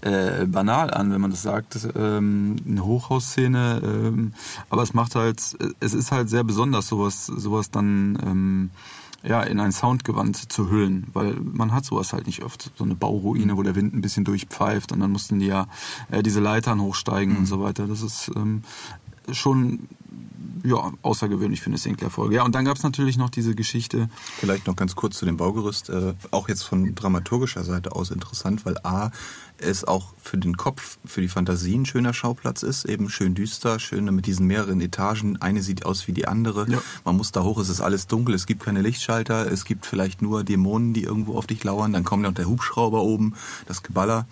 äh, 0.02 0.46
banal 0.46 0.92
an, 0.92 1.12
wenn 1.12 1.22
man 1.22 1.32
das 1.32 1.42
sagt. 1.42 1.88
Ähm, 1.96 2.56
eine 2.68 2.86
Hochhausszene, 2.86 3.82
ähm, 3.84 4.34
aber 4.70 4.84
es 4.84 4.94
macht 4.94 5.16
halt, 5.16 5.58
es 5.80 5.94
ist 5.94 6.12
halt 6.12 6.30
sehr 6.30 6.44
besonders, 6.44 6.88
sowas, 6.88 7.26
sowas 7.26 7.72
dann 7.72 8.18
ähm, 8.26 8.70
ja, 9.28 9.42
in 9.42 9.60
ein 9.60 9.72
Soundgewand 9.72 10.52
zu 10.52 10.70
hüllen, 10.70 11.08
weil 11.14 11.34
man 11.34 11.74
hat 11.74 11.84
sowas 11.84 12.14
halt 12.14 12.28
nicht 12.28 12.44
oft. 12.44 12.72
So 12.76 12.84
eine 12.84 12.96
Bauruine, 12.96 13.58
wo 13.58 13.64
der 13.64 13.76
Wind 13.76 13.94
ein 13.94 14.02
bisschen 14.02 14.24
durchpfeift 14.24 14.92
und 14.92 15.00
dann 15.00 15.12
mussten 15.12 15.40
die 15.40 15.48
ja 15.48 15.68
äh, 16.12 16.22
diese 16.22 16.40
Leitern 16.40 16.80
hochsteigen 16.80 17.34
mhm. 17.34 17.40
und 17.40 17.46
so 17.48 17.60
weiter. 17.60 17.88
Das 17.88 18.02
ist 18.02 18.32
ähm, 18.36 18.64
schon 19.32 19.88
ja, 20.66 20.92
außergewöhnlich 21.02 21.62
für 21.62 21.68
eine 21.68 21.78
Sinclair-Folge. 21.78 22.36
Ja, 22.36 22.44
und 22.44 22.56
dann 22.56 22.66
gab 22.66 22.78
es 22.78 22.84
natürlich 22.84 23.18
noch 23.18 23.30
diese 23.30 23.56
Geschichte. 23.56 24.10
Vielleicht 24.38 24.68
noch 24.68 24.76
ganz 24.76 24.96
kurz 24.96 25.18
zu 25.18 25.26
dem 25.26 25.38
Baugerüst. 25.38 25.90
Äh, 25.90 26.14
auch 26.32 26.50
jetzt 26.50 26.64
von 26.64 26.96
dramaturgischer 26.96 27.64
Seite 27.64 27.92
aus 27.92 28.12
interessant, 28.12 28.66
weil 28.66 28.78
A, 28.84 29.12
es 29.58 29.86
auch 29.86 30.14
für 30.22 30.38
den 30.38 30.58
Kopf, 30.58 30.98
für 31.06 31.22
die 31.22 31.28
Fantasie 31.28 31.76
ein 31.76 31.86
schöner 31.86 32.14
Schauplatz 32.14 32.64
ist. 32.64 32.86
Eben 32.86 33.10
schön 33.10 33.36
düster, 33.36 33.80
schön 33.80 34.06
mit 34.14 34.26
diesen 34.26 34.48
mehreren 34.48 34.82
Etagen. 34.82 35.42
Eine 35.42 35.62
sieht 35.62 35.86
aus 35.86 36.08
wie 36.08 36.14
die 36.14 36.28
andere. 36.28 36.70
Ja. 36.70 36.82
Man 37.06 37.16
muss 37.18 37.32
da 37.32 37.44
hoch, 37.44 37.60
es 37.60 37.70
ist 37.70 37.82
alles 37.82 38.08
dunkel, 38.08 38.36
es 38.36 38.46
gibt 38.46 38.64
keine 38.64 38.82
Lichtschalter, 38.82 39.52
es 39.52 39.66
gibt 39.66 39.86
vielleicht 39.86 40.22
nur 40.22 40.44
Dämonen, 40.44 40.94
die 40.94 41.04
irgendwo 41.04 41.38
auf 41.38 41.48
dich 41.48 41.64
lauern. 41.64 41.94
Dann 41.94 42.04
kommt 42.04 42.24
noch 42.24 42.34
der 42.34 42.48
Hubschrauber 42.48 43.02
oben, 43.02 43.34
das 43.68 43.84
Geballer. 43.84 44.28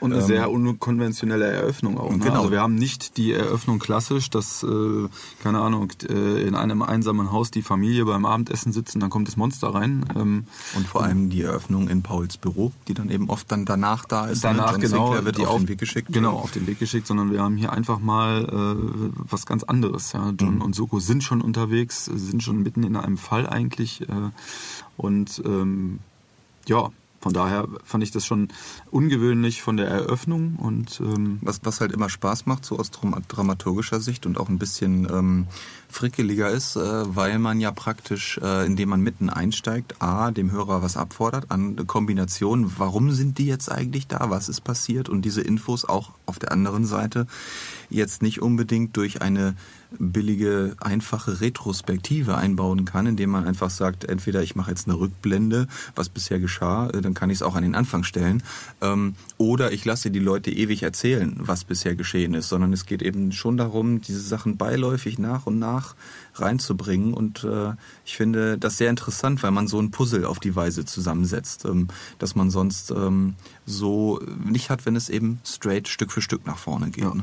Und 0.00 0.12
eine 0.12 0.22
ähm, 0.22 0.26
sehr 0.26 0.50
unkonventionelle 0.50 1.46
Eröffnung 1.46 1.98
auch. 1.98 2.10
Ne? 2.10 2.18
Genau. 2.18 2.36
Also 2.36 2.50
wir 2.52 2.60
haben 2.60 2.76
nicht 2.76 3.16
die 3.16 3.32
Eröffnung 3.32 3.78
klassisch, 3.78 4.30
dass, 4.30 4.62
äh, 4.62 5.08
keine 5.42 5.60
Ahnung, 5.60 5.77
äh, 6.08 6.42
in 6.42 6.54
einem 6.54 6.82
einsamen 6.82 7.32
Haus 7.32 7.50
die 7.50 7.62
Familie 7.62 8.04
beim 8.04 8.24
Abendessen 8.24 8.72
sitzt 8.72 8.94
und 8.94 9.00
dann 9.00 9.10
kommt 9.10 9.28
das 9.28 9.36
Monster 9.36 9.68
rein. 9.68 10.04
Ähm, 10.16 10.44
und 10.74 10.86
vor 10.86 11.02
allem 11.02 11.30
die 11.30 11.42
Eröffnung 11.42 11.88
in 11.88 12.02
Pauls 12.02 12.36
Büro, 12.36 12.72
die 12.88 12.94
dann 12.94 13.10
eben 13.10 13.28
oft 13.28 13.50
dann 13.50 13.64
danach 13.64 14.04
da 14.04 14.26
ist. 14.26 14.44
Ne? 14.44 14.54
Danach, 14.54 14.78
genau. 14.78 15.06
Sinclair 15.06 15.24
wird 15.24 15.38
die 15.38 15.46
auf, 15.46 15.54
auf 15.54 15.60
den 15.60 15.68
Weg 15.68 15.78
geschickt. 15.78 16.12
Genau, 16.12 16.36
auf 16.36 16.50
den 16.50 16.66
Weg 16.66 16.78
geschickt, 16.78 17.06
sondern 17.06 17.32
wir 17.32 17.42
haben 17.42 17.56
hier 17.56 17.72
einfach 17.72 17.98
mal 17.98 18.44
äh, 18.44 19.10
was 19.30 19.46
ganz 19.46 19.62
anderes. 19.62 20.12
Ja. 20.12 20.32
John 20.38 20.56
mhm. 20.56 20.62
und 20.62 20.74
Soko 20.74 21.00
sind 21.00 21.22
schon 21.22 21.40
unterwegs, 21.40 22.06
sind 22.06 22.42
schon 22.42 22.62
mitten 22.62 22.82
in 22.82 22.96
einem 22.96 23.18
Fall 23.18 23.46
eigentlich. 23.48 24.02
Äh, 24.02 24.30
und 24.96 25.42
ähm, 25.44 26.00
ja, 26.66 26.90
von 27.28 27.34
daher 27.34 27.68
fand 27.84 28.02
ich 28.02 28.10
das 28.10 28.24
schon 28.24 28.48
ungewöhnlich 28.90 29.60
von 29.60 29.76
der 29.76 29.86
Eröffnung 29.86 30.56
und 30.56 30.98
ähm 31.00 31.40
was, 31.42 31.60
was 31.62 31.82
halt 31.82 31.92
immer 31.92 32.08
Spaß 32.08 32.46
macht, 32.46 32.64
so 32.64 32.78
aus 32.78 32.90
dramaturgischer 32.90 34.00
Sicht 34.00 34.24
und 34.24 34.38
auch 34.38 34.48
ein 34.48 34.58
bisschen 34.58 35.06
ähm, 35.12 35.46
frickeliger 35.90 36.48
ist, 36.48 36.76
äh, 36.76 36.80
weil 36.80 37.38
man 37.38 37.60
ja 37.60 37.70
praktisch, 37.70 38.40
äh, 38.42 38.64
indem 38.64 38.88
man 38.88 39.02
mitten 39.02 39.28
einsteigt, 39.28 40.00
A, 40.00 40.30
dem 40.30 40.52
Hörer 40.52 40.82
was 40.82 40.96
abfordert 40.96 41.50
an 41.50 41.86
Kombinationen, 41.86 42.72
warum 42.78 43.12
sind 43.12 43.36
die 43.36 43.46
jetzt 43.46 43.70
eigentlich 43.70 44.06
da, 44.06 44.30
was 44.30 44.48
ist 44.48 44.62
passiert 44.62 45.10
und 45.10 45.20
diese 45.20 45.42
Infos 45.42 45.84
auch 45.84 46.12
auf 46.24 46.38
der 46.38 46.50
anderen 46.50 46.86
Seite 46.86 47.26
jetzt 47.90 48.22
nicht 48.22 48.40
unbedingt 48.42 48.96
durch 48.96 49.22
eine 49.22 49.54
billige, 49.90 50.76
einfache 50.80 51.40
Retrospektive 51.40 52.36
einbauen 52.36 52.84
kann, 52.84 53.06
indem 53.06 53.30
man 53.30 53.46
einfach 53.46 53.70
sagt, 53.70 54.04
entweder 54.04 54.42
ich 54.42 54.54
mache 54.54 54.70
jetzt 54.70 54.86
eine 54.86 54.98
Rückblende, 54.98 55.66
was 55.94 56.08
bisher 56.08 56.38
geschah, 56.38 56.90
äh, 56.90 57.00
dann 57.00 57.14
kann 57.14 57.30
ich 57.30 57.36
es 57.36 57.42
auch 57.42 57.54
an 57.54 57.62
den 57.62 57.74
Anfang 57.74 58.04
stellen, 58.04 58.42
ähm, 58.82 59.14
oder 59.38 59.72
ich 59.72 59.84
lasse 59.84 60.10
die 60.10 60.18
Leute 60.18 60.50
ewig 60.50 60.82
erzählen, 60.82 61.36
was 61.38 61.64
bisher 61.64 61.94
geschehen 61.94 62.34
ist, 62.34 62.48
sondern 62.48 62.72
es 62.72 62.86
geht 62.86 63.02
eben 63.02 63.32
schon 63.32 63.56
darum, 63.56 64.00
diese 64.00 64.20
Sachen 64.20 64.56
beiläufig 64.56 65.18
nach 65.18 65.46
und 65.46 65.58
nach 65.58 65.94
reinzubringen 66.34 67.14
und 67.14 67.44
äh, 67.44 67.72
ich 68.04 68.16
finde 68.16 68.58
das 68.58 68.76
sehr 68.76 68.90
interessant, 68.90 69.42
weil 69.42 69.50
man 69.50 69.68
so 69.68 69.80
ein 69.80 69.90
Puzzle 69.90 70.26
auf 70.26 70.38
die 70.38 70.54
Weise 70.54 70.84
zusammensetzt, 70.84 71.64
ähm, 71.64 71.88
dass 72.18 72.34
man 72.34 72.50
sonst 72.50 72.90
ähm, 72.90 73.34
so 73.64 74.20
nicht 74.44 74.70
hat, 74.70 74.84
wenn 74.84 74.96
es 74.96 75.08
eben 75.08 75.40
straight 75.44 75.88
Stück 75.88 76.12
für 76.12 76.22
Stück 76.22 76.46
nach 76.46 76.58
vorne 76.58 76.90
geht. 76.90 77.04
Ja. 77.04 77.14
Ne? 77.14 77.22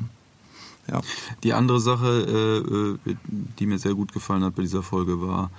Ja. 0.88 1.02
Die 1.44 1.54
andere 1.54 1.80
Sache, 1.80 2.98
äh, 3.06 3.10
äh, 3.10 3.16
die 3.60 3.66
mir 3.66 3.80
sehr 3.80 3.96
gut 3.96 4.14
gefallen 4.14 4.44
hat 4.44 4.56
bei 4.56 4.62
dieser 4.62 4.84
Folge, 4.84 5.22
war 5.22 5.50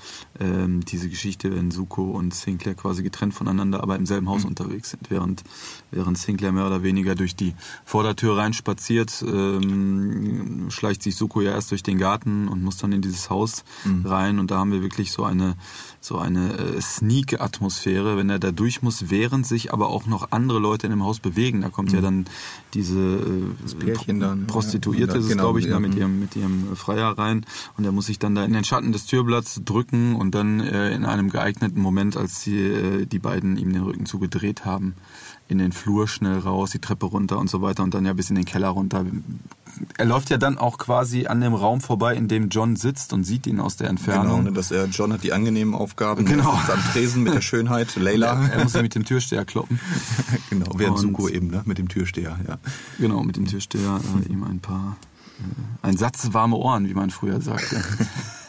ähm, 0.41 0.85
diese 0.85 1.09
Geschichte, 1.09 1.55
wenn 1.55 1.71
Suko 1.71 2.03
und 2.03 2.35
Sinclair 2.35 2.75
quasi 2.75 3.03
getrennt 3.03 3.35
voneinander, 3.35 3.83
aber 3.83 3.97
im 3.97 4.07
selben 4.07 4.29
Haus 4.29 4.43
mhm. 4.43 4.51
unterwegs 4.51 4.91
sind, 4.91 5.11
während, 5.11 5.43
während 5.91 6.19
Sinclair 6.19 6.53
mehr 6.53 6.67
oder 6.67 6.83
weniger 6.83 7.15
durch 7.15 7.37
die 7.37 7.55
Vordertür 7.85 8.37
reinspaziert, 8.37 9.25
ähm, 9.27 10.67
schleicht 10.71 11.03
sich 11.03 11.17
Suko 11.17 11.41
ja 11.41 11.53
erst 11.53 11.71
durch 11.71 11.83
den 11.83 11.99
Garten 11.99 12.49
und 12.49 12.63
muss 12.63 12.77
dann 12.79 12.93
in 12.93 13.03
dieses 13.03 13.31
Haus 13.31 13.65
mhm. 13.85 14.07
rein 14.07 14.39
und 14.39 14.51
da 14.51 14.59
haben 14.59 14.73
wir 14.73 14.83
wirklich 14.83 15.13
so 15.13 15.25
eine 15.25 15.57
so 16.07 16.19
eine 16.19 16.57
äh, 16.57 16.81
Sneak-Atmosphäre, 16.81 18.17
wenn 18.17 18.31
er 18.31 18.39
da 18.39 18.53
durch 18.53 18.81
muss, 18.81 19.11
während 19.11 19.45
sich 19.45 19.73
aber 19.73 19.89
auch 19.89 20.07
noch 20.07 20.31
andere 20.31 20.61
Leute 20.61 20.87
in 20.87 20.93
dem 20.93 21.03
Haus 21.03 21.19
bewegen. 21.19 21.63
Da 21.63 21.69
kommt 21.69 21.91
mhm. 21.91 21.97
ja 21.97 22.01
dann 22.01 22.27
diese 22.75 22.99
äh, 22.99 24.13
dann, 24.19 24.47
Prostituierte, 24.47 25.15
ja, 25.15 25.21
ist 25.21 25.29
genau, 25.29 25.45
glaube 25.45 25.61
ich, 25.61 25.67
ja. 25.67 25.81
mit 25.81 25.95
mhm. 25.95 25.99
ihrem 25.99 26.21
mit 26.21 26.37
ihrem 26.37 26.77
Freier 26.77 27.19
rein 27.19 27.45
und 27.77 27.85
er 27.85 27.93
muss 27.93 28.07
sich 28.07 28.19
dann 28.19 28.35
da 28.35 28.45
in 28.45 28.53
den 28.53 28.65
Schatten 28.65 28.93
des 28.93 29.07
Türblatts 29.07 29.63
drücken 29.65 30.15
und 30.15 30.26
dann 30.31 30.61
äh, 30.61 30.91
in 30.91 31.05
einem 31.05 31.31
geeigneten 31.31 31.81
Moment, 31.81 32.17
als 32.17 32.43
die, 32.43 32.59
äh, 32.59 33.07
die 33.07 33.19
beiden 33.19 33.57
ihm 33.57 33.73
den 33.73 33.83
Rücken 33.83 34.07
zugedreht 34.07 34.65
haben, 34.65 34.95
in 35.49 35.59
den 35.59 35.73
Flur 35.73 36.09
schnell 36.09 36.39
raus, 36.39 36.71
die 36.71 36.81
Treppe 36.81 37.07
runter 37.07 37.39
und 37.39 37.49
so 37.49 37.63
weiter 37.63 37.83
und 37.83 37.95
dann 37.95 38.05
ja 38.05 38.13
bis 38.13 38.31
in 38.31 38.37
den 38.37 38.45
Keller 38.45 38.69
runter. 38.69 39.05
Er 39.97 40.05
läuft 40.05 40.31
ja 40.31 40.39
dann 40.39 40.59
auch 40.59 40.79
quasi 40.79 41.27
an 41.27 41.41
dem 41.41 41.55
Raum 41.55 41.81
vorbei, 41.81 42.15
in 42.15 42.29
dem 42.29 42.49
John 42.49 42.77
sitzt 42.77 43.13
und 43.13 43.25
sieht 43.25 43.47
ihn 43.47 43.61
aus 43.61 43.77
der 43.77 43.89
Entfernung. 43.89 44.45
Genau, 44.45 44.57
dass 44.57 44.71
er 44.71 44.87
John 44.87 45.13
hat 45.13 45.23
die 45.23 45.33
angenehmen 45.33 45.75
Aufgaben. 45.75 46.25
Genau. 46.25 46.51
Am 46.51 46.81
Tresen 46.93 47.23
mit 47.23 47.35
der 47.35 47.43
Schönheit, 47.43 47.95
Layla. 47.97 48.43
Er, 48.43 48.53
er 48.55 48.65
muss 48.65 48.73
ja 48.73 48.83
mit 48.83 48.95
dem 48.95 49.05
Türsteher 49.05 49.45
kloppen. 49.45 49.79
genau, 50.51 50.67
während 50.77 50.99
Suko 50.99 51.29
eben, 51.29 51.49
ne? 51.49 51.63
Mit 51.65 51.79
dem 51.79 51.89
Türsteher, 51.89 52.39
ja. 52.49 52.59
Genau, 52.99 53.23
mit 53.23 53.37
dem 53.37 53.47
Türsteher 53.47 54.01
äh, 54.25 54.33
ihm 54.33 54.43
ein 54.43 54.61
paar, 54.61 54.97
äh, 55.39 55.87
ein 55.87 55.97
Satz 55.97 56.29
warme 56.33 56.57
Ohren, 56.57 56.89
wie 56.89 56.95
man 56.95 57.11
früher 57.11 57.41
sagte. 57.41 57.85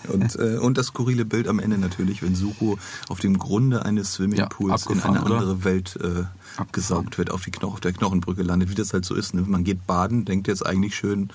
Und, 0.07 0.35
äh, 0.39 0.57
und 0.57 0.77
das 0.77 0.87
skurrile 0.87 1.25
Bild 1.25 1.47
am 1.47 1.59
Ende 1.59 1.77
natürlich, 1.77 2.21
wenn 2.21 2.35
Suko 2.35 2.77
auf 3.09 3.19
dem 3.19 3.37
Grunde 3.37 3.85
eines 3.85 4.13
Swimmingpools 4.13 4.85
ja, 4.85 4.91
in 4.91 5.01
eine 5.01 5.19
andere 5.19 5.53
oder? 5.53 5.63
Welt 5.63 5.97
äh, 6.01 6.23
abgesaugt 6.57 7.17
wird, 7.17 7.31
auf, 7.31 7.43
die 7.43 7.51
Knochen, 7.51 7.73
auf 7.73 7.79
der 7.81 7.93
Knochenbrücke 7.93 8.43
landet, 8.43 8.69
wie 8.69 8.75
das 8.75 8.93
halt 8.93 9.05
so 9.05 9.15
ist. 9.15 9.33
Ne? 9.33 9.43
Man 9.45 9.63
geht 9.63 9.85
baden, 9.85 10.25
denkt 10.25 10.47
jetzt 10.47 10.65
eigentlich 10.65 10.95
schön. 10.95 11.29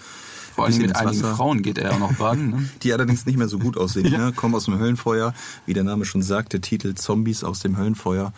Vor 0.55 0.67
allem 0.67 0.79
mit 0.79 0.97
einigen 0.97 1.23
Wasser. 1.23 1.35
Frauen 1.35 1.63
geht 1.63 1.79
er 1.79 1.93
ja 1.93 1.99
noch 1.99 2.13
baden. 2.15 2.51
Ne? 2.51 2.69
Die 2.83 2.93
allerdings 2.93 3.25
nicht 3.25 3.39
mehr 3.39 3.49
so 3.49 3.59
gut 3.59 3.79
aussehen. 3.79 4.07
ja. 4.13 4.19
ne? 4.19 4.33
Kommen 4.33 4.55
aus 4.55 4.67
dem 4.67 4.79
Höllenfeuer, 4.79 5.33
wie 5.67 5.73
der 5.73 5.85
Name 5.85 6.05
schon 6.05 6.23
sagt, 6.23 6.53
der 6.53 6.61
Titel 6.61 6.95
Zombies 6.95 7.43
aus 7.43 7.61
dem 7.61 7.79
Höllenfeuer. 7.79 8.33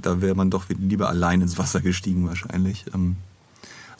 Da 0.00 0.20
wäre 0.22 0.34
man 0.34 0.50
doch 0.50 0.64
lieber 0.68 1.08
allein 1.08 1.42
ins 1.42 1.58
Wasser 1.58 1.80
gestiegen 1.80 2.26
wahrscheinlich. 2.26 2.86
Ähm, 2.94 3.16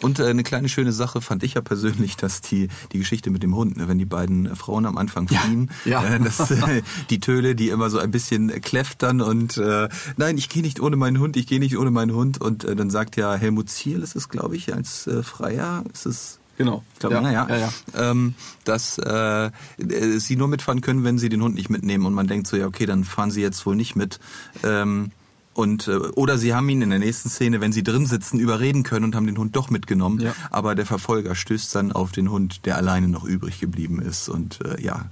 und 0.03 0.19
äh, 0.19 0.27
eine 0.27 0.43
kleine 0.43 0.69
schöne 0.69 0.93
Sache 0.93 1.21
fand 1.21 1.43
ich 1.43 1.55
ja 1.55 1.61
persönlich, 1.61 2.17
dass 2.17 2.41
die, 2.41 2.69
die 2.93 2.99
Geschichte 2.99 3.31
mit 3.31 3.43
dem 3.43 3.55
Hund, 3.55 3.77
ne, 3.77 3.89
wenn 3.89 3.99
die 3.99 4.05
beiden 4.05 4.55
Frauen 4.57 4.87
am 4.87 4.97
Anfang 4.97 5.29
fliehen, 5.29 5.71
ja, 5.85 6.03
ja. 6.03 6.15
Äh, 6.15 6.21
dass, 6.21 6.51
äh, 6.51 6.83
die 7.11 7.21
Töle, 7.21 7.55
die 7.55 7.69
immer 7.69 7.91
so 7.91 7.99
ein 7.99 8.11
bisschen 8.11 8.49
kläftern 8.61 9.21
und 9.21 9.57
äh, 9.57 9.89
nein, 10.17 10.39
ich 10.39 10.49
gehe 10.49 10.63
nicht 10.63 10.81
ohne 10.81 10.97
meinen 10.97 11.19
Hund, 11.19 11.37
ich 11.37 11.47
gehe 11.47 11.59
nicht 11.59 11.77
ohne 11.77 11.91
meinen 11.91 12.15
Hund. 12.15 12.41
Und 12.41 12.65
äh, 12.65 12.77
dann 12.77 12.91
sagt 12.91 13.17
ja 13.17 13.35
Helmut 13.35 13.71
Ziel, 13.71 14.03
ist 14.03 14.17
es, 14.17 14.29
glaube 14.29 14.57
ich, 14.57 14.73
als 14.75 15.07
äh, 15.07 15.23
Freier, 15.23 15.85
ist 15.93 16.07
es 16.07 16.39
Genau. 16.59 16.83
Ich 16.95 16.99
glaube, 16.99 17.15
ja, 17.15 17.31
ja, 17.31 17.47
ja, 17.49 17.57
ja. 17.57 17.71
Ähm, 17.95 18.35
dass 18.65 18.99
äh, 18.99 19.51
sie 19.79 20.35
nur 20.35 20.49
mitfahren 20.49 20.81
können, 20.81 21.05
wenn 21.05 21.17
sie 21.17 21.29
den 21.29 21.41
Hund 21.41 21.55
nicht 21.55 21.71
mitnehmen. 21.71 22.05
Und 22.05 22.15
man 22.15 22.27
denkt 22.27 22.49
so, 22.49 22.57
ja, 22.57 22.67
okay, 22.67 22.85
dann 22.85 23.05
fahren 23.05 23.31
sie 23.31 23.41
jetzt 23.41 23.65
wohl 23.65 23.77
nicht 23.77 23.95
mit. 23.95 24.19
Ähm, 24.65 25.13
und, 25.59 25.89
äh, 25.89 25.97
oder 25.97 26.39
sie 26.39 26.55
haben 26.55 26.69
ihn 26.69 26.83
in 26.83 26.91
der 26.91 27.01
nächsten 27.01 27.29
Szene, 27.29 27.61
wenn 27.61 27.73
sie 27.73 27.83
drin 27.83 28.07
sitzen, 28.07 28.39
überreden 28.39 28.85
können 28.85 29.07
und 29.07 29.17
haben 29.17 29.27
den 29.27 29.37
Hund 29.39 29.57
doch 29.57 29.71
mitgenommen. 29.71 30.21
Ja. 30.21 30.33
Aber 30.51 30.77
der 30.77 30.87
Verfolger 30.87 31.35
stößt 31.35 31.75
dann 31.75 31.91
auf 31.91 32.13
den 32.13 32.31
Hund, 32.31 32.65
der 32.65 32.77
alleine 32.77 33.09
noch 33.09 33.25
übrig 33.25 33.59
geblieben 33.59 34.01
ist. 34.01 34.29
Und 34.29 34.65
äh, 34.65 34.81
ja, 34.81 35.07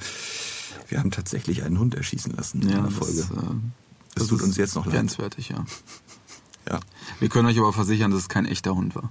wir 0.87 1.01
haben 1.01 1.11
tatsächlich 1.11 1.65
einen 1.65 1.81
Hund 1.81 1.97
erschießen 1.97 2.33
lassen 2.33 2.63
in 2.63 2.69
ja, 2.69 2.79
der 2.79 2.93
Folge. 2.93 3.27
Das, 3.29 3.31
äh, 3.31 3.35
das, 3.35 3.49
das 4.15 4.27
tut 4.29 4.43
uns 4.43 4.57
jetzt 4.57 4.77
noch 4.77 4.87
leid. 4.87 4.95
Grenzwertig, 4.95 5.49
ja. 5.49 5.65
ja. 6.71 6.79
Wir 7.19 7.29
können 7.29 7.49
euch 7.49 7.59
aber 7.59 7.73
versichern, 7.73 8.13
dass 8.13 8.21
es 8.21 8.29
kein 8.29 8.47
echter 8.47 8.77
Hund 8.77 8.95
war. 8.95 9.11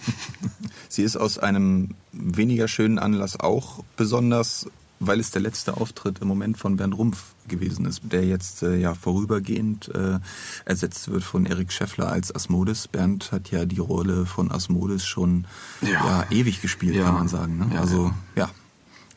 Sie 0.90 1.02
ist 1.02 1.16
aus 1.16 1.38
einem 1.38 1.94
weniger 2.12 2.68
schönen 2.68 2.98
Anlass 2.98 3.40
auch 3.40 3.82
besonders 3.96 4.66
weil 4.98 5.20
es 5.20 5.30
der 5.30 5.42
letzte 5.42 5.76
Auftritt 5.76 6.20
im 6.20 6.28
Moment 6.28 6.56
von 6.56 6.76
Bernd 6.76 6.96
Rumpf 6.96 7.34
gewesen 7.48 7.84
ist, 7.86 8.00
der 8.04 8.24
jetzt 8.24 8.62
äh, 8.62 8.76
ja 8.76 8.94
vorübergehend 8.94 9.88
äh, 9.94 10.18
ersetzt 10.64 11.08
wird 11.10 11.22
von 11.22 11.46
Erik 11.46 11.72
Scheffler 11.72 12.10
als 12.10 12.34
Asmodis. 12.34 12.88
Bernd 12.88 13.30
hat 13.32 13.50
ja 13.50 13.66
die 13.66 13.78
Rolle 13.78 14.26
von 14.26 14.50
Asmodis 14.50 15.04
schon 15.04 15.46
ja, 15.82 15.88
ja 15.90 16.26
ewig 16.30 16.62
gespielt, 16.62 16.96
ja. 16.96 17.04
kann 17.04 17.14
man 17.14 17.28
sagen. 17.28 17.58
Ne? 17.58 17.70
Ja, 17.74 17.80
also 17.80 18.12
ja. 18.36 18.50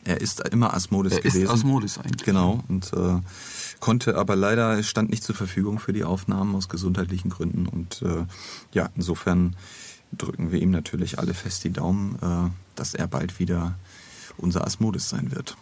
er 0.04 0.20
ist 0.20 0.40
immer 0.48 0.74
Asmodis 0.74 1.14
er 1.14 1.20
gewesen. 1.20 1.44
Ist 1.44 1.50
Asmodis 1.50 1.98
eigentlich. 1.98 2.24
Genau 2.24 2.62
und 2.68 2.92
äh, 2.92 3.20
konnte 3.80 4.16
aber 4.16 4.36
leider 4.36 4.82
stand 4.82 5.10
nicht 5.10 5.24
zur 5.24 5.34
Verfügung 5.34 5.78
für 5.78 5.92
die 5.92 6.04
Aufnahmen 6.04 6.54
aus 6.54 6.68
gesundheitlichen 6.68 7.30
Gründen 7.30 7.66
und 7.66 8.02
äh, 8.02 8.26
ja 8.72 8.90
insofern 8.96 9.56
drücken 10.12 10.52
wir 10.52 10.60
ihm 10.60 10.72
natürlich 10.72 11.18
alle 11.18 11.34
fest 11.34 11.64
die 11.64 11.70
Daumen, 11.70 12.16
äh, 12.20 12.50
dass 12.74 12.94
er 12.94 13.06
bald 13.06 13.38
wieder 13.38 13.76
unser 14.36 14.66
Asmodis 14.66 15.08
sein 15.08 15.30
wird 15.30 15.56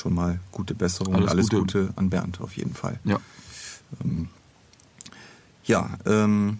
schon 0.00 0.14
mal 0.14 0.40
gute 0.50 0.74
Besserung 0.74 1.14
alles 1.14 1.24
und 1.24 1.30
alles 1.30 1.48
Gute. 1.50 1.86
Gute. 1.86 1.92
an 1.96 2.10
Bernd 2.10 2.40
auf 2.40 2.56
jeden 2.56 2.74
Fall. 2.74 2.98
Ja. 3.04 3.20
Ähm, 4.02 4.28
ja, 5.64 5.90
ähm, 6.06 6.58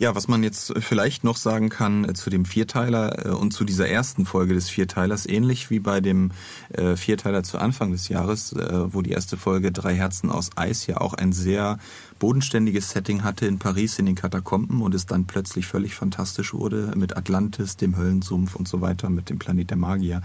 Ja, 0.00 0.14
was 0.14 0.28
man 0.28 0.42
jetzt 0.42 0.72
vielleicht 0.78 1.24
noch 1.24 1.36
sagen 1.36 1.68
kann 1.68 2.08
äh, 2.08 2.14
zu 2.14 2.30
dem 2.30 2.46
Vierteiler 2.46 3.26
äh, 3.26 3.28
und 3.28 3.52
zu 3.52 3.64
dieser 3.64 3.86
ersten 3.86 4.24
Folge 4.24 4.54
des 4.54 4.70
Vierteilers, 4.70 5.26
ähnlich 5.26 5.68
wie 5.68 5.78
bei 5.78 6.00
dem 6.00 6.30
äh, 6.70 6.96
Vierteiler 6.96 7.42
zu 7.42 7.58
Anfang 7.58 7.92
des 7.92 8.08
Jahres, 8.08 8.54
äh, 8.54 8.94
wo 8.94 9.02
die 9.02 9.10
erste 9.10 9.36
Folge 9.36 9.72
Drei 9.72 9.94
Herzen 9.94 10.30
aus 10.30 10.56
Eis 10.56 10.86
ja 10.86 11.02
auch 11.02 11.12
ein 11.12 11.34
sehr 11.34 11.78
bodenständiges 12.18 12.88
Setting 12.88 13.24
hatte 13.24 13.44
in 13.44 13.58
Paris 13.58 13.98
in 13.98 14.06
den 14.06 14.14
Katakomben 14.14 14.80
und 14.80 14.94
es 14.94 15.04
dann 15.04 15.26
plötzlich 15.26 15.66
völlig 15.66 15.94
fantastisch 15.94 16.54
wurde 16.54 16.92
mit 16.96 17.18
Atlantis, 17.18 17.76
dem 17.76 17.98
Höllensumpf 17.98 18.56
und 18.56 18.66
so 18.66 18.80
weiter, 18.80 19.10
mit 19.10 19.28
dem 19.28 19.38
Planet 19.38 19.68
der 19.68 19.76
Magier. 19.76 20.22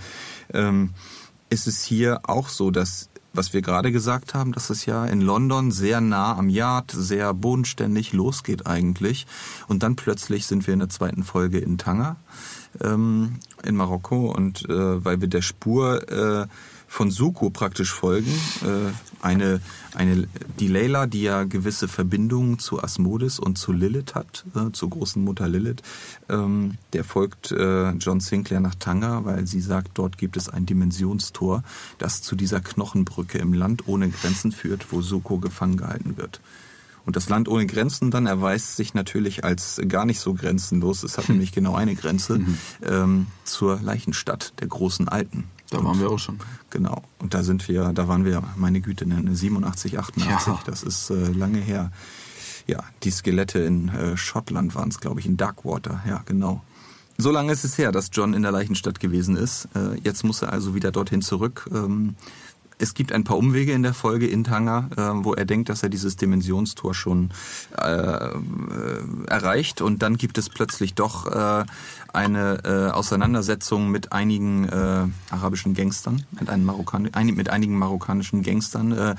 Ähm, 0.53 0.91
ist 1.55 1.67
es 1.67 1.83
hier 1.83 2.19
auch 2.23 2.49
so, 2.49 2.69
dass 2.69 3.09
was 3.31 3.53
wir 3.53 3.61
gerade 3.61 3.91
gesagt 3.91 4.33
haben, 4.33 4.51
dass 4.51 4.69
es 4.69 4.85
ja 4.85 5.05
in 5.05 5.21
London 5.21 5.71
sehr 5.71 5.99
nah 5.99 6.37
am 6.37 6.47
Yard, 6.49 6.91
sehr 6.91 7.33
bodenständig 7.33 8.13
losgeht 8.13 8.65
eigentlich. 8.65 9.25
Und 9.67 9.83
dann 9.83 9.95
plötzlich 9.95 10.47
sind 10.47 10.67
wir 10.67 10.73
in 10.73 10.79
der 10.79 10.89
zweiten 10.89 11.23
Folge 11.23 11.59
in 11.59 11.77
Tanger 11.77 12.15
ähm, 12.81 13.39
in 13.63 13.75
Marokko 13.75 14.31
und 14.31 14.69
äh, 14.69 15.03
weil 15.03 15.19
wir 15.21 15.27
der 15.27 15.41
Spur 15.41 16.09
äh, 16.09 16.47
von 16.87 17.11
Suko 17.11 17.49
praktisch 17.49 17.91
folgen. 17.91 18.31
Äh, 18.63 18.91
eine, 19.21 19.61
eine, 19.93 20.27
die 20.59 20.67
Layla, 20.67 21.07
die 21.07 21.23
ja 21.23 21.43
gewisse 21.43 21.87
Verbindungen 21.87 22.59
zu 22.59 22.81
Asmodis 22.83 23.39
und 23.39 23.57
zu 23.57 23.71
Lilith 23.71 24.15
hat, 24.15 24.45
äh, 24.55 24.71
zur 24.71 24.89
großen 24.89 25.23
Mutter 25.23 25.47
Lilith, 25.47 25.81
ähm, 26.29 26.77
der 26.93 27.03
folgt 27.03 27.51
äh, 27.51 27.91
John 27.91 28.19
Sinclair 28.19 28.59
nach 28.59 28.75
Tanga, 28.75 29.25
weil 29.25 29.47
sie 29.47 29.61
sagt, 29.61 29.91
dort 29.95 30.17
gibt 30.17 30.37
es 30.37 30.49
ein 30.49 30.65
Dimensionstor, 30.65 31.63
das 31.97 32.21
zu 32.21 32.35
dieser 32.35 32.61
Knochenbrücke 32.61 33.37
im 33.37 33.53
Land 33.53 33.87
ohne 33.87 34.09
Grenzen 34.09 34.51
führt, 34.51 34.91
wo 34.91 35.01
Suko 35.01 35.37
gefangen 35.37 35.77
gehalten 35.77 36.17
wird. 36.17 36.41
Und 37.05 37.15
das 37.15 37.29
Land 37.29 37.47
ohne 37.47 37.67
Grenzen 37.67 38.11
dann 38.11 38.25
erweist 38.25 38.75
sich 38.75 38.93
natürlich 38.93 39.43
als 39.43 39.79
gar 39.87 40.05
nicht 40.05 40.19
so 40.19 40.33
grenzenlos. 40.33 41.03
Es 41.03 41.17
hat 41.17 41.29
nämlich 41.29 41.51
genau 41.51 41.75
eine 41.75 41.95
Grenze 41.95 42.39
mhm. 42.39 42.57
ähm, 42.83 43.27
zur 43.43 43.79
Leichenstadt 43.81 44.53
der 44.59 44.67
großen 44.67 45.07
Alten. 45.07 45.45
Da 45.69 45.83
waren 45.83 45.99
wir 45.99 46.09
auch 46.09 46.19
schon. 46.19 46.39
Genau. 46.69 47.03
Und 47.19 47.33
da 47.33 47.43
sind 47.43 47.67
wir, 47.67 47.91
da 47.93 48.07
waren 48.07 48.23
wir, 48.23 48.43
meine 48.55 48.81
Güte, 48.81 49.07
ne, 49.07 49.35
87, 49.35 49.97
88. 49.97 50.47
Ja. 50.47 50.59
Das 50.65 50.83
ist 50.83 51.09
äh, 51.09 51.31
lange 51.31 51.59
her. 51.59 51.91
Ja, 52.67 52.83
die 53.03 53.11
Skelette 53.11 53.59
in 53.59 53.89
äh, 53.89 54.17
Schottland 54.17 54.75
waren 54.75 54.89
es, 54.89 54.99
glaube 54.99 55.19
ich, 55.19 55.25
in 55.25 55.37
Darkwater. 55.37 56.01
Ja, 56.07 56.21
genau. 56.25 56.63
So 57.17 57.31
lange 57.31 57.53
ist 57.53 57.63
es 57.63 57.77
her, 57.77 57.91
dass 57.91 58.09
John 58.11 58.33
in 58.33 58.41
der 58.41 58.51
Leichenstadt 58.51 58.99
gewesen 58.99 59.37
ist. 59.37 59.69
Äh, 59.75 59.99
jetzt 60.03 60.23
muss 60.23 60.41
er 60.41 60.51
also 60.51 60.75
wieder 60.75 60.91
dorthin 60.91 61.21
zurück. 61.21 61.69
Ähm, 61.73 62.15
es 62.77 62.93
gibt 62.93 63.11
ein 63.11 63.23
paar 63.23 63.37
Umwege 63.37 63.71
in 63.71 63.83
der 63.83 63.93
Folge 63.93 64.27
in 64.27 64.43
Tanger, 64.43 64.89
äh, 64.97 65.23
wo 65.23 65.33
er 65.33 65.45
denkt, 65.45 65.69
dass 65.69 65.83
er 65.83 65.89
dieses 65.89 66.15
Dimensionstor 66.17 66.93
schon 66.93 67.31
äh, 67.77 67.85
äh, 67.85 68.31
erreicht 69.27 69.81
und 69.81 70.01
dann 70.01 70.17
gibt 70.17 70.37
es 70.37 70.49
plötzlich 70.49 70.93
doch 70.93 71.27
äh, 71.27 71.65
eine 72.13 72.59
äh, 72.63 72.91
Auseinandersetzung 72.91 73.89
mit 73.89 74.11
einigen 74.11 74.67
äh, 74.69 75.07
arabischen 75.29 75.73
Gangstern, 75.73 76.25
mit, 76.39 76.49
einem 76.49 76.65
Marokkan 76.65 77.09
ein, 77.13 77.27
mit 77.27 77.49
einigen 77.49 77.77
marokkanischen 77.77 78.43
Gangstern, 78.43 79.17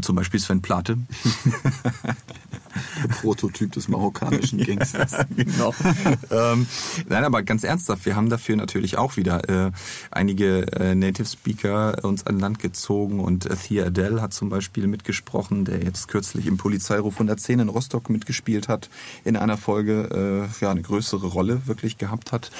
zum 0.00 0.16
Beispiel 0.16 0.40
Sven 0.40 0.62
Plate. 0.62 0.98
Der 3.02 3.08
Prototyp 3.20 3.72
des 3.72 3.88
marokkanischen 3.88 4.58
Gangsters. 4.64 5.12
ja, 5.12 5.26
genau. 5.36 5.74
ähm, 6.30 6.66
nein, 7.08 7.24
aber 7.24 7.42
ganz 7.42 7.64
ernsthaft, 7.64 8.06
wir 8.06 8.16
haben 8.16 8.28
dafür 8.28 8.56
natürlich 8.56 8.98
auch 8.98 9.16
wieder 9.16 9.48
äh, 9.48 9.70
einige 10.10 10.72
äh, 10.72 10.94
Native 10.94 11.26
Speaker 11.26 12.04
uns 12.04 12.26
an 12.26 12.38
Land 12.38 12.58
gezogen 12.58 13.20
und 13.20 13.46
äh, 13.46 13.56
Thea 13.56 13.86
Adele 13.86 14.20
hat 14.20 14.32
zum 14.32 14.48
Beispiel 14.48 14.86
mitgesprochen, 14.86 15.64
der 15.64 15.82
jetzt 15.82 16.08
kürzlich 16.08 16.46
im 16.46 16.56
Polizeiruf 16.56 17.14
110 17.14 17.60
in 17.60 17.68
Rostock 17.68 18.10
mitgespielt 18.10 18.68
hat, 18.68 18.90
in 19.24 19.36
einer 19.36 19.56
Folge 19.56 20.48
äh, 20.60 20.64
ja 20.64 20.70
eine 20.70 20.82
größere 20.82 21.26
Rolle 21.26 21.66
wirklich 21.66 21.98
gehabt 21.98 22.32
hat. 22.32 22.50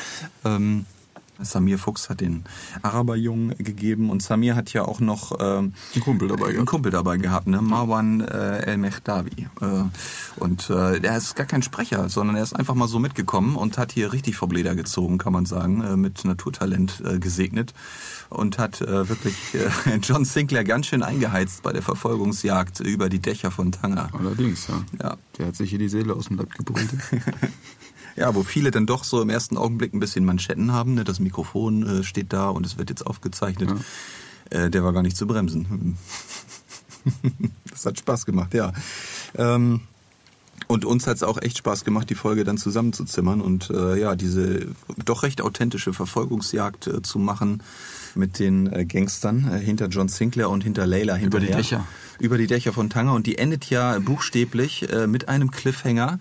Ähm, 0.45 0.87
Samir 1.41 1.79
Fuchs 1.79 2.09
hat 2.09 2.21
den 2.21 2.45
Araberjungen 2.83 3.57
gegeben 3.59 4.11
und 4.11 4.23
Samir 4.23 4.55
hat 4.55 4.73
ja 4.73 4.85
auch 4.85 5.01
noch 5.01 5.33
ähm, 5.41 5.75
einen 5.95 6.03
Kumpel 6.03 6.29
dabei 6.29 6.39
gehabt. 6.47 6.57
Einen 6.57 6.67
Kumpel 6.67 6.93
dabei 6.93 7.17
gehabt, 7.17 7.47
ne? 7.47 7.61
Marwan 7.61 8.21
äh, 8.21 8.59
El 8.59 8.79
Mehdavi. 8.79 9.49
Äh, 9.61 9.67
und 10.37 10.71
äh, 10.71 10.99
er 10.99 11.17
ist 11.17 11.37
gar 11.37 11.47
kein 11.47 11.63
Sprecher, 11.63 12.09
sondern 12.09 12.37
er 12.37 12.43
ist 12.43 12.55
einfach 12.55 12.75
mal 12.75 12.89
so 12.89 12.99
mitgekommen 12.99 13.57
und 13.57 13.79
hat 13.79 13.93
hier 13.93 14.13
richtig 14.13 14.37
vom 14.37 14.51
Leder 14.51 14.75
gezogen, 14.75 15.19
kann 15.19 15.33
man 15.33 15.47
sagen, 15.47 15.83
äh, 15.83 15.97
mit 15.97 16.25
Naturtalent 16.25 17.03
äh, 17.05 17.19
gesegnet 17.19 17.75
und 18.31 18.59
hat 18.59 18.81
äh, 18.81 19.09
wirklich 19.09 19.55
äh, 19.55 19.97
John 20.03 20.25
Sinclair 20.25 20.65
ganz 20.65 20.87
schön 20.87 21.03
eingeheizt 21.03 21.63
bei 21.63 21.73
der 21.73 21.83
Verfolgungsjagd 21.83 22.81
über 22.81 23.09
die 23.09 23.21
Dächer 23.21 23.51
von 23.51 23.73
Tanger. 23.73 24.11
Allerdings, 24.13 24.69
ja. 24.69 24.85
ja. 25.03 25.17
Der 25.39 25.49
hat 25.49 25.57
sich 25.57 25.71
hier 25.71 25.79
die 25.79 25.89
Seele 25.89 26.15
aus 26.15 26.27
dem 26.29 26.37
Leib 26.37 26.55
gebrüllt. 26.55 26.91
Ja, 28.17 28.35
wo 28.35 28.43
viele 28.43 28.71
dann 28.71 28.87
doch 28.87 29.05
so 29.05 29.21
im 29.21 29.31
ersten 29.31 29.57
Augenblick 29.57 29.93
ein 29.93 30.01
bisschen 30.01 30.25
Manschetten 30.25 30.73
haben. 30.73 30.95
Ne? 30.95 31.05
Das 31.05 31.21
Mikrofon 31.21 32.01
äh, 32.01 32.05
steht 32.05 32.33
da 32.33 32.49
und 32.49 32.65
es 32.65 32.79
wird 32.79 32.91
jetzt 32.91 33.07
aufgezeichnet. 33.07 33.71
Ja. 34.53 34.65
Äh, 34.65 34.71
der 34.71 34.85
war 34.85 34.93
gar 34.93 35.03
nicht 35.03 35.17
zu 35.17 35.27
bremsen. 35.27 35.99
das 37.71 37.85
hat 37.87 37.99
Spaß 37.99 38.25
gemacht, 38.27 38.55
ja. 38.55 38.73
Ähm, 39.37 39.81
und 40.67 40.85
uns 40.85 41.07
hat 41.07 41.17
es 41.17 41.23
auch 41.23 41.41
echt 41.43 41.59
Spaß 41.59 41.85
gemacht, 41.85 42.09
die 42.09 42.15
Folge 42.15 42.45
dann 42.45 42.57
zusammenzuzimmern 42.57 43.41
und 43.41 43.71
äh, 43.71 44.01
ja, 44.01 44.15
diese 44.15 44.69
doch 45.05 45.23
recht 45.23 45.43
authentische 45.43 45.93
Verfolgungsjagd 45.93 46.87
äh, 46.87 47.03
zu 47.03 47.19
machen 47.19 47.63
mit 48.15 48.39
den 48.39 48.73
äh, 48.73 48.85
Gangstern 48.87 49.51
äh, 49.53 49.59
hinter 49.59 49.89
John 49.89 50.09
Sinclair 50.09 50.49
und 50.49 50.65
hinter 50.65 50.87
Layla 50.87 51.15
hinterher. 51.15 51.49
Über 51.49 51.53
die 51.53 51.63
Dächer. 51.63 51.87
Über 52.19 52.39
die 52.39 52.47
Dächer 52.47 52.73
von 52.73 52.89
Tanger 52.89 53.13
und 53.13 53.27
die 53.27 53.37
endet 53.37 53.69
ja 53.69 53.99
buchstäblich 53.99 54.91
äh, 54.91 55.07
mit 55.07 55.29
einem 55.29 55.51
Cliffhanger 55.51 56.19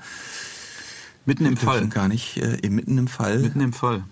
Mitten 1.26 1.46
im 1.46 1.58
Fall. 1.58 1.88
Gar 1.88 2.08
nicht, 2.08 2.38
äh, 2.38 2.70
mitten 2.70 2.98
im 2.98 3.08
Fall. 3.08 3.40
Mitten 3.40 3.62
im 3.62 3.74
Fall. 3.74 4.04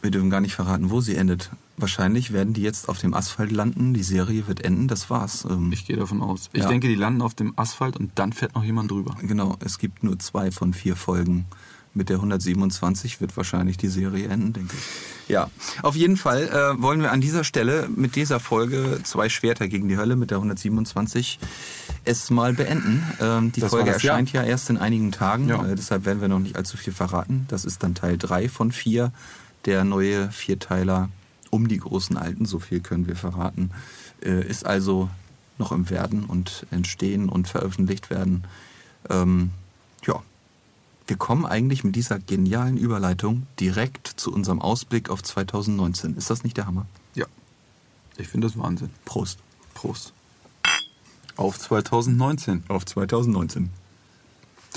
Wir 0.00 0.10
dürfen 0.10 0.30
gar 0.30 0.40
nicht 0.40 0.54
verraten, 0.54 0.90
wo 0.90 1.00
sie 1.00 1.14
endet. 1.14 1.50
Wahrscheinlich 1.76 2.32
werden 2.32 2.54
die 2.54 2.62
jetzt 2.62 2.88
auf 2.88 2.98
dem 2.98 3.14
Asphalt 3.14 3.52
landen, 3.52 3.94
die 3.94 4.02
Serie 4.02 4.46
wird 4.46 4.64
enden, 4.64 4.88
das 4.88 5.10
war's. 5.10 5.46
Ähm, 5.48 5.70
ich 5.72 5.86
gehe 5.86 5.96
davon 5.96 6.20
aus. 6.20 6.50
Ich 6.52 6.62
ja. 6.62 6.68
denke, 6.68 6.88
die 6.88 6.94
landen 6.94 7.22
auf 7.22 7.34
dem 7.34 7.52
Asphalt 7.56 7.96
und 7.96 8.12
dann 8.16 8.32
fährt 8.32 8.54
noch 8.54 8.64
jemand 8.64 8.90
drüber. 8.90 9.16
Genau, 9.22 9.56
es 9.60 9.78
gibt 9.78 10.02
nur 10.02 10.18
zwei 10.18 10.50
von 10.50 10.74
vier 10.74 10.96
Folgen 10.96 11.46
mit 11.94 12.08
der 12.08 12.16
127 12.16 13.20
wird 13.20 13.36
wahrscheinlich 13.36 13.76
die 13.76 13.88
Serie 13.88 14.28
enden, 14.28 14.52
denke 14.52 14.74
ich. 14.76 15.28
Ja, 15.28 15.50
auf 15.82 15.94
jeden 15.94 16.16
Fall 16.16 16.48
äh, 16.48 16.82
wollen 16.82 17.00
wir 17.00 17.12
an 17.12 17.20
dieser 17.20 17.44
Stelle 17.44 17.88
mit 17.94 18.16
dieser 18.16 18.40
Folge 18.40 19.00
zwei 19.04 19.28
Schwerter 19.28 19.68
gegen 19.68 19.88
die 19.88 19.96
Hölle 19.96 20.16
mit 20.16 20.30
der 20.30 20.38
127 20.38 21.38
es 22.04 22.30
mal 22.30 22.54
beenden. 22.54 23.04
Ähm, 23.20 23.52
die 23.52 23.60
das 23.60 23.70
Folge 23.70 23.92
das, 23.92 24.02
erscheint 24.02 24.32
ja. 24.32 24.42
ja. 24.42 24.48
erst 24.48 24.70
in 24.70 24.78
einigen 24.78 25.12
Tagen, 25.12 25.48
ja. 25.48 25.64
äh, 25.64 25.74
deshalb 25.74 26.04
werden 26.04 26.20
wir 26.20 26.28
noch 26.28 26.38
nicht 26.38 26.56
allzu 26.56 26.76
viel 26.76 26.92
verraten. 26.92 27.46
Das 27.48 27.64
ist 27.64 27.82
dann 27.82 27.94
Teil 27.94 28.18
3 28.18 28.48
von 28.48 28.72
4, 28.72 29.12
der 29.64 29.84
neue 29.84 30.30
Vierteiler 30.30 31.08
um 31.50 31.68
die 31.68 31.78
großen 31.78 32.16
Alten, 32.16 32.46
so 32.46 32.58
viel 32.58 32.80
können 32.80 33.06
wir 33.06 33.16
verraten, 33.16 33.70
äh, 34.24 34.46
ist 34.46 34.64
also 34.64 35.10
noch 35.58 35.70
im 35.70 35.90
Werden 35.90 36.24
und 36.24 36.66
entstehen 36.70 37.28
und 37.28 37.46
veröffentlicht 37.46 38.10
werden. 38.10 38.44
Ähm, 39.10 39.50
wir 41.06 41.16
kommen 41.16 41.44
eigentlich 41.46 41.84
mit 41.84 41.96
dieser 41.96 42.18
genialen 42.18 42.76
Überleitung 42.76 43.46
direkt 43.58 44.06
zu 44.08 44.32
unserem 44.32 44.60
Ausblick 44.60 45.10
auf 45.10 45.22
2019. 45.22 46.16
Ist 46.16 46.30
das 46.30 46.44
nicht 46.44 46.56
der 46.56 46.66
Hammer? 46.66 46.86
Ja. 47.14 47.26
Ich 48.16 48.28
finde 48.28 48.46
das 48.46 48.58
Wahnsinn. 48.58 48.90
Prost. 49.04 49.38
Prost. 49.74 50.12
Auf 51.36 51.58
2019. 51.58 52.64
Auf 52.68 52.84
2019. 52.86 53.70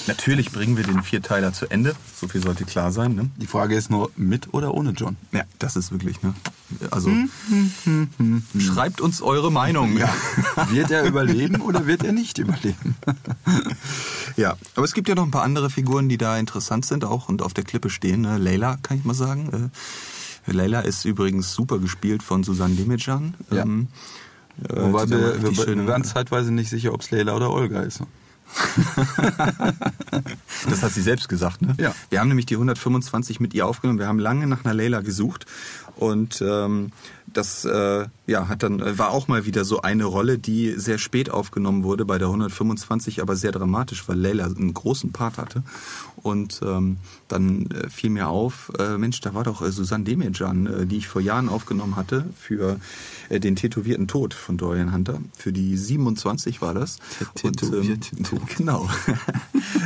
Natürlich 0.08 0.52
bringen 0.52 0.78
wir 0.78 0.84
den 0.84 1.02
Vierteiler 1.02 1.52
zu 1.54 1.68
Ende. 1.68 1.96
So 2.14 2.28
viel 2.28 2.42
sollte 2.42 2.66
klar 2.66 2.92
sein. 2.92 3.16
Ne? 3.16 3.30
Die 3.38 3.48
Frage 3.48 3.76
ist 3.76 3.90
nur 3.90 4.12
mit 4.16 4.54
oder 4.54 4.74
ohne 4.74 4.92
John. 4.92 5.16
Ja, 5.32 5.44
das 5.58 5.76
ist 5.76 5.92
wirklich. 5.92 6.22
Ne? 6.22 6.34
Also 6.92 7.10
hm, 7.10 7.30
hm, 7.84 8.10
hm, 8.18 8.44
schreibt 8.60 9.02
uns 9.02 9.22
eure 9.22 9.52
Meinung. 9.52 9.98
Ja. 9.98 10.14
Wird 10.70 10.92
er 10.92 11.06
überleben 11.06 11.62
oder 11.62 11.88
wird 11.88 12.04
er 12.04 12.12
nicht 12.12 12.38
überleben? 12.38 12.96
ja, 14.36 14.56
aber 14.76 14.86
es 14.86 14.94
gibt 14.94 15.08
ja 15.10 15.16
noch 15.16 15.24
ein 15.24 15.32
paar 15.32 15.44
andere 15.44 15.70
Figuren, 15.70 16.10
die 16.10 16.18
da 16.18 16.38
interessant 16.38 16.86
sind 16.86 17.06
auch 17.06 17.30
und 17.30 17.42
auf 17.42 17.54
der 17.54 17.64
Klippe 17.64 17.90
stehen. 17.90 18.22
Ne? 18.22 18.38
Leila, 18.38 18.78
kann 18.82 18.98
ich 18.98 19.06
mal 19.06 19.14
sagen. 19.14 19.72
Äh, 20.48 20.52
Leila 20.52 20.82
ist 20.82 21.06
übrigens 21.06 21.54
super 21.54 21.80
gespielt 21.80 22.22
von 22.22 22.44
Susanne 22.44 22.76
Demejan. 22.76 23.34
Ja. 23.50 23.64
Ähm, 23.64 23.88
äh, 24.64 24.76
Wobei 24.76 25.10
wir, 25.10 25.42
wir, 25.42 25.68
wir 25.68 25.88
waren 25.88 26.04
zeitweise 26.04 26.52
nicht 26.52 26.70
sicher, 26.70 26.94
ob 26.94 27.02
es 27.02 27.12
Leila 27.12 27.36
oder 27.36 27.52
Olga 27.52 27.82
ist. 27.82 28.02
das 30.70 30.84
hat 30.84 30.92
sie 30.92 31.02
selbst 31.02 31.30
gesagt, 31.30 31.62
ne? 31.62 31.76
Ja. 31.80 31.96
Wir 32.10 32.20
haben 32.20 32.28
nämlich 32.28 32.46
die 32.46 32.56
125 32.56 33.40
mit 33.40 33.54
ihr 33.54 33.66
aufgenommen. 33.66 34.00
Wir 34.00 34.08
haben 34.08 34.20
lange 34.20 34.48
nach 34.48 34.66
einer 34.66 34.74
Leila 34.74 35.02
gesucht 35.02 35.46
und 35.96 36.42
ähm, 36.42 36.92
das 37.28 37.66
äh, 37.66 38.08
ja, 38.28 38.48
hat 38.48 38.64
dann, 38.64 38.98
war 38.98 39.12
auch 39.12 39.28
mal 39.28 39.46
wieder 39.46 39.66
so 39.66 39.82
eine 39.82 40.06
Rolle, 40.06 40.40
die 40.40 40.74
sehr 40.78 40.98
spät 40.98 41.30
aufgenommen 41.30 41.84
wurde 41.84 42.06
bei 42.06 42.18
der 42.18 42.28
125, 42.28 43.22
aber 43.22 43.36
sehr 43.36 43.52
dramatisch, 43.52 44.08
weil 44.08 44.18
Leila 44.18 44.46
einen 44.46 44.74
großen 44.74 45.12
Part 45.12 45.38
hatte. 45.38 45.64
Und 46.16 46.62
ähm, 46.64 46.98
dann 47.28 47.68
äh, 47.68 47.90
fiel 47.90 48.10
mir 48.10 48.30
auf, 48.30 48.72
äh, 48.80 48.98
Mensch, 48.98 49.22
da 49.22 49.34
war 49.34 49.44
doch 49.44 49.62
äh, 49.62 49.72
Susanne 49.72 50.06
Demirjan, 50.06 50.66
äh, 50.66 50.86
die 50.88 50.98
ich 50.98 51.08
vor 51.08 51.22
Jahren 51.22 51.50
aufgenommen 51.50 51.96
hatte 51.96 52.26
für 52.36 52.80
äh, 53.30 53.40
den 53.40 53.56
tätowierten 53.56 54.08
Tod 54.08 54.34
von 54.34 54.58
Dorian 54.58 54.92
Hunter. 54.92 55.20
Für 55.38 55.52
die 55.52 55.78
27 55.78 56.62
war 56.62 56.74
das. 56.74 56.98
Tätowierten 57.36 58.24
Tod. 58.24 58.42
Genau. 58.56 58.90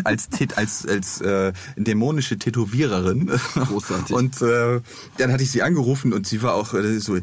als, 0.03 0.29
als 0.55 0.69
als, 0.69 0.85
als 0.85 1.21
äh, 1.21 1.53
dämonische 1.75 2.37
Tätowiererin. 2.37 3.31
Großartig. 3.55 4.15
Und 4.15 4.41
äh, 4.41 4.81
dann 5.17 5.31
hatte 5.31 5.43
ich 5.43 5.51
sie 5.51 5.61
angerufen 5.61 6.13
und 6.13 6.27
sie 6.27 6.41
war 6.41 6.53
auch 6.53 6.73
äh, 6.73 6.99
so, 6.99 7.15
äh, 7.15 7.21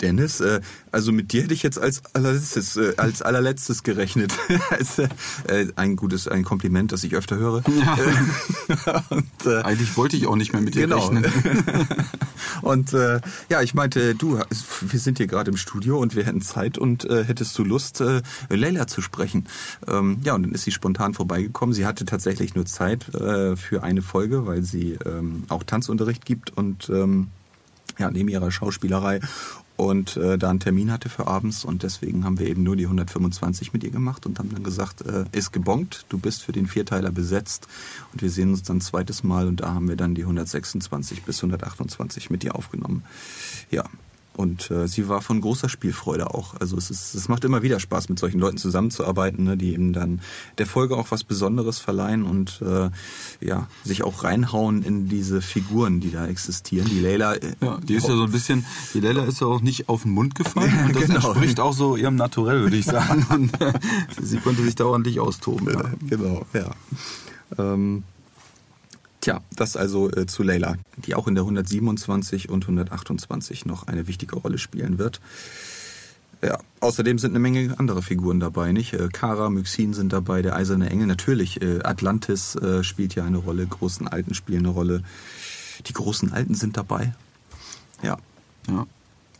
Dennis, 0.00 0.40
äh, 0.40 0.60
also 0.92 1.12
mit 1.12 1.32
dir 1.32 1.42
hätte 1.42 1.54
ich 1.54 1.62
jetzt 1.62 1.78
als 1.78 2.02
allerletztes, 2.14 2.76
äh, 2.76 2.94
als 2.96 3.22
allerletztes 3.22 3.82
gerechnet. 3.82 4.32
also, 4.70 5.02
äh, 5.48 5.66
ein 5.76 5.96
gutes, 5.96 6.28
ein 6.28 6.44
Kompliment, 6.44 6.92
das 6.92 7.04
ich 7.04 7.14
öfter 7.14 7.36
höre. 7.36 7.62
Ja. 7.68 9.04
und, 9.10 9.46
äh, 9.46 9.62
Eigentlich 9.62 9.96
wollte 9.96 10.16
ich 10.16 10.26
auch 10.26 10.36
nicht 10.36 10.52
mehr 10.52 10.62
mit 10.62 10.74
dir 10.74 10.82
genau. 10.82 10.98
rechnen. 10.98 11.24
und 12.62 12.92
äh, 12.92 13.20
ja, 13.48 13.62
ich 13.62 13.74
meinte, 13.74 14.14
du, 14.14 14.40
wir 14.80 15.00
sind 15.00 15.18
hier 15.18 15.26
gerade 15.26 15.50
im 15.50 15.56
Studio 15.56 15.98
und 15.98 16.16
wir 16.16 16.24
hätten 16.24 16.42
Zeit 16.42 16.76
und 16.76 17.04
äh, 17.04 17.24
hättest 17.24 17.56
du 17.56 17.64
Lust, 17.64 18.00
äh, 18.00 18.20
Leila 18.48 18.86
zu 18.86 19.00
sprechen? 19.00 19.46
Ähm, 19.86 20.18
ja, 20.24 20.34
und 20.34 20.42
dann 20.42 20.52
ist 20.52 20.64
sie 20.64 20.72
spontan 20.72 21.14
vorbeigekommen. 21.14 21.72
Sie 21.72 21.86
hatte 21.86 22.04
tatsächlich 22.04 22.54
nur 22.54 22.66
Zeit 22.66 23.14
äh, 23.14 23.56
für 23.56 23.82
eine 23.82 24.02
Folge, 24.02 24.46
weil 24.46 24.62
sie 24.64 24.98
ähm, 25.06 25.44
auch 25.48 25.62
Tanzunterricht 25.62 26.26
gibt 26.26 26.50
und 26.50 26.90
ähm, 26.90 27.28
ja, 27.98 28.10
neben 28.10 28.28
ihrer 28.28 28.50
Schauspielerei. 28.50 29.20
Und 29.76 30.16
äh, 30.16 30.38
da 30.38 30.50
einen 30.50 30.60
Termin 30.60 30.92
hatte 30.92 31.08
für 31.08 31.26
abends 31.26 31.64
und 31.64 31.82
deswegen 31.82 32.24
haben 32.24 32.38
wir 32.38 32.46
eben 32.46 32.62
nur 32.62 32.76
die 32.76 32.84
125 32.84 33.72
mit 33.72 33.82
ihr 33.82 33.90
gemacht 33.90 34.24
und 34.24 34.38
haben 34.38 34.50
dann 34.50 34.62
gesagt, 34.62 35.00
äh, 35.00 35.24
ist 35.32 35.52
gebongt, 35.52 36.06
du 36.10 36.18
bist 36.18 36.44
für 36.44 36.52
den 36.52 36.68
Vierteiler 36.68 37.10
besetzt. 37.10 37.66
Und 38.12 38.22
wir 38.22 38.30
sehen 38.30 38.50
uns 38.50 38.62
dann 38.62 38.80
zweites 38.80 39.24
Mal 39.24 39.48
und 39.48 39.62
da 39.62 39.74
haben 39.74 39.88
wir 39.88 39.96
dann 39.96 40.14
die 40.14 40.22
126 40.22 41.24
bis 41.24 41.38
128 41.38 42.30
mit 42.30 42.44
ihr 42.44 42.54
aufgenommen. 42.54 43.02
Ja, 43.72 43.84
und 44.36 44.70
äh, 44.70 44.88
sie 44.88 45.08
war 45.08 45.22
von 45.22 45.40
großer 45.40 45.68
Spielfreude 45.68 46.34
auch. 46.34 46.54
Also 46.60 46.76
es, 46.76 46.90
ist, 46.90 47.14
es 47.14 47.28
macht 47.28 47.44
immer 47.44 47.62
wieder 47.62 47.80
Spaß, 47.80 48.08
mit 48.08 48.18
solchen 48.18 48.38
Leuten 48.40 48.56
zusammenzuarbeiten, 48.56 49.44
ne, 49.44 49.56
die 49.56 49.72
eben 49.72 49.92
dann 49.92 50.20
der 50.58 50.66
Folge 50.66 50.96
auch 50.96 51.10
was 51.10 51.24
Besonderes 51.24 51.78
verleihen 51.78 52.24
und 52.24 52.60
äh, 52.62 52.90
ja, 53.40 53.68
sich 53.84 54.02
auch 54.02 54.24
reinhauen 54.24 54.82
in 54.82 55.08
diese 55.08 55.40
Figuren, 55.42 56.00
die 56.00 56.10
da 56.10 56.26
existieren. 56.26 56.88
Die 56.90 57.00
Leila. 57.00 57.34
Äh, 57.34 57.54
Ja, 57.60 57.78
die 57.82 57.94
ist 57.94 58.08
ja 58.08 58.16
so 58.16 58.24
ein 58.24 58.32
bisschen, 58.32 58.64
die 58.92 59.00
Leila 59.00 59.24
ist 59.24 59.40
ja 59.40 59.46
auch 59.46 59.60
nicht 59.60 59.88
auf 59.88 60.02
den 60.02 60.12
Mund 60.12 60.34
gefallen 60.34 60.72
und 60.86 60.96
das 60.96 61.06
Genau. 61.06 61.30
entspricht 61.30 61.60
auch 61.60 61.72
so 61.72 61.96
ihrem 61.96 62.16
Naturell, 62.16 62.62
würde 62.62 62.76
ich 62.76 62.86
sagen. 62.86 63.26
Und 63.30 63.52
sie 64.22 64.38
konnte 64.38 64.62
sich 64.62 64.74
da 64.74 64.84
ordentlich 64.86 65.20
austoben. 65.20 65.68
Ja. 65.72 65.82
Genau, 66.08 66.44
ja. 66.52 66.70
Ähm, 67.58 68.02
tja, 69.24 69.40
das 69.56 69.76
also 69.76 70.10
äh, 70.10 70.26
zu 70.26 70.42
Leila, 70.42 70.76
die 70.96 71.14
auch 71.14 71.26
in 71.26 71.34
der 71.34 71.44
127 71.44 72.50
und 72.50 72.64
128 72.64 73.64
noch 73.64 73.86
eine 73.86 74.06
wichtige 74.06 74.36
Rolle 74.36 74.58
spielen 74.58 74.98
wird. 74.98 75.20
Ja, 76.42 76.58
außerdem 76.80 77.18
sind 77.18 77.30
eine 77.30 77.38
Menge 77.38 77.78
andere 77.78 78.02
Figuren 78.02 78.38
dabei, 78.38 78.72
nicht? 78.72 78.92
Äh, 78.92 79.08
Kara, 79.10 79.48
Myxin 79.48 79.94
sind 79.94 80.12
dabei, 80.12 80.42
der 80.42 80.54
Eiserne 80.54 80.90
Engel, 80.90 81.06
natürlich. 81.06 81.62
Äh, 81.62 81.80
Atlantis 81.82 82.54
äh, 82.56 82.84
spielt 82.84 83.14
ja 83.14 83.24
eine 83.24 83.38
Rolle, 83.38 83.66
großen 83.66 84.06
Alten 84.08 84.34
spielen 84.34 84.66
eine 84.66 84.68
Rolle. 84.68 85.02
Die 85.86 85.94
großen 85.94 86.32
Alten 86.32 86.54
sind 86.54 86.76
dabei. 86.76 87.14
Ja. 88.02 88.18
Ja. 88.68 88.86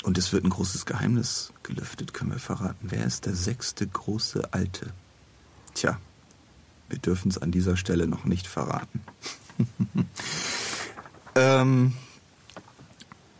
Und 0.02 0.16
es 0.16 0.32
wird 0.32 0.44
ein 0.44 0.50
großes 0.50 0.86
Geheimnis 0.86 1.52
gelüftet, 1.62 2.14
können 2.14 2.30
wir 2.30 2.38
verraten. 2.38 2.88
Wer 2.90 3.04
ist 3.04 3.26
der 3.26 3.34
sechste 3.34 3.86
große 3.86 4.52
Alte? 4.52 4.92
Tja, 5.74 5.98
wir 6.88 6.98
dürfen 6.98 7.30
es 7.30 7.38
an 7.38 7.50
dieser 7.50 7.76
Stelle 7.76 8.06
noch 8.06 8.24
nicht 8.24 8.46
verraten. 8.46 9.00
ähm, 11.34 11.92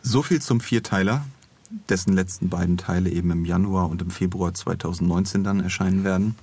so 0.01 0.21
viel 0.21 0.41
zum 0.41 0.59
Vierteiler, 0.59 1.25
dessen 1.89 2.13
letzten 2.13 2.49
beiden 2.49 2.77
Teile 2.77 3.09
eben 3.09 3.31
im 3.31 3.45
Januar 3.45 3.89
und 3.89 4.01
im 4.01 4.11
Februar 4.11 4.53
2019 4.53 5.43
dann 5.43 5.59
erscheinen 5.59 6.03
werden. 6.03 6.35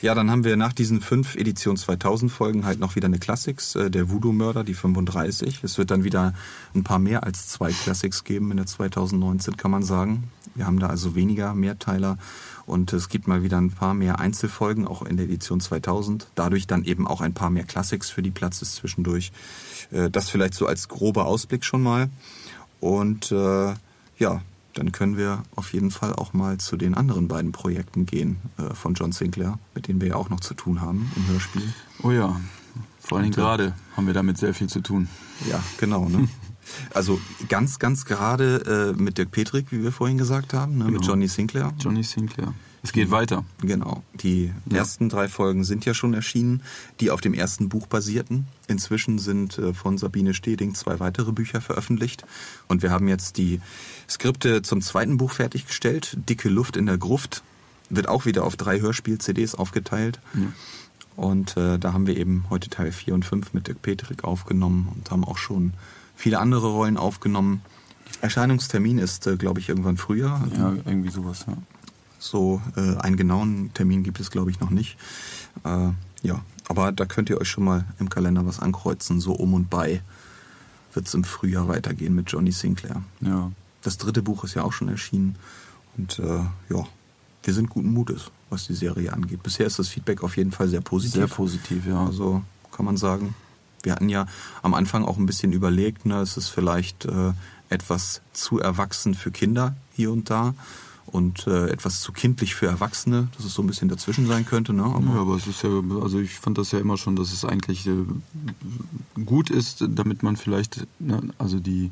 Ja, 0.00 0.14
dann 0.14 0.30
haben 0.30 0.44
wir 0.44 0.56
nach 0.56 0.72
diesen 0.72 1.00
fünf 1.00 1.34
Edition 1.34 1.76
2000 1.76 2.30
Folgen 2.30 2.64
halt 2.64 2.78
noch 2.78 2.94
wieder 2.94 3.06
eine 3.06 3.18
Classics, 3.18 3.74
äh, 3.74 3.90
der 3.90 4.08
Voodoo-Mörder, 4.10 4.62
die 4.62 4.74
35. 4.74 5.64
Es 5.64 5.76
wird 5.76 5.90
dann 5.90 6.04
wieder 6.04 6.34
ein 6.72 6.84
paar 6.84 7.00
mehr 7.00 7.24
als 7.24 7.48
zwei 7.48 7.72
Classics 7.72 8.22
geben 8.22 8.52
in 8.52 8.58
der 8.58 8.66
2019, 8.66 9.56
kann 9.56 9.72
man 9.72 9.82
sagen. 9.82 10.30
Wir 10.54 10.66
haben 10.66 10.78
da 10.78 10.86
also 10.86 11.16
weniger 11.16 11.52
Mehrteiler 11.52 12.16
und 12.64 12.92
es 12.92 13.08
gibt 13.08 13.26
mal 13.26 13.42
wieder 13.42 13.58
ein 13.60 13.72
paar 13.72 13.92
mehr 13.94 14.20
Einzelfolgen, 14.20 14.86
auch 14.86 15.02
in 15.02 15.16
der 15.16 15.26
Edition 15.26 15.58
2000. 15.60 16.28
Dadurch 16.36 16.68
dann 16.68 16.84
eben 16.84 17.08
auch 17.08 17.20
ein 17.20 17.34
paar 17.34 17.50
mehr 17.50 17.64
Classics 17.64 18.08
für 18.08 18.22
die 18.22 18.30
Platzes 18.30 18.76
zwischendurch. 18.76 19.32
Äh, 19.90 20.10
Das 20.10 20.30
vielleicht 20.30 20.54
so 20.54 20.66
als 20.68 20.86
grober 20.86 21.26
Ausblick 21.26 21.64
schon 21.64 21.82
mal. 21.82 22.08
Und 22.78 23.32
äh, 23.32 23.74
ja, 24.18 24.42
dann 24.78 24.92
können 24.92 25.16
wir 25.16 25.42
auf 25.56 25.72
jeden 25.72 25.90
Fall 25.90 26.12
auch 26.14 26.32
mal 26.32 26.58
zu 26.58 26.76
den 26.76 26.94
anderen 26.94 27.26
beiden 27.26 27.50
Projekten 27.50 28.06
gehen 28.06 28.36
äh, 28.58 28.74
von 28.74 28.94
John 28.94 29.10
Sinclair, 29.10 29.58
mit 29.74 29.88
denen 29.88 30.00
wir 30.00 30.08
ja 30.08 30.14
auch 30.14 30.30
noch 30.30 30.40
zu 30.40 30.54
tun 30.54 30.80
haben 30.80 31.10
im 31.16 31.26
Hörspiel. 31.26 31.62
Oh 32.02 32.12
ja, 32.12 32.40
vor 33.00 33.18
allen 33.18 33.24
Dingen 33.24 33.34
Und, 33.34 33.40
äh, 33.40 33.46
gerade 33.46 33.74
haben 33.96 34.06
wir 34.06 34.14
damit 34.14 34.38
sehr 34.38 34.54
viel 34.54 34.68
zu 34.68 34.80
tun. 34.80 35.08
Ja, 35.50 35.62
genau. 35.78 36.08
Ne? 36.08 36.28
Also 36.92 37.18
ganz, 37.48 37.78
ganz 37.78 38.04
gerade 38.04 38.94
äh, 38.94 39.02
mit 39.02 39.16
Dirk 39.16 39.30
Petrik, 39.30 39.72
wie 39.72 39.82
wir 39.82 39.90
vorhin 39.90 40.18
gesagt 40.18 40.52
haben, 40.52 40.76
ne? 40.76 40.84
mit 40.84 40.96
Genau. 40.96 41.06
Johnny 41.06 41.26
Sinclair. 41.26 41.72
Johnny 41.80 42.02
Sinclair. 42.02 42.52
Es 42.82 42.92
geht 42.92 43.10
weiter. 43.10 43.44
Genau. 43.60 44.02
Die 44.14 44.52
Ja. 44.70 44.78
ersten 44.78 45.08
drei 45.08 45.28
Folgen 45.28 45.64
sind 45.64 45.84
ja 45.84 45.94
schon 45.94 46.14
erschienen, 46.14 46.62
die 47.00 47.10
auf 47.10 47.20
dem 47.20 47.34
ersten 47.34 47.68
Buch 47.68 47.86
basierten. 47.86 48.46
Inzwischen 48.68 49.18
sind 49.18 49.58
äh, 49.58 49.74
von 49.74 49.98
Sabine 49.98 50.32
Steding 50.34 50.74
zwei 50.74 51.00
weitere 51.00 51.32
Bücher 51.32 51.60
veröffentlicht. 51.60 52.24
Und 52.68 52.82
wir 52.82 52.90
haben 52.90 53.08
jetzt 53.08 53.36
die 53.36 53.60
Skripte 54.08 54.62
zum 54.62 54.80
zweiten 54.80 55.16
Buch 55.16 55.32
fertiggestellt. 55.32 56.16
Dicke 56.28 56.48
Luft 56.48 56.76
in 56.76 56.86
der 56.86 56.98
Gruft 56.98 57.42
wird 57.90 58.08
auch 58.08 58.26
wieder 58.26 58.44
auf 58.44 58.56
drei 58.56 58.80
Hörspiel-CDs 58.80 59.54
aufgeteilt. 59.54 60.20
Und 61.16 61.56
äh, 61.56 61.78
da 61.78 61.92
haben 61.92 62.06
wir 62.06 62.16
eben 62.16 62.44
heute 62.48 62.70
Teil 62.70 62.92
4 62.92 63.14
und 63.14 63.24
5 63.24 63.54
mit 63.54 63.66
Dirk 63.66 63.82
Petrik 63.82 64.22
aufgenommen 64.24 64.88
und 64.94 65.10
haben 65.10 65.24
auch 65.24 65.38
schon 65.38 65.72
viele 66.14 66.38
andere 66.38 66.68
Rollen 66.68 66.96
aufgenommen. 66.96 67.62
Erscheinungstermin 68.20 68.98
ist, 68.98 69.26
äh, 69.26 69.36
glaube 69.36 69.58
ich, 69.60 69.68
irgendwann 69.68 69.96
früher. 69.96 70.40
Ja, 70.56 70.74
irgendwie 70.84 71.10
sowas. 71.10 71.44
Ja. 71.48 71.54
So 72.18 72.60
äh, 72.76 72.96
einen 72.96 73.16
genauen 73.16 73.72
Termin 73.74 74.02
gibt 74.02 74.20
es, 74.20 74.30
glaube 74.30 74.50
ich, 74.50 74.60
noch 74.60 74.70
nicht. 74.70 74.96
Äh, 75.64 75.90
ja, 76.22 76.40
aber 76.68 76.92
da 76.92 77.06
könnt 77.06 77.30
ihr 77.30 77.40
euch 77.40 77.48
schon 77.48 77.64
mal 77.64 77.84
im 77.98 78.10
Kalender 78.10 78.44
was 78.46 78.60
ankreuzen. 78.60 79.20
So 79.20 79.32
um 79.32 79.54
und 79.54 79.70
bei 79.70 80.02
wird 80.94 81.06
es 81.06 81.14
im 81.14 81.24
Frühjahr 81.24 81.68
weitergehen 81.68 82.14
mit 82.14 82.30
Johnny 82.30 82.52
Sinclair. 82.52 83.02
ja. 83.20 83.50
Das 83.82 83.96
dritte 83.96 84.22
Buch 84.22 84.42
ist 84.42 84.54
ja 84.54 84.64
auch 84.64 84.72
schon 84.72 84.88
erschienen. 84.88 85.36
Und 85.96 86.18
äh, 86.18 86.24
ja, 86.68 86.84
wir 87.44 87.54
sind 87.54 87.70
guten 87.70 87.90
Mutes, 87.92 88.32
was 88.50 88.66
die 88.66 88.74
Serie 88.74 89.12
angeht. 89.12 89.42
Bisher 89.44 89.66
ist 89.66 89.78
das 89.78 89.88
Feedback 89.88 90.24
auf 90.24 90.36
jeden 90.36 90.50
Fall 90.50 90.68
sehr 90.68 90.80
positiv. 90.80 91.14
Sehr 91.14 91.28
positiv, 91.28 91.86
ja. 91.86 92.04
Also 92.04 92.42
kann 92.72 92.84
man 92.84 92.96
sagen. 92.96 93.34
Wir 93.84 93.92
hatten 93.92 94.08
ja 94.08 94.26
am 94.62 94.74
Anfang 94.74 95.04
auch 95.04 95.16
ein 95.16 95.26
bisschen 95.26 95.52
überlegt, 95.52 96.06
ne, 96.06 96.20
es 96.20 96.36
ist 96.36 96.48
vielleicht 96.48 97.04
äh, 97.04 97.32
etwas 97.70 98.20
zu 98.32 98.58
erwachsen 98.58 99.14
für 99.14 99.30
Kinder 99.30 99.76
hier 99.92 100.10
und 100.10 100.28
da 100.28 100.54
und 101.12 101.46
äh, 101.46 101.68
etwas 101.68 102.00
zu 102.00 102.12
kindlich 102.12 102.54
für 102.54 102.66
Erwachsene, 102.66 103.28
dass 103.36 103.44
es 103.44 103.54
so 103.54 103.62
ein 103.62 103.66
bisschen 103.66 103.88
dazwischen 103.88 104.26
sein 104.26 104.46
könnte. 104.46 104.72
Ne? 104.72 104.84
Aber, 104.84 105.04
Ja, 105.06 105.20
aber 105.20 105.36
es 105.36 105.46
ist 105.46 105.62
ja, 105.62 105.70
also 106.02 106.18
ich 106.18 106.34
fand 106.34 106.58
das 106.58 106.72
ja 106.72 106.78
immer 106.78 106.96
schon, 106.96 107.16
dass 107.16 107.32
es 107.32 107.44
eigentlich 107.44 107.86
äh, 107.86 108.04
gut 109.24 109.50
ist, 109.50 109.84
damit 109.88 110.22
man 110.22 110.36
vielleicht, 110.36 110.86
ne, 110.98 111.22
also 111.38 111.58
die 111.60 111.90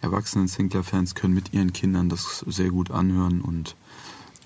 erwachsenen 0.00 0.48
Sinclair-Fans 0.48 1.14
können 1.14 1.34
mit 1.34 1.52
ihren 1.52 1.72
Kindern 1.72 2.08
das 2.08 2.44
sehr 2.46 2.70
gut 2.70 2.90
anhören 2.90 3.40
und 3.40 3.76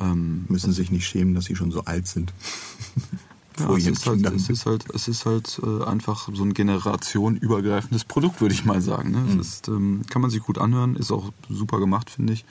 ähm, 0.01 0.45
müssen 0.49 0.73
sich 0.73 0.91
nicht 0.91 1.07
schämen, 1.07 1.35
dass 1.35 1.45
sie 1.45 1.57
schon 1.57 1.71
so 1.71 1.85
alt 1.85 2.07
sind. 2.07 2.33
ja, 3.59 3.77
es, 3.77 3.87
ist 3.87 4.07
halt, 4.07 4.27
es 4.27 4.49
ist 4.49 4.67
halt, 4.67 4.91
es 4.93 5.09
ist 5.09 5.27
halt 5.27 5.61
äh, 5.62 5.85
einfach 5.85 6.29
so 6.33 6.43
ein 6.43 6.55
generationenübergreifendes 6.55 8.05
Produkt, 8.05 8.41
würde 8.41 8.55
ich 8.55 8.65
mal 8.65 8.81
sagen. 8.81 9.12
Ne? 9.12 9.19
Mhm. 9.19 9.41
Es 9.41 9.49
ist, 9.49 9.69
ähm, 9.69 10.03
kann 10.11 10.23
man 10.23 10.31
sich 10.31 10.41
gut 10.41 10.59
anhören, 10.59 10.97
ist 10.97 11.12
auch 11.12 11.33
super 11.49 11.79
gemacht, 11.79 12.11
finde 12.11 12.33
ich. 12.33 12.45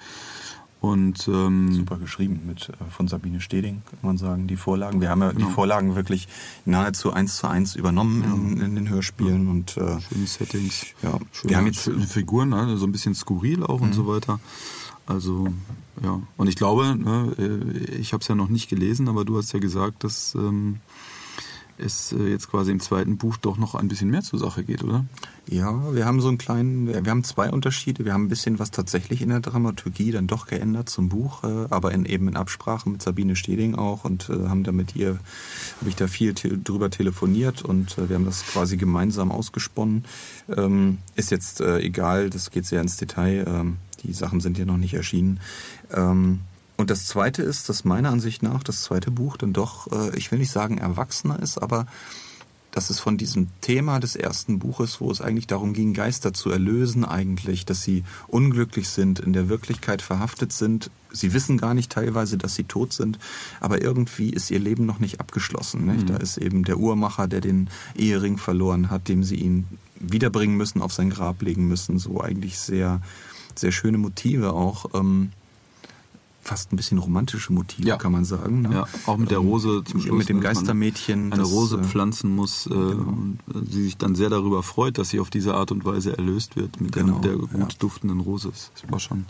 Und 0.84 1.30
ähm, 1.30 1.72
Super 1.72 1.96
geschrieben 1.98 2.42
mit 2.46 2.68
äh, 2.68 2.74
von 2.92 3.08
Sabine 3.08 3.40
Steding, 3.40 3.84
kann 3.90 4.00
man 4.02 4.18
sagen, 4.18 4.48
die 4.48 4.58
Vorlagen. 4.58 5.00
Wir 5.00 5.10
haben 5.10 5.22
ja 5.22 5.32
Genau. 5.32 5.48
die 5.48 5.54
Vorlagen 5.54 5.96
wirklich 5.96 6.28
nahezu 6.66 7.14
eins 7.14 7.38
zu 7.38 7.48
eins 7.48 7.76
übernommen 7.76 8.22
in, 8.58 8.62
in 8.62 8.76
den 8.76 8.90
Hörspielen 8.90 9.48
und 9.48 9.78
äh, 9.78 10.02
schöne 10.02 10.28
Settings. 10.28 10.88
ja, 11.02 11.20
Schöne, 11.32 11.50
wir 11.50 11.58
haben 11.58 11.68
jetzt 11.68 11.84
schöne 11.84 12.06
Figuren, 12.06 12.50
ne? 12.50 12.76
so 12.76 12.86
ein 12.86 12.92
bisschen 12.92 13.16
skurril 13.16 13.64
auch 13.64 13.80
und 13.80 13.94
so 13.94 14.08
weiter. 14.08 14.42
Also, 15.08 15.48
ja. 16.04 16.20
Und 16.36 16.48
ich 16.48 16.58
glaube, 16.58 16.98
ne, 16.98 17.34
äh, 17.40 17.96
ich 17.96 18.12
habe 18.12 18.20
es 18.22 18.28
ja 18.28 18.36
noch 18.36 18.50
nicht 18.50 18.70
gelesen, 18.70 19.08
aber 19.08 19.24
du 19.24 19.38
hast 19.38 19.54
ja 19.54 19.60
gesagt, 19.60 20.04
dass 20.04 20.36
ähm, 20.36 20.82
es 21.78 22.12
äh, 22.12 22.30
jetzt 22.30 22.50
quasi 22.50 22.72
im 22.72 22.80
zweiten 22.80 23.18
Buch 23.18 23.38
doch 23.38 23.58
noch 23.58 23.76
ein 23.76 23.88
bisschen 23.88 24.10
mehr 24.10 24.22
zur 24.22 24.40
Sache 24.40 24.64
geht, 24.64 24.84
oder? 24.84 25.06
Ja, 25.48 25.94
wir 25.94 26.06
haben 26.06 26.22
so 26.22 26.30
einen 26.30 26.38
kleinen, 26.38 26.88
wir 26.88 27.12
haben 27.12 27.24
zwei 27.24 27.52
Unterschiede. 27.52 28.06
Wir 28.06 28.14
haben 28.14 28.26
ein 28.26 28.30
bisschen 28.30 28.60
was 28.60 28.72
tatsächlich 28.72 29.22
in 29.22 29.30
der 29.30 29.42
Dramaturgie 29.42 30.12
dann 30.12 30.28
doch 30.28 30.48
geändert 30.48 30.90
zum 30.90 31.10
Buch, 31.10 31.44
äh, 31.44 31.68
aber 31.70 31.92
in, 31.92 32.06
eben 32.06 32.28
in 32.28 32.36
Absprache 32.36 32.90
mit 32.90 33.02
Sabine 33.02 33.36
Steding 33.36 33.76
auch 33.76 34.06
und 34.06 34.30
äh, 34.30 34.48
haben 34.48 34.64
da 34.64 34.72
mit 34.72 34.96
ihr, 34.96 35.20
habe 35.80 35.90
ich 35.90 35.96
da 35.96 36.08
viel 36.08 36.34
te 36.34 36.58
drüber 36.58 36.90
telefoniert 36.90 37.62
und 37.62 37.98
wir 37.98 38.16
haben 38.16 38.26
das 38.26 38.46
quasi 38.46 38.78
gemeinsam 38.78 39.32
ausgesponnen. 39.32 40.06
Ähm, 40.56 41.00
ist 41.16 41.32
jetzt 41.32 41.62
äh, 41.62 41.80
egal, 41.80 42.30
das 42.30 42.52
geht 42.52 42.66
sehr 42.66 42.82
ins 42.82 42.98
Detail. 42.98 43.46
Ähm, 43.48 43.78
die 44.04 44.14
Sachen 44.14 44.42
sind 44.42 44.58
ja 44.58 44.66
noch 44.66 44.78
nicht 44.78 44.94
erschienen. 44.94 45.40
Ähm, 45.92 46.42
und 46.78 46.90
das 46.90 47.06
Zweite 47.06 47.44
ist, 47.44 47.70
dass 47.70 47.86
meiner 47.86 48.10
Ansicht 48.10 48.44
nach 48.44 48.64
das 48.64 48.82
zweite 48.84 49.12
Buch 49.12 49.38
dann 49.38 49.54
doch, 49.54 49.92
äh, 49.92 50.16
ich 50.18 50.32
will 50.32 50.40
nicht 50.40 50.52
sagen 50.52 50.78
erwachsener 50.78 51.40
ist, 51.40 51.58
aber 51.58 51.86
dass 52.74 52.90
es 52.90 53.00
von 53.00 53.18
diesem 53.18 53.50
Thema 53.62 54.00
des 54.00 54.16
ersten 54.16 54.58
Buches, 54.58 55.00
wo 55.00 55.12
es 55.12 55.22
eigentlich 55.22 55.46
darum 55.46 55.74
ging, 55.74 55.94
Geister 55.94 56.34
zu 56.34 56.50
erlösen 56.50 57.06
eigentlich, 57.06 57.66
dass 57.66 57.84
sie 57.84 58.04
unglücklich 58.28 58.90
sind, 58.90 59.20
in 59.20 59.32
der 59.32 59.48
Wirklichkeit 59.48 60.02
verhaftet 60.02 60.52
sind. 60.52 60.90
Sie 61.12 61.34
wissen 61.34 61.58
gar 61.60 61.76
nicht 61.76 61.92
teilweise, 61.92 62.36
dass 62.36 62.56
sie 62.56 62.64
tot 62.64 62.92
sind, 62.92 63.20
aber 63.60 63.84
irgendwie 63.84 64.32
ist 64.32 64.50
ihr 64.50 64.58
Leben 64.58 64.88
noch 64.88 64.98
nicht 64.98 65.20
abgeschlossen. 65.20 65.86
Nicht? 65.86 66.10
Mhm. 66.10 66.14
Da 66.14 66.18
ist 66.18 66.38
eben 66.38 66.64
der 66.64 66.80
Uhrmacher, 66.80 67.28
der 67.28 67.42
den 67.42 67.70
Ehering 67.96 68.40
verloren 68.40 68.90
hat, 68.90 69.08
dem 69.08 69.24
sie 69.24 69.36
ihn 69.36 69.68
wiederbringen 70.00 70.58
müssen, 70.58 70.82
auf 70.82 70.94
sein 70.94 71.12
Grab 71.12 71.44
legen 71.44 71.68
müssen. 71.68 72.00
So 72.00 72.22
eigentlich 72.22 72.58
sehr, 72.58 73.02
sehr 73.54 73.72
schöne 73.72 74.00
Motive 74.00 74.54
auch. 74.54 74.96
Ähm, 74.96 75.32
fast 76.44 76.72
ein 76.72 76.76
bisschen 76.76 76.98
romantische 76.98 77.54
Motive, 77.54 77.88
ja. 77.88 77.98
kann 77.98 78.12
man 78.12 78.26
sagen. 78.26 78.64
Ne? 78.64 78.74
Ja, 78.74 78.88
auch 79.06 79.18
mit 79.18 79.32
der 79.32 79.40
ähm, 79.40 79.48
Rose 79.48 79.84
zum 79.86 80.02
Schluss. 80.02 80.18
Mit 80.18 80.30
dem 80.30 80.42
Geistermädchen. 80.42 81.32
Eine 81.32 81.44
das, 81.44 81.52
Rose 81.52 81.78
äh, 81.78 81.84
pflanzen 81.84 82.36
muss, 82.36 82.68
äh, 82.68 82.70
genau. 82.70 83.18
sie 83.70 83.84
sich 83.84 83.98
dann 83.98 84.16
sehr 84.16 84.30
darüber 84.30 84.62
freut, 84.64 84.98
dass 84.98 85.10
sie 85.10 85.20
auf 85.20 85.30
diese 85.30 85.56
Art 85.56 85.72
und 85.72 85.86
Weise 85.86 86.18
erlöst 86.18 86.56
wird 86.56 86.82
mit 86.82 86.92
genau, 86.92 87.20
der, 87.20 87.32
der 87.32 87.40
gut 87.40 87.52
ja. 87.58 87.68
duftenden 87.80 88.20
Rose. 88.20 88.52
Das 88.52 88.92
war 88.92 89.00
schon 89.00 89.26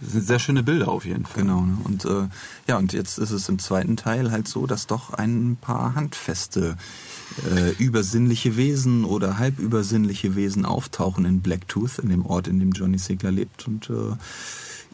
das 0.00 0.12
sind 0.12 0.26
sehr 0.26 0.38
schöne 0.38 0.62
Bilder 0.62 0.88
auf 0.88 1.04
jeden 1.04 1.26
Fall. 1.26 1.42
Genau. 1.42 1.60
Ne? 1.60 1.76
Und 1.84 2.04
äh, 2.06 2.28
ja, 2.66 2.78
und 2.78 2.92
jetzt 2.92 3.18
ist 3.18 3.30
es 3.30 3.48
im 3.48 3.58
zweiten 3.58 3.96
Teil 3.96 4.30
halt 4.30 4.48
so, 4.48 4.66
dass 4.66 4.86
doch 4.86 5.12
ein 5.12 5.58
paar 5.60 5.94
handfeste 5.94 6.76
äh, 7.54 7.72
übersinnliche 7.72 8.56
Wesen 8.56 9.04
oder 9.04 9.38
halbübersinnliche 9.38 10.36
Wesen 10.36 10.64
auftauchen 10.64 11.26
in 11.26 11.40
Blacktooth, 11.40 11.98
in 11.98 12.08
dem 12.08 12.24
Ort, 12.24 12.48
in 12.48 12.60
dem 12.60 12.72
Johnny 12.72 12.98
Sigler 12.98 13.30
lebt 13.30 13.68
und 13.68 13.90
äh, 13.90 14.16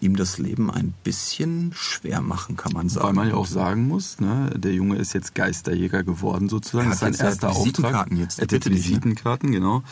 ihm 0.00 0.16
das 0.16 0.38
Leben 0.38 0.70
ein 0.70 0.94
bisschen 1.04 1.72
schwer 1.74 2.20
machen, 2.20 2.56
kann 2.56 2.72
man 2.72 2.88
sagen. 2.88 3.06
Weil 3.06 3.12
man 3.14 3.28
ja 3.28 3.34
auch 3.34 3.46
sagen 3.46 3.88
muss, 3.88 4.20
ne, 4.20 4.50
der 4.56 4.72
Junge 4.72 4.96
ist 4.96 5.14
jetzt 5.14 5.34
Geisterjäger 5.34 6.02
geworden 6.02 6.48
sozusagen. 6.48 6.88
Er 6.88 6.94
hat 6.96 7.02
das 7.02 7.10
ist 7.10 7.18
sein 7.18 7.26
erster 7.26 7.50
Auftrag. 7.50 8.12
Jetzt, 8.12 8.40
er 8.40 8.64
Visitenkarten, 8.64 9.50
ne? 9.50 9.56
genau. 9.56 9.82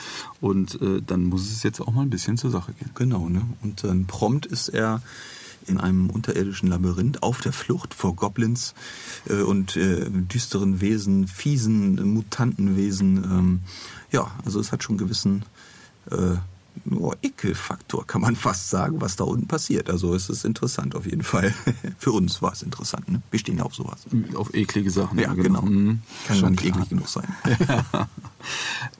Und 0.40 0.80
äh, 0.80 1.00
dann 1.04 1.24
muss 1.24 1.50
es 1.50 1.62
jetzt 1.62 1.80
auch 1.80 1.92
mal 1.92 2.02
ein 2.02 2.10
bisschen 2.10 2.36
zur 2.36 2.50
Sache 2.50 2.72
gehen. 2.72 2.90
Genau, 2.94 3.28
ne? 3.28 3.42
Und 3.62 3.84
dann 3.84 4.06
prompt 4.06 4.46
ist 4.46 4.68
er 4.68 5.00
in 5.66 5.78
einem 5.78 6.10
unterirdischen 6.10 6.68
Labyrinth 6.68 7.22
auf 7.22 7.40
der 7.40 7.52
Flucht 7.52 7.94
vor 7.94 8.14
Goblins 8.14 8.74
äh, 9.28 9.40
und 9.40 9.76
äh, 9.76 10.10
düsteren 10.10 10.80
Wesen, 10.80 11.26
fiesen, 11.26 12.12
Mutantenwesen. 12.12 13.16
Ähm, 13.24 13.60
ja, 14.10 14.30
also 14.44 14.60
es 14.60 14.72
hat 14.72 14.82
schon 14.82 14.98
gewissen 14.98 15.44
äh, 16.10 16.36
nur 16.84 17.16
Ekelfaktor, 17.22 18.06
kann 18.06 18.20
man 18.20 18.36
fast 18.36 18.70
sagen, 18.70 19.00
was 19.00 19.16
da 19.16 19.24
unten 19.24 19.46
passiert. 19.46 19.88
Also 19.88 20.14
es 20.14 20.28
ist 20.28 20.44
interessant 20.44 20.94
auf 20.94 21.06
jeden 21.06 21.22
Fall. 21.22 21.54
Für 21.98 22.12
uns 22.12 22.42
war 22.42 22.52
es 22.52 22.62
interessant. 22.62 23.08
Ne? 23.08 23.22
Wir 23.30 23.38
stehen 23.38 23.58
ja 23.58 23.64
auf 23.64 23.74
sowas. 23.74 24.06
Auf 24.34 24.54
eklige 24.54 24.90
Sachen. 24.90 25.18
Ja, 25.18 25.32
genau. 25.32 25.60
genau. 25.60 25.62
Mhm. 25.62 26.00
Kann 26.26 26.36
schon 26.36 26.52
nicht 26.52 26.64
eklig 26.64 26.88
genug 26.88 27.08
sein. 27.08 27.28
Ja. 27.68 28.08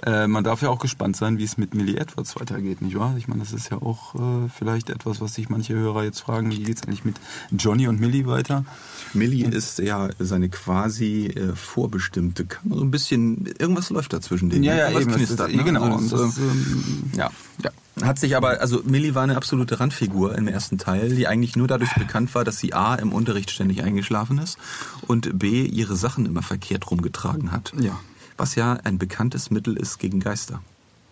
äh, 0.25 0.27
man 0.27 0.45
darf 0.45 0.63
ja 0.63 0.71
auch 0.71 0.79
gespannt 0.79 1.17
sein, 1.17 1.39
wie 1.39 1.45
es 1.45 1.59
mit 1.59 1.75
Millie 1.75 1.97
Edwards 1.97 2.37
weitergeht, 2.37 2.81
nicht 2.83 2.99
wahr? 2.99 3.15
Ich 3.19 3.29
meine, 3.29 3.43
das 3.43 3.53
ist 3.53 3.71
ja 3.71 3.79
auch 3.79 4.15
äh, 4.15 4.49
vielleicht 4.49 4.91
etwas, 4.91 5.21
was 5.21 5.35
sich 5.35 5.49
manche 5.49 5.75
Hörer 5.75 6.05
jetzt 6.05 6.21
fragen, 6.21 6.51
wie 6.51 6.63
geht 6.63 6.77
es 6.77 6.83
eigentlich 6.85 7.05
mit 7.05 7.17
Johnny 7.59 7.89
und 7.89 8.01
Millie 8.01 8.27
weiter? 8.27 8.65
Millie 9.13 9.49
ist 9.49 9.79
ja 9.79 10.09
seine 10.19 10.49
quasi 10.49 11.27
äh, 11.27 11.55
vorbestimmte, 11.55 12.47
kann 12.47 12.73
so 12.73 12.83
ein 12.83 12.91
bisschen, 12.91 13.47
irgendwas 13.59 13.91
läuft 13.91 14.13
dazwischen 14.13 14.51
denen. 14.51 14.65
Ja, 14.65 14.77
ja, 14.77 15.01
eben, 15.01 15.13
knistert, 15.13 15.51
ist, 15.51 15.57
ne? 15.57 15.65
genau. 15.65 15.97
Also, 15.97 16.17
das, 16.19 16.39
ähm, 16.39 17.11
ja. 17.17 17.31
Ja. 17.65 17.71
Hat 18.03 18.19
sich 18.19 18.37
aber, 18.37 18.61
also 18.61 18.83
Millie 18.85 19.15
war 19.15 19.23
eine 19.23 19.37
absolute 19.37 19.81
Randfigur 19.81 20.37
im 20.37 20.49
ersten 20.49 20.79
Teil, 20.79 21.15
die 21.15 21.27
eigentlich 21.27 21.57
nur 21.57 21.69
dadurch 21.69 21.95
bekannt 21.95 22.35
war, 22.35 22.45
dass 22.45 22.59
sie 22.59 22.75
A 22.75 22.95
im 22.97 23.13
Unterricht 23.13 23.51
ständig 23.51 23.83
eingeschlafen 23.83 24.39
ist 24.39 24.59
und 25.07 25.39
B 25.39 25.65
ihre 25.65 25.97
Sachen 25.97 26.27
immer 26.27 26.43
verkehrt 26.43 26.91
rumgetragen 26.91 27.53
hat. 27.53 27.73
Ja. 27.81 27.99
Was 28.37 28.57
ja 28.57 28.75
ein 28.85 28.99
bekanntes 28.99 29.51
Mittel 29.51 29.77
ist 29.77 29.99
gegen 29.99 30.21
Geister. 30.21 30.61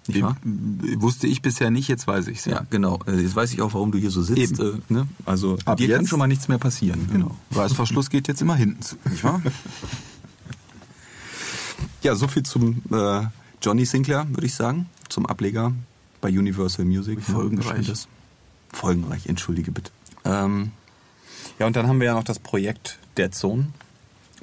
Nicht 0.09 0.23
wahr? 0.23 0.37
Wusste 0.43 1.29
ich 1.29 1.43
bisher 1.43 1.71
nicht, 1.71 1.87
jetzt 1.87 2.09
weiß 2.09 2.27
ich 2.27 2.39
es. 2.39 2.45
Ja. 2.47 2.57
ja. 2.57 2.67
genau. 2.69 2.99
Äh, 3.07 3.21
jetzt 3.21 3.37
weiß 3.37 3.53
ich 3.53 3.63
auch, 3.63 3.75
warum 3.75 3.93
du 3.93 3.99
hier 3.99 4.11
so 4.11 4.23
sitzt. 4.23 4.59
Eben. 4.59 4.83
Äh, 4.89 4.93
ne? 4.93 5.09
Also 5.25 5.59
Ab 5.65 5.77
dir 5.77 5.87
jetzt 5.87 5.97
kann 5.97 6.07
schon 6.09 6.19
mal 6.19 6.27
nichts 6.27 6.49
mehr 6.49 6.59
passieren. 6.59 7.09
Genau. 7.13 7.37
Reißverschluss 7.53 8.11
geht 8.11 8.27
jetzt 8.27 8.43
immer 8.43 8.57
hinten 8.57 8.83
zu, 8.83 8.97
nicht 9.09 9.23
wahr? 9.23 9.41
ja, 12.03 12.17
so 12.17 12.27
viel 12.27 12.43
zum 12.43 12.83
äh, 12.91 13.23
Johnny 13.63 13.85
Sinclair, 13.85 14.27
würde 14.29 14.47
ich 14.47 14.55
sagen, 14.55 14.87
zum 15.09 15.27
Ableger 15.27 15.73
bei 16.23 16.31
Universal 16.31 16.87
Music. 16.87 17.21
Folgenreich. 17.21 18.07
Folgenreich, 18.73 19.27
entschuldige 19.27 19.71
bitte. 19.71 19.91
Ähm, 20.25 20.71
ja, 21.59 21.67
und 21.67 21.77
dann 21.77 21.87
haben 21.87 22.01
wir 22.01 22.07
ja 22.07 22.15
noch 22.15 22.25
das 22.25 22.39
Projekt 22.39 22.99
Dead 23.19 23.35
Zone, 23.35 23.67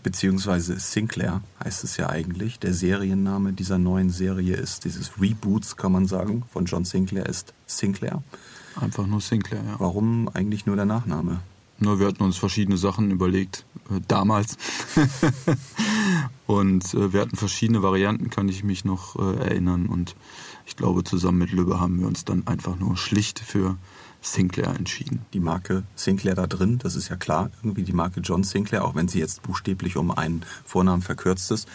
beziehungsweise 0.03 0.80
Sinclair 0.80 1.41
heißt 1.63 1.84
es 1.84 1.97
ja 1.97 2.09
eigentlich. 2.09 2.59
Der 2.59 2.73
Serienname 2.73 3.53
dieser 3.53 3.80
neuen 3.80 4.11
Serie 4.11 4.55
ist 4.55 4.86
dieses 4.86 5.19
Reboots, 5.19 5.77
kann 5.77 5.91
man 5.91 6.05
sagen, 6.05 6.43
von 6.51 6.65
John 6.65 6.86
Sinclair 6.86 7.25
ist 7.25 7.53
Sinclair. 7.65 8.21
Einfach 8.80 9.07
nur 9.07 9.21
Sinclair, 9.21 9.63
ja. 9.65 9.75
Warum 9.80 10.30
eigentlich 10.30 10.67
nur 10.67 10.75
der 10.75 10.86
Nachname? 10.86 11.39
Nur 11.80 11.99
wir 11.99 12.07
hatten 12.07 12.23
uns 12.23 12.38
verschiedene 12.38 12.77
Sachen 12.77 13.11
überlegt, 13.11 13.65
äh, 13.89 13.99
damals. 14.07 14.57
und 16.47 16.93
äh, 16.93 17.13
wir 17.13 17.21
hatten 17.21 17.38
verschiedene 17.38 17.82
Varianten, 17.82 18.30
kann 18.30 18.49
ich 18.49 18.63
mich 18.63 18.86
noch 18.86 19.15
äh, 19.15 19.38
erinnern. 19.39 19.88
Und 19.88 20.15
ich 20.65 20.75
glaube, 20.75 21.03
zusammen 21.03 21.39
mit 21.39 21.51
Lübbe 21.51 21.80
haben 21.80 21.99
wir 21.99 22.07
uns 22.07 22.25
dann 22.25 22.45
einfach 22.47 22.77
nur 22.77 22.97
schlicht 22.97 23.39
für 23.39 23.77
Sinclair 24.21 24.75
entschieden. 24.75 25.21
Die 25.34 25.39
Marke 25.39 25.84
Sinclair 25.95 26.36
da 26.36 26.47
drin, 26.47 26.80
das 26.80 26.95
ist 26.95 27.09
ja 27.09 27.15
klar, 27.15 27.49
irgendwie 27.63 27.84
die 27.84 27.93
Marke 27.93 28.19
John 28.19 28.43
Sinclair, 28.43 28.84
auch 28.84 28.95
wenn 28.95 29.07
sie 29.07 29.19
jetzt 29.19 29.41
buchstäblich 29.43 29.95
um 29.97 30.11
einen 30.11 30.43
Vornamen 30.65 31.01
verkürzt 31.01 31.51
ist. 31.51 31.67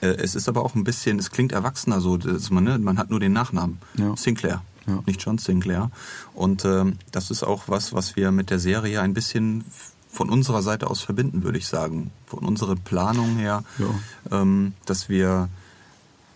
Äh, 0.00 0.08
es 0.08 0.34
ist 0.34 0.48
aber 0.48 0.64
auch 0.64 0.74
ein 0.74 0.84
bisschen, 0.84 1.18
es 1.18 1.30
klingt 1.30 1.52
erwachsener 1.52 2.00
so, 2.00 2.18
man, 2.50 2.64
ne, 2.64 2.78
man 2.78 2.98
hat 2.98 3.10
nur 3.10 3.20
den 3.20 3.32
Nachnamen. 3.32 3.78
Ja. 3.98 4.16
Sinclair. 4.16 4.62
Ja. 4.86 5.02
Nicht 5.06 5.22
John 5.24 5.38
Sinclair. 5.38 5.90
Und 6.34 6.64
ähm, 6.64 6.98
das 7.12 7.30
ist 7.30 7.42
auch 7.42 7.64
was, 7.66 7.92
was 7.92 8.16
wir 8.16 8.30
mit 8.30 8.50
der 8.50 8.58
Serie 8.58 9.00
ein 9.00 9.14
bisschen 9.14 9.64
von 10.08 10.30
unserer 10.30 10.62
Seite 10.62 10.88
aus 10.88 11.02
verbinden, 11.02 11.42
würde 11.42 11.58
ich 11.58 11.66
sagen. 11.66 12.10
Von 12.26 12.40
unserer 12.40 12.76
Planung 12.76 13.36
her, 13.36 13.64
ja. 13.78 14.40
ähm, 14.40 14.72
dass 14.86 15.08
wir 15.08 15.48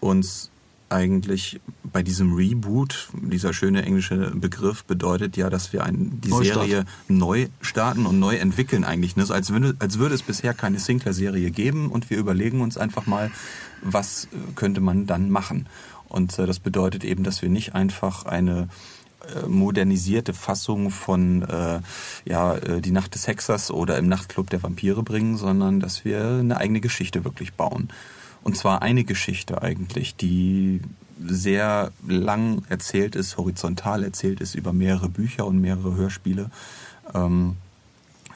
uns 0.00 0.50
eigentlich 0.90 1.60
bei 1.84 2.02
diesem 2.02 2.32
Reboot, 2.34 3.08
dieser 3.12 3.52
schöne 3.52 3.84
englische 3.84 4.32
Begriff 4.34 4.84
bedeutet 4.84 5.36
ja, 5.36 5.48
dass 5.48 5.72
wir 5.72 5.84
ein, 5.84 6.20
die 6.20 6.30
Neustart. 6.30 6.66
Serie 6.66 6.84
neu 7.08 7.46
starten 7.60 8.06
und 8.06 8.18
neu 8.18 8.36
entwickeln 8.36 8.84
eigentlich. 8.84 9.16
Ne? 9.16 9.24
als, 9.30 9.50
würde, 9.50 9.76
als 9.78 9.98
würde 9.98 10.16
es 10.16 10.22
bisher 10.22 10.52
keine 10.52 10.80
Sinclair-Serie 10.80 11.50
geben 11.52 11.90
und 11.90 12.10
wir 12.10 12.18
überlegen 12.18 12.60
uns 12.60 12.76
einfach 12.76 13.06
mal, 13.06 13.30
was 13.82 14.28
könnte 14.56 14.80
man 14.80 15.06
dann 15.06 15.30
machen. 15.30 15.66
Und 16.10 16.38
äh, 16.38 16.46
das 16.46 16.60
bedeutet 16.60 17.04
eben, 17.04 17.24
dass 17.24 17.40
wir 17.40 17.48
nicht 17.48 17.74
einfach 17.74 18.26
eine 18.26 18.68
äh, 19.22 19.46
modernisierte 19.46 20.34
Fassung 20.34 20.90
von 20.90 21.42
äh, 21.42 21.80
ja 22.24 22.54
äh, 22.56 22.80
die 22.80 22.90
Nacht 22.90 23.14
des 23.14 23.26
Hexers 23.26 23.70
oder 23.70 23.98
im 23.98 24.08
Nachtclub 24.08 24.50
der 24.50 24.62
Vampire 24.62 25.02
bringen, 25.02 25.36
sondern 25.36 25.80
dass 25.80 26.04
wir 26.04 26.38
eine 26.40 26.56
eigene 26.56 26.80
Geschichte 26.80 27.24
wirklich 27.24 27.54
bauen. 27.54 27.88
Und 28.42 28.56
zwar 28.56 28.82
eine 28.82 29.04
Geschichte 29.04 29.62
eigentlich, 29.62 30.16
die 30.16 30.80
sehr 31.22 31.92
lang 32.06 32.62
erzählt 32.68 33.14
ist, 33.14 33.36
horizontal 33.36 34.04
erzählt 34.04 34.40
ist 34.40 34.54
über 34.54 34.72
mehrere 34.72 35.10
Bücher 35.10 35.46
und 35.46 35.60
mehrere 35.60 35.94
Hörspiele. 35.94 36.50
Ähm, 37.14 37.56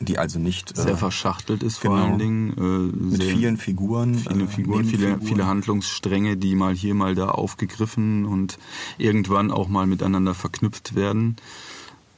die 0.00 0.18
also 0.18 0.38
nicht 0.38 0.76
sehr 0.76 0.94
äh, 0.94 0.96
verschachtelt 0.96 1.62
ist 1.62 1.80
genau, 1.80 1.94
vor 1.96 2.04
allen 2.04 2.18
Dingen 2.18 2.52
äh, 2.56 3.14
mit 3.14 3.22
vielen 3.22 3.56
Figuren, 3.56 4.14
viele 4.14 4.48
Figuren, 4.48 4.84
viele, 4.84 5.20
viele 5.20 5.46
Handlungsstränge, 5.46 6.36
die 6.36 6.54
mal 6.54 6.74
hier 6.74 6.94
mal 6.94 7.14
da 7.14 7.28
aufgegriffen 7.28 8.24
und 8.24 8.58
irgendwann 8.98 9.50
auch 9.50 9.68
mal 9.68 9.86
miteinander 9.86 10.34
verknüpft 10.34 10.94
werden. 10.94 11.36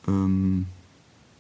Ähm, 0.09 0.67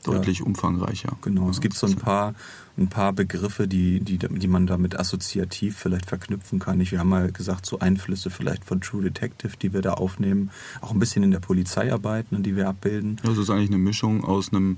deutlich 0.04 0.38
ja. 0.38 0.44
umfangreicher. 0.44 1.16
Genau, 1.22 1.50
es 1.50 1.60
gibt 1.60 1.74
so 1.74 1.86
ein 1.86 1.96
paar 1.96 2.34
ein 2.78 2.88
paar 2.88 3.12
Begriffe, 3.12 3.66
die, 3.66 4.00
die, 4.00 4.18
die 4.18 4.48
man 4.48 4.66
damit 4.66 4.98
assoziativ 4.98 5.76
vielleicht 5.78 6.06
verknüpfen 6.06 6.58
kann. 6.58 6.80
Ich, 6.80 6.92
wir 6.92 6.98
haben 6.98 7.08
mal 7.08 7.32
gesagt, 7.32 7.66
so 7.66 7.78
Einflüsse 7.78 8.30
vielleicht 8.30 8.64
von 8.64 8.80
True 8.80 9.02
Detective, 9.02 9.56
die 9.60 9.72
wir 9.72 9.82
da 9.82 9.94
aufnehmen, 9.94 10.50
auch 10.80 10.90
ein 10.90 10.98
bisschen 10.98 11.22
in 11.22 11.30
der 11.30 11.40
Polizeiarbeit, 11.40 12.32
ne, 12.32 12.40
die 12.40 12.56
wir 12.56 12.68
abbilden. 12.68 13.18
Das 13.22 13.38
ist 13.38 13.50
eigentlich 13.50 13.70
eine 13.70 13.78
Mischung 13.78 14.24
aus 14.24 14.52
einem 14.52 14.72
äh, 14.72 14.76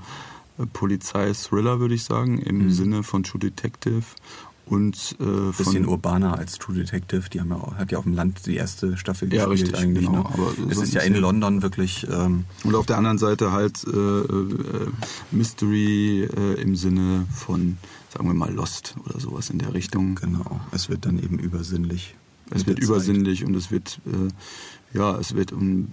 Polizei-Thriller, 0.72 1.80
würde 1.80 1.94
ich 1.94 2.04
sagen, 2.04 2.38
im 2.38 2.64
mhm. 2.64 2.70
Sinne 2.70 3.02
von 3.02 3.22
True 3.22 3.40
Detective 3.40 4.04
und 4.70 5.16
äh, 5.20 5.56
bisschen 5.56 5.86
urbaner 5.86 6.38
als 6.38 6.58
True 6.58 6.76
Detective. 6.76 7.30
Die 7.30 7.40
haben 7.40 7.50
ja, 7.50 7.76
hat 7.76 7.92
ja 7.92 7.98
auf 7.98 8.04
dem 8.04 8.14
Land 8.14 8.46
die 8.46 8.56
erste 8.56 8.96
Staffel 8.96 9.32
ja, 9.32 9.46
gespielt 9.46 9.72
richtig, 9.72 9.82
eigentlich. 9.82 10.06
Genau, 10.06 10.22
ne? 10.22 10.28
aber 10.32 10.52
es 10.70 10.78
ist 10.78 10.94
ja 10.94 11.02
in 11.02 11.14
London 11.14 11.62
wirklich. 11.62 12.06
Ähm 12.10 12.44
und 12.64 12.74
auf 12.74 12.86
der 12.86 12.98
anderen 12.98 13.18
Seite 13.18 13.52
halt 13.52 13.84
äh, 13.86 13.90
äh, 13.90 14.88
Mystery 15.30 16.24
äh, 16.24 16.60
im 16.60 16.76
Sinne 16.76 17.26
von, 17.32 17.78
sagen 18.12 18.28
wir 18.28 18.34
mal, 18.34 18.52
Lost 18.52 18.94
oder 19.04 19.18
sowas 19.18 19.50
in 19.50 19.58
der 19.58 19.74
Richtung. 19.74 20.16
Genau. 20.16 20.60
Es 20.72 20.88
wird 20.88 21.06
dann 21.06 21.18
eben 21.22 21.38
übersinnlich. 21.38 22.14
Es 22.50 22.66
wird 22.66 22.78
übersinnlich 22.78 23.44
und 23.44 23.54
es 23.54 23.70
wird 23.70 24.00
äh, 24.06 24.87
ja, 24.94 25.18
es 25.18 25.34
wird 25.34 25.52
um 25.52 25.88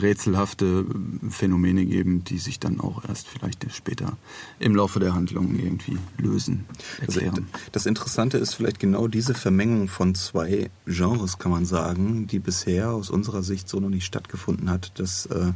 rätselhafte 0.00 0.84
Phänomene 1.28 1.84
geben, 1.84 2.24
die 2.24 2.38
sich 2.38 2.58
dann 2.58 2.80
auch 2.80 3.04
erst 3.08 3.28
vielleicht 3.28 3.64
später 3.72 4.16
im 4.58 4.74
Laufe 4.74 4.98
der 4.98 5.14
Handlung 5.14 5.56
irgendwie 5.56 5.98
lösen, 6.18 6.64
also, 7.00 7.20
erklären. 7.20 7.46
Also, 7.52 7.66
das 7.72 7.86
Interessante 7.86 8.38
ist 8.38 8.54
vielleicht 8.54 8.80
genau 8.80 9.06
diese 9.06 9.34
Vermengung 9.34 9.86
von 9.86 10.16
zwei 10.16 10.70
Genres, 10.86 11.38
kann 11.38 11.52
man 11.52 11.64
sagen, 11.64 12.26
die 12.26 12.40
bisher 12.40 12.90
aus 12.90 13.08
unserer 13.08 13.42
Sicht 13.42 13.68
so 13.68 13.78
noch 13.78 13.88
nicht 13.88 14.04
stattgefunden 14.04 14.68
hat. 14.68 14.98
Dass, 14.98 15.26
äh, 15.26 15.52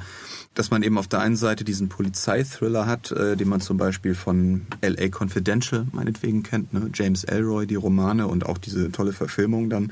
dass 0.54 0.70
man 0.70 0.84
eben 0.84 0.96
auf 0.96 1.08
der 1.08 1.18
einen 1.18 1.36
Seite 1.36 1.64
diesen 1.64 1.88
Polizeithriller 1.88 2.86
hat, 2.86 3.10
äh, 3.10 3.36
den 3.36 3.48
man 3.48 3.60
zum 3.60 3.76
Beispiel 3.76 4.14
von 4.14 4.66
L.A. 4.82 5.08
Confidential 5.08 5.88
meinetwegen 5.90 6.44
kennt, 6.44 6.72
ne? 6.72 6.90
James 6.94 7.24
Elroy, 7.24 7.66
die 7.66 7.74
Romane 7.74 8.28
und 8.28 8.46
auch 8.46 8.58
diese 8.58 8.92
tolle 8.92 9.12
Verfilmung 9.12 9.68
dann. 9.68 9.90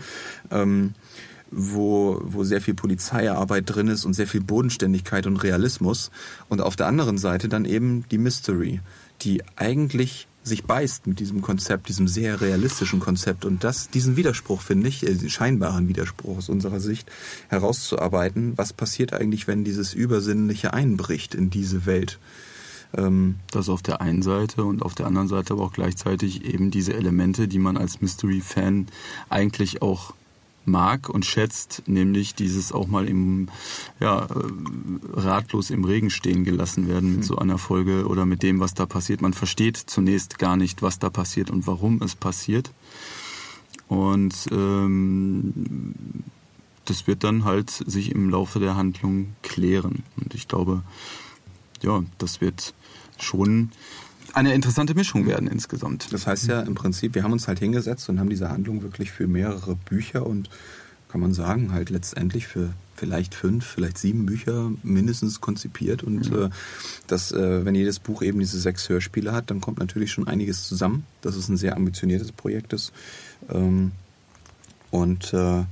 Ähm, 0.53 0.95
wo, 1.53 2.21
wo 2.25 2.45
sehr 2.45 2.61
viel 2.61 2.75
Polizeiarbeit 2.75 3.65
drin 3.67 3.89
ist 3.89 4.05
und 4.05 4.15
sehr 4.15 4.27
viel 4.27 4.41
Bodenständigkeit 4.41 5.27
und 5.27 5.37
Realismus. 5.37 6.11
Und 6.49 6.61
auf 6.61 6.77
der 6.77 6.87
anderen 6.87 7.19
Seite 7.19 7.49
dann 7.49 7.65
eben 7.65 8.05
die 8.11 8.19
Mystery, 8.19 8.81
die 9.21 9.43
eigentlich 9.57 10.27
sich 10.45 10.65
beißt 10.65 11.07
mit 11.07 11.21
diesem 11.21 11.41
Konzept, 11.41 11.89
diesem 11.89 12.09
sehr 12.09 12.41
realistischen 12.41 12.99
Konzept. 12.99 13.45
Und 13.45 13.63
das, 13.63 13.91
diesen 13.91 14.17
Widerspruch, 14.17 14.61
finde 14.61 14.89
ich, 14.89 15.07
äh, 15.07 15.29
scheinbaren 15.29 15.89
Widerspruch 15.89 16.39
aus 16.39 16.49
unserer 16.49 16.81
Sicht 16.81 17.11
herauszuarbeiten. 17.49 18.55
Was 18.57 18.73
passiert 18.73 19.13
eigentlich, 19.13 19.47
wenn 19.47 19.63
dieses 19.63 19.95
Übersinnliche 19.95 20.73
einbricht 20.73 21.35
in 21.35 21.51
diese 21.51 21.87
Welt? 21.87 22.19
Ähm, 22.95 23.37
das 23.53 23.69
auf 23.69 23.83
der 23.83 24.01
einen 24.01 24.23
Seite 24.23 24.65
und 24.65 24.83
auf 24.83 24.95
der 24.95 25.07
anderen 25.07 25.29
Seite 25.29 25.55
aber 25.55 25.63
auch 25.63 25.73
gleichzeitig 25.73 26.45
eben 26.45 26.71
diese 26.71 26.95
Elemente, 26.95 27.47
die 27.47 27.61
man 27.61 27.77
als 27.77 28.01
Mystery-Fan 28.01 28.87
eigentlich 29.31 29.81
auch 29.81 30.13
mag 30.65 31.09
und 31.09 31.25
schätzt, 31.25 31.83
nämlich 31.87 32.35
dieses 32.35 32.73
auch 32.73 32.87
mal 32.87 33.09
im 33.09 33.49
ja, 34.01 34.25
äh, 34.25 34.29
ratlos 35.13 35.71
im 35.71 35.85
Regen 35.85 36.11
stehen 36.11 36.45
gelassen 36.45 36.89
werden 36.89 37.11
mit 37.11 37.21
hm. 37.21 37.27
so 37.27 37.37
einer 37.37 37.59
Folge 37.59 38.07
oder 38.07 38.27
mit 38.27 38.43
dem, 38.43 38.61
was 38.61 38.75
da 38.75 38.87
passiert. 38.87 39.23
Man 39.23 39.33
versteht 39.33 39.77
zunächst 39.77 40.39
gar 40.39 40.57
nicht, 40.57 40.83
was 40.83 40.99
da 40.99 41.11
passiert 41.11 41.51
und 41.51 41.67
warum 41.67 42.01
es 42.03 42.15
passiert. 42.15 42.73
Und 43.89 44.35
ähm, 44.53 45.95
das 46.85 47.07
wird 47.07 47.25
dann 47.25 47.45
halt 47.45 47.71
sich 47.71 48.11
im 48.11 48.31
Laufe 48.31 48.59
der 48.59 48.77
Handlung 48.77 49.35
klären. 49.43 50.03
Und 50.17 50.35
ich 50.35 50.49
glaube, 50.49 50.83
ja, 51.83 52.03
das 52.19 52.41
wird 52.41 52.75
schon 53.19 53.71
eine 54.33 54.55
interessante 54.55 54.95
Mischung 54.95 55.27
werden 55.27 55.49
insgesamt. 55.49 56.13
Das 56.13 56.27
heißt 56.27 56.47
ja 56.49 56.61
im 56.61 56.75
Prinzip, 56.75 57.15
wir 57.15 57.23
haben 57.23 57.33
uns 57.33 57.49
halt 57.49 57.59
hingesetzt 57.59 58.09
und 58.09 58.19
haben 58.19 58.31
diese 58.31 58.49
Handlung 58.49 58.83
wirklich 58.83 59.11
für 59.11 59.27
mehrere 59.27 59.77
Bücher 59.77 60.27
und 60.27 60.49
kann 61.09 61.21
man 61.21 61.35
sagen, 61.35 61.73
halt 61.73 61.91
letztendlich 61.91 62.47
für 62.47 62.71
vielleicht 62.97 63.35
fünf, 63.35 63.67
vielleicht 63.67 63.99
sieben 63.99 64.25
Bücher 64.25 64.71
mindestens 64.83 65.41
konzipiert. 65.41 66.03
Und 66.03 66.31
mhm. 66.31 66.45
äh, 66.45 66.51
das, 67.07 67.33
äh, 67.33 67.65
wenn 67.65 67.75
jedes 67.75 67.99
Buch 67.99 68.23
eben 68.23 68.41
diese 68.41 68.59
sechs 68.59 68.89
Hörspiele 68.89 69.33
hat, 69.33 69.51
dann 69.51 69.61
kommt 69.61 69.79
natürlich 69.79 70.13
schon 70.13 70.27
einiges 70.27 70.67
zusammen. 70.67 71.05
Das 71.21 71.37
ist 71.37 71.49
ein 71.49 71.57
sehr 71.57 71.77
ambitioniertes 71.77 72.33
Projekt 72.33 72.73
ist. 72.73 72.93
Ähm, 73.51 73.93
und 74.91 75.35
äh, 75.35 75.65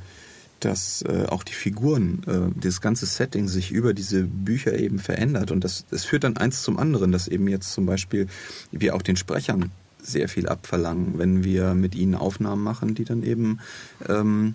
dass 0.65 1.03
äh, 1.03 1.27
auch 1.29 1.43
die 1.43 1.53
Figuren, 1.53 2.23
äh, 2.27 2.61
das 2.61 2.81
ganze 2.81 3.07
Setting 3.07 3.49
sich 3.49 3.71
über 3.71 3.95
diese 3.95 4.25
Bücher 4.25 4.79
eben 4.79 4.99
verändert. 4.99 5.51
Und 5.51 5.65
das, 5.65 5.85
das 5.91 6.05
führt 6.05 6.25
dann 6.25 6.37
eins 6.37 6.63
zum 6.63 6.79
anderen, 6.79 7.13
dass 7.13 7.29
eben 7.29 7.49
jetzt 7.49 7.73
zum 7.73 7.87
Beispiel 7.87 8.27
wir 8.71 8.95
auch 8.95 9.03
den 9.03 9.17
Sprechern 9.17 9.71
sehr 10.03 10.29
viel 10.29 10.49
abverlangen, 10.49 11.19
wenn 11.19 11.45
wir 11.45 11.75
mit 11.75 11.95
ihnen 11.95 12.15
Aufnahmen 12.15 12.63
machen, 12.63 12.95
die 12.95 13.05
dann 13.05 13.23
eben 13.23 13.59
ähm, 14.09 14.55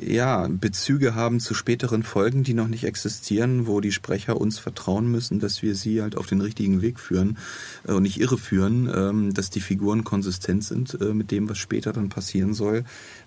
ja, 0.00 0.46
Bezüge 0.48 1.14
haben 1.14 1.40
zu 1.40 1.54
späteren 1.54 2.02
Folgen, 2.02 2.42
die 2.42 2.54
noch 2.54 2.68
nicht 2.68 2.84
existieren, 2.84 3.66
wo 3.66 3.80
die 3.80 3.92
Sprecher 3.92 4.40
uns 4.40 4.58
vertrauen 4.58 5.10
müssen, 5.10 5.40
dass 5.40 5.62
wir 5.62 5.74
sie 5.74 6.02
halt 6.02 6.16
auf 6.16 6.26
den 6.26 6.40
richtigen 6.40 6.82
Weg 6.82 7.00
führen 7.00 7.38
äh, 7.86 7.92
und 7.92 8.02
nicht 8.02 8.20
irreführen, 8.20 8.90
ähm, 8.94 9.34
dass 9.34 9.50
die 9.50 9.60
Figuren 9.60 10.04
konsistent 10.04 10.64
sind 10.64 10.98
äh, 11.00 11.14
mit 11.14 11.30
dem, 11.30 11.48
was 11.48 11.58
später 11.58 11.92
dann 11.92 12.08
passieren 12.08 12.54
soll. 12.54 12.84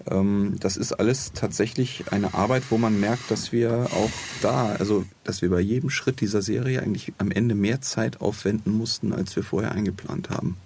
Ähm, 0.10 0.56
das 0.60 0.78
ist 0.78 0.94
alles 0.94 1.32
tatsächlich 1.34 2.12
eine 2.12 2.34
Arbeit, 2.34 2.64
wo 2.70 2.78
man 2.78 3.00
merkt, 3.00 3.32
dass 3.32 3.52
wir 3.52 3.88
auch 3.92 4.12
da, 4.42 4.76
also 4.76 5.06
dass 5.24 5.42
wir 5.42 5.50
bei 5.50 5.62
jedem 5.62 5.90
Schritt 5.90 6.22
dieser 6.22 6.42
Serie 6.42 6.82
eigentlich 6.82 7.14
am 7.18 7.32
Ende 7.32 7.56
mehr 7.56 7.82
Zeit 7.82 8.22
aufwenden 8.22 8.74
mussten, 8.74 9.12
als 9.14 9.36
wir 9.36 9.44
vorher 9.44 9.72
eingeplant 9.72 10.30
haben. 10.30 10.58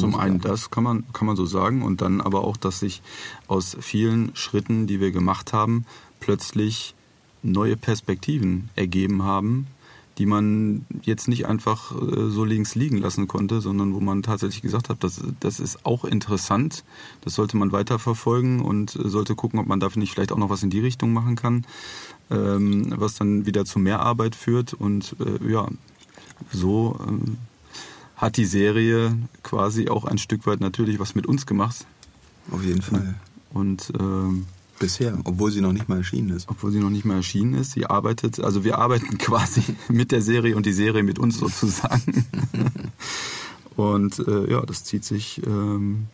Zum 0.00 0.14
einen 0.14 0.40
das 0.40 0.70
kann 0.70 0.84
man, 0.84 1.04
kann 1.12 1.26
man 1.26 1.36
so 1.36 1.46
sagen 1.46 1.82
und 1.82 2.00
dann 2.00 2.20
aber 2.20 2.44
auch, 2.44 2.56
dass 2.56 2.80
sich 2.80 3.02
aus 3.46 3.76
vielen 3.80 4.34
Schritten, 4.34 4.86
die 4.86 5.00
wir 5.00 5.12
gemacht 5.12 5.52
haben, 5.52 5.84
plötzlich 6.20 6.94
neue 7.42 7.76
Perspektiven 7.76 8.70
ergeben 8.76 9.22
haben, 9.22 9.66
die 10.18 10.26
man 10.26 10.84
jetzt 11.02 11.26
nicht 11.26 11.46
einfach 11.46 11.92
äh, 11.92 12.28
so 12.28 12.44
links 12.44 12.74
liegen 12.74 12.98
lassen 12.98 13.28
konnte, 13.28 13.60
sondern 13.60 13.94
wo 13.94 14.00
man 14.00 14.22
tatsächlich 14.22 14.62
gesagt 14.62 14.88
hat, 14.88 15.02
das, 15.02 15.20
das 15.40 15.58
ist 15.58 15.84
auch 15.86 16.04
interessant, 16.04 16.84
das 17.22 17.34
sollte 17.34 17.56
man 17.56 17.72
weiterverfolgen 17.72 18.60
und 18.60 18.90
sollte 18.90 19.34
gucken, 19.34 19.58
ob 19.58 19.66
man 19.66 19.80
dafür 19.80 20.00
nicht 20.00 20.12
vielleicht 20.12 20.32
auch 20.32 20.38
noch 20.38 20.50
was 20.50 20.62
in 20.62 20.70
die 20.70 20.80
Richtung 20.80 21.12
machen 21.12 21.34
kann, 21.34 21.64
ähm, 22.30 22.92
was 22.96 23.14
dann 23.14 23.46
wieder 23.46 23.64
zu 23.64 23.78
mehr 23.78 24.00
Arbeit 24.00 24.36
führt 24.36 24.74
und 24.74 25.16
äh, 25.20 25.50
ja, 25.50 25.68
so 26.52 26.98
ähm, 27.08 27.38
hat 28.22 28.36
die 28.36 28.44
Serie 28.44 29.18
quasi 29.42 29.88
auch 29.88 30.04
ein 30.04 30.16
Stück 30.16 30.46
weit 30.46 30.60
natürlich 30.60 31.00
was 31.00 31.16
mit 31.16 31.26
uns 31.26 31.44
gemacht. 31.44 31.84
Auf 32.52 32.62
jeden 32.62 32.80
Fall. 32.80 33.16
Und 33.52 33.92
ähm, 33.98 34.46
bisher, 34.78 35.18
obwohl 35.24 35.50
sie 35.50 35.60
noch 35.60 35.72
nicht 35.72 35.88
mal 35.88 35.98
erschienen 35.98 36.30
ist. 36.30 36.48
Obwohl 36.48 36.70
sie 36.70 36.78
noch 36.78 36.88
nicht 36.88 37.04
mal 37.04 37.16
erschienen 37.16 37.54
ist. 37.54 37.72
Sie 37.72 37.84
arbeitet, 37.84 38.38
also 38.38 38.62
wir 38.62 38.78
arbeiten 38.78 39.18
quasi 39.18 39.62
mit 39.88 40.12
der 40.12 40.22
Serie 40.22 40.54
und 40.54 40.66
die 40.66 40.72
Serie 40.72 41.02
mit 41.02 41.18
uns 41.18 41.38
sozusagen. 41.38 42.24
und 43.76 44.20
äh, 44.20 44.52
ja, 44.52 44.64
das 44.64 44.84
zieht 44.84 45.04
sich. 45.04 45.44
Ähm, 45.44 46.06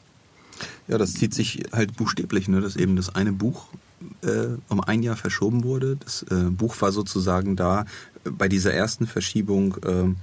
ja, 0.89 0.97
das 0.97 1.13
zieht 1.13 1.35
sich 1.35 1.65
halt 1.73 1.95
buchstäblich, 1.95 2.49
ne, 2.49 2.63
dass 2.63 2.77
eben 2.77 2.97
das 2.97 3.15
eine 3.15 3.33
Buch 3.33 3.69
äh, 4.23 4.57
um 4.69 4.81
ein 4.81 5.03
Jahr 5.03 5.17
verschoben 5.17 5.63
wurde. 5.63 5.97
Das 5.97 6.23
äh, 6.31 6.51
Buch 6.51 6.81
war 6.81 6.91
sozusagen 6.91 7.55
da 7.55 7.83
äh, 8.25 8.31
bei 8.31 8.49
dieser 8.49 8.73
ersten 8.73 9.07
Verschiebung 9.07 9.77
ähm, 9.87 10.17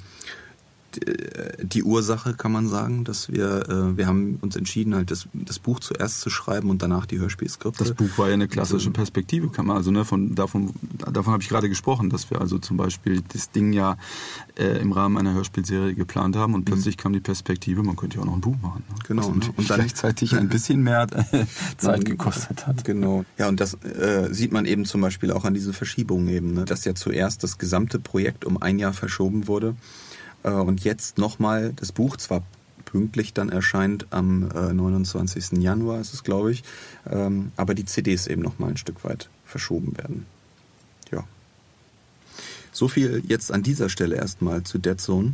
die 1.62 1.84
Ursache, 1.84 2.34
kann 2.34 2.52
man 2.52 2.68
sagen, 2.68 3.04
dass 3.04 3.32
wir, 3.32 3.70
äh, 3.70 3.98
wir 3.98 4.08
haben 4.08 4.38
uns 4.42 4.56
entschieden, 4.56 4.96
halt 4.96 5.12
das, 5.12 5.28
das 5.34 5.60
Buch 5.60 5.80
zuerst 5.80 6.22
zu 6.22 6.30
schreiben 6.30 6.70
und 6.70 6.82
danach 6.82 7.06
die 7.06 7.20
Hörspielskripte. 7.20 7.84
Das 7.84 7.94
Buch 7.94 8.18
war 8.18 8.28
ja 8.28 8.34
eine 8.34 8.48
klassische 8.48 8.92
Perspektive, 8.92 9.50
kann 9.50 9.66
man, 9.66 9.78
also 9.78 9.92
ne, 9.92 10.06
von, 10.06 10.36
davon, 10.36 10.74
davon 11.12 11.34
habe 11.34 11.44
ich 11.44 11.50
gerade 11.50 11.70
gesprochen, 11.70 12.10
dass 12.10 12.30
wir 12.30 12.42
also 12.42 12.60
zum 12.60 12.78
Beispiel 12.78 13.22
das 13.34 13.52
Ding 13.52 13.74
ja 13.74 13.98
äh, 14.58 14.80
im 14.80 14.92
Rahmen 14.92 15.18
einer 15.18 15.34
Hörspielserie 15.34 15.96
geplant 15.96 16.36
haben 16.36 16.54
und 16.54 16.62
mhm. 16.62 16.66
plötzlich 16.66 16.98
kam 16.98 17.14
die 17.14 17.20
Perspektive, 17.20 17.84
man 17.84 17.96
könnte 17.96 18.18
ja 18.18 18.22
auch 18.22 18.28
noch 18.28 18.36
ein 18.36 18.42
Buch 18.42 18.58
machen. 18.62 18.84
Ne? 18.90 18.96
Genau. 19.08 19.28
Und, 19.28 19.58
und 19.58 19.70
dann 19.70 19.80
gleichzeitig 19.80 20.36
ein 20.36 20.50
bisschen 20.50 20.82
mehr 20.82 21.08
äh, 21.32 21.46
Zeit 21.78 22.06
gekostet 22.06 22.68
hat. 22.68 22.84
Genau. 22.86 23.26
Ja, 23.38 23.48
und 23.48 23.60
das 23.60 23.76
äh, 23.84 24.30
sieht 24.32 24.52
man 24.52 24.66
eben 24.66 24.86
zum 24.86 25.02
Beispiel 25.02 25.32
auch 25.32 25.46
an 25.46 25.54
diesen 25.54 25.74
Verschiebungen 25.74 26.28
eben, 26.30 26.54
ne? 26.54 26.66
dass 26.66 26.86
ja 26.86 26.96
zuerst 26.96 27.44
das 27.44 27.58
gesamte 27.58 28.00
Projekt 28.00 28.46
um 28.46 28.62
ein 28.62 28.80
Jahr 28.80 28.94
verschoben 28.94 29.48
wurde 29.48 29.70
äh, 29.70 30.05
und 30.50 30.84
jetzt 30.84 31.18
nochmal 31.18 31.74
das 31.76 31.92
Buch 31.92 32.18
zwar 32.18 32.44
pünktlich 32.86 33.34
dann 33.34 33.50
erscheint 33.50 34.08
am 34.12 34.48
29. 34.48 35.54
Äh, 35.54 35.60
Januar, 35.60 36.00
ist 36.00 36.14
es 36.14 36.24
glaube 36.24 36.52
ich, 36.52 36.64
ähm, 37.10 37.52
aber 37.58 37.74
die 37.74 37.86
CDs 37.86 38.28
eben 38.28 38.42
nochmal 38.42 38.72
ein 38.72 38.78
Stück 38.78 39.04
weit 39.04 39.30
verschoben 39.46 39.98
werden. 39.98 40.26
Ja. 41.12 41.24
So 42.72 42.88
viel 42.88 43.24
jetzt 43.28 43.52
an 43.52 43.64
dieser 43.64 43.90
Stelle 43.90 44.16
erstmal 44.16 44.64
zu 44.64 44.78
Dead 44.78 45.00
Zone. 45.00 45.34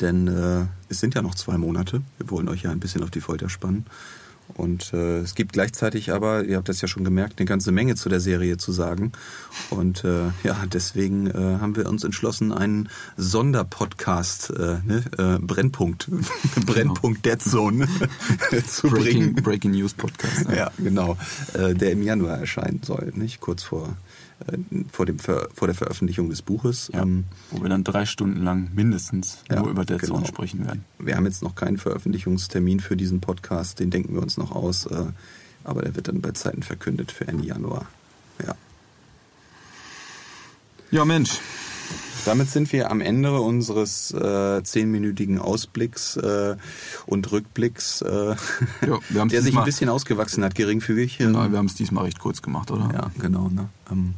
Denn 0.00 0.28
äh, 0.28 0.66
es 0.88 1.00
sind 1.00 1.14
ja 1.14 1.22
noch 1.22 1.34
zwei 1.34 1.58
Monate. 1.58 2.02
Wir 2.18 2.30
wollen 2.30 2.48
euch 2.48 2.62
ja 2.62 2.70
ein 2.70 2.80
bisschen 2.80 3.02
auf 3.02 3.10
die 3.10 3.20
Folter 3.20 3.48
spannen. 3.48 3.86
Und 4.60 4.92
äh, 4.92 5.20
es 5.20 5.34
gibt 5.34 5.54
gleichzeitig 5.54 6.12
aber, 6.12 6.44
ihr 6.44 6.58
habt 6.58 6.68
das 6.68 6.82
ja 6.82 6.88
schon 6.88 7.02
gemerkt, 7.02 7.38
eine 7.38 7.46
ganze 7.46 7.72
Menge 7.72 7.94
zu 7.96 8.10
der 8.10 8.20
Serie 8.20 8.58
zu 8.58 8.72
sagen. 8.72 9.12
Und 9.70 10.04
äh, 10.04 10.26
ja, 10.44 10.64
deswegen 10.70 11.28
äh, 11.28 11.32
haben 11.32 11.76
wir 11.76 11.88
uns 11.88 12.04
entschlossen, 12.04 12.52
einen 12.52 12.90
Sonderpodcast, 13.16 14.50
äh, 14.50 14.78
ne, 14.84 15.04
äh, 15.16 15.38
Brennpunkt, 15.38 16.08
Brennpunkt 16.66 17.24
Dead 17.24 17.40
Zone 17.40 17.88
zu 18.66 18.88
Breaking, 18.88 19.32
bringen. 19.32 19.34
Breaking 19.36 19.70
News 19.70 19.94
Podcast. 19.94 20.46
Ja, 20.50 20.54
ja 20.54 20.70
genau, 20.76 21.16
äh, 21.54 21.74
der 21.74 21.92
im 21.92 22.02
Januar 22.02 22.38
erscheinen 22.38 22.82
soll, 22.84 23.12
nicht 23.16 23.40
kurz 23.40 23.62
vor 23.62 23.96
vor, 24.90 25.06
dem 25.06 25.18
vor 25.18 25.66
der 25.66 25.74
Veröffentlichung 25.74 26.30
des 26.30 26.42
Buches. 26.42 26.90
Ja, 26.92 27.02
ähm, 27.02 27.24
wo 27.50 27.62
wir 27.62 27.68
dann 27.68 27.84
drei 27.84 28.06
Stunden 28.06 28.42
lang 28.42 28.70
mindestens 28.74 29.38
ja, 29.48 29.60
nur 29.60 29.70
über 29.70 29.84
Dead 29.84 29.98
genau. 29.98 30.16
Zone 30.16 30.26
sprechen 30.26 30.64
werden. 30.66 30.84
Wir 30.98 31.16
haben 31.16 31.26
jetzt 31.26 31.42
noch 31.42 31.54
keinen 31.54 31.78
Veröffentlichungstermin 31.78 32.80
für 32.80 32.96
diesen 32.96 33.20
Podcast, 33.20 33.80
den 33.80 33.90
denken 33.90 34.14
wir 34.14 34.22
uns 34.22 34.36
noch 34.36 34.52
aus, 34.52 34.86
äh, 34.86 35.06
aber 35.64 35.82
der 35.82 35.94
wird 35.94 36.08
dann 36.08 36.20
bei 36.20 36.32
Zeiten 36.32 36.62
verkündet 36.62 37.12
für 37.12 37.28
Ende 37.28 37.44
Januar. 37.44 37.86
Ja. 38.44 38.54
Ja, 40.90 41.04
Mensch. 41.04 41.38
Damit 42.24 42.50
sind 42.50 42.72
wir 42.72 42.90
am 42.90 43.00
Ende 43.00 43.40
unseres 43.40 44.12
äh, 44.12 44.62
zehnminütigen 44.62 45.38
Ausblicks 45.38 46.16
äh, 46.16 46.56
und 47.06 47.30
Rückblicks, 47.32 48.02
äh, 48.02 48.36
ja, 48.86 49.24
der 49.26 49.42
sich 49.42 49.56
ein 49.56 49.64
bisschen 49.64 49.88
ausgewachsen 49.88 50.44
hat, 50.44 50.54
geringfügig. 50.54 51.18
Genau, 51.18 51.50
wir 51.50 51.58
haben 51.58 51.66
es 51.66 51.74
diesmal 51.74 52.04
recht 52.04 52.18
kurz 52.18 52.42
gemacht, 52.42 52.70
oder? 52.70 52.90
Ja, 52.92 53.10
genau. 53.18 53.48
Ne? 53.48 53.68
Ähm, 53.90 54.14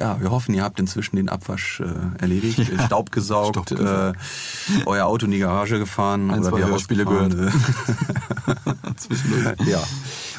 Ja, 0.00 0.18
wir 0.18 0.30
hoffen, 0.30 0.54
ihr 0.54 0.62
habt 0.62 0.80
inzwischen 0.80 1.16
den 1.16 1.28
Abwasch 1.28 1.80
äh, 1.80 2.22
erledigt, 2.22 2.58
Ja. 2.76 2.86
Staub 2.86 3.12
gesaugt, 3.12 3.56
Staub 3.56 3.78
gesaugt. 3.78 4.16
Äh, 4.16 4.82
euer 4.86 5.04
Auto 5.04 5.26
in 5.26 5.32
die 5.32 5.38
Garage 5.38 5.78
gefahren 5.78 6.30
Ein, 6.30 6.40
oder 6.40 6.48
zwei 6.48 6.56
wieder 6.56 6.68
Hörspiele 6.68 7.04
rausgefahren. 7.04 7.52
Zwischendurch. 8.96 9.68
ja. 9.68 9.82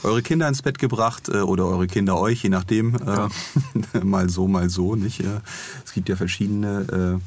Eure 0.04 0.24
Kinder 0.24 0.48
ins 0.48 0.64
Bett 0.64 0.80
gebracht 0.80 1.30
äh, 1.30 1.42
oder 1.42 1.66
eure 1.66 1.86
Kinder 1.86 2.20
euch, 2.20 2.42
je 2.42 2.50
nachdem. 2.50 2.96
Äh, 2.96 4.04
mal 4.04 4.30
so, 4.30 4.48
mal 4.48 4.68
so, 4.70 4.96
nicht? 4.96 5.20
Äh, 5.20 5.42
es 5.86 5.94
gibt 5.94 6.10
ja 6.10 6.16
verschiedene 6.16 7.20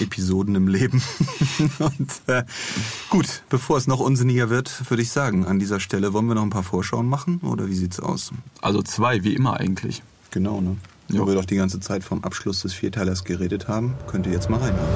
äh, 0.00 0.02
Episoden 0.02 0.56
im 0.56 0.66
Leben. 0.66 1.00
Und 1.78 2.10
äh, 2.26 2.42
gut, 3.08 3.42
bevor 3.50 3.78
es 3.78 3.86
noch 3.86 4.00
unsinniger 4.00 4.50
wird, 4.50 4.90
würde 4.90 5.02
ich 5.02 5.10
sagen, 5.10 5.46
an 5.46 5.60
dieser 5.60 5.78
Stelle 5.78 6.12
wollen 6.12 6.26
wir 6.26 6.34
noch 6.34 6.42
ein 6.42 6.50
paar 6.50 6.64
Vorschauen 6.64 7.08
machen 7.08 7.38
oder 7.38 7.68
wie 7.68 7.76
sieht's 7.76 8.00
aus? 8.00 8.32
Also 8.60 8.82
zwei, 8.82 9.22
wie 9.22 9.34
immer 9.34 9.60
eigentlich. 9.60 10.02
Genau, 10.32 10.60
ne? 10.60 10.76
Wo 11.10 11.26
wir 11.26 11.34
doch 11.34 11.44
die 11.44 11.56
ganze 11.56 11.80
Zeit 11.80 12.04
vom 12.04 12.22
Abschluss 12.22 12.62
des 12.62 12.74
Vierteilers 12.74 13.24
geredet 13.24 13.66
haben, 13.66 13.94
könnt 14.06 14.26
ihr 14.26 14.32
jetzt 14.32 14.50
mal 14.50 14.58
reinhören. 14.58 14.88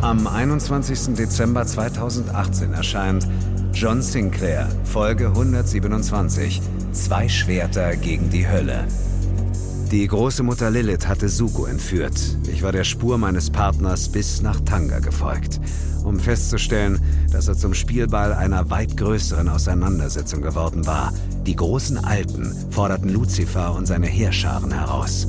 Am 0.00 0.26
21. 0.26 1.14
Dezember 1.16 1.66
2018 1.66 2.72
erscheint 2.72 3.26
John 3.74 4.00
Sinclair, 4.00 4.68
Folge 4.84 5.26
127, 5.26 6.62
Zwei 6.92 7.28
Schwerter 7.28 7.96
gegen 7.96 8.30
die 8.30 8.48
Hölle. 8.48 8.86
Die 9.90 10.06
große 10.06 10.42
Mutter 10.42 10.70
Lilith 10.70 11.08
hatte 11.08 11.30
Suko 11.30 11.64
entführt. 11.64 12.20
Ich 12.52 12.62
war 12.62 12.72
der 12.72 12.84
Spur 12.84 13.16
meines 13.16 13.48
Partners 13.48 14.10
bis 14.10 14.42
nach 14.42 14.60
Tanga 14.60 14.98
gefolgt, 14.98 15.60
um 16.04 16.20
festzustellen, 16.20 17.00
dass 17.32 17.48
er 17.48 17.56
zum 17.56 17.72
Spielball 17.72 18.34
einer 18.34 18.68
weit 18.68 18.98
größeren 18.98 19.48
Auseinandersetzung 19.48 20.42
geworden 20.42 20.86
war. 20.86 21.14
Die 21.46 21.56
großen 21.56 22.04
Alten 22.04 22.54
forderten 22.70 23.08
Luzifer 23.08 23.74
und 23.74 23.86
seine 23.86 24.08
Heerscharen 24.08 24.72
heraus. 24.72 25.26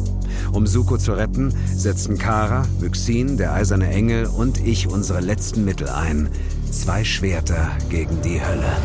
Um 0.51 0.67
Suko 0.67 0.97
zu 0.97 1.13
retten, 1.13 1.53
setzten 1.73 2.17
Kara, 2.17 2.65
Myxin, 2.81 3.37
der 3.37 3.53
eiserne 3.53 3.87
Engel 3.87 4.25
und 4.25 4.57
ich 4.57 4.89
unsere 4.89 5.21
letzten 5.21 5.63
Mittel 5.63 5.87
ein. 5.87 6.27
Zwei 6.69 7.05
Schwerter 7.05 7.71
gegen 7.89 8.21
die 8.23 8.41
Hölle. 8.45 8.75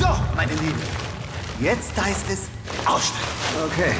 So, 0.00 0.08
meine 0.34 0.52
Lieben. 0.52 0.82
Jetzt 1.60 1.96
heißt 1.96 2.26
es 2.28 2.55
aussteigen. 2.84 3.26
Okay. 3.66 3.94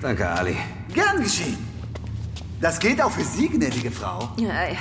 Danke, 0.00 0.28
Ali. 0.28 0.56
Gern 0.92 1.22
geschehen. 1.22 1.58
Das 2.60 2.78
gilt 2.78 3.00
auch 3.02 3.10
für 3.10 3.24
Sie, 3.24 3.48
gnädige 3.48 3.90
Frau. 3.90 4.30
Ja, 4.36 4.48
ja. 4.68 4.76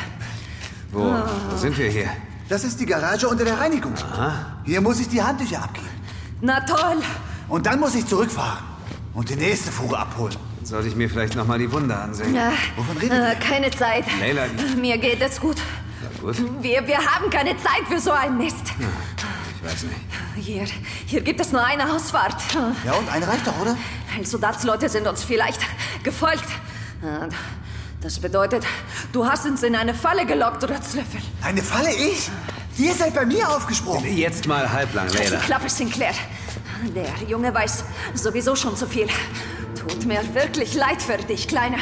Wo, 0.92 1.14
wo 1.52 1.58
sind 1.58 1.78
wir 1.78 1.90
hier? 1.90 2.10
Das 2.50 2.64
ist 2.64 2.80
die 2.80 2.86
Garage 2.86 3.28
unter 3.28 3.44
der 3.44 3.60
Reinigung. 3.60 3.94
Hier 4.64 4.82
muss 4.82 5.00
ich 5.00 5.10
die 5.10 5.22
Handtücher 5.22 5.64
abgeben. 5.64 5.88
Na 6.42 6.60
toll. 6.62 7.02
Und 7.50 7.66
dann 7.66 7.80
muss 7.80 7.96
ich 7.96 8.06
zurückfahren 8.06 8.60
und 9.14 9.30
die 9.30 9.36
nächste 9.36 9.72
Fuhre 9.72 9.98
abholen. 10.00 10.36
Sollte 10.64 10.88
ich 10.88 10.96
mir 10.96 11.10
vielleicht 11.10 11.36
noch 11.36 11.48
mal 11.48 11.58
die 11.60 11.72
Wunde 11.72 11.96
ansehen? 11.96 12.34
Ja, 12.36 12.52
Wovon 12.76 12.98
redet 12.98 13.18
äh, 13.18 13.30
ihr? 13.32 13.36
keine 13.36 13.72
Zeit. 13.72 14.06
Leila. 14.20 14.44
Mir 14.80 14.98
geht 14.98 15.22
es 15.22 15.40
gut. 15.40 15.58
Gut, 16.22 16.38
Wir, 16.64 16.85
wir 16.88 16.98
haben 16.98 17.30
keine 17.30 17.56
Zeit 17.57 17.88
für 17.89 17.99
so 17.99 18.11
einen 18.11 18.38
Mist. 18.38 18.56
ich 18.80 19.64
weiß 19.72 19.84
nicht. 19.84 19.95
Hier, 20.35 20.65
hier 21.06 21.22
gibt 21.22 21.39
es 21.39 21.52
nur 21.52 21.64
eine 21.64 21.91
Ausfahrt. 21.91 22.35
Ja, 22.85 22.94
und 22.94 23.10
eine 23.10 23.27
reicht 23.27 23.45
doch, 23.45 23.60
oder? 23.61 23.76
Soldatsleute 24.23 24.89
sind 24.89 25.07
uns 25.07 25.23
vielleicht 25.23 25.60
gefolgt. 26.03 26.45
Äh, 27.03 27.27
Das 28.02 28.19
bedeutet, 28.19 28.64
du 29.11 29.26
hast 29.27 29.45
uns 29.45 29.64
in 29.64 29.76
eine 29.76 29.94
Falle 29.94 30.26
gelockt, 30.26 30.64
Rötzlöffel. 30.64 31.19
Eine 31.44 31.61
Falle 31.64 31.91
ich? 31.94 32.30
Ihr 32.77 32.94
seid 32.94 33.14
bei 33.15 33.26
mir 33.26 33.49
aufgesprungen. 33.49 34.15
Jetzt 34.15 34.48
mal 34.48 34.72
halblang, 34.72 35.07
Die 35.07 35.18
Leila. 35.18 35.39
Klappe, 35.39 35.69
Sinclair. 35.69 36.14
Der 36.95 37.27
Junge 37.27 37.52
weiß 37.53 37.84
sowieso 38.14 38.56
schon 38.56 38.76
zu 38.77 38.85
viel. 38.88 39.07
Tut 39.80 40.06
mir 40.06 40.22
wirklich 40.35 40.76
leid 40.76 41.02
für 41.02 41.18
dich, 41.18 41.48
Kleiner. 41.48 41.77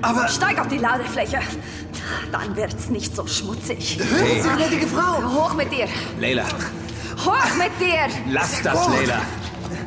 Aber- 0.00 0.28
Steig 0.28 0.58
auf 0.58 0.68
die 0.68 0.78
Ladefläche. 0.78 1.40
Dann 2.30 2.56
wird's 2.56 2.88
nicht 2.88 3.14
so 3.16 3.26
schmutzig. 3.26 3.98
Hören 3.98 4.42
Sie, 4.42 4.48
gnädige 4.48 4.86
Frau. 4.86 5.22
Hoch 5.22 5.54
mit 5.54 5.70
dir. 5.72 5.86
Leila, 6.20 6.44
Hoch 7.24 7.54
mit 7.58 7.72
dir. 7.80 8.08
lass 8.30 8.62
das, 8.62 8.88
Leila. 8.88 9.20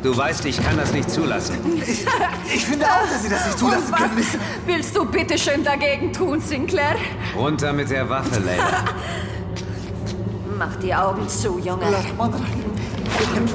Du 0.04 0.16
weißt, 0.16 0.46
ich 0.46 0.62
kann 0.64 0.78
das 0.78 0.92
nicht 0.92 1.10
zulassen. 1.10 1.58
Ich 2.54 2.64
finde 2.66 2.86
auch, 2.86 3.02
dass 3.12 3.24
Sie 3.24 3.30
das 3.30 3.46
nicht 3.48 3.60
zulassen 3.60 3.86
Und 3.86 3.92
was 3.92 4.00
können. 4.00 4.28
willst 4.68 4.96
du 4.96 5.06
bitte 5.06 5.38
schön 5.38 5.64
dagegen 5.64 6.14
tun, 6.14 6.40
Sinclair? 6.40 6.96
Runter 7.36 7.74
mit 7.74 7.90
der 7.90 8.08
Waffe, 8.10 8.40
Leila. 8.40 8.86
Mach 10.58 10.76
die 10.78 10.94
Augen 10.94 11.28
zu, 11.28 11.60
Junge. 11.60 11.86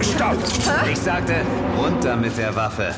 Stopp! 0.03 0.37
Ich 0.93 0.99
sagte, 0.99 1.37
runter 1.79 2.17
mit 2.17 2.37
der 2.37 2.55
Waffe. 2.55 2.95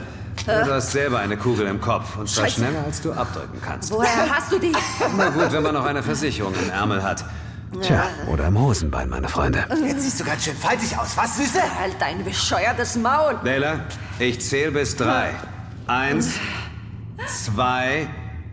Du 0.47 0.73
hast 0.75 0.91
selber 0.93 1.19
eine 1.21 1.37
Kugel 1.37 1.67
im 1.67 1.81
Kopf 1.81 2.17
und 2.17 2.29
zwar 2.29 2.45
Scheiße. 2.47 2.57
schneller, 2.61 2.85
als 2.85 3.01
du 3.01 3.13
abdrücken 3.13 3.61
kannst. 3.65 3.91
Woher 3.93 4.29
hast 4.29 4.51
du 4.51 4.59
die? 4.59 4.73
Na 5.17 5.29
gut, 5.31 5.53
wenn 5.53 5.63
man 5.63 5.75
noch 5.75 5.85
eine 5.85 6.03
Versicherung 6.03 6.55
im 6.55 6.71
Ärmel 6.71 7.03
hat. 7.03 7.25
Tja, 7.81 8.05
oder 8.31 8.49
im 8.49 8.59
Hosenbein, 8.59 9.09
meine 9.09 9.29
Freunde. 9.29 9.65
Jetzt 9.87 10.03
siehst 10.03 10.21
du 10.21 10.25
ganz 10.25 10.45
schön 10.45 10.57
faltig 10.57 10.97
aus. 10.99 11.17
Was, 11.17 11.39
Süße? 11.39 11.61
Halt 11.79 11.95
dein 11.99 12.23
bescheuertes 12.25 12.97
Maul. 12.97 13.39
Leila, 13.43 13.81
ich 14.19 14.41
zähle 14.43 14.73
bis 14.73 14.95
drei. 14.97 15.31
Eins, 15.87 16.35
zwei. 17.27 18.09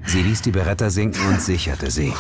Sie 0.06 0.22
ließ 0.22 0.42
die 0.44 0.52
Beretta 0.52 0.90
sinken 0.90 1.28
und 1.28 1.42
sicherte 1.42 1.92
sie. 1.92 2.14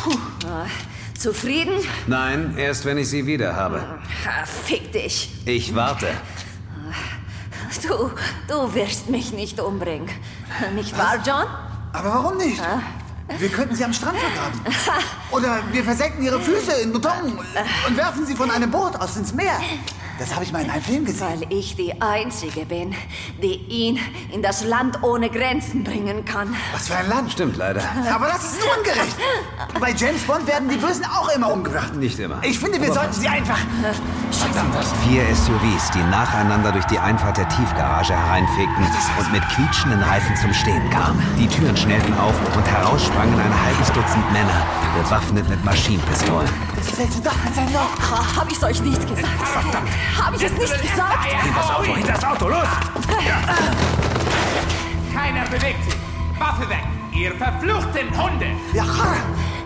Zufrieden? 1.18 1.74
Nein, 2.08 2.56
erst 2.58 2.86
wenn 2.86 2.98
ich 2.98 3.10
sie 3.10 3.26
wieder 3.26 3.56
habe. 3.56 3.80
Ha, 3.80 4.46
Fick 4.46 4.92
dich. 4.92 5.30
Ich 5.46 5.76
warte. 5.76 6.08
Du, 7.88 8.12
du 8.48 8.74
wirst 8.74 9.10
mich 9.10 9.32
nicht 9.32 9.60
umbringen. 9.60 10.10
Nicht 10.74 10.98
wahr, 10.98 11.18
John? 11.26 11.46
Aber 11.94 12.10
warum 12.10 12.38
nicht? 12.38 12.62
Wir 13.38 13.50
könnten 13.50 13.76
sie 13.76 13.84
am 13.84 13.94
Strand 13.94 14.18
vergraben. 14.18 14.60
Oder 15.32 15.60
wir 15.72 15.84
versenken 15.84 16.24
ihre 16.24 16.42
Füße 16.42 16.72
in 16.82 16.92
Beton 16.92 17.38
und 17.88 17.98
werfen 17.98 18.26
sie 18.26 18.36
von 18.36 18.50
einem 18.50 18.72
Boot 18.72 18.96
aus 19.00 19.18
ins 19.18 19.34
Meer. 19.34 19.60
Das 20.20 20.36
habe 20.36 20.44
ich 20.44 20.52
mal 20.52 20.62
in 20.62 20.70
einem 20.70 20.84
Film 20.84 21.06
gesehen. 21.06 21.28
Weil 21.28 21.54
ich 21.54 21.78
die 21.78 22.02
Einzige 22.02 22.66
bin, 22.66 22.94
die 23.42 23.56
ihn 23.70 24.00
in 24.34 24.42
das 24.42 24.66
Land 24.66 25.02
ohne 25.02 25.30
Grenzen 25.30 25.86
bringen 25.86 26.26
kann. 26.26 26.54
Was 26.74 26.90
für 26.90 26.96
ein 26.98 27.08
Land. 27.08 27.32
Stimmt 27.32 27.56
leider. 27.56 27.82
Aber 28.14 28.28
das 28.28 28.44
ist 28.44 28.60
ungerecht. 28.78 29.16
Bei 29.80 29.92
James 29.92 30.22
Bond 30.24 30.46
werden 30.46 30.68
die 30.68 30.76
Bösen 30.76 31.06
auch 31.06 31.30
immer 31.30 31.54
umgebracht. 31.54 31.96
Nicht 31.96 32.20
immer. 32.20 32.44
Ich 32.44 32.60
finde, 32.60 32.82
wir 32.82 32.92
sollten 32.92 33.14
sie 33.14 33.30
einfach... 33.30 33.58
Vier 35.08 35.24
SUVs, 35.34 35.92
die 35.92 36.04
nacheinander 36.12 36.72
durch 36.74 36.86
die 36.86 37.00
Einfahrt 37.00 37.38
der 37.38 37.48
Tiefgarage 37.50 38.14
hereinfegten 38.14 38.86
und 39.18 39.32
mit 39.32 39.42
quietschenden 39.50 40.02
Reifen 40.04 40.36
zum 40.36 40.54
Stehen 40.54 40.90
kamen. 40.90 41.22
Die 41.38 41.48
Türen 41.48 41.78
schnellten 41.78 42.14
auf 42.16 42.36
und 42.56 42.68
heraus 42.68 43.06
sprangen 43.06 43.40
ein 43.40 43.66
halbes 43.66 43.88
Dutzend 43.94 44.32
Männer, 44.34 44.66
bewaffnet 45.02 45.48
mit 45.50 45.64
Maschinenpistolen. 45.64 46.69
Das 46.90 46.98
fällt 46.98 47.26
doch 47.26 47.32
an 47.32 47.54
sein 47.54 47.72
Loch. 47.72 48.12
Ha, 48.12 48.38
hab 48.38 48.52
ich's 48.52 48.64
euch 48.64 48.82
nicht 48.82 49.02
gesagt? 49.02 49.48
Verdammt. 49.48 49.90
Hab 50.18 50.36
ich 50.36 50.44
es 50.44 50.52
nicht 50.54 50.82
gesagt? 50.82 51.28
Das 51.56 51.70
Auto, 51.70 51.96
hinter 51.96 52.14
das 52.14 52.24
Auto, 52.24 52.50
los! 52.50 52.68
Keiner 55.14 55.46
bewegt 55.46 55.84
sich. 55.84 55.96
Waffe 56.40 56.68
weg, 56.70 56.84
ihr 57.14 57.32
verfluchten 57.36 58.10
Hunde! 58.18 58.48
Ja, 58.74 58.86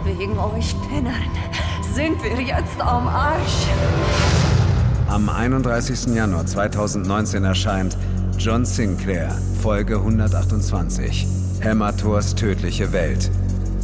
Wegen 0.03 0.37
euch 0.37 0.75
Pennern 0.89 1.29
sind 1.93 2.21
wir 2.23 2.41
jetzt 2.41 2.81
am 2.81 3.07
Arsch. 3.07 3.67
Am 5.07 5.29
31. 5.29 6.13
Januar 6.13 6.45
2019 6.45 7.45
erscheint 7.45 7.97
John 8.37 8.65
Sinclair, 8.65 9.33
Folge 9.61 9.95
128. 9.95 11.25
Hämators 11.61 12.35
tödliche 12.35 12.91
Welt. 12.91 13.31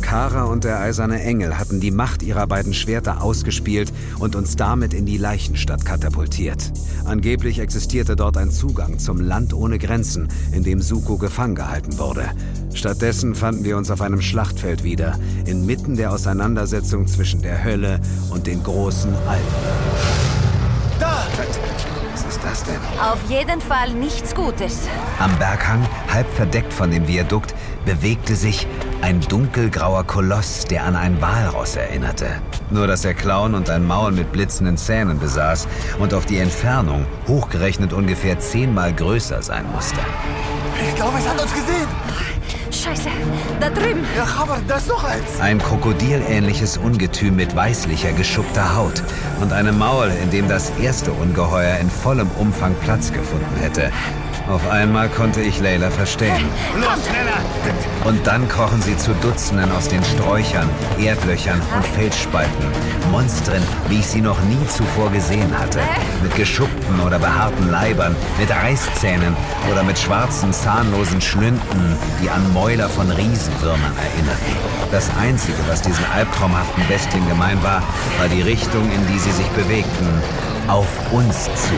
Kara 0.02 0.44
und 0.44 0.64
der 0.64 0.80
eiserne 0.80 1.22
Engel 1.22 1.58
hatten 1.58 1.80
die 1.80 1.92
Macht 1.92 2.24
ihrer 2.24 2.48
beiden 2.48 2.74
Schwerter 2.74 3.22
ausgespielt 3.22 3.92
und 4.20 4.36
uns 4.36 4.56
damit 4.56 4.94
in 4.94 5.06
die 5.06 5.18
Leichenstadt 5.18 5.86
katapultiert. 5.86 6.72
Angeblich 7.06 7.60
existierte 7.60 8.16
dort 8.16 8.38
ein 8.38 8.52
Zugang 8.52 9.00
zum 9.00 9.20
Land 9.20 9.54
ohne 9.54 9.78
Grenzen, 9.80 10.28
in 10.52 10.64
dem 10.64 10.82
Suko 10.82 11.18
gefangen 11.18 11.56
gehalten 11.56 11.98
wurde. 11.98 12.26
Stattdessen 12.74 13.36
fanden 13.36 13.64
wir 13.64 13.78
uns 13.78 13.92
auf 13.92 14.02
einem 14.02 14.22
Schlachtfeld 14.22 14.84
wieder, 14.84 15.20
inmitten 15.46 15.96
der 15.96 16.12
Auseinandersetzung 16.12 17.08
zwischen 17.08 17.42
der 17.42 17.64
Hölle 17.64 18.00
und 18.30 18.48
den 18.48 18.64
großen 18.64 19.14
Alpen. 19.28 19.46
da! 21.00 21.24
Was 22.20 22.36
ist 22.36 22.44
das 22.44 22.64
denn? 22.66 22.76
Auf 23.02 23.18
jeden 23.30 23.62
Fall 23.62 23.92
nichts 23.94 24.36
Gutes. 24.36 24.90
Am 25.20 25.34
Berghang, 25.38 25.88
halb 26.12 26.30
verdeckt 26.34 26.74
von 26.74 26.92
dem 26.92 27.08
Viadukt, 27.08 27.56
bewegte 27.86 28.36
sich 28.36 28.68
ein 29.02 29.22
dunkelgrauer 29.22 30.04
Koloss, 30.04 30.66
der 30.66 30.84
an 30.84 30.98
ein 30.98 31.22
Walross 31.22 31.78
erinnerte. 31.78 32.42
Nur 32.72 32.88
dass 32.88 33.06
er 33.06 33.14
Klauen 33.14 33.54
und 33.56 33.70
ein 33.70 33.88
Maul 33.88 34.12
mit 34.12 34.34
blitzenden 34.34 34.76
Zähnen 34.76 35.18
besaß 35.18 35.70
und 36.00 36.14
auf 36.14 36.26
die 36.26 36.40
Entfernung 36.40 37.06
hochgerechnet 37.26 37.94
ungefähr 37.94 38.38
zehnmal 38.38 38.92
größer 38.92 39.42
sein 39.42 39.66
musste. 39.72 40.00
Ich 40.90 40.96
glaube, 40.96 41.20
es 41.20 41.28
hat 41.28 41.42
uns 41.42 41.54
gesehen. 41.54 41.88
Scheiße, 42.80 43.10
da 43.60 43.70
drüben. 43.70 44.06
Ja, 44.16 44.26
aber 44.42 44.60
das 44.68 44.84
ist 44.84 44.90
doch 44.90 45.04
eins. 45.04 45.40
Ein 45.42 45.60
krokodilähnliches 45.60 46.78
Ungetüm 46.78 47.36
mit 47.36 47.54
weißlicher, 47.54 48.14
geschuppter 48.14 48.74
Haut 48.74 49.04
und 49.42 49.52
einem 49.52 49.78
Maul, 49.78 50.10
in 50.24 50.30
dem 50.32 50.48
das 50.48 50.72
erste 50.82 51.12
Ungeheuer 51.12 51.78
in 51.80 51.90
vollem 51.90 52.30
Umfang 52.38 52.74
Platz 52.82 53.12
gefunden 53.12 53.60
hätte. 53.60 53.92
Auf 54.48 54.66
einmal 54.70 55.10
konnte 55.10 55.42
ich 55.42 55.60
Layla 55.60 55.92
verstehen. 55.92 56.46
Los, 56.76 57.06
schneller. 57.06 57.42
Und 58.06 58.26
dann 58.26 58.48
krochen 58.48 58.82
sie 58.82 58.98
zu 58.98 59.14
Dutzenden 59.16 59.72
aus 59.72 59.88
den 59.88 60.04
Sträuchern, 60.04 60.70
Erdlöchern 61.00 61.62
und 61.76 61.86
Felsspalten. 61.86 62.66
Monstren, 63.12 63.62
wie 63.90 64.00
ich 64.00 64.08
sie 64.08 64.22
noch 64.22 64.40
nie 64.44 64.66
zuvor 64.68 65.12
gesehen 65.12 65.58
hatte. 65.58 65.80
Mit 66.24 66.36
geschuppten 66.36 67.00
oder 67.02 67.20
behaarten 67.20 67.70
Leibern, 67.70 68.16
mit 68.40 68.50
Reißzähnen 68.50 69.36
oder 69.72 69.84
mit 69.84 69.98
schwarzen, 69.98 70.54
zahnlosen 70.54 71.22
Schlünden, 71.22 71.98
die 72.22 72.30
an 72.30 72.54
Mäuler 72.54 72.88
von 72.88 73.10
Riesenwürmern 73.10 73.94
erinnerten. 73.98 74.56
Das 74.92 75.10
Einzige, 75.20 75.58
was 75.68 75.82
diesen 75.82 76.06
albtraumhaften 76.14 76.88
Bestien 76.88 77.28
gemein 77.28 77.62
war, 77.64 77.84
war 78.20 78.28
die 78.34 78.42
Richtung, 78.42 78.90
in 78.92 79.08
die 79.08 79.20
sie 79.20 79.32
sich 79.32 79.48
bewegten. 79.50 80.08
Auf 80.70 80.88
uns 81.12 81.46
zu. 81.46 81.74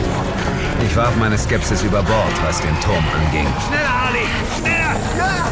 Ich 0.84 0.94
warf 0.94 1.16
meine 1.16 1.38
Skepsis 1.38 1.82
über 1.82 2.02
Bord, 2.02 2.42
was 2.44 2.60
den 2.60 2.78
Turm 2.80 3.02
anging. 3.16 3.46
Schneller, 3.66 3.88
Ali. 4.06 4.26
Schneller. 4.58 4.94
Ja. 5.18 5.48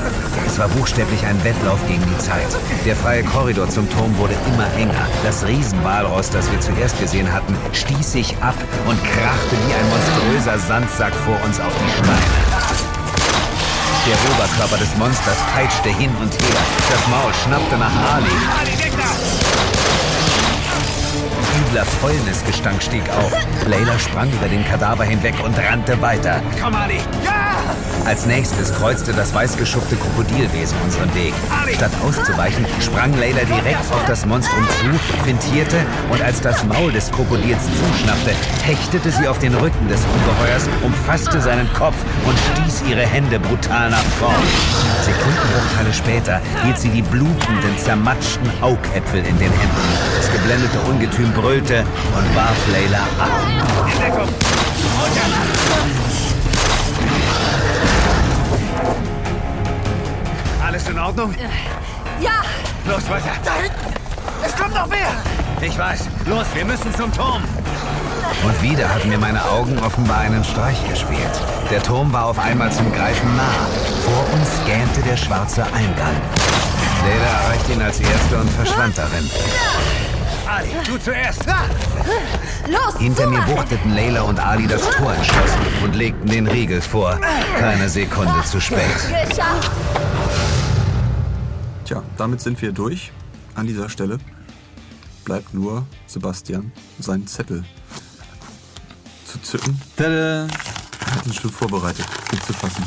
Es 0.46 0.58
war 0.58 0.68
buchstäblich 0.68 1.24
ein 1.24 1.42
Wettlauf 1.42 1.78
gegen 1.88 2.04
die 2.04 2.18
Zeit. 2.18 2.48
Der 2.84 2.94
freie 2.94 3.24
Korridor 3.24 3.66
zum 3.70 3.88
Turm 3.88 4.14
wurde 4.18 4.34
immer 4.46 4.66
enger. 4.76 5.06
Das 5.24 5.46
Riesenwalross, 5.46 6.28
das 6.28 6.52
wir 6.52 6.60
zuerst 6.60 7.00
gesehen 7.00 7.32
hatten, 7.32 7.56
stieß 7.72 8.12
sich 8.12 8.36
ab 8.42 8.56
und 8.86 9.02
krachte 9.04 9.56
wie 9.66 9.72
ein 9.72 9.88
monströser 9.88 10.58
Sandsack 10.58 11.14
vor 11.24 11.42
uns 11.42 11.58
auf 11.60 11.72
die 11.72 11.90
Steine. 11.92 12.70
Der 14.06 14.16
Oberkörper 14.34 14.76
des 14.76 14.94
Monsters 14.98 15.38
peitschte 15.54 15.88
hin 15.88 16.10
und 16.20 16.32
her. 16.32 16.60
Das 16.90 17.08
Maul 17.08 17.32
schnappte 17.44 17.78
nach 17.78 18.14
Ali. 18.14 18.28
Ali, 18.60 18.78
weg 18.78 18.92
da. 18.98 19.49
Übler 21.68 21.84
Fäulnisgestank 21.84 22.82
stieg 22.82 23.02
auf. 23.10 23.32
Layla 23.66 23.98
sprang 23.98 24.30
über 24.32 24.48
den 24.48 24.64
Kadaver 24.64 25.04
hinweg 25.04 25.34
und 25.44 25.56
rannte 25.58 26.00
weiter. 26.00 26.40
Komm, 26.60 26.74
Ali. 26.74 27.00
Ja. 27.24 27.39
Als 28.04 28.26
nächstes 28.26 28.72
kreuzte 28.74 29.12
das 29.12 29.34
weißgeschuppte 29.34 29.96
Krokodilwesen 29.96 30.76
unseren 30.84 31.14
Weg. 31.14 31.32
Statt 31.74 31.92
auszuweichen, 32.04 32.66
sprang 32.80 33.16
Layla 33.18 33.44
direkt 33.44 33.92
auf 33.92 34.04
das 34.06 34.26
Monstrum 34.26 34.66
zu, 34.68 35.24
fintierte 35.24 35.76
und 36.10 36.22
als 36.22 36.40
das 36.40 36.64
Maul 36.64 36.92
des 36.92 37.10
Krokodils 37.10 37.62
zuschnappte, 37.64 38.32
hechtete 38.64 39.10
sie 39.10 39.28
auf 39.28 39.38
den 39.38 39.54
Rücken 39.54 39.88
des 39.88 40.00
Ungeheuers, 40.00 40.68
umfasste 40.82 41.40
seinen 41.40 41.72
Kopf 41.74 41.96
und 42.26 42.36
stieß 42.38 42.82
ihre 42.90 43.06
Hände 43.06 43.38
brutal 43.38 43.90
nach 43.90 44.04
vorn. 44.18 44.34
Sekundenbruchteile 45.04 45.92
später 45.92 46.40
hielt 46.64 46.78
sie 46.78 46.90
die 46.90 47.02
blutenden, 47.02 47.78
zermatschten 47.78 48.50
Augäpfel 48.60 49.20
in 49.20 49.38
den 49.38 49.52
Händen. 49.52 49.98
Das 50.16 50.32
geblendete 50.32 50.78
Ungetüm 50.88 51.32
brüllte 51.32 51.80
und 51.80 52.36
warf 52.36 52.58
Layla 52.72 53.02
ab. 53.18 53.30
In 53.92 54.00
Deckung. 54.00 54.28
Alles 60.80 60.88
in 60.88 60.98
Ordnung? 60.98 61.34
Ja, 62.20 62.40
Los, 62.86 63.08
weiter. 63.10 63.28
Da 63.44 63.52
hinten. 63.54 63.94
Es 64.42 64.56
kommt 64.56 64.74
noch 64.74 64.86
mehr. 64.86 65.08
Ich 65.60 65.76
weiß. 65.76 66.06
Los, 66.24 66.46
wir 66.54 66.64
müssen 66.64 66.94
zum 66.94 67.12
Turm. 67.12 67.42
Und 68.44 68.62
wieder 68.62 68.88
hatten 68.88 69.10
mir 69.10 69.18
meine 69.18 69.44
Augen 69.44 69.78
offenbar 69.80 70.20
einen 70.20 70.42
Streich 70.42 70.78
gespielt. 70.88 71.20
Der 71.70 71.82
Turm 71.82 72.10
war 72.14 72.26
auf 72.26 72.38
einmal 72.38 72.72
zum 72.72 72.90
Greifen 72.94 73.36
nah. 73.36 73.66
Vor 74.06 74.24
uns 74.32 74.48
gähnte 74.64 75.02
der 75.02 75.18
schwarze 75.18 75.64
Eingang. 75.64 76.16
Leda 77.04 77.40
erreichte 77.44 77.72
ihn 77.72 77.82
als 77.82 78.00
Erste 78.00 78.38
und 78.38 78.50
verschwand 78.50 78.96
darin. 78.96 79.30
Ali, 80.46 80.70
du 80.86 80.96
zuerst. 80.98 81.44
los, 82.66 82.96
Hinter 82.98 83.26
mir 83.26 83.36
zumachen. 83.36 83.54
buchteten 83.54 83.94
Layla 83.94 84.22
und 84.22 84.40
Ali 84.40 84.66
das 84.66 84.88
Tor 84.90 85.12
entschlossen 85.12 85.60
und 85.84 85.94
legten 85.94 86.28
den 86.30 86.46
Riegel 86.46 86.80
vor. 86.80 87.18
Keine 87.58 87.88
Sekunde 87.88 88.42
zu 88.44 88.60
spät. 88.60 88.80
Geschafft. 89.28 89.70
Tja, 91.90 92.04
damit 92.16 92.40
sind 92.40 92.62
wir 92.62 92.70
durch 92.70 93.10
an 93.56 93.66
dieser 93.66 93.88
Stelle. 93.88 94.18
Bleibt 95.24 95.52
nur 95.52 95.84
Sebastian 96.06 96.70
seinen 97.00 97.26
Zettel 97.26 97.64
zu 99.26 99.42
zücken. 99.42 99.76
Tada! 99.96 100.46
Er 100.46 101.16
hat 101.16 101.26
ein 101.26 101.32
Stück 101.32 101.52
vorbereitet, 101.52 102.06
gut 102.30 102.44
zu 102.44 102.52
fassen. 102.52 102.84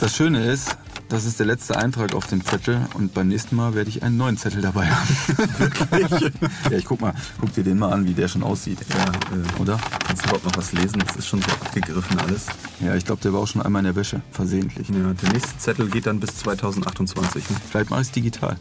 Das 0.00 0.16
Schöne 0.16 0.44
ist, 0.44 0.76
das 1.08 1.24
ist 1.24 1.38
der 1.38 1.46
letzte 1.46 1.76
Eintrag 1.76 2.14
auf 2.14 2.26
dem 2.26 2.44
Zettel 2.44 2.86
und 2.94 3.14
beim 3.14 3.28
nächsten 3.28 3.56
Mal 3.56 3.74
werde 3.74 3.90
ich 3.90 4.02
einen 4.02 4.16
neuen 4.16 4.36
Zettel 4.36 4.62
dabei 4.62 4.86
haben. 4.86 5.08
Wirklich? 5.90 6.32
ja, 6.70 6.76
ich 6.76 6.84
guck 6.84 7.00
mal, 7.00 7.14
guck 7.40 7.52
dir 7.52 7.64
den 7.64 7.78
mal 7.78 7.92
an, 7.92 8.06
wie 8.06 8.14
der 8.14 8.28
schon 8.28 8.42
aussieht. 8.42 8.78
Ja, 8.90 9.04
äh, 9.06 9.62
Oder? 9.62 9.78
Kannst 10.06 10.22
du 10.22 10.28
überhaupt 10.28 10.44
noch 10.44 10.56
was 10.56 10.72
lesen? 10.72 11.02
Das 11.06 11.16
ist 11.16 11.26
schon 11.26 11.42
so 11.42 11.50
abgegriffen 11.50 12.18
alles. 12.18 12.46
Ja, 12.80 12.94
ich 12.94 13.04
glaube, 13.04 13.22
der 13.22 13.32
war 13.32 13.40
auch 13.40 13.46
schon 13.46 13.62
einmal 13.62 13.80
in 13.80 13.86
der 13.86 13.96
Wäsche, 13.96 14.22
versehentlich. 14.30 14.88
Ja, 14.88 15.12
der 15.12 15.32
nächste 15.32 15.58
Zettel 15.58 15.88
geht 15.88 16.06
dann 16.06 16.20
bis 16.20 16.36
2028. 16.36 17.50
Ne? 17.50 17.56
Vielleicht 17.70 17.90
mache 17.90 18.00
ich 18.00 18.08
es 18.08 18.12
digital. 18.12 18.56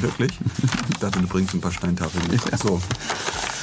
Wirklich? 0.00 0.32
Ich 0.90 0.98
dachte, 1.00 1.20
du 1.20 1.26
bringst 1.26 1.54
ein 1.54 1.60
paar 1.60 1.72
Steintafeln 1.72 2.30
mit. 2.30 2.40
Ach 2.52 2.58
so. 2.58 2.80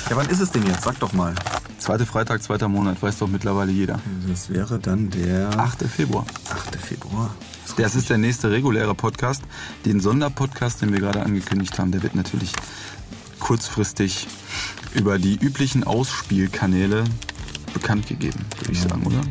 Ja, 0.09 0.17
wann 0.17 0.27
ist 0.29 0.41
es 0.41 0.51
denn 0.51 0.65
jetzt? 0.67 0.83
Sag 0.83 0.99
doch 0.99 1.13
mal. 1.13 1.33
Zweite 1.79 2.05
Freitag, 2.05 2.41
zweiter 2.43 2.67
Monat, 2.67 3.01
weiß 3.01 3.19
doch 3.19 3.27
mittlerweile 3.27 3.71
jeder. 3.71 3.99
Das 4.27 4.49
wäre 4.49 4.79
dann 4.79 5.09
der 5.09 5.59
8. 5.59 5.83
Februar. 5.83 6.25
8. 6.49 6.75
Februar. 6.77 7.29
Das 7.77 7.95
ist 7.95 8.09
der 8.09 8.17
nächste 8.17 8.51
reguläre 8.51 8.93
Podcast. 8.93 9.41
Den 9.85 9.99
Sonderpodcast, 9.99 10.81
den 10.81 10.93
wir 10.93 10.99
gerade 10.99 11.23
angekündigt 11.23 11.79
haben, 11.79 11.91
der 11.91 12.03
wird 12.03 12.15
natürlich 12.15 12.51
kurzfristig 13.39 14.27
über 14.93 15.17
die 15.17 15.35
üblichen 15.35 15.83
Ausspielkanäle 15.83 17.03
bekannt 17.73 18.07
gegeben, 18.07 18.39
würde 18.59 18.71
ich 18.71 18.81
sagen, 18.81 19.03
oder? 19.05 19.21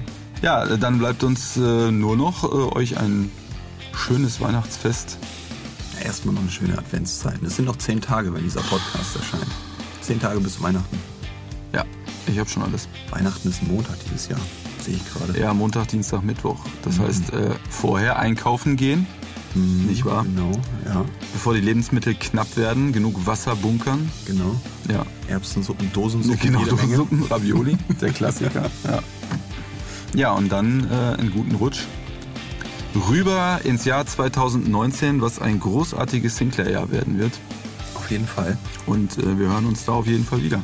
Ja, 0.43 0.77
dann 0.77 0.99
bleibt 0.99 1.23
uns 1.23 1.57
äh, 1.57 1.91
nur 1.93 2.17
noch 2.17 2.45
äh, 2.45 2.77
euch 2.77 2.99
ein 2.99 3.31
schönes 3.95 4.41
Weihnachtsfest. 4.41 5.19
Erstmal 6.03 6.35
noch 6.35 6.43
eine 6.43 6.51
schöne 6.51 6.77
Adventszeit. 6.77 7.41
Es 7.43 7.57
sind 7.57 7.67
noch 7.67 7.77
zehn 7.77 8.01
Tage, 8.01 8.35
wenn 8.35 8.43
dieser 8.43 8.63
Podcast 8.63 9.15
erscheint. 9.17 9.47
Zehn 10.01 10.21
Tage 10.21 10.41
bis 10.41 10.61
Weihnachten. 10.61 10.99
Ja, 11.73 11.85
ich 12.27 12.39
habe 12.39 12.51
schon 12.51 12.65
alles. 12.65 12.89
Weihnachten 13.11 13.49
ist 13.49 13.63
Montag 13.63 13.97
dieses 14.05 14.29
Jahr. 14.29 14.41
Sehe 14.83 14.97
ich 14.97 15.05
gerade. 15.13 15.39
Ja, 15.39 15.55
Montag, 15.55 15.89
Dienstag, 15.89 16.25
Mittwoch. 16.25 16.59
Das 16.83 16.99
heißt, 16.99 17.33
äh, 17.33 17.51
vorher 17.71 18.19
einkaufen 18.19 18.77
gehen, 18.77 19.07
nicht 19.55 20.05
wahr? 20.05 20.25
Genau, 20.25 20.53
ja, 20.87 21.05
Bevor 21.33 21.55
die 21.55 21.61
Lebensmittel 21.61 22.15
knapp 22.15 22.57
werden, 22.57 22.93
genug 22.93 23.27
Wasser 23.27 23.55
bunkern. 23.55 24.11
genau. 24.25 24.59
Ja, 24.89 25.05
Erbsensuppen, 25.29 25.93
Dosensuppen, 25.93 26.41
genau, 26.41 26.61
jede 26.61 26.75
Menge. 26.77 26.97
Suppen, 26.97 27.23
Ravioli, 27.25 27.77
der 28.01 28.11
Klassiker. 28.11 28.71
ja. 28.85 29.03
ja, 30.15 30.33
und 30.33 30.51
dann 30.51 30.89
äh, 30.91 31.19
einen 31.19 31.31
guten 31.33 31.55
Rutsch. 31.55 31.81
Rüber 33.09 33.61
ins 33.65 33.85
Jahr 33.85 34.07
2019, 34.07 35.21
was 35.21 35.41
ein 35.41 35.61
großartiges 35.61 36.37
Sinclair-Jahr 36.37 36.91
werden 36.91 37.19
wird. 37.19 37.33
Auf 37.95 38.11
jeden 38.11 38.27
Fall. 38.27 38.57
Und 38.87 39.19
äh, 39.19 39.39
wir 39.39 39.49
hören 39.49 39.67
uns 39.67 39.85
da 39.85 39.93
auf 39.93 40.07
jeden 40.07 40.25
Fall 40.25 40.43
wieder. 40.43 40.61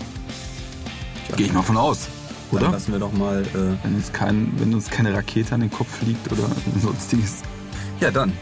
Gehe 1.36 1.46
ich 1.46 1.52
mal 1.52 1.62
von 1.62 1.76
aus. 1.76 2.08
Dann 2.50 2.60
Oder? 2.62 2.70
lassen 2.72 2.92
wir 2.92 2.98
doch 2.98 3.12
mal. 3.12 3.42
Äh, 3.42 3.84
Wenn 3.84 3.94
uns, 3.94 4.12
kein, 4.12 4.52
wenn 4.58 4.72
uns 4.74 4.88
keine 4.90 5.12
Rakete 5.14 5.54
an 5.54 5.60
den 5.60 5.70
Kopf 5.70 5.88
fliegt 5.98 6.30
oder 6.32 6.44
sonstiges. 6.80 7.42
ja, 8.00 8.10
dann. 8.10 8.32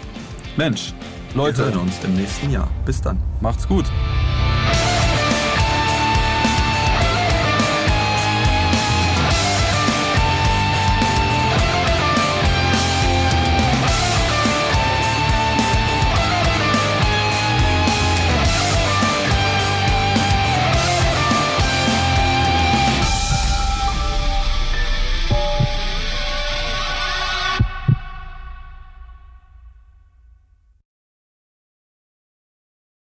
Mensch, 0.56 0.94
Wir 1.32 1.36
Leute, 1.42 1.64
hören 1.64 1.78
uns 1.78 1.94
im 2.04 2.14
nächsten 2.14 2.50
Jahr. 2.50 2.68
Bis 2.84 3.00
dann. 3.02 3.18
macht's 3.40 3.66
gut. 3.66 3.84